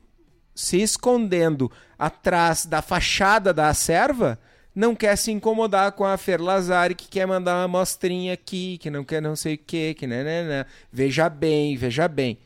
se 0.54 0.80
escondendo 0.80 1.70
atrás 1.98 2.66
da 2.66 2.82
fachada 2.82 3.52
da 3.52 3.74
serva, 3.74 4.38
não 4.74 4.94
quer 4.94 5.16
se 5.16 5.30
incomodar 5.30 5.92
com 5.92 6.04
a 6.04 6.16
Fer 6.16 6.40
Lazari, 6.40 6.94
que 6.94 7.06
quer 7.06 7.26
mandar 7.26 7.54
uma 7.54 7.64
amostrinha 7.64 8.32
aqui, 8.32 8.76
que 8.78 8.90
não 8.90 9.04
quer 9.04 9.22
não 9.22 9.36
sei 9.36 9.54
o 9.54 9.58
que, 9.58 9.94
que 9.94 10.06
né, 10.06 10.24
né, 10.24 10.42
né. 10.42 10.66
Veja 10.90 11.28
bem, 11.28 11.76
veja 11.76 12.08
bem. 12.08 12.38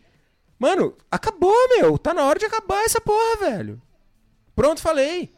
Mano, 0.58 0.94
acabou, 1.10 1.54
meu. 1.68 1.96
Tá 1.96 2.12
na 2.12 2.24
hora 2.24 2.38
de 2.38 2.44
acabar 2.44 2.84
essa 2.84 3.00
porra, 3.00 3.36
velho. 3.40 3.80
Pronto, 4.54 4.80
falei. 4.80 5.32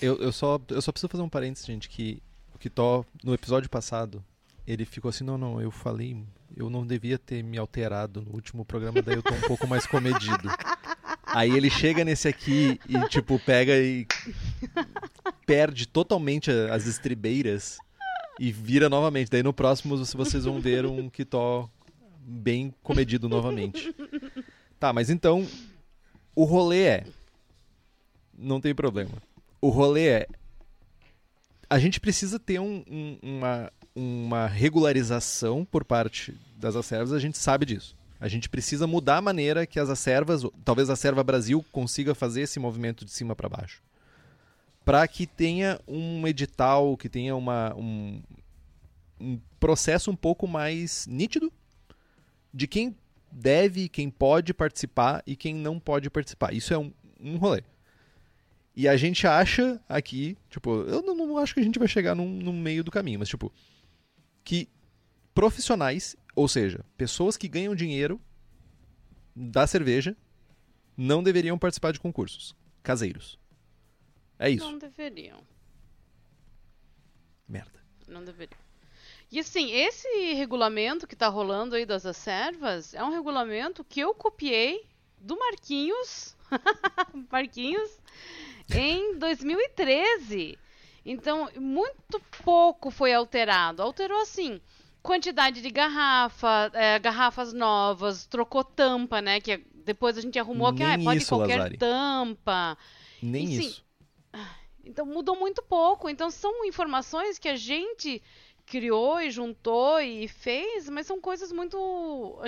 Eu, 0.00 0.16
eu, 0.16 0.32
só, 0.32 0.60
eu 0.68 0.80
só 0.80 0.90
preciso 0.90 1.10
fazer 1.10 1.22
um 1.22 1.28
parênteses, 1.28 1.66
gente, 1.66 1.88
que 1.88 2.22
o 2.54 2.58
Kitó, 2.58 3.04
no 3.22 3.34
episódio 3.34 3.68
passado, 3.68 4.24
ele 4.66 4.84
ficou 4.84 5.10
assim, 5.10 5.24
não, 5.24 5.36
não, 5.36 5.60
eu 5.60 5.70
falei, 5.70 6.24
eu 6.56 6.70
não 6.70 6.86
devia 6.86 7.18
ter 7.18 7.42
me 7.42 7.58
alterado 7.58 8.20
no 8.20 8.32
último 8.32 8.64
programa, 8.64 9.02
daí 9.02 9.16
eu 9.16 9.22
tô 9.22 9.34
um 9.34 9.40
pouco 9.42 9.66
mais 9.66 9.86
comedido. 9.86 10.48
Aí 11.24 11.50
ele 11.50 11.70
chega 11.70 12.04
nesse 12.04 12.28
aqui 12.28 12.78
e, 12.86 13.08
tipo, 13.08 13.38
pega 13.38 13.72
e 13.78 14.06
perde 15.46 15.88
totalmente 15.88 16.50
as 16.50 16.86
estribeiras 16.86 17.78
e 18.38 18.52
vira 18.52 18.90
novamente. 18.90 19.30
Daí 19.30 19.42
no 19.42 19.52
próximo 19.52 19.96
vocês 20.04 20.44
vão 20.44 20.60
ver 20.60 20.84
um 20.84 21.08
Kitó 21.08 21.70
bem 22.20 22.74
comedido 22.82 23.30
novamente. 23.30 23.94
Tá, 24.78 24.92
mas 24.92 25.08
então 25.08 25.46
o 26.34 26.44
rolê 26.44 26.82
é. 26.82 27.06
Não 28.36 28.60
tem 28.60 28.74
problema. 28.74 29.12
O 29.60 29.68
rolê 29.68 30.08
é. 30.08 30.26
A 31.70 31.78
gente 31.78 32.00
precisa 32.00 32.38
ter 32.38 32.58
um, 32.58 32.84
um, 32.90 33.18
uma, 33.22 33.72
uma 33.94 34.46
regularização 34.46 35.64
por 35.64 35.84
parte 35.84 36.34
das 36.56 36.76
acervas, 36.76 37.12
a 37.12 37.18
gente 37.18 37.38
sabe 37.38 37.66
disso. 37.66 37.96
A 38.20 38.28
gente 38.28 38.48
precisa 38.48 38.86
mudar 38.86 39.16
a 39.16 39.22
maneira 39.22 39.66
que 39.66 39.80
as 39.80 39.90
acervas, 39.90 40.42
talvez 40.64 40.88
a 40.88 40.94
Serva 40.94 41.24
Brasil 41.24 41.64
consiga 41.72 42.14
fazer 42.14 42.42
esse 42.42 42.60
movimento 42.60 43.04
de 43.04 43.10
cima 43.10 43.34
para 43.34 43.48
baixo. 43.48 43.82
Para 44.84 45.06
que 45.08 45.26
tenha 45.26 45.80
um 45.88 46.24
edital, 46.26 46.96
que 46.96 47.08
tenha 47.08 47.34
uma, 47.34 47.74
um, 47.74 48.22
um 49.20 49.40
processo 49.58 50.10
um 50.10 50.14
pouco 50.14 50.46
mais 50.46 51.04
nítido 51.08 51.52
de 52.54 52.68
quem 52.68 52.96
deve, 53.30 53.88
quem 53.88 54.08
pode 54.08 54.54
participar 54.54 55.22
e 55.26 55.34
quem 55.34 55.54
não 55.54 55.80
pode 55.80 56.08
participar. 56.08 56.54
Isso 56.54 56.72
é 56.72 56.78
um, 56.78 56.92
um 57.20 57.38
rolê. 57.38 57.64
E 58.76 58.86
a 58.86 58.96
gente 58.96 59.26
acha 59.26 59.80
aqui, 59.88 60.36
tipo, 60.48 60.82
eu 60.82 61.02
não, 61.02 61.14
não 61.14 61.38
acho 61.38 61.54
que 61.54 61.60
a 61.60 61.64
gente 61.64 61.78
vai 61.78 61.88
chegar 61.88 62.14
no 62.14 62.52
meio 62.52 62.84
do 62.84 62.90
caminho, 62.90 63.18
mas 63.18 63.28
tipo, 63.28 63.52
que 64.44 64.68
profissionais, 65.34 66.16
ou 66.34 66.48
seja, 66.48 66.84
pessoas 66.96 67.36
que 67.36 67.48
ganham 67.48 67.74
dinheiro 67.74 68.20
da 69.34 69.66
cerveja, 69.66 70.16
não 70.96 71.22
deveriam 71.22 71.58
participar 71.58 71.92
de 71.92 72.00
concursos 72.00 72.54
caseiros. 72.82 73.38
É 74.38 74.50
isso. 74.50 74.64
Não 74.64 74.78
deveriam. 74.78 75.40
Merda. 77.48 77.80
Não 78.08 78.24
deveriam. 78.24 78.60
E 79.30 79.38
assim, 79.38 79.72
esse 79.72 80.34
regulamento 80.34 81.06
que 81.06 81.16
tá 81.16 81.28
rolando 81.28 81.74
aí 81.74 81.86
das 81.86 82.04
servas 82.16 82.92
é 82.92 83.02
um 83.02 83.10
regulamento 83.10 83.82
que 83.84 84.00
eu 84.00 84.14
copiei 84.14 84.86
do 85.18 85.38
Marquinhos. 85.38 86.36
Marquinhos 87.30 87.98
em 88.74 89.18
2013. 89.18 90.58
Então, 91.04 91.48
muito 91.56 92.20
pouco 92.44 92.90
foi 92.90 93.12
alterado. 93.12 93.82
Alterou 93.82 94.20
assim, 94.20 94.60
quantidade 95.02 95.60
de 95.60 95.70
garrafa, 95.70 96.70
é, 96.74 96.98
garrafas 96.98 97.52
novas, 97.52 98.26
trocou 98.26 98.62
tampa, 98.62 99.20
né? 99.20 99.40
Que 99.40 99.58
depois 99.84 100.16
a 100.16 100.20
gente 100.20 100.38
arrumou 100.38 100.72
Nem 100.72 100.78
que 100.78 100.84
ah, 100.84 100.98
pode 101.04 101.22
isso, 101.22 101.28
qualquer 101.28 101.56
Lazari. 101.56 101.78
tampa. 101.78 102.78
Nem 103.22 103.46
e, 103.46 103.58
isso. 103.58 103.84
Então 104.84 105.04
mudou 105.04 105.36
muito 105.36 105.62
pouco. 105.62 106.08
Então 106.08 106.30
são 106.30 106.64
informações 106.64 107.38
que 107.38 107.48
a 107.48 107.56
gente 107.56 108.22
criou 108.64 109.20
e 109.20 109.30
juntou 109.30 110.00
e 110.00 110.28
fez, 110.28 110.88
mas 110.88 111.06
são 111.06 111.20
coisas 111.20 111.52
muito. 111.52 112.40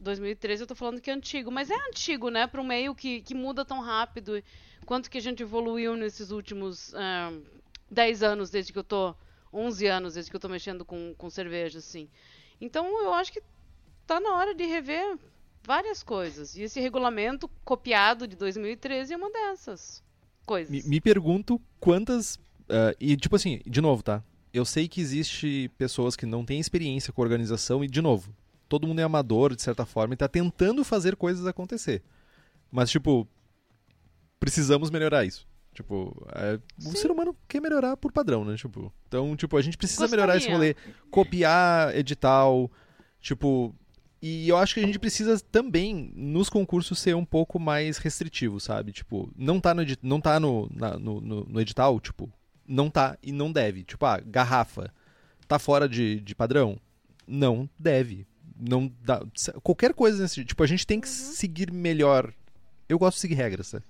2013 0.00 0.62
eu 0.62 0.66
tô 0.66 0.74
falando 0.74 1.00
que 1.00 1.10
é 1.10 1.14
antigo, 1.14 1.50
mas 1.50 1.70
é 1.70 1.76
antigo, 1.88 2.30
né? 2.30 2.46
Para 2.46 2.60
um 2.60 2.66
meio 2.66 2.94
que, 2.94 3.20
que 3.20 3.34
muda 3.34 3.64
tão 3.64 3.80
rápido. 3.80 4.42
Quanto 4.86 5.10
que 5.10 5.18
a 5.18 5.20
gente 5.20 5.42
evoluiu 5.42 5.96
nesses 5.96 6.30
últimos 6.30 6.92
uh, 6.94 6.96
ah, 6.96 7.32
10 7.90 8.22
anos, 8.22 8.50
desde 8.50 8.72
que 8.72 8.78
eu 8.78 8.84
tô. 8.84 9.14
11 9.52 9.86
anos, 9.86 10.14
desde 10.14 10.30
que 10.30 10.36
eu 10.36 10.40
tô 10.40 10.48
mexendo 10.48 10.84
com, 10.84 11.14
com 11.16 11.30
cerveja, 11.30 11.78
assim. 11.78 12.08
Então 12.60 13.02
eu 13.02 13.14
acho 13.14 13.32
que 13.32 13.42
tá 14.06 14.20
na 14.20 14.34
hora 14.34 14.54
de 14.54 14.64
rever 14.64 15.18
várias 15.62 16.02
coisas. 16.02 16.54
E 16.54 16.62
esse 16.62 16.80
regulamento 16.80 17.48
copiado 17.64 18.28
de 18.28 18.36
2013 18.36 19.14
é 19.14 19.16
uma 19.16 19.30
dessas 19.30 20.02
coisas. 20.44 20.70
Me, 20.70 20.82
me 20.82 21.00
pergunto 21.00 21.58
quantas. 21.80 22.36
Uh, 22.36 22.92
e, 23.00 23.16
tipo 23.16 23.36
assim, 23.36 23.62
de 23.64 23.80
novo, 23.80 24.02
tá? 24.02 24.22
eu 24.52 24.64
sei 24.64 24.88
que 24.88 25.00
existe 25.00 25.70
pessoas 25.76 26.16
que 26.16 26.26
não 26.26 26.44
têm 26.44 26.60
experiência 26.60 27.12
com 27.12 27.22
organização 27.22 27.84
e, 27.84 27.88
de 27.88 28.00
novo, 28.00 28.34
todo 28.68 28.86
mundo 28.86 29.00
é 29.00 29.02
amador, 29.02 29.54
de 29.54 29.62
certa 29.62 29.86
forma, 29.86 30.12
e 30.12 30.16
está 30.16 30.28
tentando 30.28 30.84
fazer 30.84 31.16
coisas 31.16 31.46
acontecer. 31.46 32.02
Mas, 32.70 32.90
tipo, 32.90 33.26
precisamos 34.38 34.90
melhorar 34.90 35.24
isso. 35.24 35.46
Tipo, 35.78 36.26
é, 36.34 36.58
o 36.84 36.96
ser 36.96 37.08
humano 37.08 37.36
quer 37.46 37.60
melhorar 37.60 37.96
por 37.96 38.10
padrão, 38.10 38.44
né? 38.44 38.56
Tipo, 38.56 38.92
então, 39.06 39.36
tipo, 39.36 39.56
a 39.56 39.62
gente 39.62 39.78
precisa 39.78 40.00
Gostaria. 40.00 40.24
melhorar 40.24 40.36
esse 40.36 40.50
rolê. 40.50 40.74
Copiar 41.08 41.96
edital, 41.96 42.68
tipo... 43.20 43.72
E 44.20 44.48
eu 44.48 44.56
acho 44.56 44.74
que 44.74 44.80
a 44.80 44.86
gente 44.86 44.98
precisa 44.98 45.38
também, 45.38 46.12
nos 46.16 46.50
concursos, 46.50 46.98
ser 46.98 47.14
um 47.14 47.24
pouco 47.24 47.60
mais 47.60 47.98
restritivo, 47.98 48.58
sabe? 48.58 48.90
Tipo, 48.90 49.32
não 49.36 49.60
tá 49.60 49.72
no, 49.72 49.84
não 50.02 50.20
tá 50.20 50.40
no, 50.40 50.68
na, 50.74 50.98
no, 50.98 51.20
no, 51.20 51.44
no 51.44 51.60
edital, 51.60 52.00
tipo, 52.00 52.28
não 52.66 52.90
tá 52.90 53.16
e 53.22 53.30
não 53.30 53.52
deve. 53.52 53.84
Tipo, 53.84 54.04
ah, 54.04 54.18
garrafa 54.18 54.92
tá 55.46 55.60
fora 55.60 55.88
de, 55.88 56.18
de 56.18 56.34
padrão? 56.34 56.76
Não 57.24 57.70
deve. 57.78 58.26
Não 58.58 58.92
dá. 59.04 59.24
Qualquer 59.62 59.94
coisa 59.94 60.20
nesse 60.20 60.44
tipo, 60.44 60.60
a 60.64 60.66
gente 60.66 60.84
tem 60.84 61.00
que 61.00 61.06
uhum. 61.06 61.14
seguir 61.14 61.70
melhor. 61.70 62.34
Eu 62.88 62.98
gosto 62.98 63.18
de 63.18 63.20
seguir 63.20 63.34
regras, 63.34 63.70
tá? 63.70 63.80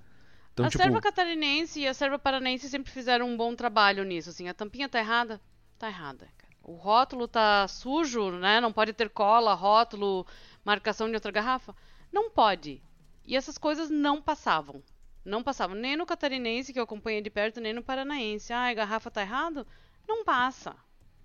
Então, 0.58 0.66
a 0.66 0.70
tipo... 0.70 0.82
serva 0.82 1.00
catarinense 1.00 1.80
e 1.80 1.86
a 1.86 1.94
serva 1.94 2.18
paranense 2.18 2.68
sempre 2.68 2.90
fizeram 2.90 3.28
um 3.28 3.36
bom 3.36 3.54
trabalho 3.54 4.02
nisso, 4.04 4.30
assim. 4.30 4.48
A 4.48 4.54
tampinha 4.54 4.88
tá 4.88 4.98
errada? 4.98 5.40
Tá 5.78 5.88
errada. 5.88 6.28
O 6.62 6.74
rótulo 6.74 7.28
tá 7.28 7.66
sujo, 7.68 8.32
né? 8.32 8.60
Não 8.60 8.72
pode 8.72 8.92
ter 8.92 9.08
cola, 9.08 9.54
rótulo, 9.54 10.26
marcação 10.64 11.08
de 11.08 11.14
outra 11.14 11.30
garrafa? 11.30 11.74
Não 12.12 12.30
pode. 12.30 12.82
E 13.24 13.36
essas 13.36 13.56
coisas 13.56 13.88
não 13.88 14.20
passavam. 14.20 14.82
Não 15.24 15.42
passava 15.42 15.74
nem 15.74 15.96
no 15.96 16.06
catarinense, 16.06 16.72
que 16.72 16.78
eu 16.78 16.84
acompanhei 16.84 17.20
de 17.20 17.30
perto, 17.30 17.60
nem 17.60 17.72
no 17.72 17.82
paranaense. 17.82 18.52
Ah, 18.52 18.68
a 18.68 18.74
garrafa 18.74 19.10
tá 19.10 19.22
errado? 19.22 19.66
Não 20.06 20.24
passa. 20.24 20.74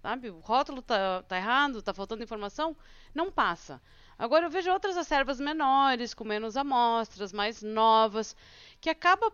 Sabe? 0.01 0.29
O 0.29 0.39
rótulo 0.39 0.81
tá, 0.81 1.23
tá 1.23 1.37
errado, 1.37 1.81
tá 1.81 1.93
faltando 1.93 2.23
informação? 2.23 2.75
Não 3.15 3.31
passa. 3.31 3.81
Agora 4.17 4.45
eu 4.45 4.49
vejo 4.49 4.71
outras 4.71 4.97
acervas 4.97 5.39
menores, 5.39 6.13
com 6.13 6.23
menos 6.23 6.55
amostras, 6.55 7.33
mais 7.33 7.61
novas, 7.61 8.35
que 8.79 8.89
acaba 8.89 9.31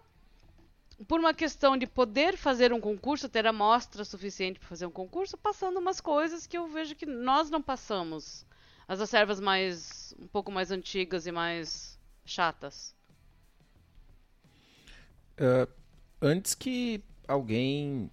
por 1.07 1.19
uma 1.19 1.33
questão 1.33 1.77
de 1.77 1.87
poder 1.87 2.35
fazer 2.35 2.73
um 2.73 2.79
concurso, 2.79 3.29
ter 3.29 3.47
amostra 3.47 4.03
suficiente 4.03 4.59
para 4.59 4.67
fazer 4.67 4.85
um 4.85 4.91
concurso, 4.91 5.37
passando 5.37 5.79
umas 5.79 6.01
coisas 6.01 6.45
que 6.45 6.57
eu 6.57 6.67
vejo 6.67 6.95
que 6.95 7.05
nós 7.05 7.49
não 7.49 7.61
passamos. 7.61 8.45
As 8.87 8.99
acervas 8.99 9.39
mais 9.39 10.13
um 10.19 10.27
pouco 10.27 10.51
mais 10.51 10.71
antigas 10.71 11.27
e 11.27 11.31
mais 11.31 11.99
chatas. 12.25 12.95
Uh, 15.39 15.71
antes 16.21 16.53
que 16.53 17.01
alguém 17.27 18.11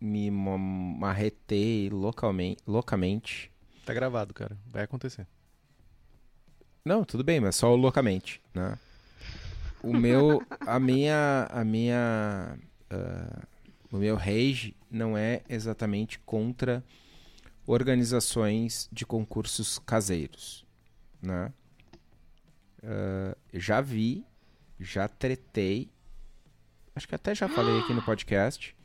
me 0.00 0.30
marreteie 0.30 1.88
localmente, 1.88 2.62
loucamente. 2.66 3.50
Tá 3.84 3.94
gravado, 3.94 4.34
cara. 4.34 4.58
Vai 4.66 4.82
acontecer. 4.82 5.26
Não, 6.86 7.04
tudo 7.04 7.24
bem, 7.24 7.40
mas 7.40 7.56
só 7.56 7.74
loucamente, 7.74 8.40
né? 8.54 8.78
O 9.82 9.92
meu, 9.92 10.40
a 10.64 10.78
minha, 10.78 11.48
a 11.50 11.64
minha, 11.64 12.56
uh, 12.92 13.46
o 13.90 13.96
meu 13.96 14.14
rage 14.14 14.72
não 14.88 15.18
é 15.18 15.42
exatamente 15.48 16.20
contra 16.20 16.84
organizações 17.66 18.88
de 18.92 19.04
concursos 19.04 19.80
caseiros, 19.80 20.64
né? 21.20 21.52
ah, 22.84 23.36
já 23.52 23.80
vi, 23.80 24.24
já 24.78 25.08
tretei, 25.08 25.90
acho 26.94 27.08
que 27.08 27.16
até 27.16 27.34
já 27.34 27.48
falei 27.48 27.80
aqui 27.80 27.92
no 27.92 28.02
podcast, 28.06 28.76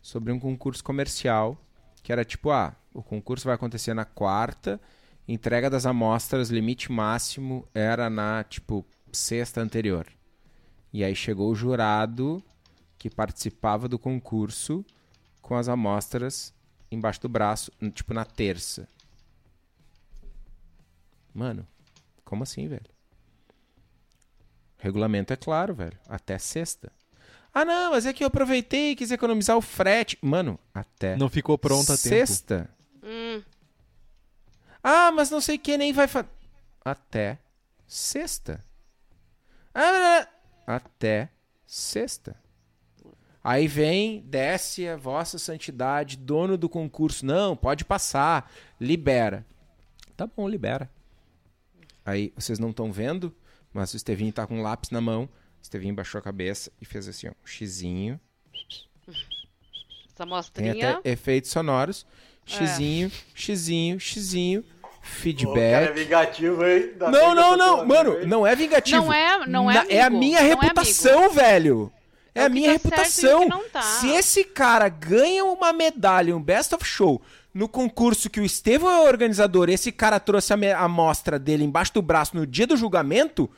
sobre 0.00 0.32
um 0.32 0.40
concurso 0.40 0.82
comercial 0.82 1.62
que 2.02 2.10
era 2.10 2.24
tipo, 2.24 2.50
ah, 2.50 2.74
o 2.94 3.02
concurso 3.02 3.44
vai 3.44 3.54
acontecer 3.54 3.92
na 3.92 4.06
quarta, 4.06 4.80
entrega 5.26 5.70
das 5.70 5.86
amostras, 5.86 6.50
limite 6.50 6.90
máximo 6.90 7.66
era 7.74 8.10
na, 8.10 8.44
tipo, 8.44 8.84
sexta 9.12 9.60
anterior. 9.60 10.06
E 10.92 11.02
aí 11.04 11.14
chegou 11.14 11.50
o 11.50 11.54
jurado 11.54 12.42
que 12.98 13.08
participava 13.10 13.88
do 13.88 13.98
concurso 13.98 14.84
com 15.40 15.56
as 15.56 15.68
amostras 15.68 16.52
embaixo 16.90 17.20
do 17.22 17.28
braço, 17.28 17.72
tipo 17.94 18.12
na 18.12 18.24
terça. 18.24 18.86
Mano, 21.34 21.66
como 22.24 22.42
assim, 22.42 22.68
velho? 22.68 22.84
Regulamento 24.78 25.32
é 25.32 25.36
claro, 25.36 25.74
velho. 25.74 25.98
Até 26.08 26.36
sexta. 26.38 26.92
Ah, 27.54 27.64
não, 27.64 27.92
mas 27.92 28.04
é 28.06 28.12
que 28.12 28.24
eu 28.24 28.28
aproveitei 28.28 28.90
e 28.90 28.96
quis 28.96 29.10
economizar 29.10 29.56
o 29.56 29.60
frete. 29.62 30.18
Mano, 30.20 30.58
até 30.74 31.16
Não 31.16 31.28
ficou 31.28 31.56
pronta 31.56 31.94
a 31.94 31.96
tempo. 31.96 32.08
sexta. 32.08 32.68
Ah, 34.82 35.12
mas 35.12 35.30
não 35.30 35.40
sei 35.40 35.58
quem 35.58 35.78
nem 35.78 35.92
vai 35.92 36.08
fazer. 36.08 36.28
Até 36.84 37.38
sexta. 37.86 38.64
Ah, 39.74 40.26
até 40.66 41.28
sexta. 41.66 42.36
Aí 43.44 43.66
vem, 43.66 44.20
desce 44.20 44.86
a 44.88 44.96
vossa 44.96 45.38
santidade, 45.38 46.16
dono 46.16 46.56
do 46.56 46.68
concurso. 46.68 47.26
Não, 47.26 47.56
pode 47.56 47.84
passar. 47.84 48.50
Libera. 48.80 49.44
Tá 50.16 50.26
bom, 50.26 50.48
libera. 50.48 50.90
Aí, 52.04 52.32
vocês 52.36 52.58
não 52.58 52.70
estão 52.70 52.92
vendo, 52.92 53.34
mas 53.72 53.92
o 53.94 53.96
Estevinho 53.96 54.32
tá 54.32 54.46
com 54.46 54.58
um 54.58 54.62
lápis 54.62 54.90
na 54.90 55.00
mão. 55.00 55.24
O 55.24 55.62
Estevinho 55.62 55.94
baixou 55.94 56.18
a 56.18 56.22
cabeça 56.22 56.70
e 56.80 56.84
fez 56.84 57.08
assim, 57.08 57.28
ó, 57.28 57.30
um 57.30 57.46
xizinho. 57.46 58.20
essa 59.08 60.16
Tem 60.16 60.26
mostrinha. 60.26 60.98
até 60.98 61.10
efeitos 61.10 61.50
sonoros. 61.50 62.06
Xizinho, 62.44 63.10
xizinho, 63.34 63.98
xizinho. 64.00 64.60
O 64.60 64.82
cara 64.82 64.94
é 64.94 65.00
Feedback. 65.04 65.92
vingativo, 65.94 66.64
hein? 66.64 66.90
Não, 66.98 67.34
não, 67.34 67.56
não, 67.56 67.84
mano, 67.84 68.10
amigo, 68.10 68.22
hein? 68.22 68.28
não 68.28 68.46
é 68.46 68.54
vingativo. 68.54 69.02
Não 69.04 69.12
é- 69.12 69.46
não 69.46 69.70
é 69.70 69.74
Na- 69.74 69.86
É 69.88 70.00
a 70.00 70.06
amigo, 70.06 70.20
minha 70.20 70.40
não 70.40 70.46
é 70.46 70.50
reputação, 70.50 71.30
velho. 71.30 71.92
É, 72.34 72.42
É 72.42 72.44
a 72.44 72.48
minha 72.48 72.68
tá 72.68 72.72
reputação. 72.74 73.48
tá. 73.72 73.82
Se 73.82 74.08
esse 74.08 74.44
cara 74.44 74.88
ganha 74.88 75.44
uma 75.44 75.72
medalha, 75.72 76.36
um 76.36 76.40
Best 76.42 76.74
of 76.74 76.84
Show, 76.84 77.20
no 77.52 77.68
concurso 77.68 78.30
que 78.30 78.40
o 78.40 78.44
Estevão 78.44 78.90
é 78.90 79.00
o 79.00 79.06
organizador, 79.06 79.68
esse 79.68 79.90
cara 79.92 80.18
trouxe 80.20 80.52
a 80.52 80.78
amostra 80.78 81.38
dele 81.38 81.64
embaixo 81.64 81.92
do 81.94 82.00
braço 82.02 82.36
no 82.36 82.46
dia 82.46 82.66
do 82.66 82.76
julgamento, 82.76 83.50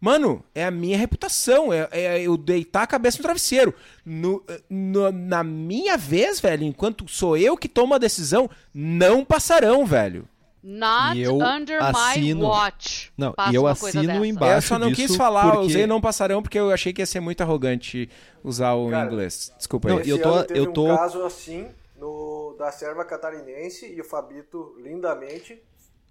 mano, 0.00 0.42
é 0.54 0.64
a 0.64 0.70
minha 0.70 0.96
reputação. 0.98 1.72
É, 1.72 1.88
é 1.92 2.22
eu 2.22 2.36
deitar 2.36 2.82
a 2.82 2.86
cabeça 2.86 3.18
no 3.18 3.22
travesseiro. 3.22 3.74
No- 4.04 4.42
no- 4.68 5.10
na 5.12 5.42
minha 5.42 5.96
vez, 5.96 6.40
velho, 6.40 6.64
enquanto 6.64 7.08
sou 7.08 7.36
eu 7.36 7.56
que 7.56 7.68
tomo 7.68 7.94
a 7.94 7.98
decisão, 7.98 8.48
não 8.74 9.24
passarão, 9.24 9.84
velho. 9.84 10.28
Not 10.68 11.16
E 11.16 11.22
eu 11.22 11.36
under 11.36 11.80
assino- 11.80 12.40
my 12.40 12.44
watch. 12.44 13.12
Não, 13.16 13.32
Passa 13.32 13.52
e 13.52 13.54
eu 13.54 13.66
assino 13.68 14.24
embaixo. 14.24 14.56
Eu 14.56 14.62
só 14.62 14.78
não 14.80 14.88
disso 14.90 15.06
quis 15.08 15.16
falar, 15.16 15.44
eu 15.46 15.50
porque- 15.52 15.66
usei 15.66 15.86
não 15.86 16.00
passarão 16.00 16.42
porque 16.42 16.58
eu 16.58 16.72
achei 16.72 16.92
que 16.92 17.00
ia 17.00 17.06
ser 17.06 17.20
muito 17.20 17.40
arrogante 17.40 18.10
usar 18.42 18.74
o 18.74 18.90
Cara, 18.90 19.06
inglês. 19.06 19.52
Desculpa 19.56 19.88
não, 19.88 19.98
aí. 19.98 20.06
e 20.06 20.10
eu 20.10 20.20
tô- 20.20 20.40
eu 20.52 20.72
tô- 20.72 20.92
um 20.92 20.96
caso 20.96 21.22
assim 21.24 21.68
no, 21.96 22.56
da 22.58 22.72
serva 22.72 23.04
catarinense 23.04 23.86
e 23.94 24.00
o 24.00 24.04
Fabito, 24.04 24.74
lindamente, 24.82 25.56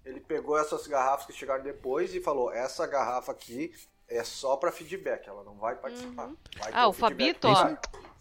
ele 0.06 0.20
pegou 0.20 0.56
essas 0.58 0.86
garrafas 0.86 1.26
que 1.26 1.32
chegaram 1.32 1.62
depois 1.62 2.14
e 2.14 2.20
falou: 2.20 2.50
essa 2.52 2.86
garrafa 2.86 3.32
aqui 3.32 3.72
é 4.08 4.22
só 4.24 4.56
pra 4.56 4.70
feedback, 4.72 5.28
ela 5.28 5.42
não 5.44 5.56
vai 5.56 5.74
participar. 5.74 6.30
Vai 6.58 6.70
ter 6.72 6.78
Ah, 6.78 6.88
o 6.88 6.92
feedback. 6.92 7.40
Fabito, 7.40 7.48
ó. 7.48 7.76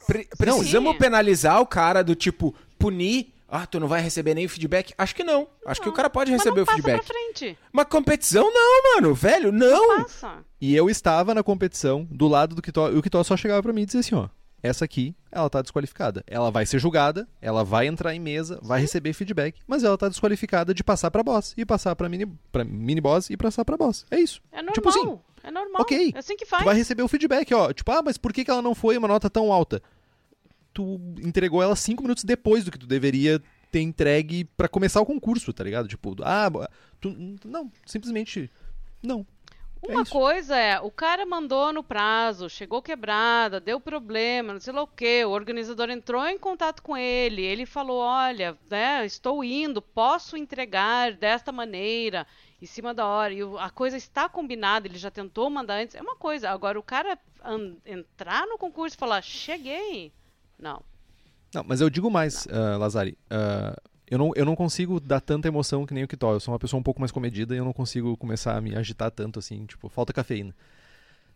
Pre- 0.07 0.27
precisamos 0.37 0.93
Sim. 0.93 0.97
penalizar 0.99 1.61
o 1.61 1.65
cara 1.65 2.03
do 2.03 2.15
tipo, 2.15 2.53
punir. 2.77 3.33
Ah, 3.47 3.65
tu 3.67 3.79
não 3.79 3.87
vai 3.87 4.01
receber 4.01 4.33
nem 4.33 4.47
o 4.47 4.49
feedback? 4.49 4.93
Acho 4.97 5.15
que 5.15 5.23
não. 5.23 5.47
Acho 5.65 5.79
que 5.79 5.87
o 5.87 5.93
cara 5.93 6.09
pode 6.09 6.31
Mas 6.31 6.39
receber 6.41 6.57
não 6.57 6.63
o 6.63 6.65
feedback. 6.65 6.95
pra 6.95 7.03
frente. 7.05 7.57
Mas 7.71 7.87
competição 7.87 8.51
não, 8.51 8.95
mano. 8.95 9.13
Velho, 9.13 9.51
não. 9.51 10.01
Passa. 10.03 10.43
E 10.59 10.75
eu 10.75 10.89
estava 10.89 11.33
na 11.35 11.43
competição 11.43 12.05
do 12.09 12.27
lado 12.27 12.55
do 12.55 12.61
Kitó, 12.61 12.89
e 12.89 12.97
o 12.97 13.01
Kitó 13.03 13.23
só 13.23 13.37
chegava 13.37 13.61
pra 13.61 13.71
mim 13.71 13.83
e 13.83 13.85
dizia 13.85 14.01
assim, 14.01 14.15
ó, 14.15 14.27
essa 14.65 14.85
aqui, 14.85 15.15
ela 15.31 15.49
tá 15.49 15.61
desqualificada. 15.61 16.23
Ela 16.27 16.49
vai 16.51 16.65
ser 16.65 16.79
julgada, 16.79 17.27
ela 17.41 17.63
vai 17.63 17.87
entrar 17.87 18.13
em 18.15 18.19
mesa, 18.19 18.59
vai 18.61 18.81
receber 18.81 19.13
feedback, 19.13 19.59
mas 19.67 19.83
ela 19.83 19.97
tá 19.97 20.09
desqualificada 20.09 20.73
de 20.73 20.83
passar 20.83 21.11
pra 21.11 21.23
boss, 21.23 21.53
e 21.57 21.65
passar 21.65 21.95
pra 21.95 22.09
mini, 22.09 22.25
pra 22.51 22.63
mini 22.63 23.01
boss 23.01 23.29
e 23.29 23.37
passar 23.37 23.63
pra 23.63 23.77
boss. 23.77 24.05
É 24.09 24.19
isso. 24.19 24.41
É 24.51 24.57
normal. 24.57 24.73
Tipo 24.73 24.89
assim, 24.89 25.19
é 25.43 25.51
normal. 25.51 25.81
ok, 25.81 26.11
É 26.15 26.19
assim 26.19 26.35
que 26.35 26.45
faz. 26.45 26.63
Tu 26.63 26.65
vai 26.65 26.75
receber 26.75 27.03
o 27.03 27.07
feedback, 27.07 27.53
ó. 27.53 27.71
Tipo, 27.71 27.91
ah, 27.91 28.01
mas 28.03 28.17
por 28.17 28.33
que, 28.33 28.43
que 28.43 28.51
ela 28.51 28.61
não 28.61 28.73
foi 28.73 28.97
uma 28.97 29.07
nota 29.07 29.29
tão 29.29 29.51
alta? 29.51 29.81
Tu 30.73 30.99
entregou 31.23 31.61
ela 31.63 31.75
cinco 31.75 32.03
minutos 32.03 32.23
depois 32.23 32.65
do 32.65 32.71
que 32.71 32.79
tu 32.79 32.87
deveria 32.87 33.41
ter 33.71 33.81
entregue 33.81 34.45
pra 34.57 34.67
começar 34.67 35.01
o 35.01 35.05
concurso, 35.05 35.53
tá 35.53 35.63
ligado? 35.63 35.87
Tipo, 35.87 36.15
ah, 36.23 36.49
tu, 36.99 37.15
não, 37.45 37.71
simplesmente 37.85 38.49
não. 39.01 39.25
É 39.83 39.91
Uma 39.91 40.01
isso. 40.01 40.11
coisa 40.11 40.57
é, 40.57 40.79
o 40.79 40.89
cara 40.89 41.25
mandou 41.25 41.71
no 41.71 41.83
prazo, 41.83 42.49
chegou 42.49 42.81
quebrada, 42.81 43.59
deu 43.59 43.79
problema, 43.79 44.53
não 44.53 44.59
sei 44.59 44.73
lá 44.73 44.81
o 44.81 44.87
quê, 44.87 45.23
o 45.25 45.29
organizador 45.29 45.89
entrou 45.89 46.25
em 46.27 46.39
contato 46.39 46.81
com 46.81 46.97
ele, 46.97 47.43
ele 47.43 47.65
falou, 47.65 47.99
olha, 47.99 48.57
né, 48.69 49.05
estou 49.05 49.43
indo, 49.43 49.81
posso 49.81 50.35
entregar 50.35 51.13
desta 51.13 51.51
maneira, 51.51 52.25
em 52.61 52.65
cima 52.65 52.93
da 52.93 53.05
hora, 53.05 53.33
e 53.33 53.41
a 53.59 53.69
coisa 53.69 53.95
está 53.95 54.27
combinada, 54.27 54.87
ele 54.87 54.97
já 54.97 55.11
tentou 55.11 55.49
mandar 55.49 55.75
antes, 55.75 55.95
é 55.95 56.01
uma 56.01 56.15
coisa, 56.15 56.49
agora 56.49 56.79
o 56.79 56.83
cara 56.83 57.17
entrar 57.85 58.47
no 58.47 58.57
concurso 58.57 58.95
e 58.95 58.99
falar, 58.99 59.21
cheguei, 59.21 60.11
não. 60.57 60.81
Não, 61.53 61.63
mas 61.63 61.79
eu 61.79 61.89
digo 61.91 62.09
mais, 62.09 62.47
ah, 62.47 62.77
Lazari. 62.77 63.17
ah, 63.29 63.79
eu, 64.09 64.17
não, 64.17 64.31
eu 64.35 64.45
não 64.45 64.55
consigo 64.55 64.99
dar 64.99 65.19
tanta 65.21 65.47
emoção 65.47 65.85
que 65.85 65.93
nem 65.93 66.03
o 66.03 66.07
Kitó. 66.07 66.33
Eu 66.33 66.39
sou 66.39 66.53
uma 66.53 66.59
pessoa 66.59 66.79
um 66.79 66.83
pouco 66.83 66.99
mais 66.99 67.11
comedida 67.11 67.53
e 67.55 67.57
eu 67.57 67.65
não 67.65 67.73
consigo 67.73 68.15
começar 68.17 68.55
a 68.57 68.61
me 68.61 68.75
agitar 68.75 69.09
tanto 69.11 69.39
assim, 69.39 69.65
tipo, 69.65 69.89
falta 69.89 70.13
cafeína. 70.13 70.55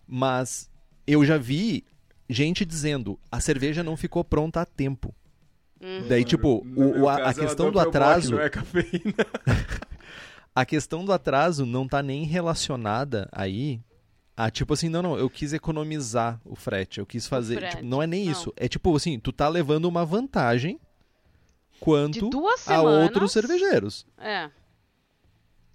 Mas 0.08 0.70
eu 1.06 1.24
já 1.26 1.38
vi 1.38 1.84
gente 2.30 2.64
dizendo 2.66 3.20
a 3.32 3.40
cerveja 3.40 3.84
não 3.84 3.98
ficou 3.98 4.24
pronta 4.24 4.62
a 4.62 4.66
tempo. 4.66 5.14
Daí, 6.10 6.26
tipo, 6.26 6.66
o- 6.76 7.02
o- 7.04 7.10
a, 7.10 7.30
a 7.30 7.34
questão 7.34 7.72
do 7.72 7.80
atraso. 7.80 8.38
é 8.40 8.50
cafeína. 8.50 9.14
A 10.56 10.66
questão 10.66 11.06
do 11.06 11.14
atraso 11.14 11.66
não 11.66 11.88
tá 11.88 12.04
nem 12.04 12.26
relacionada 12.26 13.30
aí 13.32 13.80
a 14.36 14.50
tipo 14.50 14.74
assim, 14.74 14.90
não, 14.90 15.02
não, 15.02 15.18
eu 15.18 15.30
quis 15.30 15.54
economizar 15.54 16.42
o 16.44 16.56
frete, 16.56 17.00
eu 17.00 17.06
quis 17.06 17.28
fazer. 17.28 17.70
tipo, 17.70 17.86
não 17.86 18.02
é 18.02 18.08
nem 18.08 18.26
não. 18.26 18.32
isso. 18.32 18.52
É 18.58 18.68
tipo 18.68 18.94
assim, 18.94 19.20
tu 19.20 19.32
tá 19.32 19.48
levando 19.48 19.86
uma 19.86 20.04
vantagem 20.04 20.78
quanto 21.80 22.30
a 22.68 22.82
outros 22.82 23.32
cervejeiros. 23.32 24.06
É. 24.18 24.50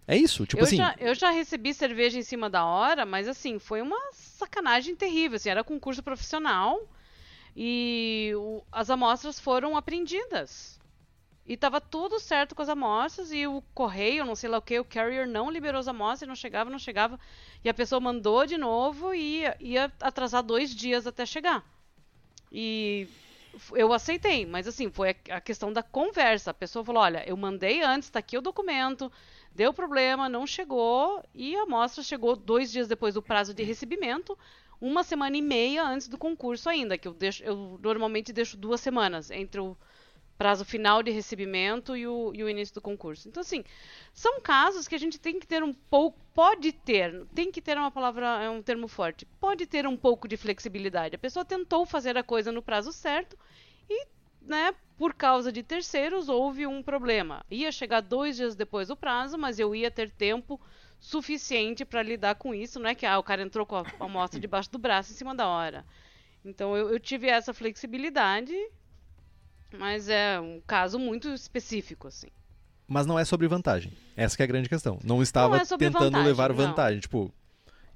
É 0.06 0.16
isso, 0.16 0.44
tipo 0.46 0.60
eu, 0.60 0.66
assim. 0.66 0.76
já, 0.76 0.94
eu 0.98 1.14
já 1.14 1.30
recebi 1.30 1.72
cerveja 1.72 2.18
em 2.18 2.22
cima 2.22 2.50
da 2.50 2.64
hora, 2.64 3.06
mas 3.06 3.26
assim, 3.26 3.58
foi 3.58 3.80
uma 3.80 3.98
sacanagem 4.12 4.94
terrível. 4.94 5.36
Assim, 5.36 5.48
era 5.48 5.64
concurso 5.64 6.02
profissional 6.02 6.78
e 7.56 8.32
o- 8.36 8.62
as 8.70 8.90
amostras 8.90 9.40
foram 9.40 9.76
apreendidas. 9.76 10.78
E 11.46 11.56
tava 11.56 11.80
tudo 11.80 12.18
certo 12.18 12.54
com 12.54 12.62
as 12.62 12.68
amostras 12.70 13.30
e 13.32 13.46
o 13.46 13.62
correio, 13.74 14.24
não 14.24 14.34
sei 14.34 14.48
lá 14.48 14.58
o 14.58 14.62
que, 14.62 14.78
o 14.78 14.84
carrier 14.84 15.26
não 15.28 15.50
liberou 15.50 15.78
as 15.78 15.88
amostras, 15.88 16.26
não 16.28 16.34
chegava, 16.36 16.70
não 16.70 16.78
chegava. 16.78 17.18
E 17.62 17.68
a 17.68 17.74
pessoa 17.74 18.00
mandou 18.00 18.46
de 18.46 18.56
novo 18.56 19.14
e 19.14 19.40
ia, 19.40 19.56
ia 19.60 19.92
atrasar 20.00 20.42
dois 20.42 20.74
dias 20.74 21.06
até 21.06 21.24
chegar. 21.26 21.62
E 22.50 23.06
eu 23.72 23.92
aceitei, 23.92 24.46
mas 24.46 24.66
assim, 24.66 24.90
foi 24.90 25.16
a, 25.30 25.40
questão 25.40 25.72
da 25.72 25.82
conversa. 25.82 26.50
A 26.50 26.54
pessoa 26.54 26.84
falou: 26.84 27.02
olha, 27.02 27.24
eu 27.26 27.36
mandei 27.36 27.82
antes, 27.82 28.10
tá 28.10 28.18
aqui 28.18 28.36
o 28.36 28.42
documento, 28.42 29.10
deu 29.54 29.72
problema, 29.72 30.28
não 30.28 30.46
chegou, 30.46 31.22
e 31.34 31.56
a 31.56 31.62
amostra 31.62 32.02
chegou 32.02 32.36
dois 32.36 32.70
dias 32.70 32.88
depois 32.88 33.14
do 33.14 33.22
prazo 33.22 33.54
de 33.54 33.62
recebimento, 33.62 34.36
uma 34.80 35.02
semana 35.02 35.36
e 35.36 35.42
meia 35.42 35.84
antes 35.84 36.08
do 36.08 36.18
concurso 36.18 36.68
ainda, 36.68 36.98
que 36.98 37.08
eu, 37.08 37.14
deixo, 37.14 37.42
eu 37.42 37.78
normalmente 37.82 38.32
deixo 38.32 38.56
duas 38.56 38.80
semanas 38.80 39.30
entre 39.30 39.60
o 39.60 39.76
prazo 40.36 40.64
final 40.64 41.02
de 41.02 41.10
recebimento 41.10 41.96
e 41.96 42.06
o, 42.06 42.32
e 42.34 42.42
o 42.42 42.48
início 42.48 42.74
do 42.74 42.80
concurso. 42.80 43.28
Então, 43.28 43.40
assim, 43.40 43.64
são 44.12 44.40
casos 44.40 44.88
que 44.88 44.94
a 44.94 44.98
gente 44.98 45.18
tem 45.18 45.38
que 45.38 45.46
ter 45.46 45.62
um 45.62 45.72
pouco, 45.72 46.18
pode 46.34 46.72
ter, 46.72 47.24
tem 47.34 47.50
que 47.50 47.62
ter 47.62 47.78
uma 47.78 47.90
palavra, 47.90 48.42
é 48.42 48.50
um 48.50 48.62
termo 48.62 48.88
forte, 48.88 49.26
pode 49.40 49.66
ter 49.66 49.86
um 49.86 49.96
pouco 49.96 50.26
de 50.26 50.36
flexibilidade. 50.36 51.16
A 51.16 51.18
pessoa 51.18 51.44
tentou 51.44 51.86
fazer 51.86 52.16
a 52.16 52.22
coisa 52.22 52.50
no 52.50 52.62
prazo 52.62 52.92
certo 52.92 53.38
e, 53.88 54.06
né, 54.42 54.74
por 54.96 55.14
causa 55.14 55.50
de 55.50 55.62
terceiros, 55.62 56.28
houve 56.28 56.66
um 56.66 56.82
problema. 56.82 57.44
Ia 57.50 57.72
chegar 57.72 58.00
dois 58.00 58.36
dias 58.36 58.54
depois 58.54 58.88
do 58.88 58.96
prazo, 58.96 59.38
mas 59.38 59.58
eu 59.58 59.74
ia 59.74 59.90
ter 59.90 60.10
tempo 60.10 60.60
suficiente 60.98 61.84
para 61.84 62.02
lidar 62.02 62.36
com 62.36 62.54
isso, 62.54 62.80
não 62.80 62.88
é 62.88 62.94
que 62.94 63.04
ah, 63.04 63.18
o 63.18 63.22
cara 63.22 63.42
entrou 63.42 63.66
com 63.66 63.76
a 63.76 63.84
amostra 64.00 64.40
debaixo 64.40 64.70
do 64.70 64.78
braço 64.78 65.12
em 65.12 65.14
cima 65.14 65.34
da 65.34 65.46
hora. 65.46 65.84
Então 66.44 66.76
eu, 66.76 66.90
eu 66.90 67.00
tive 67.00 67.28
essa 67.28 67.52
flexibilidade, 67.52 68.54
mas 69.78 70.08
é 70.08 70.40
um 70.40 70.60
caso 70.66 70.98
muito 70.98 71.28
específico, 71.28 72.08
assim. 72.08 72.28
Mas 72.86 73.06
não 73.06 73.18
é 73.18 73.24
sobre 73.24 73.48
vantagem. 73.48 73.92
Essa 74.16 74.36
que 74.36 74.42
é 74.42 74.44
a 74.44 74.46
grande 74.46 74.68
questão. 74.68 74.98
Não 75.02 75.22
estava 75.22 75.56
Não 75.56 75.62
é 75.62 75.66
tentando 75.66 75.98
vantagem, 76.04 76.26
levar 76.26 76.48
não. 76.50 76.56
vantagem. 76.56 77.00
Tipo, 77.00 77.32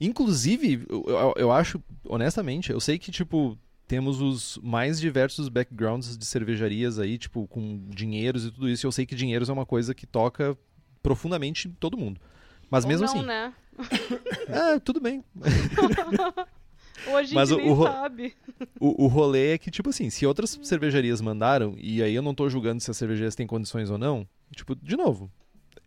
Inclusive, 0.00 0.86
eu, 0.88 1.04
eu- 1.08 1.34
eu 1.36 1.52
acho, 1.52 1.82
honestamente, 2.04 2.70
eu 2.70 2.78
sei 2.78 2.98
que, 3.00 3.10
tipo, 3.10 3.58
temos 3.86 4.20
os 4.20 4.56
mais 4.62 5.00
diversos 5.00 5.48
backgrounds 5.48 6.16
de 6.16 6.24
cervejarias 6.24 7.00
aí, 7.00 7.18
tipo, 7.18 7.48
com 7.48 7.84
dinheiros 7.88 8.44
e 8.46 8.50
tudo 8.52 8.68
isso. 8.68 8.86
Eu 8.86 8.92
sei 8.92 9.04
que 9.04 9.16
dinheiros 9.16 9.48
é 9.48 9.52
uma 9.52 9.66
coisa 9.66 9.92
que 9.94 10.06
toca 10.06 10.56
profundamente 11.02 11.68
todo 11.80 11.98
mundo. 11.98 12.20
Mas 12.70 12.84
Ou 12.84 12.90
mesmo 12.90 13.06
não, 13.06 13.12
assim, 13.12 13.26
né? 13.26 13.52
é, 14.48 14.78
tudo 14.78 15.00
bem. 15.00 15.24
Gente 17.22 17.34
Mas 17.34 17.50
o- 17.50 17.58
o 17.58 17.82
sabe. 17.84 18.34
O, 18.80 19.04
o 19.04 19.06
rolê 19.06 19.54
é 19.54 19.58
que, 19.58 19.70
tipo 19.70 19.90
assim, 19.90 20.10
se 20.10 20.26
outras 20.26 20.58
cervejarias 20.62 21.20
mandaram, 21.20 21.74
e 21.78 22.02
aí 22.02 22.14
eu 22.14 22.22
não 22.22 22.34
tô 22.34 22.48
julgando 22.48 22.80
se 22.80 22.90
as 22.90 22.96
cervejarias 22.96 23.34
têm 23.36 23.46
condições 23.46 23.88
ou 23.90 23.96
não, 23.98 24.26
tipo, 24.54 24.74
de 24.74 24.96
novo, 24.96 25.30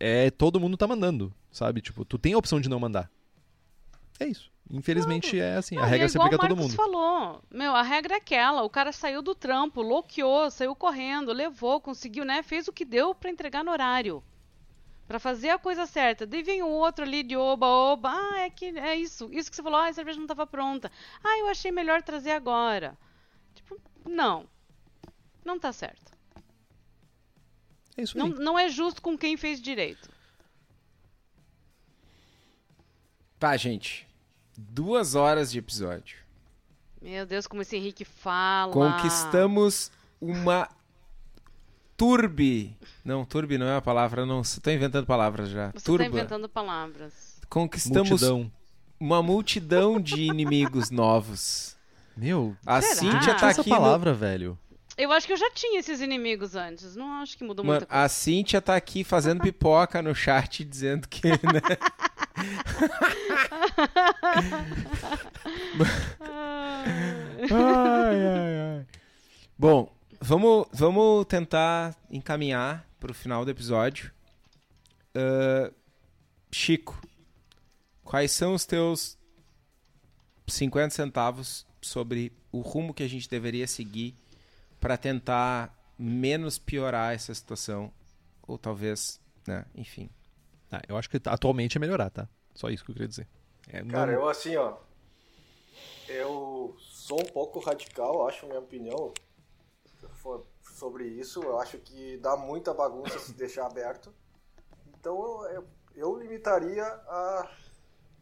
é 0.00 0.30
todo 0.30 0.58
mundo 0.60 0.76
tá 0.76 0.86
mandando, 0.86 1.32
sabe? 1.50 1.80
Tipo, 1.82 2.04
tu 2.04 2.16
tem 2.18 2.32
a 2.32 2.38
opção 2.38 2.60
de 2.60 2.68
não 2.68 2.80
mandar. 2.80 3.10
É 4.18 4.26
isso. 4.26 4.50
Infelizmente 4.70 5.38
é 5.38 5.56
assim, 5.56 5.74
Não, 5.76 5.82
a 5.82 5.86
regra 5.86 6.06
é 6.06 6.08
se 6.08 6.16
aplica 6.16 6.36
a 6.36 6.38
o 6.38 6.48
todo 6.48 6.56
mundo. 6.56 6.72
falou. 6.74 7.42
Meu, 7.50 7.74
a 7.74 7.82
regra 7.82 8.14
é 8.14 8.16
aquela. 8.16 8.62
O 8.62 8.70
cara 8.70 8.90
saiu 8.90 9.20
do 9.20 9.34
trampo, 9.34 9.82
loqueou, 9.82 10.50
saiu 10.50 10.74
correndo, 10.74 11.30
levou, 11.32 11.78
conseguiu, 11.80 12.24
né? 12.24 12.42
Fez 12.42 12.68
o 12.68 12.72
que 12.72 12.84
deu 12.84 13.14
pra 13.14 13.28
entregar 13.30 13.62
no 13.62 13.70
horário. 13.70 14.22
Pra 15.06 15.18
fazer 15.18 15.50
a 15.50 15.58
coisa 15.58 15.84
certa. 15.86 16.26
Daí 16.26 16.42
vem 16.42 16.62
o 16.62 16.68
outro 16.68 17.04
ali 17.04 17.22
de 17.22 17.36
oba-oba. 17.36 18.10
Ah, 18.10 18.40
é 18.40 18.50
que 18.50 18.66
é 18.66 18.96
isso. 18.96 19.28
Isso 19.32 19.50
que 19.50 19.56
você 19.56 19.62
falou, 19.62 19.78
ah, 19.78 19.88
a 19.88 19.92
cerveja 19.92 20.18
não 20.18 20.26
tava 20.26 20.46
pronta. 20.46 20.90
Ah, 21.22 21.38
eu 21.38 21.48
achei 21.48 21.70
melhor 21.70 22.02
trazer 22.02 22.30
agora. 22.30 22.96
Tipo, 23.54 23.80
não. 24.08 24.46
Não 25.44 25.58
tá 25.58 25.72
certo. 25.72 26.12
É 27.96 28.02
isso 28.02 28.16
Não, 28.16 28.26
aí. 28.26 28.34
não 28.34 28.58
é 28.58 28.68
justo 28.68 29.02
com 29.02 29.18
quem 29.18 29.36
fez 29.36 29.60
direito. 29.60 30.08
Tá, 33.38 33.56
gente. 33.56 34.08
Duas 34.56 35.14
horas 35.14 35.50
de 35.50 35.58
episódio. 35.58 36.18
Meu 37.00 37.26
Deus, 37.26 37.46
como 37.46 37.62
esse 37.62 37.76
Henrique 37.76 38.04
fala. 38.04 38.72
Conquistamos 38.72 39.90
uma 40.20 40.68
turbi. 42.06 42.76
Não, 43.04 43.24
turbi 43.24 43.56
não 43.58 43.66
é 43.66 43.76
a 43.76 43.80
palavra, 43.80 44.26
não. 44.26 44.42
Tô 44.60 44.70
inventando 44.72 45.06
palavras 45.06 45.48
já. 45.50 45.70
Você 45.72 45.84
Turba. 45.84 46.02
tá 46.04 46.10
inventando 46.10 46.48
palavras. 46.48 47.40
Conquistamos 47.48 48.10
Multidão. 48.10 48.50
uma 48.98 49.22
multidão 49.22 50.00
de 50.00 50.22
inimigos 50.22 50.90
novos. 50.90 51.76
Meu, 52.16 52.56
A 52.66 52.82
Será? 52.82 52.94
Cíntia 52.96 53.34
tá 53.36 53.50
essa 53.50 53.60
aqui 53.60 53.70
no- 53.70 53.76
palavra, 53.76 54.12
velho. 54.12 54.58
Eu 54.98 55.10
acho 55.12 55.26
que 55.26 55.32
eu 55.32 55.36
já 55.36 55.48
tinha 55.52 55.78
esses 55.80 56.00
inimigos 56.00 56.54
antes. 56.56 56.94
Não 56.96 57.06
acho 57.22 57.38
que 57.38 57.44
mudou 57.44 57.64
Mano, 57.64 57.78
muita 57.78 57.86
coisa. 57.86 58.04
a 58.04 58.08
Cíntia 58.08 58.60
tá 58.60 58.74
aqui 58.76 59.04
fazendo 59.04 59.40
pipoca 59.40 60.02
no 60.02 60.12
chat 60.14 60.64
dizendo 60.64 61.06
que, 61.08 61.28
né? 61.28 61.38
ai, 67.50 68.26
ai, 68.26 68.60
ai. 68.78 68.86
Bom, 69.58 69.90
vamos, 70.82 71.24
tentar 71.26 71.96
encaminhar 72.10 72.84
pro 72.98 73.14
final 73.14 73.44
do 73.44 73.50
episódio. 73.52 74.12
Ah, 75.14 75.72
Chico, 76.50 77.00
quais 78.02 78.32
são 78.32 78.52
os 78.52 78.66
teus 78.66 79.16
50 80.48 80.90
centavos 80.90 81.64
sobre 81.80 82.32
o 82.50 82.60
rumo 82.62 82.92
que 82.92 83.04
a 83.04 83.08
gente 83.08 83.28
deveria 83.30 83.68
seguir 83.68 84.16
para 84.80 84.96
tentar 84.96 85.72
menos 85.96 86.58
piorar 86.58 87.14
essa 87.14 87.32
situação? 87.32 87.92
Ou 88.42 88.58
talvez, 88.58 89.20
né? 89.46 89.64
Enfim. 89.76 90.10
Ah, 90.70 90.82
eu 90.88 90.96
acho 90.96 91.08
que 91.08 91.20
atualmente 91.26 91.76
é 91.76 91.80
melhorar, 91.80 92.10
tá? 92.10 92.28
Só 92.56 92.68
isso 92.70 92.84
que 92.84 92.90
eu 92.90 92.94
queria 92.94 93.08
dizer. 93.08 93.28
É, 93.68 93.84
Cara, 93.84 94.10
não- 94.10 94.20
eu 94.20 94.28
assim, 94.28 94.56
ó. 94.56 94.78
Eu 96.08 96.76
sou 96.80 97.20
um 97.20 97.32
pouco 97.32 97.60
radical, 97.60 98.26
acho 98.26 98.46
minha 98.46 98.58
opinião 98.58 99.14
sobre 100.82 101.06
isso. 101.06 101.40
Eu 101.40 101.60
acho 101.60 101.78
que 101.78 102.16
dá 102.16 102.36
muita 102.36 102.74
bagunça 102.74 103.16
se 103.20 103.32
deixar 103.34 103.66
aberto. 103.66 104.12
Então 104.98 105.46
eu, 105.46 105.68
eu, 105.94 106.18
limitaria 106.18 106.84
a 106.84 107.48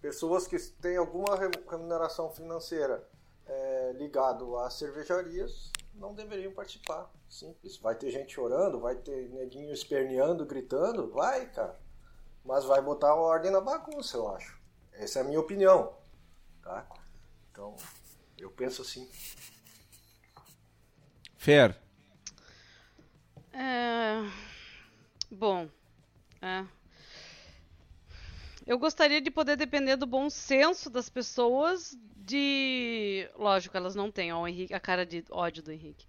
pessoas 0.03 0.47
que 0.47 0.59
têm 0.59 0.99
alguma 0.99 1.37
re- 1.37 1.51
remuneração 1.71 2.31
financeira 2.31 3.09
é, 3.47 3.93
ligado 3.95 4.59
a 4.59 4.69
cervejarias 4.69 5.73
não 5.95 6.15
deveriam 6.15 6.53
participar. 6.53 7.11
Simples. 7.29 7.79
Vai 7.79 7.95
ter 7.95 8.11
gente 8.11 8.35
chorando, 8.35 8.79
vai 8.79 8.97
ter 8.97 9.31
neguinho 9.31 9.73
esperneando, 9.73 10.45
gritando, 10.45 11.11
vai, 11.11 11.51
cara. 11.51 11.81
Mas 12.45 12.65
vai 12.65 12.83
botar 12.83 13.15
ordem 13.15 13.51
na 13.51 13.61
bagunça, 13.61 14.19
eu 14.19 14.29
acho. 14.35 14.61
Essa 14.93 15.21
é 15.21 15.23
a 15.23 15.25
minha 15.25 15.41
opinião, 15.41 15.97
tá? 16.63 16.87
Então, 17.51 17.75
eu 18.37 18.51
penso 18.51 18.83
assim. 18.83 19.09
Fer, 21.37 21.79
É... 23.53 24.23
Bom, 25.31 25.69
é. 26.43 26.67
Eu 28.67 28.79
gostaria 28.79 29.21
de 29.21 29.31
poder 29.31 29.57
depender 29.57 29.97
do 29.97 30.07
bom 30.07 30.29
senso 30.31 30.91
das 30.91 31.09
pessoas 31.09 31.97
de... 32.17 33.29
Lógico, 33.37 33.77
elas 33.77 33.95
não 33.95 34.11
têm, 34.11 34.33
ó, 34.33 34.47
Henrique, 34.47 34.75
a 34.75 34.81
cara 34.81 35.05
de 35.07 35.25
ódio 35.31 35.63
do 35.63 35.73
Henrique. 35.73 36.07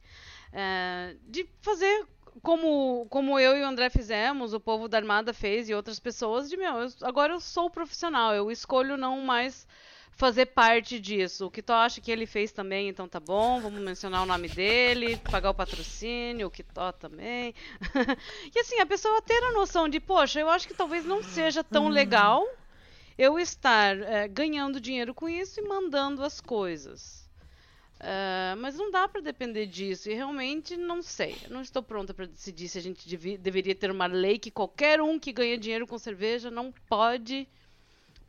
É, 0.53 1.15
De 1.23 1.47
fazer 1.61 2.05
como, 2.41 3.07
como 3.09 3.39
eu 3.39 3.57
e 3.57 3.61
o 3.61 3.65
André 3.67 3.89
fizemos, 3.89 4.53
o 4.53 4.59
povo 4.59 4.87
da 4.87 4.97
Armada 4.97 5.33
fez 5.33 5.69
e 5.69 5.73
outras 5.73 5.99
pessoas, 5.99 6.49
de 6.49 6.57
meu, 6.57 6.75
eu- 6.77 6.89
agora 7.03 7.33
eu 7.33 7.39
sou 7.39 7.69
profissional, 7.69 8.33
eu 8.33 8.51
escolho 8.51 8.97
não 8.97 9.21
mais 9.21 9.67
fazer 10.11 10.47
parte 10.47 10.99
disso. 10.99 11.47
O 11.47 11.51
que 11.51 11.61
tu 11.61 11.73
acha 11.73 12.01
que 12.01 12.11
ele 12.11 12.25
fez 12.25 12.51
também, 12.51 12.89
então 12.89 13.07
tá 13.07 13.19
bom, 13.19 13.59
vamos 13.59 13.81
mencionar 13.81 14.23
o 14.23 14.25
nome 14.25 14.47
dele, 14.49 15.17
pagar 15.17 15.49
o 15.49 15.53
patrocínio, 15.53 16.47
o 16.47 16.51
que 16.51 16.63
tó 16.63 16.91
também. 16.91 17.53
e 18.53 18.59
assim, 18.59 18.79
a 18.79 18.85
pessoa 18.85 19.21
ter 19.21 19.43
a 19.43 19.51
noção 19.51 19.89
de, 19.89 19.99
poxa, 19.99 20.39
eu 20.39 20.49
acho 20.49 20.67
que 20.67 20.73
talvez 20.73 21.05
não 21.05 21.23
seja 21.23 21.63
tão 21.63 21.87
legal 21.87 22.47
eu 23.17 23.39
estar 23.39 23.97
eh, 23.97 24.27
ganhando 24.27 24.79
dinheiro 24.79 25.13
com 25.13 25.27
isso 25.27 25.59
e 25.59 25.67
mandando 25.67 26.23
as 26.23 26.39
coisas. 26.39 27.21
Ah, 28.03 28.55
mas 28.57 28.75
não 28.75 28.89
dá 28.89 29.07
para 29.07 29.21
depender 29.21 29.67
disso 29.67 30.09
e 30.09 30.13
realmente 30.15 30.75
não 30.75 31.03
sei. 31.03 31.37
Eu 31.43 31.51
não 31.51 31.61
estou 31.61 31.83
pronta 31.83 32.13
para 32.13 32.25
decidir 32.25 32.67
se 32.67 32.79
a 32.79 32.81
gente 32.81 33.07
deveria 33.37 33.75
ter 33.75 33.91
uma 33.91 34.07
lei 34.07 34.39
que 34.39 34.49
qualquer 34.49 34.99
um 35.01 35.19
que 35.19 35.31
ganha 35.31 35.57
dinheiro 35.57 35.85
com 35.85 35.99
cerveja 35.99 36.49
não 36.49 36.73
pode 36.89 37.47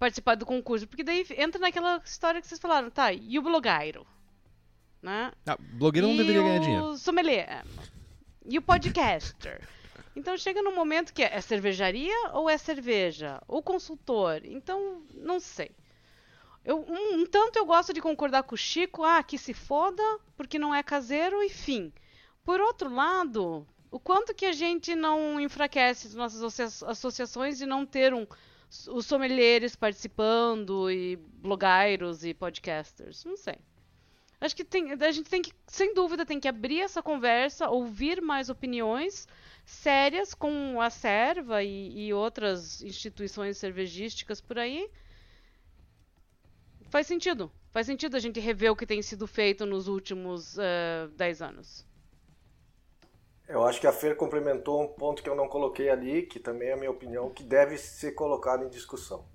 participar 0.02 0.34
do 0.34 0.44
concurso, 0.44 0.84
porque 0.88 1.04
daí 1.04 1.24
entra 1.38 1.60
naquela 1.60 2.02
história 2.04 2.40
que 2.40 2.48
vocês 2.48 2.60
falaram, 2.60 2.90
tá? 2.90 3.12
E 3.12 3.38
o 3.38 3.42
blogueiro, 3.42 4.04
né? 5.00 5.30
Ah, 5.46 5.56
blogueiro 5.60 6.08
não 6.08 6.14
e 6.14 6.18
deveria 6.18 6.42
ganhar 6.42 6.60
o 6.60 6.64
dinheiro. 6.64 6.96
sommelier. 6.96 7.64
E 8.44 8.58
o 8.58 8.62
podcaster. 8.62 9.60
Então 10.14 10.36
chega 10.36 10.60
num 10.60 10.74
momento 10.74 11.10
que 11.14 11.22
é, 11.22 11.34
é 11.36 11.40
cervejaria 11.40 12.14
ou 12.34 12.50
é 12.50 12.58
cerveja? 12.58 13.40
Ou 13.48 13.62
consultor? 13.62 14.42
Então, 14.44 15.02
não 15.14 15.40
sei. 15.40 15.70
Eu, 16.62 16.84
um, 16.86 17.20
um 17.20 17.24
tanto 17.26 17.58
eu 17.58 17.64
gosto 17.64 17.94
de 17.94 18.00
concordar 18.02 18.42
com 18.42 18.54
o 18.54 18.58
Chico, 18.58 19.02
ah, 19.04 19.22
que 19.22 19.38
se 19.38 19.54
foda, 19.54 20.02
porque 20.36 20.58
não 20.58 20.74
é 20.74 20.82
caseiro 20.82 21.42
e 21.42 21.48
fim. 21.48 21.90
Por 22.44 22.60
outro 22.60 22.92
lado, 22.94 23.66
o 23.90 23.98
quanto 23.98 24.34
que 24.34 24.44
a 24.44 24.52
gente 24.52 24.94
não 24.94 25.40
enfraquece 25.40 26.08
as 26.08 26.14
nossas 26.14 26.42
associa- 26.42 26.90
associações 26.90 27.56
de 27.56 27.64
não 27.64 27.86
ter 27.86 28.12
um, 28.12 28.26
os 28.90 29.06
sommeliers 29.06 29.76
participando 29.76 30.90
e 30.90 31.16
blogairos 31.16 32.24
e 32.24 32.32
podcasters? 32.32 33.24
Não 33.24 33.36
sei. 33.36 33.56
Acho 34.40 34.56
que 34.56 34.64
tem, 34.64 34.92
a 34.92 35.10
gente 35.12 35.30
tem 35.30 35.40
que, 35.40 35.52
sem 35.66 35.94
dúvida, 35.94 36.26
tem 36.26 36.40
que 36.40 36.48
abrir 36.48 36.80
essa 36.80 37.02
conversa, 37.02 37.68
ouvir 37.68 38.20
mais 38.20 38.48
opiniões 38.48 39.28
sérias 39.64 40.34
com 40.34 40.80
a 40.80 40.90
Serva 40.90 41.62
e, 41.62 42.06
e 42.06 42.12
outras 42.12 42.82
instituições 42.82 43.56
cervejísticas 43.56 44.40
por 44.40 44.58
aí. 44.58 44.90
Faz 46.90 47.06
sentido. 47.06 47.52
Faz 47.70 47.86
sentido 47.86 48.16
a 48.16 48.20
gente 48.20 48.40
rever 48.40 48.72
o 48.72 48.76
que 48.76 48.86
tem 48.86 49.00
sido 49.00 49.26
feito 49.26 49.64
nos 49.64 49.86
últimos 49.86 50.56
10 51.16 51.42
anos. 51.42 51.86
Eu 53.52 53.66
acho 53.66 53.78
que 53.78 53.86
a 53.86 53.92
Fer 53.92 54.16
complementou 54.16 54.82
um 54.82 54.88
ponto 54.88 55.22
que 55.22 55.28
eu 55.28 55.36
não 55.36 55.46
coloquei 55.46 55.90
ali, 55.90 56.22
que 56.22 56.40
também 56.40 56.68
é 56.68 56.72
a 56.72 56.76
minha 56.76 56.90
opinião, 56.90 57.28
que 57.28 57.44
deve 57.44 57.76
ser 57.76 58.12
colocado 58.12 58.64
em 58.64 58.70
discussão. 58.70 59.26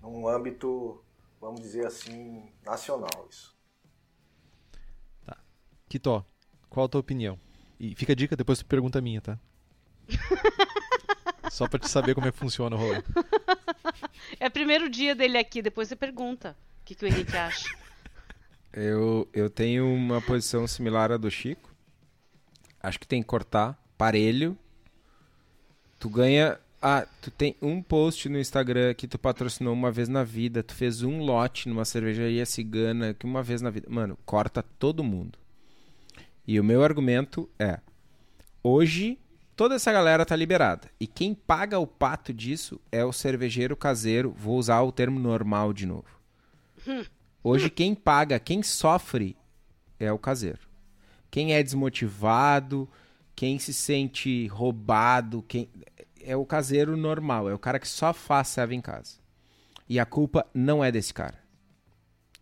Num 0.00 0.26
âmbito, 0.26 1.04
vamos 1.38 1.60
dizer 1.60 1.86
assim, 1.86 2.50
nacional 2.64 3.26
isso. 3.28 3.54
Kitó, 5.90 6.24
qual 6.70 6.86
a 6.86 6.88
tua 6.88 7.02
opinião? 7.02 7.38
E 7.78 7.94
fica 7.94 8.14
a 8.14 8.16
dica, 8.16 8.34
depois 8.34 8.60
tu 8.60 8.64
pergunta 8.64 8.98
a 8.98 9.02
minha, 9.02 9.20
tá? 9.20 9.38
Só 11.52 11.68
pra 11.68 11.78
te 11.78 11.90
saber 11.90 12.14
como 12.14 12.28
é 12.28 12.32
que 12.32 12.38
funciona 12.38 12.74
o 12.74 12.78
rolê. 12.78 13.02
É 14.38 14.46
o 14.46 14.50
primeiro 14.50 14.88
dia 14.88 15.14
dele 15.14 15.36
aqui, 15.36 15.60
depois 15.60 15.86
você 15.86 15.96
pergunta 15.96 16.56
o 16.80 16.84
que, 16.86 16.94
que 16.94 17.04
o 17.04 17.08
Henrique 17.08 17.36
acha. 17.36 17.68
eu, 18.72 19.28
eu 19.34 19.50
tenho 19.50 19.86
uma 19.86 20.22
posição 20.22 20.66
similar 20.66 21.12
à 21.12 21.18
do 21.18 21.30
Chico. 21.30 21.69
Acho 22.82 22.98
que 22.98 23.06
tem 23.06 23.22
que 23.22 23.28
cortar 23.28 23.78
parelho. 23.98 24.56
Tu 25.98 26.08
ganha 26.08 26.58
Ah, 26.82 27.06
tu 27.20 27.30
tem 27.30 27.54
um 27.60 27.82
post 27.82 28.26
no 28.30 28.38
Instagram 28.38 28.94
que 28.94 29.06
tu 29.06 29.18
patrocinou 29.18 29.74
uma 29.74 29.90
vez 29.90 30.08
na 30.08 30.24
vida, 30.24 30.62
tu 30.62 30.74
fez 30.74 31.02
um 31.02 31.18
lote 31.20 31.68
numa 31.68 31.84
cervejaria 31.84 32.46
cigana 32.46 33.12
que 33.12 33.26
uma 33.26 33.42
vez 33.42 33.60
na 33.60 33.68
vida. 33.68 33.86
Mano, 33.90 34.16
corta 34.24 34.62
todo 34.62 35.04
mundo. 35.04 35.38
E 36.46 36.58
o 36.58 36.64
meu 36.64 36.82
argumento 36.82 37.46
é: 37.58 37.80
hoje 38.62 39.18
toda 39.54 39.74
essa 39.74 39.92
galera 39.92 40.24
tá 40.24 40.34
liberada. 40.34 40.88
E 40.98 41.06
quem 41.06 41.34
paga 41.34 41.78
o 41.78 41.86
pato 41.86 42.32
disso 42.32 42.80
é 42.90 43.04
o 43.04 43.12
cervejeiro 43.12 43.76
caseiro. 43.76 44.34
Vou 44.34 44.56
usar 44.56 44.80
o 44.80 44.90
termo 44.90 45.20
normal 45.20 45.74
de 45.74 45.84
novo. 45.84 46.08
Hoje 47.44 47.68
quem 47.68 47.94
paga, 47.94 48.38
quem 48.40 48.62
sofre 48.62 49.36
é 49.98 50.10
o 50.10 50.18
caseiro. 50.18 50.69
Quem 51.30 51.54
é 51.54 51.62
desmotivado, 51.62 52.88
quem 53.36 53.58
se 53.58 53.72
sente 53.72 54.46
roubado, 54.48 55.44
quem 55.46 55.68
é 56.22 56.36
o 56.36 56.44
caseiro 56.44 56.96
normal, 56.96 57.48
é 57.48 57.54
o 57.54 57.58
cara 57.58 57.78
que 57.78 57.88
só 57.88 58.12
faz 58.12 58.48
serve 58.48 58.74
em 58.74 58.80
casa. 58.80 59.18
E 59.88 59.98
a 59.98 60.04
culpa 60.04 60.46
não 60.52 60.84
é 60.84 60.92
desse 60.92 61.12
cara. 61.14 61.38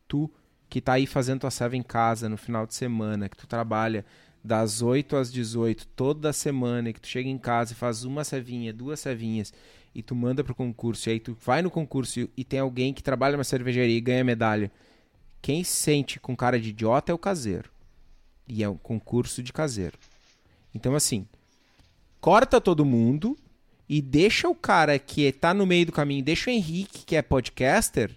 Tu 0.06 0.30
que 0.68 0.80
tá 0.80 0.94
aí 0.94 1.06
fazendo 1.06 1.40
tua 1.40 1.50
serva 1.50 1.76
em 1.76 1.82
casa 1.82 2.28
no 2.28 2.36
final 2.36 2.66
de 2.66 2.74
semana, 2.74 3.28
que 3.28 3.36
tu 3.36 3.46
trabalha 3.46 4.04
das 4.44 4.82
8 4.82 5.16
às 5.16 5.32
18 5.32 5.86
toda 5.88 6.32
semana, 6.32 6.92
que 6.92 7.00
tu 7.00 7.08
chega 7.08 7.28
em 7.28 7.38
casa 7.38 7.72
e 7.72 7.76
faz 7.76 8.04
uma 8.04 8.24
servinha, 8.24 8.72
duas 8.72 9.00
servinhas, 9.00 9.52
e 9.94 10.02
tu 10.02 10.14
manda 10.14 10.44
pro 10.44 10.54
concurso, 10.54 11.08
e 11.08 11.12
aí 11.12 11.20
tu 11.20 11.36
vai 11.40 11.62
no 11.62 11.70
concurso 11.70 12.20
e, 12.20 12.30
e 12.36 12.44
tem 12.44 12.60
alguém 12.60 12.92
que 12.92 13.02
trabalha 13.02 13.32
numa 13.36 13.44
cervejaria 13.44 13.96
e 13.96 14.00
ganha 14.00 14.24
medalha. 14.24 14.70
Quem 15.40 15.64
se 15.64 15.72
sente 15.72 16.20
com 16.20 16.36
cara 16.36 16.60
de 16.60 16.70
idiota 16.70 17.12
é 17.12 17.14
o 17.14 17.18
caseiro. 17.18 17.70
E 18.48 18.62
é 18.62 18.68
um 18.68 18.76
concurso 18.76 19.42
de 19.42 19.52
caseiro. 19.52 19.98
Então, 20.74 20.94
assim, 20.94 21.26
corta 22.20 22.60
todo 22.60 22.84
mundo 22.84 23.36
e 23.88 24.02
deixa 24.02 24.48
o 24.48 24.54
cara 24.54 24.98
que 24.98 25.30
tá 25.32 25.54
no 25.54 25.66
meio 25.66 25.86
do 25.86 25.92
caminho, 25.92 26.24
deixa 26.24 26.50
o 26.50 26.52
Henrique, 26.52 27.04
que 27.04 27.16
é 27.16 27.22
podcaster, 27.22 28.14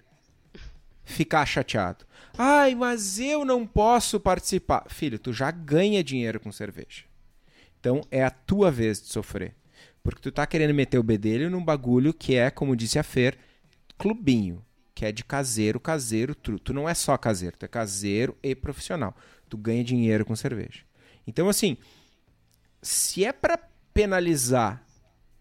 ficar 1.04 1.46
chateado. 1.46 2.06
Ai, 2.38 2.76
mas 2.76 3.20
eu 3.20 3.46
não 3.46 3.66
posso 3.66 4.20
participar. 4.20 4.86
Filho, 4.90 5.20
tu 5.20 5.34
já 5.34 5.52
ganha 5.52 6.04
dinheiro 6.04 6.40
com 6.40 6.52
cerveja. 6.52 7.04
Então 7.80 8.02
é 8.12 8.24
a 8.24 8.30
tua 8.30 8.72
vez 8.72 9.02
de 9.02 9.08
sofrer. 9.08 9.56
Porque 10.04 10.22
tu 10.22 10.32
tá 10.32 10.46
querendo 10.48 10.74
meter 10.74 10.98
o 10.98 11.04
bedelho 11.04 11.50
num 11.50 11.64
bagulho 11.64 12.14
que 12.14 12.36
é, 12.36 12.50
como 12.50 12.76
disse 12.76 12.98
a 12.98 13.04
Fer, 13.04 13.38
clubinho. 13.98 14.64
Que 14.94 15.06
é 15.06 15.12
de 15.12 15.24
caseiro, 15.24 15.80
caseiro, 15.80 16.36
tu. 16.36 16.60
Tu 16.60 16.74
não 16.74 16.88
é 16.88 16.94
só 16.94 17.18
caseiro, 17.18 17.58
tu 17.58 17.66
é 17.66 17.68
caseiro 17.68 18.38
e 18.44 18.54
profissional. 18.54 19.16
Tu 19.52 19.58
ganha 19.58 19.84
dinheiro 19.84 20.26
com 20.26 20.34
cerveja. 20.34 20.86
Então, 21.28 21.50
assim, 21.50 21.76
se 22.82 23.26
é 23.26 23.34
para 23.34 23.58
penalizar 23.94 24.82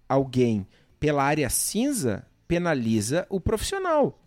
alguém 0.08 0.66
pela 0.98 1.22
área 1.22 1.48
cinza, 1.48 2.26
penaliza 2.48 3.24
o 3.30 3.40
profissional. 3.40 4.20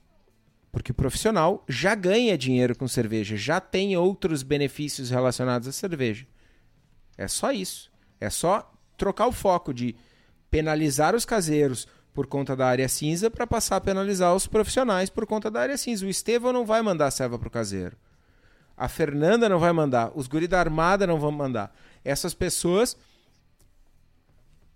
Porque 0.71 0.93
o 0.93 0.95
profissional 0.95 1.65
já 1.67 1.95
ganha 1.95 2.37
dinheiro 2.37 2.77
com 2.77 2.87
cerveja, 2.87 3.35
já 3.35 3.59
tem 3.59 3.97
outros 3.97 4.41
benefícios 4.41 5.09
relacionados 5.09 5.67
à 5.67 5.73
cerveja. 5.73 6.25
É 7.17 7.27
só 7.27 7.51
isso. 7.51 7.91
É 8.21 8.29
só 8.29 8.71
trocar 8.95 9.27
o 9.27 9.33
foco 9.33 9.73
de 9.73 9.97
penalizar 10.49 11.13
os 11.13 11.25
caseiros 11.25 11.89
por 12.13 12.25
conta 12.25 12.55
da 12.55 12.67
área 12.67 12.87
cinza 12.87 13.29
para 13.29 13.45
passar 13.45 13.75
a 13.75 13.81
penalizar 13.81 14.33
os 14.33 14.47
profissionais 14.47 15.09
por 15.09 15.25
conta 15.25 15.51
da 15.51 15.59
área 15.59 15.77
cinza. 15.77 16.05
O 16.05 16.09
Estevão 16.09 16.53
não 16.53 16.65
vai 16.65 16.81
mandar 16.81 17.07
a 17.07 17.11
serva 17.11 17.37
pro 17.37 17.49
caseiro. 17.49 17.97
A 18.75 18.87
Fernanda 18.87 19.47
não 19.47 19.59
vai 19.59 19.71
mandar. 19.71 20.11
Os 20.15 20.27
guri 20.27 20.47
da 20.47 20.59
Armada 20.59 21.05
não 21.05 21.19
vão 21.19 21.31
mandar. 21.31 21.75
Essas 22.03 22.33
pessoas. 22.33 22.97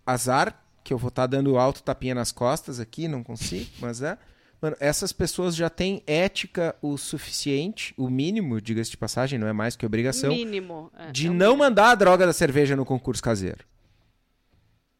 Azar, 0.06 0.64
que 0.84 0.94
eu 0.94 0.98
vou 0.98 1.10
estar 1.10 1.28
dando 1.28 1.58
alto 1.58 1.84
tapinha 1.84 2.16
nas 2.16 2.32
costas 2.32 2.80
aqui, 2.80 3.08
não 3.08 3.24
consigo, 3.24 3.70
mas 3.80 4.02
é. 4.02 4.18
Mano, 4.62 4.76
essas 4.80 5.12
pessoas 5.12 5.56
já 5.56 5.70
têm 5.70 6.02
ética 6.08 6.76
o 6.82 6.98
suficiente, 6.98 7.94
o 7.96 8.10
mínimo, 8.10 8.60
diga-se 8.60 8.90
de 8.90 8.98
passagem, 8.98 9.38
não 9.38 9.48
é 9.48 9.54
mais 9.54 9.76
que 9.76 9.86
obrigação, 9.86 10.32
Mínimo. 10.32 10.92
é, 10.98 11.12
de 11.12 11.28
é 11.28 11.30
não 11.30 11.36
mínimo. 11.36 11.58
mandar 11.58 11.92
a 11.92 11.96
droga 11.96 12.26
da 12.26 12.34
cerveja 12.34 12.76
no 12.76 12.84
concurso 12.86 13.22
caseiro. 13.22 13.64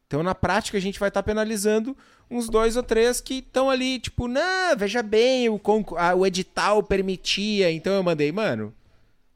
Então, 0.06 0.22
na 0.22 0.34
prática, 0.34 0.78
a 0.78 0.80
gente 0.80 1.00
vai 1.00 1.08
estar 1.08 1.22
penalizando 1.22 1.96
uns 2.30 2.48
dois 2.48 2.76
ou 2.76 2.82
três 2.82 3.20
que 3.20 3.34
estão 3.38 3.68
ali, 3.68 3.98
tipo, 3.98 4.28
não, 4.28 4.76
veja 4.76 5.02
bem, 5.02 5.48
o, 5.48 5.60
ah, 5.96 6.14
o 6.14 6.24
edital 6.24 6.82
permitia, 6.82 7.70
então 7.72 7.92
eu 7.94 8.02
mandei, 8.02 8.30
mano, 8.30 8.72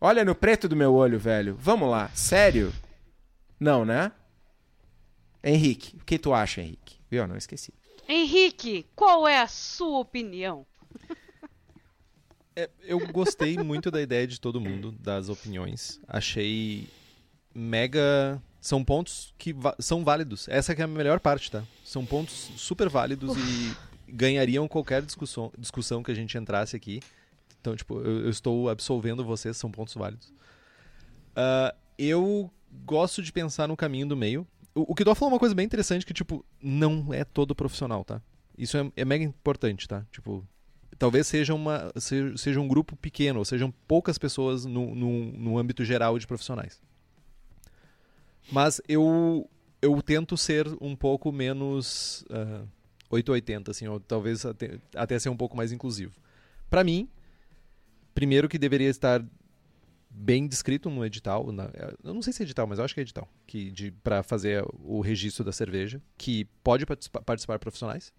olha 0.02 0.24
no 0.24 0.34
preto 0.34 0.68
do 0.68 0.74
meu 0.76 0.92
olho, 0.92 1.18
velho, 1.18 1.56
vamos 1.58 1.88
lá, 1.88 2.08
sério? 2.14 2.72
Não, 3.58 3.84
né? 3.84 4.10
Henrique, 5.42 5.96
o 5.96 6.04
que 6.04 6.18
tu 6.18 6.34
acha, 6.34 6.60
Henrique? 6.60 6.96
Viu? 7.10 7.26
Não 7.26 7.36
esqueci. 7.36 7.72
Henrique, 8.08 8.86
qual 8.96 9.26
é 9.28 9.38
a 9.40 9.46
sua 9.46 9.98
opinião? 10.00 10.66
É, 12.54 12.68
eu 12.82 12.98
gostei 13.08 13.56
muito 13.56 13.90
da 13.90 14.02
ideia 14.02 14.26
de 14.26 14.38
todo 14.40 14.60
mundo, 14.60 14.92
das 14.92 15.28
opiniões. 15.28 16.00
Achei 16.06 16.88
mega. 17.54 18.42
São 18.60 18.84
pontos 18.84 19.32
que 19.38 19.52
va- 19.52 19.74
são 19.78 20.04
válidos. 20.04 20.46
Essa 20.48 20.74
que 20.74 20.82
é 20.82 20.84
a 20.84 20.88
melhor 20.88 21.18
parte, 21.18 21.50
tá? 21.50 21.64
São 21.84 22.04
pontos 22.04 22.50
super 22.56 22.88
válidos 22.88 23.34
e 23.36 23.74
ganhariam 24.12 24.68
qualquer 24.68 25.02
discussão, 25.02 25.50
discussão 25.58 26.02
que 26.02 26.10
a 26.12 26.14
gente 26.14 26.36
entrasse 26.36 26.76
aqui. 26.76 27.00
Então, 27.62 27.76
tipo, 27.76 28.00
eu, 28.00 28.24
eu 28.24 28.28
estou 28.28 28.68
absolvendo 28.68 29.24
vocês, 29.24 29.56
são 29.56 29.70
pontos 29.70 29.94
válidos. 29.94 30.32
Ah, 31.34 31.72
eu 31.96 32.50
gosto 32.84 33.22
de 33.22 33.32
pensar 33.32 33.68
no 33.68 33.76
caminho 33.76 34.08
do 34.08 34.16
meio. 34.16 34.46
O, 34.74 34.92
o 34.92 34.94
tu 34.94 35.14
falou 35.14 35.32
uma 35.32 35.38
coisa 35.38 35.54
bem 35.54 35.64
interessante 35.64 36.04
que, 36.04 36.12
tipo, 36.12 36.44
não 36.60 37.14
é 37.14 37.22
todo 37.22 37.54
profissional, 37.54 38.04
tá? 38.04 38.20
Isso 38.58 38.76
é, 38.76 38.90
é 38.96 39.04
mega 39.04 39.24
importante, 39.24 39.86
tá? 39.86 40.04
Tipo, 40.10 40.44
talvez 40.98 41.28
seja, 41.28 41.54
uma, 41.54 41.92
seja, 41.96 42.36
seja 42.36 42.60
um 42.60 42.66
grupo 42.66 42.96
pequeno, 42.96 43.38
ou 43.38 43.44
sejam 43.44 43.72
poucas 43.86 44.18
pessoas 44.18 44.64
no, 44.64 44.92
no, 44.92 45.32
no 45.32 45.58
âmbito 45.58 45.84
geral 45.84 46.18
de 46.18 46.26
profissionais. 46.26 46.82
Mas 48.50 48.80
eu, 48.88 49.48
eu 49.80 50.02
tento 50.02 50.36
ser 50.36 50.66
um 50.80 50.96
pouco 50.96 51.30
menos 51.30 52.24
ah, 52.28 52.64
880, 53.08 53.70
assim, 53.70 53.86
ou 53.86 54.00
talvez 54.00 54.44
até, 54.44 54.80
até 54.96 55.16
ser 55.16 55.28
um 55.28 55.36
pouco 55.36 55.56
mais 55.56 55.70
inclusivo. 55.70 56.12
Pra 56.68 56.82
mim, 56.82 57.08
primeiro 58.14 58.48
que 58.48 58.58
deveria 58.58 58.88
estar 58.88 59.24
bem 60.10 60.46
descrito 60.46 60.90
no 60.90 61.04
edital, 61.04 61.50
na- 61.52 61.70
eu 62.04 62.12
não 62.12 62.20
sei 62.20 62.32
se 62.32 62.42
é 62.42 62.44
edital, 62.44 62.66
mas 62.66 62.78
eu 62.78 62.84
acho 62.84 62.92
que 62.94 63.00
é 63.00 63.02
edital, 63.02 63.26
que 63.46 63.90
para 64.02 64.22
fazer 64.22 64.62
o 64.80 65.00
registro 65.00 65.42
da 65.44 65.52
cerveja, 65.52 66.02
que 66.18 66.44
pode 66.62 66.84
participa- 66.84 67.22
participar 67.22 67.58
profissionais. 67.58 68.12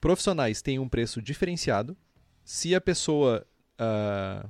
Profissionais 0.00 0.62
têm 0.62 0.78
um 0.78 0.88
preço 0.88 1.20
diferenciado. 1.20 1.96
Se 2.44 2.74
a 2.74 2.80
pessoa, 2.80 3.44
ah, 3.78 4.48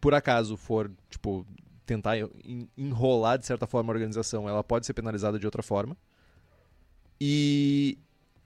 por 0.00 0.14
acaso, 0.14 0.56
for, 0.56 0.90
tipo, 1.08 1.46
tentar 1.86 2.18
en- 2.18 2.68
enrolar 2.76 3.38
de 3.38 3.46
certa 3.46 3.66
forma 3.66 3.92
a 3.92 3.94
organização, 3.94 4.48
ela 4.48 4.64
pode 4.64 4.86
ser 4.86 4.94
penalizada 4.94 5.38
de 5.38 5.46
outra 5.46 5.62
forma. 5.62 5.96
E 7.20 7.98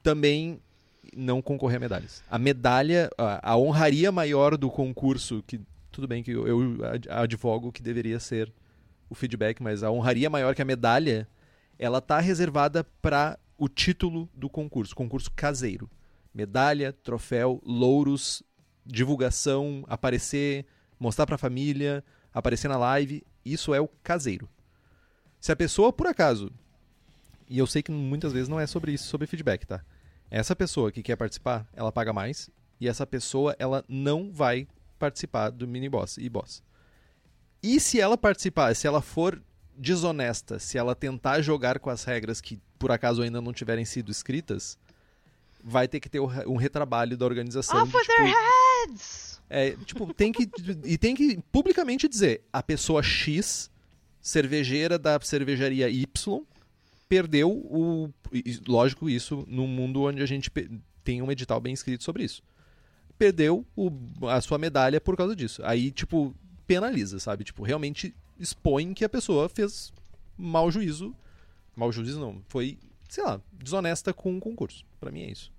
também 0.03 0.61
não 1.17 1.41
concorrer 1.43 1.77
a 1.77 1.81
medalhas. 1.81 2.23
A 2.31 2.39
medalha, 2.39 3.11
a, 3.17 3.53
a 3.53 3.57
honraria 3.57 4.11
maior 4.11 4.57
do 4.57 4.71
concurso, 4.71 5.43
que 5.47 5.61
tudo 5.91 6.09
bem 6.09 6.23
que 6.23 6.31
eu, 6.31 6.47
eu 6.47 6.85
ad- 6.85 7.09
advogo 7.09 7.71
que 7.73 7.83
deveria 7.83 8.19
ser 8.19 8.53
o 9.09 9.15
feedback, 9.15 9.63
mas 9.63 9.83
a 9.83 9.91
honraria 9.91 10.29
maior 10.31 10.55
que 10.55 10.63
a 10.63 10.65
medalha, 10.65 11.29
ela 11.79 12.01
tá 12.01 12.19
reservada 12.21 12.85
para 13.03 13.39
o 13.57 13.69
título 13.69 14.29
do 14.35 14.49
concurso, 14.49 14.95
concurso 14.95 15.31
caseiro. 15.31 15.89
Medalha, 16.35 16.93
troféu, 16.93 17.63
louros, 17.65 18.43
divulgação, 18.85 19.85
aparecer, 19.89 20.67
mostrar 20.99 21.27
pra 21.27 21.39
família, 21.39 22.05
aparecer 22.33 22.69
na 22.69 22.77
live, 22.77 23.25
isso 23.45 23.73
é 23.73 23.81
o 23.81 23.89
caseiro. 24.03 24.49
Se 25.41 25.53
a 25.53 25.57
pessoa, 25.57 25.93
por 25.93 26.07
acaso, 26.07 26.51
e 27.49 27.59
eu 27.59 27.67
sei 27.67 27.83
que 27.83 27.93
muitas 27.93 28.33
vezes 28.33 28.49
não 28.49 28.59
é 28.59 28.67
sobre 28.67 28.93
isso, 28.93 29.07
sobre 29.07 29.27
feedback, 29.27 29.67
tá? 29.67 29.85
Essa 30.31 30.57
pessoa 30.57 30.91
que 30.91 31.03
quer 31.03 31.17
participar, 31.17 31.67
ela 31.73 31.93
paga 31.93 32.13
mais, 32.13 32.51
e 32.81 32.89
essa 32.89 33.07
pessoa, 33.07 33.55
ela 33.59 33.85
não 33.89 34.33
vai 34.33 34.67
participar 34.99 35.51
do 35.51 35.67
mini 35.67 35.89
boss 35.89 36.17
e 36.19 36.29
boss. 36.29 36.63
E 37.63 37.81
se 37.81 38.01
ela 38.01 38.17
participar, 38.17 38.75
se 38.75 38.87
ela 38.87 39.01
for 39.01 39.41
desonesta, 39.77 40.59
se 40.59 40.79
ela 40.79 40.95
tentar 40.95 41.41
jogar 41.41 41.79
com 41.79 41.91
as 41.91 42.05
regras 42.05 42.41
que 42.41 42.61
por 42.79 42.91
acaso 42.91 43.23
ainda 43.23 43.41
não 43.41 43.53
tiverem 43.53 43.85
sido 43.85 44.11
escritas, 44.11 44.79
vai 45.63 45.89
ter 45.89 46.01
que 46.01 46.09
ter 46.09 46.21
um 46.21 46.57
retrabalho 46.57 47.17
da 47.17 47.25
organização. 47.25 47.83
Off 47.83 47.91
de, 47.91 47.97
with 47.97 48.07
their 48.07 48.27
tipo, 48.27 48.91
heads! 48.91 49.43
é, 49.49 49.71
tipo, 49.85 50.15
tem 50.15 50.33
que. 50.33 50.51
E 50.85 50.99
tem 50.99 51.15
que 51.15 51.39
publicamente 51.51 52.09
dizer: 52.09 52.43
a 52.53 52.63
pessoa 52.63 53.03
X, 53.03 53.71
cervejeira 54.21 54.99
da 54.99 55.19
cervejaria 55.21 55.89
Y, 55.89 56.43
perdeu 57.15 57.49
o. 57.51 58.13
Lógico, 58.67 59.09
isso 59.09 59.45
num 59.47 59.69
mundo 59.69 60.03
onde 60.03 60.21
a 60.21 60.27
gente 60.27 60.51
tem 61.05 61.23
um 61.23 61.31
edital 61.31 61.61
bem 61.61 61.73
escrito 61.73 62.03
sobre 62.03 62.25
isso. 62.25 62.43
Perdeu 63.17 63.65
o- 63.77 63.93
a 64.29 64.41
sua 64.41 64.59
medalha 64.59 65.01
por 65.01 65.17
causa 65.17 65.37
disso. 65.37 65.63
Aí, 65.65 65.93
tipo, 65.93 66.35
penaliza, 66.67 67.21
sabe? 67.21 67.45
Tipo, 67.45 67.63
realmente 67.63 68.13
expõe 68.37 68.93
que 68.93 69.05
a 69.05 69.09
pessoa 69.09 69.49
fez 69.49 69.93
mau 70.37 70.71
juízo. 70.73 71.15
Mau 71.77 71.93
juízo 71.93 72.19
não. 72.19 72.43
Foi 72.49 72.77
sei 73.09 73.23
lá, 73.23 73.41
desonesta 73.53 74.13
com 74.13 74.37
o 74.37 74.41
concurso. 74.41 74.85
Pra 74.99 75.13
mim 75.13 75.23
é 75.23 75.31
isso. 75.31 75.53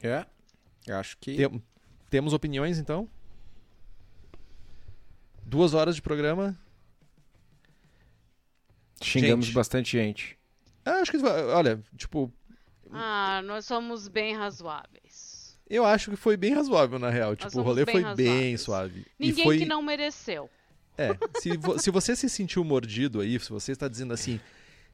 É. 0.00 0.24
Eu 0.86 0.96
acho 0.96 1.18
que. 1.18 1.36
Tem- 1.36 1.62
temos 2.08 2.32
opiniões, 2.32 2.78
então? 2.78 3.08
Duas 5.44 5.74
horas 5.74 5.96
de 5.96 6.02
programa. 6.02 6.56
Xingamos 9.00 9.46
Gente. 9.46 9.54
bastante 9.54 9.92
gente. 9.96 10.38
Ah, 10.84 11.00
acho 11.00 11.10
que, 11.10 11.18
olha, 11.18 11.82
tipo, 11.96 12.32
Ah, 12.92 13.40
nós 13.44 13.64
somos 13.64 14.08
bem 14.08 14.34
razoáveis. 14.36 15.58
eu 15.68 15.84
acho 15.84 16.10
que 16.10 16.16
foi 16.16 16.36
bem 16.36 16.54
razoável, 16.54 16.98
na 16.98 17.10
real. 17.10 17.36
Tipo, 17.36 17.60
o 17.60 17.62
rolê 17.62 17.84
bem 17.84 17.94
foi 18.02 18.14
bem 18.14 18.26
razoáveis. 18.28 18.60
suave. 18.60 19.06
Ninguém 19.18 19.40
e 19.42 19.44
foi... 19.44 19.58
que 19.58 19.64
não 19.66 19.82
mereceu. 19.82 20.50
É, 20.98 21.16
se, 21.40 21.56
vo- 21.56 21.78
se 21.78 21.90
você 21.90 22.14
se 22.14 22.28
sentiu 22.28 22.62
mordido 22.64 23.20
aí, 23.20 23.38
se 23.40 23.48
você 23.48 23.72
está 23.72 23.88
dizendo 23.88 24.12
assim, 24.12 24.38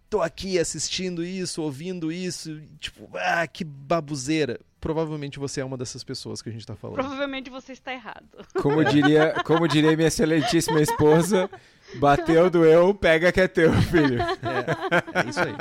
tô 0.09 0.21
aqui 0.23 0.57
assistindo 0.59 1.25
isso, 1.25 1.61
ouvindo 1.63 2.13
isso, 2.13 2.61
tipo, 2.79 3.09
ah, 3.15 3.47
que 3.47 3.65
babuzeira. 3.65 4.61
Provavelmente 4.81 5.39
você 5.41 5.61
é 5.61 5.65
uma 5.65 5.77
dessas 5.77 6.05
pessoas 6.05 6.41
que 6.41 6.49
a 6.49 6.53
gente 6.53 6.65
tá 6.65 6.77
falando. 6.77 6.97
Provavelmente 6.97 7.51
você 7.51 7.73
está 7.73 7.93
errado. 7.93 8.29
Como 8.63 8.85
diria, 8.85 9.35
como 9.45 9.67
diria 9.67 9.97
minha 9.97 10.07
excelentíssima 10.07 10.81
esposa, 10.81 11.51
bateu, 11.95 12.49
doeu, 12.51 12.95
pega 12.95 13.33
que 13.33 13.41
é 13.41 13.49
teu, 13.49 13.73
filho. 13.83 14.19
É 14.21 15.29
isso 15.29 15.41
aí. 15.41 15.55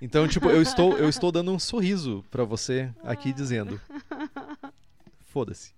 Então, 0.00 0.26
tipo, 0.26 0.50
eu 0.50 0.60
estou, 0.60 0.98
eu 0.98 1.08
estou 1.08 1.30
dando 1.30 1.52
um 1.52 1.58
sorriso 1.58 2.24
pra 2.30 2.44
você 2.44 2.90
aqui 3.04 3.32
dizendo. 3.32 3.80
Foda-se. 5.26 5.72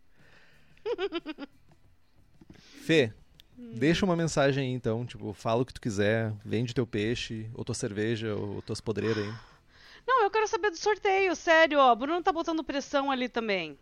Fê, 2.85 3.12
deixa 3.57 4.05
uma 4.05 4.16
mensagem 4.16 4.66
aí 4.69 4.73
então, 4.73 5.05
tipo, 5.07 5.32
fala 5.32 5.62
o 5.62 5.65
que 5.66 5.74
tu 5.74 5.81
quiser, 5.81 6.32
vende 6.45 6.74
teu 6.74 6.86
peixe, 6.86 7.49
ou 7.55 7.65
tua 7.65 7.74
cerveja, 7.74 8.35
ou 8.35 8.62
tuas 8.62 8.81
podreiras 8.81 9.19
aí. 9.24 9.32
Não, 10.07 10.24
eu 10.24 10.31
quero 10.31 10.47
saber 10.49 10.70
do 10.70 10.77
sorteio, 10.77 11.35
sério, 11.35 11.78
ó. 11.78 11.95
Bruno 11.95 12.23
tá 12.23 12.32
botando 12.32 12.62
pressão 12.62 13.11
ali 13.11 13.28
também. 13.28 13.78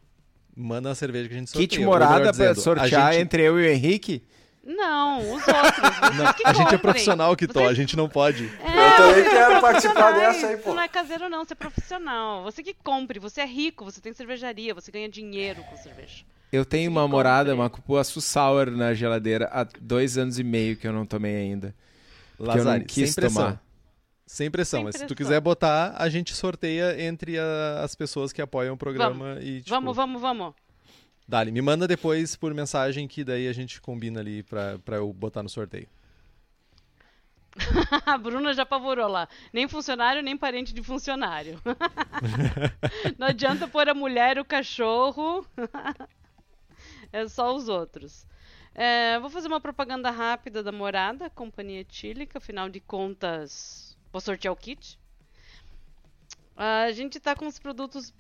Manda 0.56 0.90
a 0.90 0.94
cerveja 0.94 1.28
que 1.28 1.34
a 1.34 1.38
gente 1.38 1.50
sorteia. 1.50 1.68
Kit 1.68 1.80
morada 1.84 2.20
pra 2.20 2.30
dizendo, 2.30 2.60
sortear 2.60 3.12
gente, 3.12 3.22
entre 3.22 3.42
eu 3.42 3.58
e 3.60 3.66
o 3.66 3.70
Henrique? 3.70 4.22
Não, 4.64 5.18
os 5.20 5.42
outros. 5.48 6.32
Que 6.36 6.46
A 6.46 6.52
gente 6.52 6.60
é 6.60 6.64
comprem. 6.64 6.78
profissional, 6.78 7.34
que 7.36 7.46
Vocês- 7.46 7.68
a 7.68 7.74
gente 7.74 7.96
não 7.96 8.08
pode. 8.08 8.44
É, 8.44 8.48
Eu 8.92 8.96
também 8.96 9.14
vocês 9.14 9.28
quero 9.30 9.60
participar 9.60 10.12
dessa 10.12 10.46
aí, 10.46 10.56
pô. 10.56 10.70
Você 10.70 10.76
não 10.76 10.82
é 10.82 10.88
caseiro, 10.88 11.28
não, 11.28 11.44
você 11.44 11.52
é 11.52 11.56
profissional. 11.56 12.42
Você 12.44 12.62
que 12.62 12.72
compre, 12.74 13.18
você 13.18 13.40
é 13.40 13.46
rico, 13.46 13.84
você 13.84 14.00
tem 14.00 14.12
cervejaria, 14.12 14.72
você 14.72 14.92
ganha 14.92 15.08
dinheiro 15.08 15.62
com 15.64 15.76
cerveja. 15.76 16.24
Eu 16.52 16.64
tenho 16.64 16.90
uma 16.90 17.02
Sim, 17.04 17.08
morada, 17.10 17.54
uma 17.54 17.68
cupuaçu 17.70 18.20
sour 18.20 18.70
na 18.70 18.94
geladeira 18.94 19.48
há 19.52 19.66
dois 19.80 20.16
anos 20.18 20.38
e 20.38 20.44
meio 20.44 20.76
que 20.76 20.86
eu 20.86 20.92
não 20.92 21.04
tomei 21.06 21.34
ainda. 21.34 21.74
que 22.36 22.42
eu 22.42 22.46
não 22.46 22.54
Lazari, 22.56 22.84
quis 22.84 23.10
sem 23.10 23.14
pressão. 23.22 23.42
tomar. 23.42 23.62
Sem 24.26 24.50
pressão, 24.50 24.78
Sem 24.78 24.84
mas 24.84 24.94
se 24.94 25.00
tu 25.00 25.08
pressão. 25.08 25.16
quiser 25.26 25.40
botar, 25.40 25.94
a 25.96 26.08
gente 26.08 26.34
sorteia 26.34 27.02
entre 27.02 27.38
a- 27.38 27.80
as 27.82 27.94
pessoas 27.94 28.32
que 28.32 28.40
apoiam 28.40 28.74
o 28.74 28.78
programa 28.78 29.38
e 29.40 29.58
tipo, 29.58 29.70
Vamos, 29.70 29.94
vamos, 29.96 30.20
vamos. 30.22 30.54
Dali, 31.32 31.50
me 31.50 31.62
manda 31.62 31.88
depois 31.88 32.36
por 32.36 32.52
mensagem 32.52 33.08
que 33.08 33.24
daí 33.24 33.48
a 33.48 33.54
gente 33.54 33.80
combina 33.80 34.20
ali 34.20 34.42
pra, 34.42 34.78
pra 34.80 34.96
eu 34.96 35.10
botar 35.14 35.42
no 35.42 35.48
sorteio. 35.48 35.88
A 38.04 38.18
Bruna 38.18 38.52
já 38.52 38.64
apavorou 38.64 39.08
lá. 39.08 39.26
Nem 39.50 39.66
funcionário, 39.66 40.22
nem 40.22 40.36
parente 40.36 40.74
de 40.74 40.82
funcionário. 40.82 41.58
Não 43.16 43.28
adianta 43.28 43.66
pôr 43.66 43.88
a 43.88 43.94
mulher 43.94 44.38
o 44.38 44.44
cachorro. 44.44 45.46
É 47.10 47.28
só 47.28 47.54
os 47.54 47.68
outros. 47.68 48.26
É, 48.74 49.18
vou 49.20 49.28
fazer 49.28 49.46
uma 49.46 49.60
propaganda 49.60 50.10
rápida 50.10 50.62
da 50.62 50.72
Morada, 50.72 51.28
Companhia 51.28 51.80
Etílica. 51.80 52.38
Afinal 52.38 52.70
de 52.70 52.80
contas, 52.80 53.96
vou 54.10 54.20
sortear 54.20 54.52
o 54.52 54.56
kit. 54.56 54.98
A 56.56 56.90
gente 56.92 57.20
tá 57.20 57.36
com 57.36 57.46
os 57.46 57.58
produtos 57.58 58.12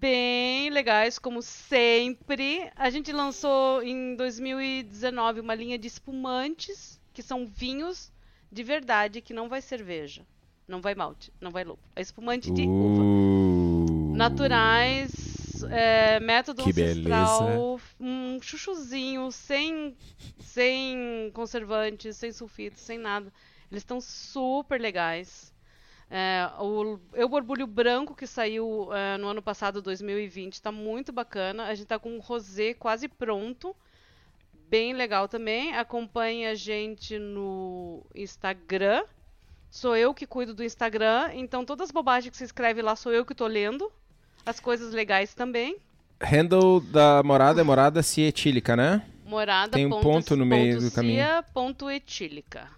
bem 0.00 0.70
legais, 0.70 1.18
como 1.18 1.42
sempre. 1.42 2.70
A 2.74 2.88
gente 2.88 3.12
lançou 3.12 3.82
em 3.82 4.16
2019 4.16 5.40
uma 5.40 5.54
linha 5.54 5.78
de 5.78 5.86
espumantes, 5.86 6.98
que 7.12 7.22
são 7.22 7.46
vinhos 7.46 8.10
de 8.50 8.62
verdade, 8.62 9.20
que 9.20 9.34
não 9.34 9.48
vai 9.48 9.60
cerveja, 9.60 10.22
não 10.66 10.80
vai 10.80 10.94
malte, 10.94 11.30
não 11.40 11.50
vai 11.50 11.64
lúpulo. 11.64 11.86
É 11.94 12.00
espumante 12.00 12.50
de 12.50 12.62
uva. 12.62 13.02
Uh. 13.02 14.16
Naturais, 14.16 15.62
é, 15.70 16.18
método 16.20 16.64
Que 16.64 16.70
ancestral, 16.70 17.80
um 17.98 18.40
chuchuzinho, 18.40 19.30
sem, 19.30 19.94
sem 20.38 21.30
conservantes, 21.32 22.16
sem 22.16 22.32
sulfitos, 22.32 22.80
sem 22.82 22.98
nada. 22.98 23.32
Eles 23.70 23.82
estão 23.82 24.00
super 24.00 24.80
legais. 24.80 25.49
É, 26.10 26.48
o 26.58 26.98
Eu 27.14 27.28
Borbulho 27.28 27.66
Branco, 27.68 28.16
que 28.16 28.26
saiu 28.26 28.88
é, 28.92 29.16
no 29.16 29.28
ano 29.28 29.40
passado, 29.40 29.80
2020, 29.80 30.54
está 30.54 30.72
muito 30.72 31.12
bacana. 31.12 31.64
A 31.66 31.74
gente 31.74 31.84
está 31.84 31.98
com 31.98 32.10
um 32.10 32.18
rosé 32.18 32.74
quase 32.74 33.06
pronto. 33.06 33.74
Bem 34.68 34.92
legal 34.92 35.28
também. 35.28 35.74
Acompanhe 35.76 36.46
a 36.46 36.54
gente 36.54 37.18
no 37.18 38.04
Instagram. 38.14 39.04
Sou 39.70 39.96
eu 39.96 40.12
que 40.12 40.26
cuido 40.26 40.52
do 40.52 40.64
Instagram, 40.64 41.30
então 41.34 41.64
todas 41.64 41.86
as 41.86 41.90
bobagens 41.92 42.30
que 42.32 42.36
você 42.36 42.44
escreve 42.44 42.82
lá 42.82 42.96
sou 42.96 43.12
eu 43.12 43.24
que 43.24 43.34
tô 43.34 43.46
lendo. 43.46 43.90
As 44.44 44.58
coisas 44.58 44.92
legais 44.92 45.32
também. 45.32 45.76
Handle 46.20 46.80
da 46.80 47.22
morada 47.22 47.60
é 47.60 47.64
morada 47.64 48.02
cietílica, 48.02 48.74
né? 48.76 49.06
Morada. 49.24 49.72
Tem 49.72 49.86
um 49.86 49.90
ponto- 50.00 50.34
no 50.36 50.44
meio 50.44 50.74
ponto 50.74 50.84
do 50.88 50.94
caminho. 50.94 51.24
ponto 51.54 51.88
etílica. 51.88 52.68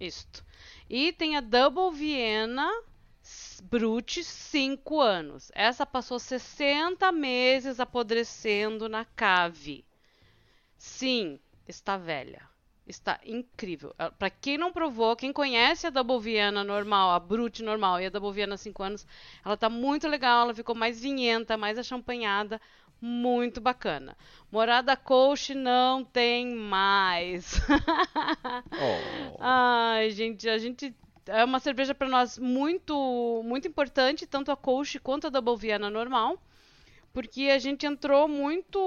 Isto. 0.00 0.42
E 0.90 1.12
tem 1.12 1.36
a 1.36 1.40
Double 1.40 1.90
Viena 1.92 2.68
S- 3.22 3.62
Brute 3.62 4.24
5 4.24 5.00
anos. 5.00 5.50
Essa 5.54 5.86
passou 5.86 6.18
60 6.18 7.12
meses 7.12 7.80
apodrecendo 7.80 8.88
na 8.88 9.04
cave. 9.04 9.84
Sim, 10.78 11.38
está 11.66 11.96
velha. 11.96 12.42
Está 12.86 13.20
incrível. 13.24 13.94
Ah, 13.98 14.10
Pra 14.10 14.30
quem 14.30 14.56
não 14.58 14.72
provou, 14.72 15.14
quem 15.16 15.32
conhece 15.32 15.86
a 15.86 15.90
Double 15.90 16.18
Viena 16.20 16.64
normal, 16.64 17.10
a 17.10 17.20
Brute 17.20 17.62
normal 17.62 18.00
e 18.00 18.06
a 18.06 18.10
Double 18.10 18.32
Viena 18.32 18.56
5 18.56 18.82
anos, 18.82 19.06
ela 19.44 19.56
tá 19.56 19.68
muito 19.70 20.08
legal, 20.08 20.42
ela 20.42 20.54
ficou 20.54 20.74
mais 20.74 21.00
vinhenta, 21.00 21.56
mais 21.58 21.78
achampanhada, 21.78 22.60
muito 23.00 23.60
bacana. 23.60 24.16
Morada 24.50 24.96
Coach 24.96 25.54
não 25.54 26.04
tem 26.04 26.54
mais. 26.54 27.60
Oh. 28.70 29.36
Ai, 29.40 30.10
gente, 30.10 30.48
a 30.48 30.58
gente 30.58 30.94
é 31.26 31.44
uma 31.44 31.60
cerveja 31.60 31.94
para 31.94 32.08
nós 32.08 32.38
muito 32.38 33.42
muito 33.44 33.68
importante, 33.68 34.26
tanto 34.26 34.50
a 34.50 34.56
Coach 34.56 34.98
quanto 34.98 35.26
a 35.26 35.30
Double 35.30 35.56
Viena 35.56 35.90
normal, 35.90 36.38
porque 37.12 37.44
a 37.44 37.58
gente 37.58 37.86
entrou 37.86 38.28
muito 38.28 38.78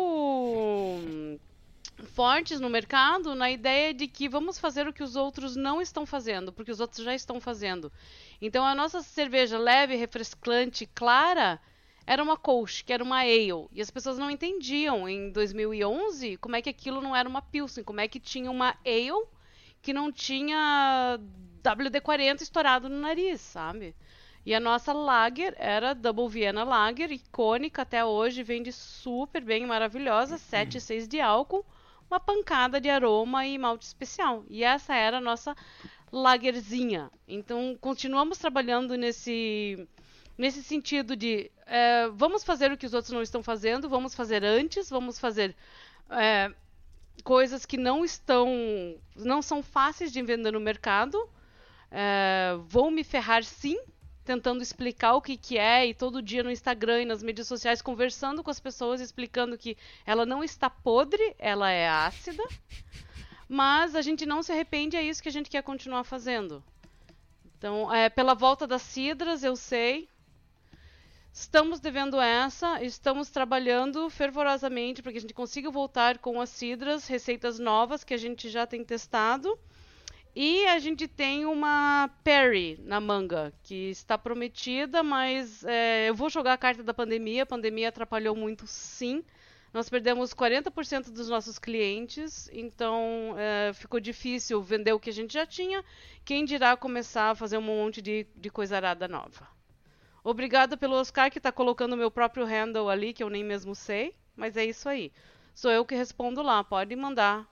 fortes 2.14 2.60
no 2.60 2.70
mercado 2.70 3.36
na 3.36 3.52
ideia 3.52 3.94
de 3.94 4.08
que 4.08 4.28
vamos 4.28 4.58
fazer 4.58 4.88
o 4.88 4.94
que 4.94 5.04
os 5.04 5.16
outros 5.16 5.56
não 5.56 5.82
estão 5.82 6.06
fazendo, 6.06 6.52
porque 6.52 6.72
os 6.72 6.80
outros 6.80 7.04
já 7.04 7.14
estão 7.14 7.40
fazendo. 7.40 7.92
Então 8.42 8.66
a 8.66 8.74
nossa 8.74 9.02
cerveja 9.02 9.58
leve, 9.58 9.96
refrescante, 9.96 10.86
clara, 10.88 11.60
era 12.06 12.22
uma 12.22 12.38
Kolsch, 12.38 12.84
que 12.84 12.92
era 12.94 13.04
uma 13.04 13.20
ale, 13.20 13.68
e 13.72 13.82
as 13.82 13.92
pessoas 13.92 14.18
não 14.18 14.30
entendiam 14.30 15.08
em 15.08 15.32
2011 15.32 16.38
como 16.38 16.56
é 16.56 16.62
que 16.62 16.70
aquilo 16.70 17.02
não 17.02 17.16
era 17.16 17.28
uma 17.30 17.42
Pilsen, 17.42 17.84
como 17.84 18.02
é 18.02 18.08
que 18.08 18.20
tinha 18.20 18.50
uma 18.50 18.76
ale 18.86 19.26
que 19.82 19.94
não 19.94 20.12
tinha 20.12 21.20
WD-40 21.64 22.42
estourado 22.42 22.90
no 22.90 23.00
nariz, 23.00 23.42
sabe? 23.42 23.96
E 24.46 24.56
a 24.56 24.60
nossa 24.60 24.92
lager 24.92 25.56
era 25.58 25.94
Double 25.94 26.28
Vienna 26.28 26.64
Lager, 26.64 27.12
icônica 27.12 27.84
até 27.84 28.04
hoje, 28.04 28.42
vende 28.42 28.72
super 28.72 29.44
bem, 29.44 29.68
maravilhosa, 29.68 30.36
7,6 30.36 31.08
de 31.08 31.22
álcool, 31.22 31.66
uma 32.10 32.20
pancada 32.20 32.82
de 32.82 32.90
aroma 32.90 33.46
e 33.46 33.58
malte 33.58 33.84
especial. 33.84 34.44
E 34.50 34.64
essa 34.64 34.96
era 34.96 35.18
a 35.18 35.22
nossa 35.22 35.56
lagerzinha. 36.12 37.12
Então, 37.28 37.78
continuamos 37.80 38.40
trabalhando 38.40 38.98
nesse, 38.98 39.88
nesse 40.42 40.64
sentido 40.64 41.16
de 41.16 41.52
é, 41.68 42.08
vamos 42.10 42.44
fazer 42.44 42.72
o 42.72 42.78
que 42.78 42.88
os 42.88 42.96
outros 42.96 43.14
não 43.14 43.22
estão 43.22 43.44
fazendo, 43.44 43.88
vamos 43.88 44.16
fazer 44.16 44.44
antes, 44.44 44.90
vamos 44.90 45.20
fazer 45.20 45.56
é, 46.10 46.52
coisas 47.24 47.64
que 47.64 47.78
não 47.78 48.04
estão, 48.04 48.50
não 49.16 49.40
são 49.44 49.62
fáceis 49.62 50.12
de 50.12 50.20
vender 50.24 50.52
no 50.52 50.60
mercado. 50.60 51.30
É, 51.92 52.58
vou 52.68 52.90
me 52.90 53.04
ferrar 53.04 53.44
sim, 53.44 53.80
tentando 54.26 54.64
explicar 54.64 55.14
o 55.14 55.22
que, 55.22 55.38
que 55.38 55.60
é 55.60 55.86
e 55.86 55.94
todo 55.94 56.24
dia 56.24 56.42
no 56.42 56.50
Instagram 56.50 57.04
e 57.04 57.06
nas 57.06 57.22
mídias 57.22 57.48
sociais 57.48 57.80
conversando 57.80 58.44
com 58.44 58.50
as 58.50 58.60
pessoas, 58.60 59.00
explicando 59.00 59.60
que 59.60 59.78
ela 60.08 60.26
não 60.26 60.44
está 60.44 60.72
podre, 60.72 61.36
ela 61.38 61.70
é 61.70 61.88
ácida, 61.88 62.44
mas 63.48 63.96
a 63.96 64.02
gente 64.02 64.26
não 64.26 64.42
se 64.42 64.52
arrepende, 64.52 64.98
é 64.98 65.04
isso 65.04 65.22
que 65.22 65.30
a 65.30 65.32
gente 65.32 65.52
quer 65.52 65.62
continuar 65.62 66.04
fazendo. 66.04 66.64
Então, 67.60 67.94
é, 67.94 68.10
pela 68.10 68.34
volta 68.34 68.66
das 68.66 68.82
cidras, 68.82 69.44
eu 69.44 69.56
sei. 69.56 70.10
Estamos 71.34 71.80
devendo 71.80 72.20
essa, 72.20 72.84
estamos 72.84 73.30
trabalhando 73.30 74.10
fervorosamente 74.10 75.02
para 75.02 75.14
que 75.14 75.18
a 75.18 75.22
gente 75.22 75.34
consiga 75.34 75.72
voltar 75.72 76.18
com 76.18 76.42
as 76.42 76.50
cidras, 76.50 77.08
receitas 77.08 77.58
novas 77.58 78.04
que 78.04 78.14
a 78.14 78.18
gente 78.18 78.50
já 78.50 78.68
tem 78.68 78.84
testado. 78.84 79.58
E 80.36 80.66
a 80.68 80.78
gente 80.80 81.08
tem 81.08 81.46
uma 81.46 82.10
Perry 82.24 82.78
na 82.84 83.00
manga, 83.00 83.54
que 83.64 83.90
está 83.90 84.18
prometida, 84.18 85.04
mas 85.04 85.64
é, 85.64 86.10
eu 86.10 86.16
vou 86.16 86.30
jogar 86.30 86.54
a 86.54 86.58
carta 86.58 86.84
da 86.84 86.94
pandemia. 86.94 87.44
A 87.44 87.46
pandemia 87.46 87.90
atrapalhou 87.90 88.36
muito, 88.36 88.68
sim. 88.68 89.24
Nós 89.74 89.90
perdemos 89.90 90.34
40% 90.34 91.12
dos 91.12 91.30
nossos 91.30 91.58
clientes, 91.58 92.50
então 92.52 93.36
é, 93.38 93.72
ficou 93.74 94.02
difícil 94.02 94.62
vender 94.62 94.92
o 94.92 95.00
que 95.00 95.10
a 95.10 95.14
gente 95.14 95.34
já 95.34 95.46
tinha. 95.46 95.84
Quem 96.26 96.44
dirá 96.44 96.76
começar 96.76 97.32
a 97.32 97.36
fazer 97.36 97.58
um 97.58 97.62
monte 97.62 98.02
de, 98.02 98.28
de 98.36 98.50
coisa 98.50 98.76
arada 98.76 99.08
nova. 99.08 99.61
Obrigada 100.24 100.78
pelo 100.78 100.96
Oscar 100.96 101.32
que 101.32 101.40
está 101.40 101.52
colocando 101.52 101.94
o 101.94 101.98
meu 101.98 102.12
próprio 102.12 102.46
handle 102.46 102.90
ali, 102.90 103.14
que 103.14 103.24
eu 103.24 103.30
nem 103.30 103.44
mesmo 103.44 103.74
sei, 103.74 104.14
mas 104.36 104.56
é 104.56 104.66
isso 104.66 104.88
aí. 104.88 105.12
Sou 105.54 105.72
eu 105.72 105.84
que 105.86 105.96
respondo 105.96 106.42
lá. 106.42 106.64
Pode 106.64 106.96
mandar 106.96 107.46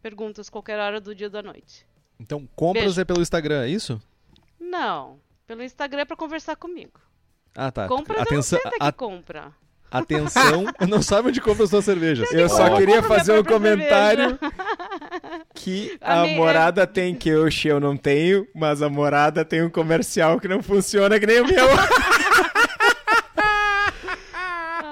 perguntas 0.00 0.48
qualquer 0.48 0.78
hora 0.78 1.00
do 1.00 1.14
dia 1.14 1.26
ou 1.26 1.30
da 1.30 1.42
noite. 1.42 1.86
Então, 2.20 2.48
compras 2.54 2.84
Beijo. 2.84 3.00
é 3.00 3.04
pelo 3.04 3.20
Instagram, 3.20 3.64
é 3.64 3.68
isso? 3.68 4.00
Não, 4.60 5.18
pelo 5.46 5.62
Instagram 5.62 6.02
é 6.02 6.04
para 6.04 6.16
conversar 6.16 6.56
comigo. 6.56 7.00
Ah, 7.54 7.70
tá. 7.70 7.86
Compras 7.86 8.20
Atenção, 8.20 8.58
é 8.64 8.70
que 8.70 8.92
compra. 8.92 9.52
atenção, 9.90 10.64
não 10.88 11.02
sabe 11.02 11.28
onde 11.28 11.40
compra 11.40 11.64
as 11.64 11.70
suas 11.70 11.84
cervejas. 11.84 12.32
Eu 12.32 12.48
só 12.48 12.76
queria 12.76 13.02
fazer 13.02 13.38
um 13.38 13.44
comentário 13.44 14.38
que 15.54 15.96
a 16.00 16.26
morada 16.26 16.86
tem 16.86 17.14
que 17.14 17.28
eu, 17.28 17.46
eu 17.64 17.80
não 17.80 17.96
tenho, 17.96 18.46
mas 18.54 18.82
a 18.82 18.88
morada 18.88 19.44
tem 19.44 19.62
um 19.62 19.70
comercial 19.70 20.40
que 20.40 20.48
não 20.48 20.62
funciona 20.62 21.18
que 21.20 21.26
nem 21.26 21.40
o 21.40 21.46
meu. 21.46 21.66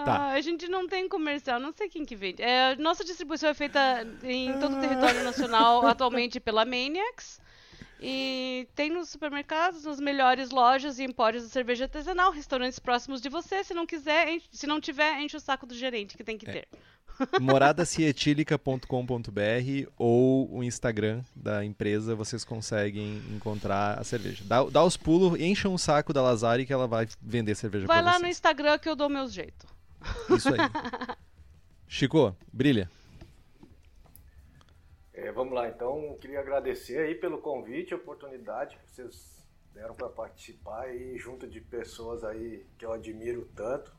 Tá. 0.05 0.17
Ah, 0.17 0.33
a 0.33 0.41
gente 0.41 0.67
não 0.67 0.89
tem 0.89 1.09
comercial, 1.09 1.61
não 1.61 1.73
sei 1.73 1.89
quem 1.89 2.05
que 2.05 2.17
vende. 2.17 2.43
É, 2.43 2.75
nossa 2.77 3.05
distribuição 3.05 3.49
é 3.51 3.55
feita 3.55 4.05
em 4.25 4.53
todo 4.59 4.77
o 4.77 4.81
território 4.81 5.23
nacional, 5.23 5.87
atualmente 5.87 6.41
pela 6.41 6.65
Maniacs. 6.65 7.41
E 8.01 8.67
tem 8.75 8.91
nos 8.91 9.11
supermercados, 9.11 9.85
nas 9.85 10.01
melhores 10.01 10.51
lojas 10.51 10.99
e 10.99 11.05
empórios 11.05 11.45
de 11.45 11.51
cerveja 11.51 11.85
artesanal, 11.85 12.33
restaurantes 12.33 12.81
próximos 12.81 13.21
de 13.21 13.29
você. 13.29 13.63
Se 13.63 13.73
não 13.75 13.87
quiser, 13.87 14.29
enche- 14.29 14.49
se 14.51 14.67
não 14.67 14.81
tiver, 14.81 15.21
enche 15.21 15.37
o 15.37 15.41
saco 15.41 15.67
do 15.67 15.75
gerente 15.75 16.17
que 16.17 16.25
tem 16.25 16.37
que 16.37 16.47
ter. 16.47 16.67
moradacietílica.com.br 17.41 19.91
ou 19.99 20.55
o 20.55 20.63
Instagram 20.63 21.23
da 21.35 21.65
empresa, 21.65 22.15
vocês 22.15 22.45
conseguem 22.45 23.23
encontrar 23.35 23.99
a 23.99 24.05
cerveja. 24.05 24.45
Dá, 24.47 24.63
dá 24.65 24.85
os 24.85 24.97
pulos, 24.97 25.39
encham 25.41 25.75
o 25.75 25.79
saco 25.79 26.13
da 26.13 26.23
Lazari 26.23 26.67
que 26.67 26.73
ela 26.73 26.87
vai 26.87 27.09
vender 27.21 27.55
cerveja 27.55 27.87
Vai 27.87 28.03
pra 28.03 28.13
lá 28.13 28.19
no 28.19 28.21
vocês. 28.21 28.37
Instagram 28.37 28.79
que 28.79 28.89
eu 28.89 28.97
dou 28.97 29.09
meus 29.09 29.33
jeitos. 29.33 29.69
Isso 30.31 30.49
aí. 30.49 30.59
Chico, 31.87 32.35
brilha. 32.53 32.91
É, 35.13 35.31
vamos 35.31 35.55
lá, 35.55 35.69
então, 35.69 36.17
queria 36.21 36.41
agradecer 36.41 36.99
aí 36.99 37.15
pelo 37.15 37.39
convite, 37.39 37.93
a 37.93 37.97
oportunidade 37.97 38.77
que 38.77 38.91
vocês 38.91 39.45
deram 39.75 39.95
para 39.95 40.09
participar 40.09 40.83
aí 40.83 41.17
junto 41.19 41.47
de 41.47 41.61
pessoas 41.61 42.25
aí 42.25 42.65
que 42.77 42.85
eu 42.85 42.93
admiro 42.93 43.49
tanto 43.55 43.93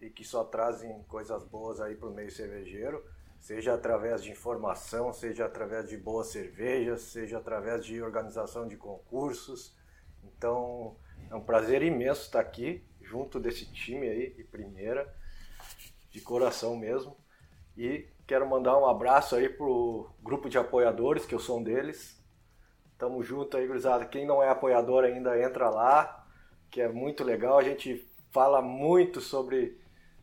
e 0.00 0.10
que 0.10 0.24
só 0.24 0.44
trazem 0.44 1.02
coisas 1.04 1.44
boas 1.44 1.80
aí 1.80 1.94
para 1.94 2.08
o 2.08 2.14
meio 2.14 2.30
cervejeiro, 2.30 3.04
seja 3.38 3.74
através 3.74 4.22
de 4.22 4.30
informação, 4.30 5.12
seja 5.12 5.46
através 5.46 5.88
de 5.88 5.96
boas 5.96 6.28
cervejas, 6.28 7.02
seja 7.02 7.38
através 7.38 7.84
de 7.84 8.02
organização 8.02 8.66
de 8.66 8.76
concursos. 8.76 9.76
Então, 10.24 10.96
é 11.30 11.34
um 11.34 11.42
prazer 11.42 11.82
imenso 11.82 12.22
estar 12.22 12.40
aqui 12.40 12.84
junto 13.00 13.40
desse 13.40 13.66
time 13.72 14.08
aí 14.08 14.30
de 14.30 14.44
primeira, 14.44 15.12
de 16.10 16.20
coração 16.20 16.76
mesmo. 16.76 17.16
E 17.76 18.06
quero 18.26 18.48
mandar 18.48 18.78
um 18.78 18.86
abraço 18.86 19.34
aí 19.34 19.48
pro 19.48 20.10
grupo 20.22 20.48
de 20.48 20.58
apoiadores, 20.58 21.26
que 21.26 21.34
eu 21.34 21.38
sou 21.38 21.58
um 21.58 21.62
deles. 21.62 22.22
Tamo 22.98 23.22
junto 23.22 23.56
aí, 23.56 23.66
gurizada. 23.66 24.04
Quem 24.04 24.26
não 24.26 24.42
é 24.42 24.50
apoiador 24.50 25.04
ainda, 25.04 25.40
entra 25.42 25.70
lá, 25.70 26.26
que 26.70 26.80
é 26.80 26.88
muito 26.88 27.24
legal. 27.24 27.58
A 27.58 27.64
gente 27.64 28.06
fala 28.30 28.60
muito 28.60 29.20
sobre, 29.20 29.79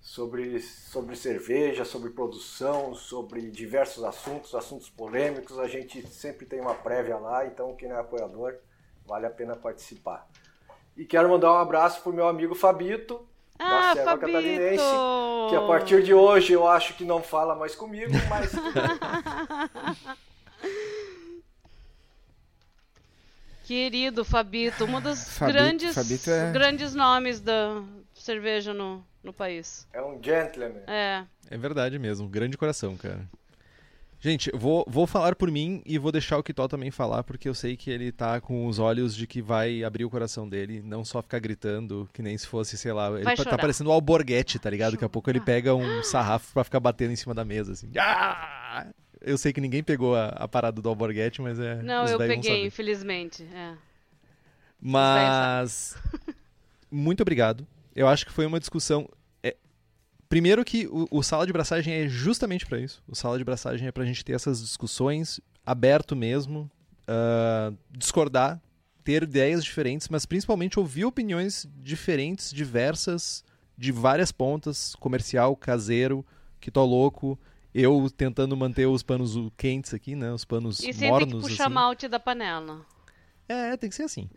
sobre, 0.07 0.61
sobre 0.61 1.17
cerveja, 1.17 1.83
sobre 1.83 2.11
produção, 2.11 2.95
sobre 2.95 3.41
diversos 3.51 4.05
assuntos, 4.05 4.55
assuntos 4.55 4.89
polêmicos. 4.89 5.59
A 5.59 5.67
gente 5.67 6.07
sempre 6.07 6.45
tem 6.45 6.61
uma 6.61 6.73
prévia 6.73 7.17
lá, 7.17 7.45
então 7.45 7.75
quem 7.75 7.89
não 7.89 7.97
é 7.97 7.99
apoiador, 7.99 8.55
vale 9.05 9.25
a 9.25 9.29
pena 9.29 9.53
participar. 9.53 10.25
E 10.95 11.03
quero 11.03 11.29
mandar 11.29 11.51
um 11.51 11.57
abraço 11.57 12.01
pro 12.01 12.13
meu 12.13 12.25
amigo 12.25 12.55
Fabito, 12.55 13.27
Ah, 13.59 13.69
da 13.89 13.93
Serra 13.95 14.11
Fabito! 14.11 14.27
Catarinense, 14.31 14.83
que 15.49 15.55
a 15.57 15.67
partir 15.67 16.01
de 16.01 16.13
hoje 16.13 16.53
eu 16.53 16.65
acho 16.65 16.93
que 16.93 17.03
não 17.03 17.21
fala 17.21 17.53
mais 17.53 17.75
comigo, 17.75 18.13
mas 18.29 18.51
Querido 23.65 24.23
Fabito, 24.23 24.85
um 24.85 25.01
dos 25.01 25.27
Fabito- 25.37 25.57
grandes, 25.57 25.93
Fabito 25.95 26.29
é- 26.31 26.51
grandes 26.53 26.95
nomes 26.95 27.41
da 27.41 27.83
cerveja 28.27 28.73
no, 28.73 29.03
no 29.23 29.31
país. 29.31 29.87
é 29.93 30.01
um 30.01 30.21
gentleman. 30.21 30.81
É. 30.85 31.23
É 31.49 31.57
verdade 31.57 31.97
mesmo, 31.97 32.27
grande 32.27 32.57
coração, 32.57 32.97
cara. 32.97 33.27
Gente, 34.19 34.49
vou, 34.53 34.83
vou 34.87 35.05
falar 35.05 35.35
por 35.35 35.49
mim 35.51 35.81
e 35.85 35.97
vou 35.99 36.11
deixar 36.11 36.37
o 36.39 36.43
Kitó 36.43 36.67
também 36.67 36.89
falar, 36.89 37.23
porque 37.23 37.47
eu 37.47 37.53
sei 37.53 37.77
que 37.77 37.89
ele 37.91 38.11
tá 38.11 38.41
com 38.41 38.65
os 38.65 38.79
olhos 38.79 39.15
de 39.15 39.27
que 39.27 39.41
vai 39.43 39.83
abrir 39.83 40.05
o 40.05 40.09
coração 40.09 40.49
dele, 40.49 40.81
não 40.83 41.05
só 41.05 41.21
ficar 41.21 41.39
gritando, 41.39 42.09
que 42.11 42.21
nem 42.23 42.35
se 42.35 42.47
fosse, 42.47 42.77
sei 42.77 42.91
lá, 42.91 43.11
ele 43.11 43.23
Vai 43.23 43.35
tá 43.35 43.43
chorar. 43.43 43.57
parecendo 43.59 43.91
o 43.91 43.93
Alborguete, 43.93 44.57
tá 44.57 44.69
ligado? 44.71 44.93
Daqui 44.93 45.05
a 45.05 45.09
pouco 45.09 45.29
ele 45.29 45.39
pega 45.39 45.75
um 45.75 46.03
sarrafo 46.03 46.51
pra 46.51 46.63
ficar 46.63 46.79
batendo 46.79 47.13
em 47.13 47.15
cima 47.15 47.35
da 47.35 47.45
mesa, 47.45 47.73
assim. 47.73 47.91
Ah! 47.97 48.87
Eu 49.21 49.37
sei 49.37 49.53
que 49.53 49.61
ninguém 49.61 49.83
pegou 49.83 50.15
a, 50.15 50.29
a 50.29 50.47
parada 50.47 50.81
do 50.81 50.89
Alborguete, 50.89 51.41
mas 51.41 51.59
é. 51.59 51.81
Não, 51.83 52.05
eu 52.07 52.17
peguei, 52.17 52.65
infelizmente. 52.65 53.43
É. 53.53 53.75
Mas 54.81 55.95
muito 56.91 57.21
obrigado. 57.21 57.67
Eu 57.97 58.07
acho 58.07 58.25
que 58.25 58.31
foi 58.31 58.45
uma 58.45 58.59
discussão. 58.59 59.09
é, 59.43 59.55
Primeiro 60.29 60.63
que 60.63 60.87
o, 60.87 61.07
o 61.09 61.23
sala 61.23 61.47
de 61.47 61.51
braçagem 61.51 61.93
é 61.93 62.07
justamente 62.07 62.65
para 62.65 62.79
isso. 62.79 63.01
O 63.07 63.15
sala 63.15 63.37
de 63.37 63.43
braçagem 63.43 63.87
é 63.87 63.91
pra 63.91 64.05
gente 64.05 64.23
ter 64.23 64.33
essas 64.33 64.61
discussões 64.61 65.39
aberto 65.65 66.15
mesmo, 66.15 66.69
ah, 67.07 67.73
discordar, 67.89 68.61
ter 69.03 69.23
ideias 69.23 69.63
diferentes, 69.63 70.07
mas 70.09 70.25
principalmente 70.25 70.79
ouvir 70.79 71.05
opiniões 71.05 71.67
diferentes, 71.81 72.51
diversas, 72.53 73.43
de 73.77 73.91
várias 73.91 74.31
pontas, 74.31 74.95
comercial, 74.99 75.55
caseiro, 75.55 76.25
que 76.59 76.69
tô 76.69 76.85
louco. 76.85 77.37
Eu 77.73 78.09
tentando 78.09 78.55
manter 78.57 78.85
os 78.85 79.03
panos 79.03 79.35
quentes 79.57 79.93
aqui, 79.93 80.15
né? 80.15 80.31
Os 80.31 80.43
panos 80.45 80.79
E 80.81 80.93
mornos. 81.07 81.29
ter 81.31 81.35
que 81.35 81.41
puxar 81.41 81.65
assim. 81.65 81.73
malte 81.73 82.07
da 82.07 82.19
panela. 82.19 82.85
É, 83.47 83.75
tem 83.77 83.89
que 83.89 83.95
ser 83.95 84.03
assim. 84.03 84.29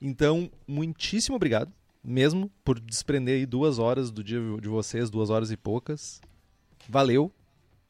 Então, 0.00 0.50
muitíssimo 0.66 1.36
obrigado, 1.36 1.72
mesmo, 2.04 2.50
por 2.64 2.78
desprender 2.78 3.36
aí 3.36 3.46
duas 3.46 3.78
horas 3.78 4.10
do 4.10 4.22
dia 4.22 4.38
de 4.60 4.68
vocês, 4.68 5.08
duas 5.10 5.30
horas 5.30 5.50
e 5.50 5.56
poucas. 5.56 6.20
Valeu. 6.88 7.32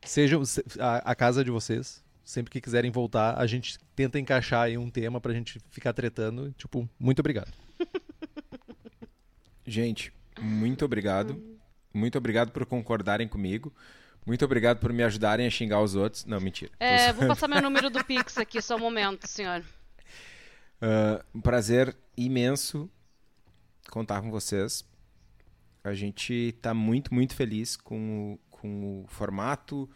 Sejam 0.04 0.44
se- 0.44 0.64
a, 0.78 0.98
a 1.10 1.14
casa 1.14 1.42
de 1.44 1.50
vocês. 1.50 2.02
Sempre 2.24 2.50
que 2.52 2.60
quiserem 2.60 2.90
voltar, 2.90 3.38
a 3.38 3.46
gente 3.46 3.78
tenta 3.94 4.18
encaixar 4.18 4.62
aí 4.62 4.78
um 4.78 4.88
tema 4.88 5.20
pra 5.20 5.32
gente 5.34 5.58
ficar 5.68 5.92
tretando. 5.92 6.52
Tipo, 6.52 6.88
muito 6.98 7.18
obrigado. 7.20 7.52
Gente, 9.66 10.12
muito 10.40 10.84
obrigado. 10.84 11.42
Muito 11.92 12.18
obrigado 12.18 12.50
por 12.50 12.66
concordarem 12.66 13.26
comigo. 13.28 13.72
Muito 14.26 14.44
obrigado 14.44 14.78
por 14.78 14.92
me 14.92 15.02
ajudarem 15.02 15.46
a 15.46 15.50
xingar 15.50 15.80
os 15.82 15.94
outros. 15.94 16.24
Não, 16.24 16.40
mentira. 16.40 16.70
É, 16.80 17.12
vou 17.12 17.26
passar 17.28 17.48
meu 17.48 17.62
número 17.62 17.90
do 17.90 18.02
Pix 18.04 18.38
aqui, 18.38 18.60
só 18.60 18.76
um 18.76 18.80
momento, 18.80 19.26
senhor. 19.26 19.62
Ah, 20.86 21.24
um 21.34 21.40
prazer 21.40 21.96
imenso 22.16 22.90
contar 23.90 24.20
com 24.20 24.30
vocês. 24.30 24.84
A 25.82 25.92
gente 25.94 26.54
tá 26.62 26.72
muito, 26.72 27.12
muito 27.12 27.34
feliz 27.34 27.76
com 27.76 28.34
o, 28.34 28.38
com 28.50 29.02
o 29.02 29.06
formato. 29.08 29.88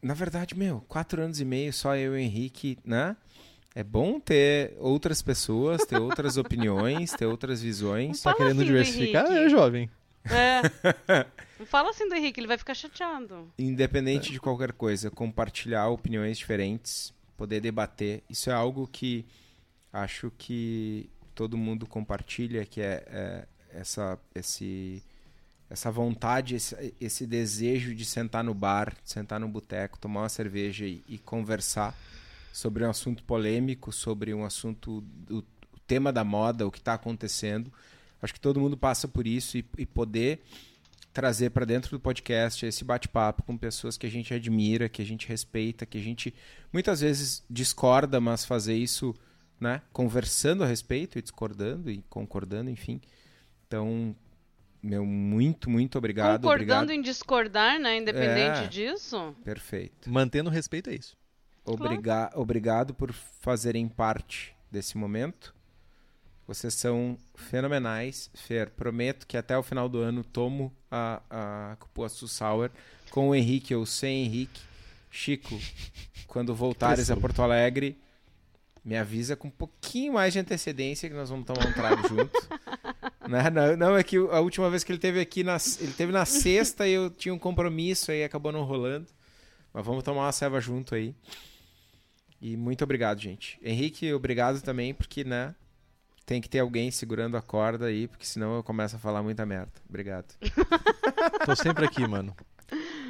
Na 0.00 0.14
verdade, 0.14 0.56
meu, 0.56 0.80
quatro 0.82 1.22
anos 1.22 1.40
e 1.40 1.44
meio, 1.44 1.72
só 1.72 1.96
eu 1.96 2.12
e 2.12 2.16
o 2.16 2.18
Henrique, 2.18 2.78
né? 2.84 3.16
É 3.74 3.82
bom 3.82 4.20
ter 4.20 4.76
outras 4.78 5.20
pessoas, 5.20 5.84
ter 5.84 5.98
outras 5.98 6.36
opiniões, 6.38 7.12
ter 7.12 7.26
outras 7.26 7.60
visões. 7.60 8.20
Tá 8.20 8.30
Fala 8.30 8.36
querendo 8.36 8.58
assim 8.58 8.66
diversificar? 8.66 9.26
É 9.26 9.48
jovem. 9.48 9.90
É. 10.30 10.62
Não 11.58 11.66
fala 11.66 11.90
assim 11.90 12.08
do 12.08 12.14
Henrique, 12.14 12.40
ele 12.40 12.46
vai 12.46 12.58
ficar 12.58 12.74
chateado. 12.74 13.50
independente 13.58 14.30
de 14.32 14.40
qualquer 14.40 14.72
coisa, 14.72 15.10
compartilhar 15.10 15.88
opiniões 15.88 16.38
diferentes, 16.38 17.12
poder 17.36 17.60
debater, 17.60 18.22
isso 18.28 18.50
é 18.50 18.52
algo 18.52 18.86
que 18.86 19.24
acho 19.92 20.32
que 20.36 21.08
todo 21.34 21.56
mundo 21.56 21.86
compartilha, 21.86 22.64
que 22.64 22.80
é, 22.80 23.04
é 23.08 23.48
essa, 23.74 24.18
esse, 24.34 25.02
essa 25.68 25.90
vontade, 25.90 26.54
esse, 26.54 26.94
esse 27.00 27.26
desejo 27.26 27.94
de 27.94 28.04
sentar 28.04 28.44
no 28.44 28.54
bar, 28.54 28.96
sentar 29.04 29.40
no 29.40 29.48
boteco, 29.48 29.98
tomar 29.98 30.22
uma 30.22 30.28
cerveja 30.28 30.86
e, 30.86 31.02
e 31.08 31.18
conversar 31.18 31.96
sobre 32.52 32.84
um 32.84 32.90
assunto 32.90 33.24
polêmico, 33.24 33.92
sobre 33.92 34.32
um 34.32 34.44
assunto, 34.44 35.00
do, 35.00 35.44
tema 35.86 36.12
da 36.12 36.24
moda, 36.24 36.66
o 36.66 36.70
que 36.70 36.78
está 36.78 36.94
acontecendo. 36.94 37.72
Acho 38.22 38.32
que 38.32 38.40
todo 38.40 38.60
mundo 38.60 38.76
passa 38.76 39.06
por 39.06 39.26
isso 39.26 39.58
e, 39.58 39.64
e 39.78 39.84
poder 39.84 40.40
trazer 41.12 41.50
para 41.50 41.64
dentro 41.64 41.90
do 41.90 42.00
podcast 42.00 42.66
esse 42.66 42.84
bate-papo 42.84 43.42
com 43.44 43.56
pessoas 43.56 43.96
que 43.96 44.06
a 44.06 44.10
gente 44.10 44.34
admira, 44.34 44.88
que 44.88 45.00
a 45.00 45.04
gente 45.04 45.28
respeita, 45.28 45.86
que 45.86 45.98
a 45.98 46.00
gente 46.00 46.34
muitas 46.72 47.00
vezes 47.00 47.42
discorda, 47.48 48.20
mas 48.20 48.44
fazer 48.44 48.74
isso, 48.74 49.14
né, 49.60 49.82
conversando 49.92 50.62
a 50.64 50.66
respeito 50.66 51.18
e 51.18 51.22
discordando 51.22 51.90
e 51.90 52.02
concordando, 52.08 52.70
enfim. 52.70 53.00
Então, 53.66 54.14
meu 54.82 55.04
muito, 55.06 55.70
muito 55.70 55.96
obrigado. 55.96 56.42
Concordando 56.42 56.82
obrigado. 56.82 56.90
em 56.90 57.00
discordar, 57.02 57.78
né? 57.80 57.96
Independente 57.96 58.64
É. 58.64 58.66
disso. 58.66 59.34
Perfeito. 59.42 60.10
Mantendo 60.10 60.50
o 60.50 60.52
respeito 60.52 60.90
é 60.90 60.94
isso. 60.94 61.16
Obriga 61.64 62.30
Obrigado 62.34 62.92
por 62.92 63.10
fazerem 63.12 63.88
parte 63.88 64.54
desse 64.70 64.98
momento. 64.98 65.54
Vocês 66.46 66.74
são 66.74 67.18
fenomenais. 67.34 68.30
Fer, 68.34 68.68
prometo 68.70 69.26
que 69.26 69.36
até 69.36 69.56
o 69.56 69.62
final 69.62 69.88
do 69.88 69.98
ano 70.00 70.22
tomo 70.22 70.70
a, 70.90 71.22
a 71.30 71.76
Cupuaçu 71.76 72.28
Sour 72.28 72.70
com 73.10 73.30
o 73.30 73.34
Henrique 73.34 73.74
ou 73.74 73.86
sem 73.86 74.26
Henrique. 74.26 74.60
Chico, 75.10 75.58
quando 76.26 76.54
voltares 76.54 77.10
a 77.10 77.16
Porto 77.16 77.40
Alegre, 77.40 77.96
me 78.84 78.96
avisa 78.96 79.34
com 79.34 79.48
um 79.48 79.50
pouquinho 79.50 80.12
mais 80.12 80.32
de 80.32 80.38
antecedência 80.38 81.08
que 81.08 81.14
nós 81.14 81.30
vamos 81.30 81.46
tomar 81.46 81.66
um 81.66 81.72
trago 81.72 82.06
junto. 82.08 82.48
Né? 83.26 83.48
Não, 83.50 83.76
não, 83.76 83.96
é 83.96 84.02
que 84.02 84.16
a 84.16 84.40
última 84.40 84.68
vez 84.68 84.84
que 84.84 84.92
ele 84.92 84.98
teve 84.98 85.18
aqui, 85.20 85.42
na, 85.42 85.56
ele 85.80 85.92
teve 85.92 86.12
na 86.12 86.24
sexta 86.26 86.86
e 86.86 86.92
eu 86.92 87.08
tinha 87.08 87.32
um 87.32 87.38
compromisso 87.38 88.10
aí 88.10 88.22
acabou 88.22 88.52
não 88.52 88.64
rolando. 88.64 89.06
Mas 89.72 89.84
vamos 89.84 90.04
tomar 90.04 90.22
uma 90.22 90.32
ceva 90.32 90.60
junto 90.60 90.94
aí. 90.94 91.14
E 92.40 92.56
muito 92.56 92.84
obrigado, 92.84 93.20
gente. 93.20 93.58
Henrique, 93.62 94.12
obrigado 94.12 94.60
também, 94.60 94.92
porque, 94.92 95.24
né? 95.24 95.54
Tem 96.26 96.40
que 96.40 96.48
ter 96.48 96.60
alguém 96.60 96.90
segurando 96.90 97.36
a 97.36 97.42
corda 97.42 97.86
aí, 97.86 98.06
porque 98.06 98.24
senão 98.24 98.56
eu 98.56 98.62
começo 98.62 98.96
a 98.96 98.98
falar 98.98 99.22
muita 99.22 99.44
merda. 99.46 99.72
Obrigado. 99.88 100.34
Tô 101.44 101.56
sempre 101.56 101.86
aqui, 101.86 102.06
mano. 102.06 102.36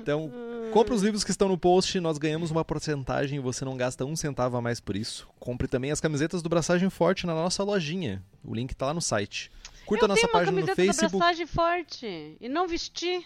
Então, 0.00 0.30
compre 0.72 0.94
os 0.94 1.02
livros 1.02 1.22
que 1.24 1.30
estão 1.30 1.48
no 1.48 1.56
post, 1.58 1.98
nós 2.00 2.18
ganhamos 2.18 2.50
uma 2.50 2.64
porcentagem 2.64 3.38
e 3.38 3.40
você 3.40 3.64
não 3.64 3.76
gasta 3.76 4.04
um 4.04 4.14
centavo 4.16 4.56
a 4.56 4.60
mais 4.62 4.80
por 4.80 4.96
isso. 4.96 5.28
Compre 5.38 5.66
também 5.68 5.90
as 5.90 6.00
camisetas 6.00 6.42
do 6.42 6.48
Braçagem 6.48 6.88
Forte 6.90 7.26
na 7.26 7.34
nossa 7.34 7.62
lojinha. 7.62 8.22
O 8.44 8.54
link 8.54 8.74
tá 8.74 8.86
lá 8.86 8.94
no 8.94 9.00
site. 9.00 9.50
Curta 9.86 10.04
eu 10.04 10.06
a 10.06 10.08
nossa 10.14 10.28
página 10.28 10.52
no 10.60 10.66
camiseta 10.66 10.86
da 10.86 10.92
Facebook. 10.92 11.18
Braçagem 11.18 11.46
forte 11.46 12.36
e 12.40 12.48
não 12.48 12.66
vesti. 12.66 13.22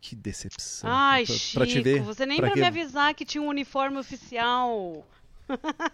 Que 0.00 0.14
decepção. 0.16 0.90
Ai, 0.92 1.24
Pra- 1.24 1.34
Chico, 1.34 1.54
pra 1.54 1.66
te 1.66 1.80
ver, 1.80 2.02
você 2.02 2.26
nem 2.26 2.38
pra 2.38 2.48
pra 2.50 2.56
me 2.56 2.66
avisar 2.66 3.14
que 3.14 3.24
tinha 3.24 3.40
um 3.42 3.46
uniforme 3.48 3.96
oficial. 3.98 5.06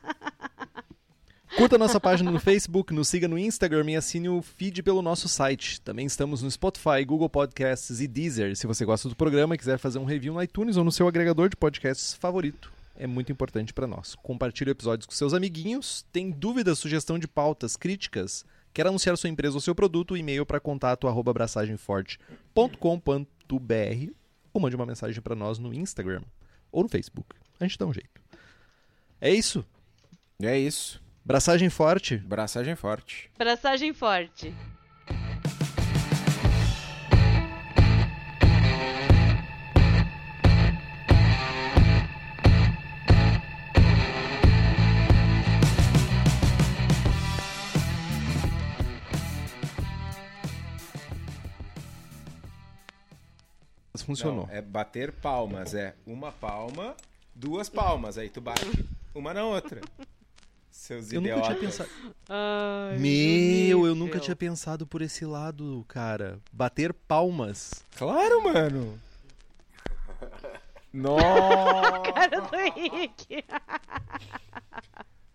Curta 1.57 1.79
nossa 1.79 2.01
página 2.01 2.31
no 2.31 2.39
Facebook, 2.39 2.93
nos 2.93 3.09
siga 3.09 3.27
no 3.27 3.39
Instagram 3.39 3.91
e 3.91 3.97
assine 3.97 4.29
o 4.29 4.43
feed 4.43 4.83
pelo 4.83 5.03
nosso 5.03 5.29
site. 5.29 5.81
Também 5.81 6.07
estamos 6.07 6.43
no 6.43 6.51
Spotify, 6.51 7.05
Google 7.05 7.29
Podcasts 7.29 8.01
e 8.01 8.07
Deezer. 8.07 8.55
Se 8.57 8.66
você 8.66 8.85
gosta 8.85 9.09
do 9.09 9.16
programa 9.16 9.55
e 9.55 9.59
quiser 9.59 9.79
fazer 9.79 9.99
um 9.99 10.05
review 10.05 10.35
no 10.35 10.43
iTunes 10.43 10.77
ou 10.77 10.85
no 10.85 10.93
seu 10.93 11.09
agregador 11.09 11.49
de 11.49 11.57
podcasts 11.57 12.15
favorito, 12.15 12.73
é 12.97 13.07
muito 13.07 13.33
importante 13.33 13.73
para 13.73 13.87
nós. 13.87 14.15
Compartilhe 14.16 14.70
episódios 14.70 15.07
com 15.07 15.12
seus 15.12 15.35
amiguinhos. 15.35 16.05
Tem 16.12 16.31
dúvidas, 16.31 16.79
sugestão 16.79 17.19
de 17.19 17.27
pautas, 17.27 17.77
críticas? 17.77 18.45
Quer 18.73 18.87
anunciar 18.87 19.16
sua 19.16 19.31
empresa 19.31 19.57
ou 19.57 19.61
seu 19.61 19.75
produto? 19.75 20.16
E-mail 20.16 20.47
para 20.47 20.61
contato 20.61 21.09
arroba 21.09 21.33
ou 24.53 24.61
mande 24.61 24.77
uma 24.77 24.87
mensagem 24.87 25.20
para 25.20 25.35
nós 25.35 25.59
no 25.59 25.73
Instagram 25.73 26.23
ou 26.70 26.83
no 26.83 26.89
Facebook. 26.89 27.35
A 27.59 27.65
gente 27.65 27.79
dá 27.79 27.87
um 27.87 27.93
jeito. 27.93 28.20
É 29.20 29.33
isso. 29.33 29.65
É 30.41 30.59
isso. 30.59 31.01
Braçagem 31.29 31.69
forte. 31.69 32.17
Braçagem 32.17 32.75
forte. 32.75 33.31
Braçagem 33.37 33.93
forte. 33.93 34.55
Funcionou. 54.07 54.47
Não, 54.47 54.55
é 54.55 54.63
bater 54.63 55.13
palmas. 55.13 55.75
É 55.75 55.95
uma 56.07 56.33
palma, 56.33 56.97
duas 57.35 57.69
palmas. 57.69 58.17
Aí 58.17 58.31
tu 58.31 58.41
bate 58.41 58.65
uma 59.15 59.35
na 59.35 59.45
outra. 59.45 59.83
Seus 60.79 61.13
Eu 61.13 61.21
nunca 61.21 61.41
tinha 61.43 61.57
pensado. 61.57 61.91
Ai, 62.29 62.99
Meu, 62.99 63.85
eu 63.85 63.97
nunca 63.97 64.21
tinha 64.21 64.37
pensado 64.37 64.87
por 64.87 65.03
esse 65.03 65.25
lado, 65.25 65.85
cara. 65.89 66.39
Bater 66.53 66.95
palmas. 66.95 67.85
Claro, 67.97 68.45
mano. 68.45 68.97
Nossa. 70.95 71.99
Cara 72.15 72.41
do 72.41 72.57
Henrique. 72.57 73.45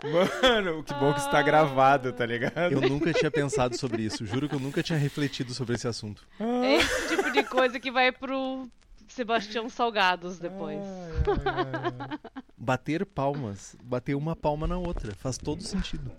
Mano, 0.03 0.84
que 0.84 0.94
bom 0.95 1.14
que 1.14 1.20
isso 1.20 1.32
tá 1.32 1.41
gravado, 1.41 2.11
tá 2.11 2.26
ligado? 2.26 2.74
Eu 2.74 2.82
nunca 2.82 3.14
tinha 3.14 3.32
pensado 3.32 3.78
sobre 3.78 4.02
isso. 4.02 4.26
Juro 4.26 4.49
que 4.49 4.56
eu 4.56 4.60
nunca 4.60 4.84
tinha 4.84 4.99
refletido 4.99 5.53
sobre 5.53 5.76
esse 5.76 5.88
assunto. 5.88 6.28
É 6.40 6.76
esse 6.76 7.07
tipo 7.07 7.32
de 7.32 7.44
coisa 7.44 7.80
que 7.80 7.90
vai 7.90 8.11
pro 8.11 8.68
Sebastião 9.14 9.69
Salgados 9.69 10.40
depois. 10.40 10.80
Bater 12.57 13.06
palmas. 13.06 13.76
Bater 13.84 14.15
uma 14.15 14.36
palma 14.36 14.65
na 14.65 14.78
outra. 14.78 15.13
Faz 15.15 15.37
todo 15.37 15.62
sentido. 15.62 16.12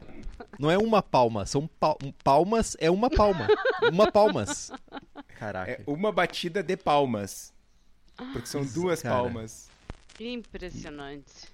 Não 0.59 0.71
é 0.71 0.79
uma 0.79 1.03
palma, 1.03 1.45
são 1.45 1.67
pal- 1.67 1.99
palmas, 2.23 2.77
é 2.79 2.89
uma 2.91 3.11
palma. 3.11 3.49
Uma 3.93 4.13
palmas. 4.13 4.71
Caraca. 5.39 5.73
É 5.73 5.83
uma 5.87 6.13
batida 6.13 6.63
de 6.63 6.77
palmas. 6.77 7.53
Porque 8.33 8.47
são 8.47 8.65
duas 8.65 9.03
cara. 9.03 9.17
palmas. 9.17 9.69
Impressionante. 10.21 11.53